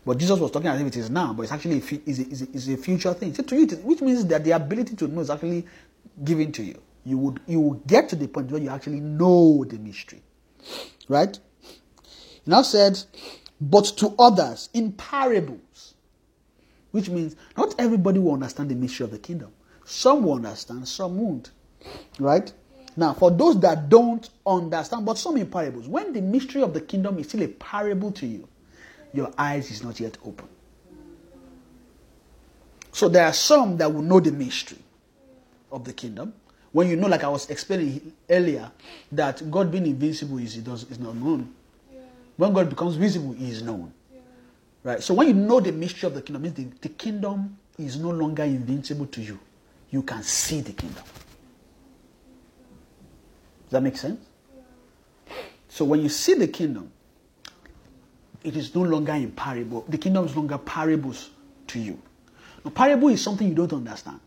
But 0.06 0.18
Jesus 0.18 0.38
was 0.38 0.52
talking 0.52 0.68
as 0.68 0.82
if 0.82 0.88
it 0.88 0.98
is 0.98 1.10
now, 1.10 1.34
but 1.34 1.44
it's 1.44 1.52
actually 1.54 1.78
a, 1.78 2.10
is 2.10 2.42
a, 2.42 2.50
is 2.52 2.70
a, 2.70 2.76
future 2.76 3.14
thing. 3.14 3.34
So 3.34 3.44
to 3.44 3.56
you, 3.56 3.68
which 3.68 4.02
means 4.02 4.26
that 4.26 4.44
the 4.44 4.52
ability 4.52 4.96
to 4.98 5.08
know 5.08 5.22
is 5.22 5.30
actually 5.30 5.66
given 6.24 6.52
to 6.54 6.64
you. 6.64 6.82
You 7.06 7.18
would 7.20 7.40
you 7.48 7.62
will 7.62 7.74
get 7.88 8.10
to 8.10 8.18
the 8.18 8.28
point 8.28 8.52
where 8.52 8.62
you 8.62 8.70
actually 8.70 9.00
know 9.00 9.64
the 9.64 9.78
mystery, 9.78 10.22
right? 11.08 11.40
He 12.44 12.52
now 12.52 12.64
said, 12.64 13.02
but 13.62 13.86
to 13.98 14.14
others 14.20 14.70
in 14.74 14.92
parables, 14.92 15.94
which 16.92 17.10
means 17.10 17.38
not 17.56 17.76
everybody 17.80 18.20
will 18.20 18.34
understand 18.34 18.70
the 18.70 18.76
mystery 18.76 19.06
of 19.06 19.12
the 19.12 19.20
kingdom. 19.20 19.54
Some 19.90 20.22
will 20.22 20.36
understand, 20.36 20.88
some 20.88 21.18
won't. 21.18 21.50
Right? 22.20 22.54
Now, 22.96 23.16
for 23.16 23.32
those 23.32 23.60
that 23.62 23.90
don't 23.90 24.30
understand, 24.46 25.04
but 25.04 25.18
some 25.18 25.36
in 25.38 25.48
parables, 25.48 25.88
when 25.88 26.14
the 26.14 26.22
mystery 26.22 26.62
of 26.62 26.76
the 26.76 26.82
kingdom 26.82 27.18
is 27.18 27.28
still 27.28 27.42
a 27.42 27.48
parable 27.48 28.12
to 28.12 28.28
you, 28.28 28.48
your 29.14 29.32
eyes 29.36 29.72
is 29.72 29.84
not 29.84 30.00
yet 30.00 30.16
open. 30.24 30.48
So 32.92 33.10
there 33.10 33.26
are 33.26 33.34
some 33.34 33.78
that 33.78 33.92
will 33.92 34.04
know 34.04 34.20
the 34.20 34.32
mystery 34.32 34.78
of 35.72 35.86
the 35.86 35.94
kingdom. 35.94 36.34
When 36.72 36.88
you 36.88 36.96
know, 36.96 37.08
like 37.08 37.24
I 37.24 37.30
was 37.30 37.50
explaining 37.50 38.14
earlier, 38.30 38.72
that 39.12 39.50
God 39.50 39.72
being 39.72 39.88
invincible 39.88 40.38
is, 40.38 40.56
is 40.56 41.00
not 41.00 41.16
known. 41.16 41.52
When 42.38 42.54
God 42.54 42.70
becomes 42.70 42.96
visible, 42.96 43.34
he 43.34 43.50
is 43.50 43.64
known. 43.64 43.92
Right? 44.84 45.02
So 45.02 45.16
when 45.16 45.30
you 45.30 45.34
know 45.34 45.60
the 45.60 45.72
mystery 45.72 46.06
of 46.06 46.14
the 46.14 46.22
kingdom, 46.22 46.44
means 46.44 46.54
the, 46.54 46.66
the 46.80 46.90
kingdom 46.90 47.58
is 47.80 47.98
no 47.98 48.12
longer 48.12 48.44
invincible 48.44 49.08
to 49.08 49.22
you 49.22 49.40
you 49.92 50.04
can 50.04 50.24
see 50.24 50.62
the 50.62 50.74
kingdom. 50.74 51.04
Does 53.64 53.72
that 53.72 53.84
make 53.84 53.98
sense? 53.98 54.20
So 55.68 55.86
when 55.86 56.02
you 56.02 56.10
see 56.10 56.34
the 56.34 56.48
kingdom, 56.48 56.92
it 58.44 58.56
is 58.56 58.74
no 58.74 58.82
longer 58.82 59.14
in 59.14 59.32
parable. 59.32 59.86
The 59.88 59.98
kingdom 59.98 60.26
is 60.26 60.34
no 60.34 60.42
longer 60.42 60.58
parables 60.58 61.30
to 61.68 61.80
you. 61.80 62.02
Now, 62.64 62.72
parable 62.72 63.10
is 63.10 63.22
something 63.22 63.48
you 63.48 63.56
don't 63.56 63.74
understand. 63.74 64.20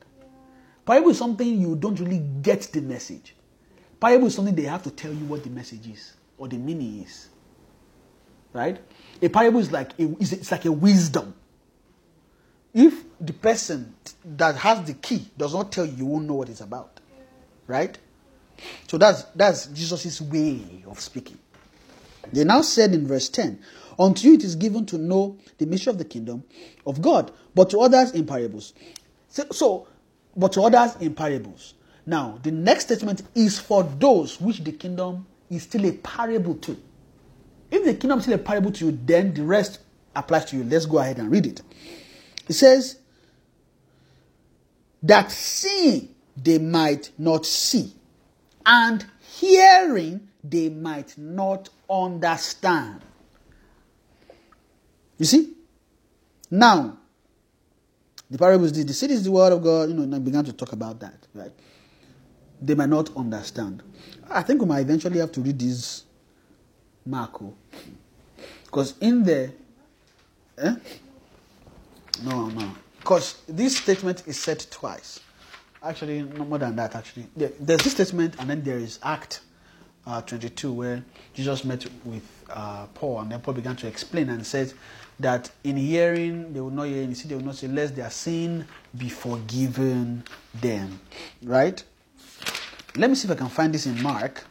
Parable 0.84 1.10
is 1.10 1.18
something 1.18 1.60
you 1.60 1.76
don't 1.76 1.98
really 1.98 2.18
get 2.18 2.62
the 2.72 2.80
message. 2.80 3.34
Parable 4.00 4.26
is 4.26 4.34
something 4.34 4.54
they 4.54 4.62
have 4.62 4.82
to 4.82 4.90
tell 4.90 5.12
you 5.12 5.24
what 5.26 5.44
the 5.44 5.50
message 5.50 5.86
is 5.88 6.14
or 6.38 6.48
the 6.48 6.56
meaning 6.56 7.02
is. 7.02 7.28
Right? 8.52 8.78
A 9.22 9.28
parable 9.28 9.60
is 9.60 9.72
like 9.72 9.92
a, 9.98 10.14
it's 10.20 10.50
like 10.50 10.64
a 10.64 10.72
wisdom. 10.72 11.34
If 12.74 13.04
the 13.20 13.32
person 13.32 13.94
that 14.24 14.56
has 14.56 14.86
the 14.86 14.94
key 14.94 15.28
does 15.36 15.54
not 15.54 15.72
tell 15.72 15.84
you, 15.84 15.92
you 15.96 16.06
won't 16.06 16.26
know 16.26 16.34
what 16.34 16.48
it's 16.48 16.60
about. 16.60 17.00
Right? 17.66 17.96
So 18.88 18.98
that's 18.98 19.24
that's 19.34 19.66
Jesus' 19.66 20.20
way 20.20 20.84
of 20.86 21.00
speaking. 21.00 21.38
They 22.32 22.44
now 22.44 22.62
said 22.62 22.94
in 22.94 23.06
verse 23.06 23.28
10, 23.28 23.58
Unto 23.98 24.28
you 24.28 24.34
it 24.34 24.44
is 24.44 24.56
given 24.56 24.86
to 24.86 24.98
know 24.98 25.36
the 25.58 25.66
mystery 25.66 25.90
of 25.90 25.98
the 25.98 26.04
kingdom 26.04 26.44
of 26.86 27.02
God, 27.02 27.30
but 27.54 27.70
to 27.70 27.80
others 27.80 28.12
in 28.12 28.26
parables. 28.26 28.72
So, 29.28 29.44
so 29.50 29.88
but 30.36 30.52
to 30.52 30.62
others 30.62 30.96
in 31.00 31.14
parables. 31.14 31.74
Now, 32.06 32.38
the 32.42 32.50
next 32.50 32.86
statement 32.86 33.22
is 33.34 33.58
for 33.58 33.84
those 33.84 34.40
which 34.40 34.64
the 34.64 34.72
kingdom 34.72 35.26
is 35.50 35.64
still 35.64 35.86
a 35.86 35.92
parable 35.92 36.54
to. 36.56 36.76
If 37.70 37.84
the 37.84 37.94
kingdom 37.94 38.18
is 38.18 38.24
still 38.24 38.34
a 38.34 38.42
parable 38.42 38.72
to 38.72 38.86
you, 38.86 38.98
then 39.04 39.34
the 39.34 39.44
rest 39.44 39.80
applies 40.16 40.46
to 40.46 40.56
you. 40.56 40.64
Let's 40.64 40.86
go 40.86 40.98
ahead 40.98 41.18
and 41.18 41.30
read 41.30 41.46
it. 41.46 41.62
It 42.48 42.54
says, 42.54 42.98
That 45.02 45.30
seeing 45.30 46.14
they 46.36 46.58
might 46.58 47.10
not 47.18 47.46
see, 47.46 47.92
and 48.64 49.04
hearing 49.20 50.28
they 50.42 50.68
might 50.68 51.16
not 51.16 51.68
understand. 51.88 53.02
You 55.18 55.26
see? 55.26 55.54
Now, 56.50 56.98
the 58.30 58.38
parables 58.38 58.72
did. 58.72 58.88
The 58.88 58.94
city 58.94 59.14
is 59.14 59.24
the 59.24 59.30
word 59.30 59.52
of 59.52 59.62
God, 59.62 59.88
you 59.88 59.94
know, 59.94 60.02
and 60.02 60.14
I 60.14 60.18
began 60.18 60.44
to 60.44 60.52
talk 60.52 60.72
about 60.72 61.00
that, 61.00 61.26
right? 61.34 61.52
They 62.60 62.74
might 62.74 62.88
not 62.88 63.14
understand. 63.16 63.82
I 64.30 64.42
think 64.42 64.60
we 64.60 64.66
might 64.66 64.80
eventually 64.80 65.18
have 65.18 65.32
to 65.32 65.40
read 65.40 65.58
this 65.58 66.04
Marco. 67.04 67.54
Because 68.64 68.94
in 69.00 69.22
there, 69.22 69.52
eh? 70.58 70.74
No, 72.24 72.48
no. 72.48 72.70
Because 72.98 73.42
this 73.48 73.76
statement 73.78 74.22
is 74.26 74.38
said 74.38 74.64
twice. 74.70 75.20
Actually, 75.82 76.22
no 76.22 76.44
more 76.44 76.58
than 76.58 76.76
that, 76.76 76.94
actually. 76.94 77.26
There- 77.36 77.52
There's 77.58 77.82
this 77.82 77.92
statement, 77.94 78.36
and 78.38 78.48
then 78.48 78.62
there 78.62 78.78
is 78.78 78.98
Act 79.02 79.40
uh, 80.06 80.20
22, 80.22 80.72
where 80.72 81.04
Jesus 81.34 81.64
met 81.64 81.84
with 82.04 82.22
uh, 82.50 82.86
Paul, 82.94 83.20
and 83.20 83.32
then 83.32 83.40
Paul 83.40 83.54
began 83.54 83.74
to 83.76 83.86
explain 83.88 84.28
and 84.28 84.46
said 84.46 84.72
that 85.18 85.50
in 85.64 85.76
hearing, 85.76 86.52
they 86.52 86.60
will 86.60 86.70
not 86.70 86.84
hear, 86.84 87.02
in 87.02 87.14
see, 87.14 87.28
they 87.28 87.34
will 87.34 87.44
not 87.44 87.56
say, 87.56 87.66
lest 87.68 87.96
their 87.96 88.10
sin 88.10 88.66
be 88.96 89.08
forgiven 89.08 90.22
them. 90.54 91.00
Right? 91.42 91.82
Let 92.96 93.10
me 93.10 93.16
see 93.16 93.26
if 93.26 93.32
I 93.32 93.36
can 93.38 93.48
find 93.48 93.72
this 93.74 93.86
in 93.86 94.00
Mark. 94.02 94.44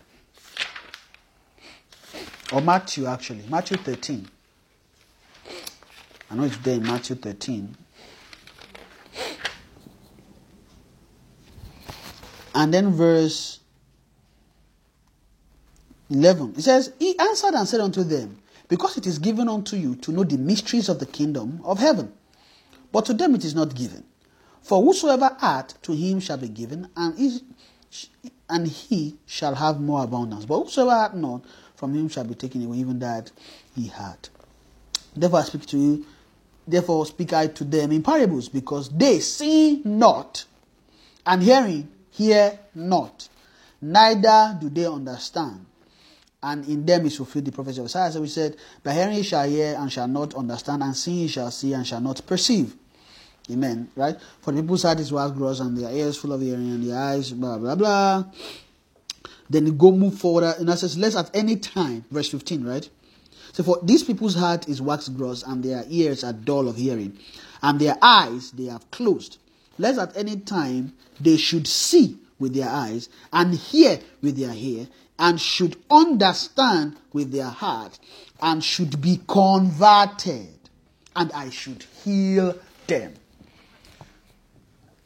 Or 2.51 2.59
Matthew, 2.61 3.05
actually. 3.05 3.43
Matthew 3.49 3.77
13. 3.77 4.27
I 6.31 6.35
know 6.35 6.43
it's 6.43 6.57
there 6.57 6.75
in 6.75 6.83
Matthew 6.83 7.17
13. 7.17 7.75
And 12.55 12.73
then 12.73 12.93
verse 12.93 13.59
11. 16.09 16.53
It 16.57 16.61
says, 16.61 16.93
He 16.99 17.19
answered 17.19 17.53
and 17.53 17.67
said 17.67 17.81
unto 17.81 18.03
them, 18.03 18.39
Because 18.69 18.97
it 18.97 19.05
is 19.05 19.19
given 19.19 19.49
unto 19.49 19.75
you 19.75 19.95
to 19.95 20.11
know 20.13 20.23
the 20.23 20.37
mysteries 20.37 20.87
of 20.87 20.99
the 20.99 21.05
kingdom 21.05 21.59
of 21.65 21.79
heaven. 21.79 22.13
But 22.93 23.05
to 23.05 23.13
them 23.13 23.35
it 23.35 23.43
is 23.43 23.53
not 23.53 23.75
given. 23.75 24.05
For 24.61 24.81
whosoever 24.81 25.35
hath, 25.37 25.81
to 25.81 25.91
him 25.93 26.21
shall 26.21 26.37
be 26.37 26.47
given, 26.47 26.87
and 26.95 27.17
he, 27.17 27.39
and 28.49 28.67
he 28.67 29.17
shall 29.25 29.55
have 29.55 29.81
more 29.81 30.03
abundance. 30.05 30.45
But 30.45 30.63
whosoever 30.63 30.91
hath 30.91 31.13
not, 31.13 31.43
from 31.75 31.93
him 31.93 32.07
shall 32.07 32.23
be 32.23 32.35
taken 32.35 32.63
away, 32.65 32.77
even 32.77 32.99
that 32.99 33.31
he 33.75 33.87
had. 33.87 34.29
Therefore 35.15 35.39
I 35.39 35.43
speak 35.43 35.65
to 35.67 35.77
you, 35.77 36.05
therefore 36.67 37.05
speak 37.05 37.33
I 37.33 37.47
to 37.47 37.63
them 37.63 37.91
in 37.91 38.03
parables, 38.03 38.49
because 38.49 38.89
they 38.89 39.19
see 39.19 39.81
not, 39.83 40.45
and 41.25 41.41
hearing 41.41 41.89
hear 42.11 42.59
not, 42.75 43.29
neither 43.81 44.57
do 44.59 44.69
they 44.69 44.85
understand. 44.85 45.65
And 46.43 46.67
in 46.67 46.85
them 46.85 47.05
is 47.05 47.17
fulfilled 47.17 47.45
the 47.45 47.51
prophecy 47.51 47.79
of 47.79 47.85
Isaiah. 47.85 48.11
So 48.11 48.21
we 48.21 48.27
said, 48.27 48.57
By 48.83 48.93
hearing 48.93 49.15
ye 49.15 49.23
shall 49.23 49.47
hear 49.47 49.75
and 49.77 49.91
shall 49.91 50.07
not 50.07 50.33
understand, 50.33 50.81
and 50.81 50.95
seeing 50.95 51.19
ye 51.19 51.27
shall 51.27 51.51
see 51.51 51.73
and 51.73 51.85
shall 51.85 52.01
not 52.01 52.25
perceive. 52.25 52.75
Amen. 53.51 53.89
Right? 53.95 54.17
For 54.41 54.51
the 54.51 54.61
people's 54.61 54.83
heart 54.83 54.99
is 54.99 55.11
wax 55.11 55.31
gross, 55.37 55.59
and 55.59 55.77
their 55.77 55.91
ears 55.91 56.17
full 56.17 56.33
of 56.33 56.41
hearing, 56.41 56.71
and 56.71 56.83
their 56.89 56.97
eyes, 56.97 57.31
blah, 57.31 57.59
blah, 57.59 57.75
blah. 57.75 58.23
Then 59.49 59.67
you 59.67 59.73
go 59.73 59.91
move 59.91 60.17
forward, 60.17 60.55
and 60.57 60.71
I 60.71 60.75
says, 60.75 60.97
Lest 60.97 61.17
at 61.17 61.29
any 61.33 61.57
time, 61.57 62.05
verse 62.09 62.29
15, 62.29 62.63
right? 62.63 62.89
So 63.53 63.63
for 63.63 63.79
these 63.83 64.03
people's 64.03 64.35
heart 64.35 64.67
is 64.69 64.81
wax 64.81 65.09
gross, 65.09 65.43
and 65.43 65.63
their 65.63 65.83
ears 65.89 66.23
are 66.23 66.33
dull 66.33 66.67
of 66.67 66.77
hearing, 66.77 67.17
and 67.61 67.79
their 67.79 67.97
eyes 68.01 68.51
they 68.51 68.65
have 68.65 68.89
closed. 68.91 69.37
Lest 69.77 69.99
at 69.99 70.15
any 70.15 70.37
time 70.37 70.93
they 71.19 71.37
should 71.37 71.67
see 71.67 72.17
with 72.39 72.53
their 72.53 72.69
eyes, 72.69 73.09
and 73.33 73.53
hear 73.53 73.99
with 74.21 74.37
their 74.37 74.53
ear, 74.53 74.87
and 75.19 75.39
should 75.39 75.75
understand 75.89 76.97
with 77.13 77.31
their 77.31 77.49
heart, 77.49 77.99
and 78.41 78.63
should 78.63 79.01
be 79.01 79.19
converted, 79.27 80.57
and 81.15 81.31
I 81.33 81.49
should 81.49 81.83
heal 82.03 82.57
them. 82.87 83.13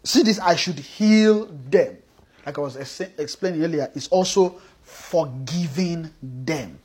See 0.03 0.21
this, 0.21 0.39
I 0.39 0.55
should 0.55 0.79
heal 0.79 1.47
them. 1.69 1.97
Like 2.45 2.57
I 2.57 2.61
was 2.61 2.77
ex- 2.77 3.01
explaining 3.17 3.63
earlier, 3.63 3.91
it's 3.95 4.07
also 4.09 4.61
forgiving 4.83 6.11
them. 6.21 6.79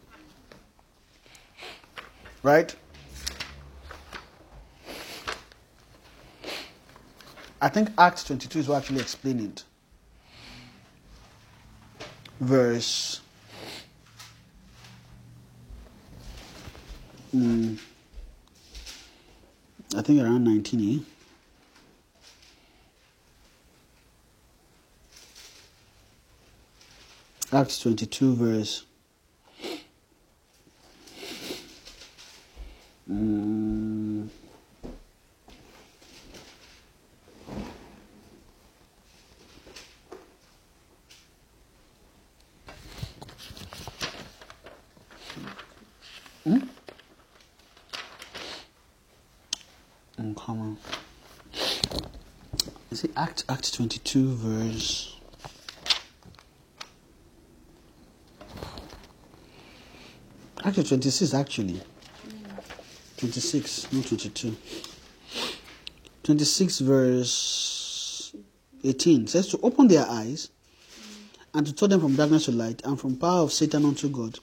Right? 2.43 2.75
I 7.61 7.69
think 7.69 7.91
Acts 7.99 8.25
22 8.25 8.61
is 8.61 8.69
what 8.69 8.79
actually 8.79 9.01
explaining 9.01 9.47
it. 9.47 9.65
Verse. 12.41 13.21
mm, 17.35 17.79
I 19.97 20.03
think 20.03 20.23
around 20.23 20.45
19, 20.45 21.05
eh? 27.53 27.57
Acts 27.57 27.81
22, 27.81 28.35
verse. 28.37 28.85
Mm, 33.11 34.28
mm, 46.47 46.69
on. 50.61 50.78
Is 52.93 53.03
it 53.03 53.11
Act 53.16 53.45
Act 53.49 53.74
22, 53.74 54.35
verse. 54.37 55.16
Actually, 60.65 60.85
26 60.85 61.35
actually. 61.35 61.82
26, 63.21 63.93
not 63.93 64.07
22. 64.07 64.57
26 66.23 66.79
verse 66.81 68.35
18 68.83 69.27
says 69.27 69.49
to 69.49 69.59
open 69.63 69.89
their 69.89 70.07
eyes 70.07 70.51
and 71.53 71.67
to 71.67 71.73
turn 71.75 71.91
them 71.91 72.01
from 72.01 72.17
darkness 72.17 72.47
to 72.47 72.53
light 72.53 72.81
and 72.85 72.99
from 72.99 73.17
power 73.17 73.41
of 73.41 73.53
Satan 73.53 73.85
unto 73.85 74.09
God, 74.09 74.39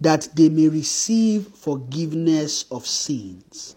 that 0.00 0.28
they 0.34 0.48
may 0.48 0.68
receive 0.68 1.48
forgiveness 1.48 2.66
of 2.70 2.86
sins. 2.86 3.74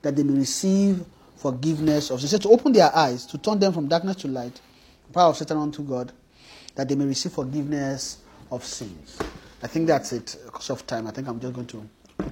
That 0.00 0.16
they 0.16 0.22
may 0.22 0.38
receive 0.38 1.04
forgiveness 1.36 2.10
of 2.10 2.20
sins. 2.20 2.30
Says 2.30 2.40
to 2.40 2.48
open 2.48 2.72
their 2.72 2.94
eyes, 2.94 3.26
to 3.26 3.38
turn 3.38 3.58
them 3.58 3.72
from 3.72 3.88
darkness 3.88 4.16
to 4.16 4.28
light, 4.28 4.60
power 5.12 5.30
of 5.30 5.36
Satan 5.36 5.58
unto 5.58 5.82
God, 5.82 6.12
that 6.74 6.88
they 6.88 6.94
may 6.94 7.04
receive 7.04 7.32
forgiveness 7.32 8.18
of 8.50 8.64
sins. 8.64 9.18
I 9.62 9.66
think 9.66 9.88
that's 9.88 10.12
it. 10.12 10.36
Because 10.46 10.70
of 10.70 10.86
time, 10.86 11.06
I 11.06 11.10
think 11.10 11.28
I'm 11.28 11.38
just 11.38 11.52
going 11.52 11.66
to 11.66 11.86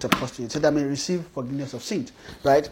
a 0.05 0.09
pause. 0.09 0.33
So 0.33 0.59
that 0.59 0.61
they 0.61 0.71
may 0.71 0.85
receive 0.85 1.25
forgiveness 1.27 1.75
of 1.75 1.83
sins. 1.83 2.13
Right? 2.43 2.69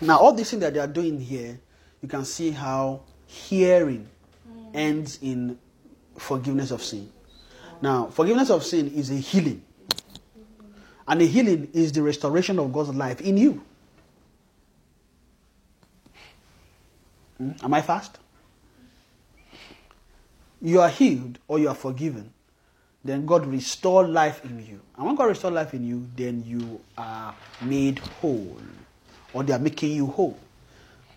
Now, 0.00 0.18
all 0.18 0.32
these 0.32 0.50
things 0.50 0.62
that 0.62 0.74
they 0.74 0.80
are 0.80 0.86
doing 0.86 1.20
here, 1.20 1.58
you 2.02 2.08
can 2.08 2.24
see 2.24 2.50
how 2.50 3.02
hearing 3.26 4.08
ends 4.74 5.18
in 5.22 5.58
forgiveness 6.16 6.70
of 6.70 6.82
sin. 6.82 7.10
Now, 7.82 8.06
forgiveness 8.06 8.50
of 8.50 8.64
sin 8.64 8.88
is 8.94 9.10
a 9.10 9.14
healing. 9.16 9.62
And 11.08 11.22
a 11.22 11.26
healing 11.26 11.68
is 11.72 11.92
the 11.92 12.02
restoration 12.02 12.58
of 12.58 12.72
God's 12.72 12.94
life 12.94 13.20
in 13.20 13.36
you. 13.36 13.62
Hmm? 17.38 17.52
Am 17.62 17.74
I 17.74 17.82
fast? 17.82 18.18
you 20.60 20.80
are 20.80 20.88
healed 20.88 21.38
or 21.48 21.58
you 21.58 21.68
are 21.68 21.74
forgiven, 21.74 22.32
then 23.06 23.26
God 23.26 23.46
restore 23.46 24.06
life 24.06 24.44
in 24.44 24.58
you. 24.66 24.80
And 24.96 25.06
when 25.06 25.14
God 25.14 25.24
restore 25.24 25.50
life 25.50 25.74
in 25.74 25.84
you, 25.86 26.06
then 26.16 26.42
you 26.46 26.80
are 26.96 27.34
made 27.62 27.98
whole, 27.98 28.58
or 29.32 29.42
they 29.42 29.52
are 29.52 29.58
making 29.58 29.92
you 29.92 30.06
whole, 30.06 30.38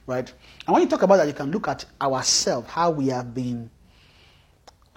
right? 0.05 0.31
And 0.67 0.73
when 0.73 0.83
you 0.83 0.89
talk 0.89 1.01
about 1.03 1.17
that, 1.17 1.27
you 1.27 1.33
can 1.33 1.51
look 1.51 1.67
at 1.67 1.85
ourselves, 2.01 2.69
how 2.69 2.91
we 2.91 3.07
have 3.07 3.33
been 3.33 3.69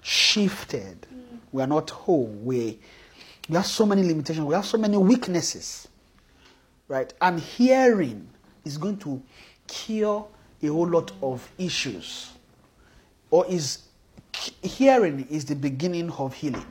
shifted. 0.01 1.07
We 1.51 1.61
are 1.61 1.67
not 1.67 1.89
whole. 1.89 2.27
We 2.27 2.79
we 3.49 3.55
have 3.55 3.65
so 3.65 3.85
many 3.85 4.03
limitations. 4.03 4.45
We 4.45 4.55
have 4.55 4.65
so 4.65 4.77
many 4.77 4.97
weaknesses, 4.97 5.87
right? 6.87 7.13
And 7.21 7.39
hearing 7.39 8.27
is 8.65 8.77
going 8.77 8.97
to 8.97 9.21
cure 9.67 10.27
a 10.61 10.67
whole 10.67 10.87
lot 10.87 11.11
of 11.21 11.49
issues, 11.57 12.31
or 13.29 13.45
is 13.47 13.83
hearing 14.61 15.27
is 15.29 15.45
the 15.45 15.55
beginning 15.55 16.11
of 16.11 16.33
healing 16.33 16.65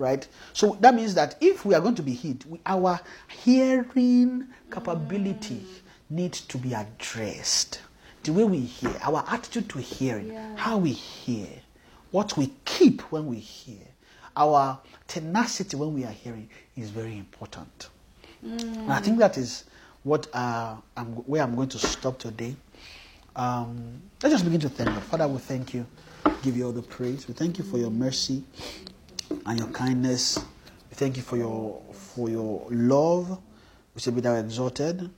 right? 0.00 0.26
So 0.52 0.76
that 0.80 0.94
means 0.94 1.14
that 1.14 1.36
if 1.40 1.64
we 1.64 1.74
are 1.74 1.80
going 1.80 1.94
to 1.96 2.02
be 2.02 2.12
healed, 2.14 2.44
we, 2.48 2.58
our 2.66 2.98
hearing 3.28 4.48
capability 4.72 5.64
needs 6.08 6.40
to 6.40 6.58
be 6.58 6.72
addressed. 6.74 7.80
The 8.24 8.32
way 8.32 8.44
we 8.44 8.60
hear, 8.60 8.94
our 9.02 9.24
attitude 9.28 9.68
to 9.70 9.78
hearing, 9.78 10.32
Yeah. 10.32 10.56
how 10.56 10.78
we 10.78 10.90
hear, 10.92 11.48
what 12.10 12.36
we 12.36 12.52
keep 12.64 13.02
when 13.12 13.26
we 13.26 13.36
hear, 13.38 13.86
our 14.36 14.78
tenacity 15.06 15.76
when 15.76 15.94
we 15.94 16.04
are 16.04 16.12
hearing 16.12 16.48
is 16.76 16.90
very 16.90 17.16
important. 17.16 17.88
And 18.42 18.90
I 18.92 19.00
think 19.00 19.18
that 19.18 19.36
is 19.36 19.64
what 20.02 20.26
uh, 20.34 20.76
I'm, 20.96 21.06
where 21.26 21.42
I'm 21.42 21.54
going 21.54 21.68
to 21.68 21.78
stop 21.78 22.18
today. 22.18 22.56
Um, 23.36 24.00
let's 24.22 24.32
just 24.34 24.44
begin 24.44 24.60
to 24.60 24.68
thank 24.70 24.88
God. 24.88 25.02
Father, 25.04 25.28
we 25.28 25.38
thank 25.38 25.74
you. 25.74 25.86
Give 26.42 26.56
you 26.56 26.66
all 26.66 26.72
the 26.72 26.82
praise. 26.82 27.28
We 27.28 27.34
thank 27.34 27.58
you 27.58 27.64
for 27.64 27.76
your 27.78 27.90
mercy 27.90 28.42
and 29.46 29.58
your 29.58 29.68
kindness. 29.68 30.38
We 30.90 30.94
thank 30.94 31.16
you 31.16 31.22
for 31.22 31.36
your 31.36 31.82
for 31.92 32.28
your 32.28 32.66
love. 32.70 33.38
We 33.94 34.00
say 34.00 34.10
be 34.10 34.20
thou 34.20 34.34
exalted. 34.34 35.10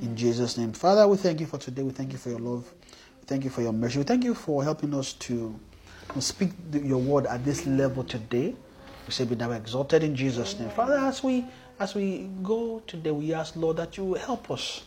In 0.00 0.16
Jesus' 0.16 0.58
name. 0.58 0.72
Father, 0.72 1.06
we 1.06 1.16
thank 1.16 1.40
you 1.40 1.46
for 1.46 1.58
today. 1.58 1.82
We 1.82 1.92
thank 1.92 2.12
you 2.12 2.18
for 2.18 2.30
your 2.30 2.40
love. 2.40 2.64
We 3.20 3.26
thank 3.26 3.44
you 3.44 3.50
for 3.50 3.62
your 3.62 3.72
mercy. 3.72 3.98
We 3.98 4.04
thank 4.04 4.24
you 4.24 4.34
for 4.34 4.64
helping 4.64 4.94
us 4.94 5.12
to 5.14 5.58
to 6.14 6.20
speak 6.20 6.50
your 6.72 6.98
word 6.98 7.26
at 7.26 7.44
this 7.44 7.66
level 7.66 8.04
today. 8.04 8.54
We 9.06 9.12
say 9.12 9.24
be 9.24 9.34
thou 9.34 9.50
exalted 9.52 10.02
in 10.02 10.14
Jesus' 10.16 10.58
name. 10.58 10.70
Father, 10.70 10.98
as 10.98 11.22
we 11.22 11.44
as 11.78 11.94
we 11.94 12.28
go 12.42 12.80
today, 12.86 13.10
we 13.10 13.32
ask 13.32 13.56
Lord 13.56 13.76
that 13.76 13.96
you 13.96 14.14
help 14.14 14.50
us 14.50 14.82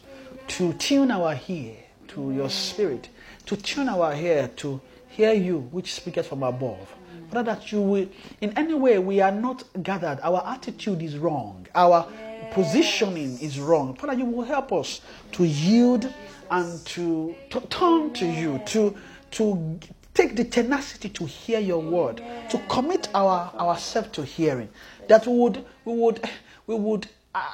to 0.48 0.74
tune 0.74 1.12
our 1.12 1.40
ear 1.48 1.76
to 2.10 2.32
your 2.32 2.50
spirit, 2.50 3.10
to 3.46 3.56
tune 3.58 3.90
our 3.90 4.14
ear 4.16 4.50
to 4.58 4.80
hear 5.10 5.34
you, 5.34 5.60
which 5.72 5.94
speaketh 5.94 6.28
from 6.28 6.44
above. 6.44 6.94
Father, 7.32 7.44
that 7.44 7.72
you 7.72 7.82
will, 7.82 8.08
in 8.42 8.58
any 8.58 8.74
way, 8.74 9.00
we 9.00 9.22
are 9.22 9.32
not 9.32 9.64
gathered. 9.84 10.20
Our 10.22 10.44
attitude 10.46 11.02
is 11.02 11.18
wrong. 11.18 11.68
Our 11.76 12.08
positioning 12.52 13.40
is 13.40 13.60
wrong. 13.60 13.96
Father, 13.96 14.14
you 14.14 14.26
will 14.26 14.46
help 14.46 14.72
us 14.72 15.02
to 15.34 15.44
yield 15.44 16.12
and 16.50 16.86
to, 16.86 17.36
to 17.50 17.60
turn 17.62 18.14
to 18.14 18.26
you, 18.26 18.62
to, 18.68 18.96
to 19.32 19.80
take 20.14 20.36
the 20.36 20.46
tenacity 20.46 21.10
to 21.10 21.26
hear 21.26 21.60
your 21.60 21.80
word, 21.82 22.18
to 22.50 22.58
commit 22.70 23.10
our 23.14 23.52
ourselves 23.60 24.10
to 24.14 24.24
hearing. 24.24 24.70
That 25.08 25.28
we 25.28 25.34
would, 25.34 25.66
we 25.84 25.94
would, 25.94 26.30
we 26.68 26.76
would 26.76 27.08
uh, 27.34 27.52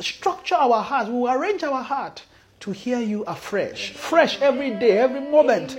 structure 0.00 0.56
our 0.56 0.82
hearts, 0.82 1.08
we 1.08 1.16
will 1.16 1.30
arrange 1.30 1.62
our 1.62 1.82
heart 1.82 2.22
to 2.60 2.72
hear 2.72 2.98
you 2.98 3.22
afresh, 3.24 3.92
fresh 3.92 4.40
every 4.42 4.70
day, 4.72 4.98
every 4.98 5.20
moment, 5.20 5.70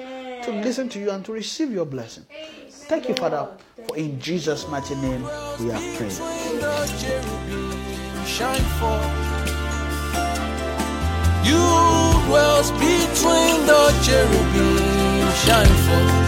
to 0.43 0.51
listen 0.51 0.89
to 0.89 0.99
you 0.99 1.11
and 1.11 1.23
to 1.25 1.31
receive 1.31 1.71
your 1.71 1.85
blessing. 1.85 2.25
Thank 2.91 3.07
you, 3.07 3.15
Father, 3.15 3.47
for 3.87 3.95
in 3.95 4.19
Jesus' 4.19 4.67
mighty 4.67 4.95
name 4.95 5.23
we 5.61 5.69
have 5.71 5.95
prayed. 5.95 6.11
You 11.47 11.63
dwells 12.27 12.71
between 12.71 13.65
the 13.65 13.95
cherubim 14.03 15.23
shine 15.39 15.75
forth. 15.87 16.19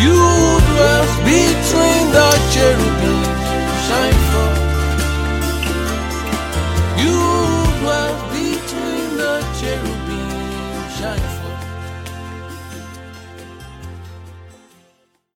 You 0.00 0.16
dwells 0.72 1.12
between 1.28 2.04
the 2.16 2.30
cherubim 2.52 3.20
shine 3.84 4.20
forth. 4.32 4.60
You 7.04 7.31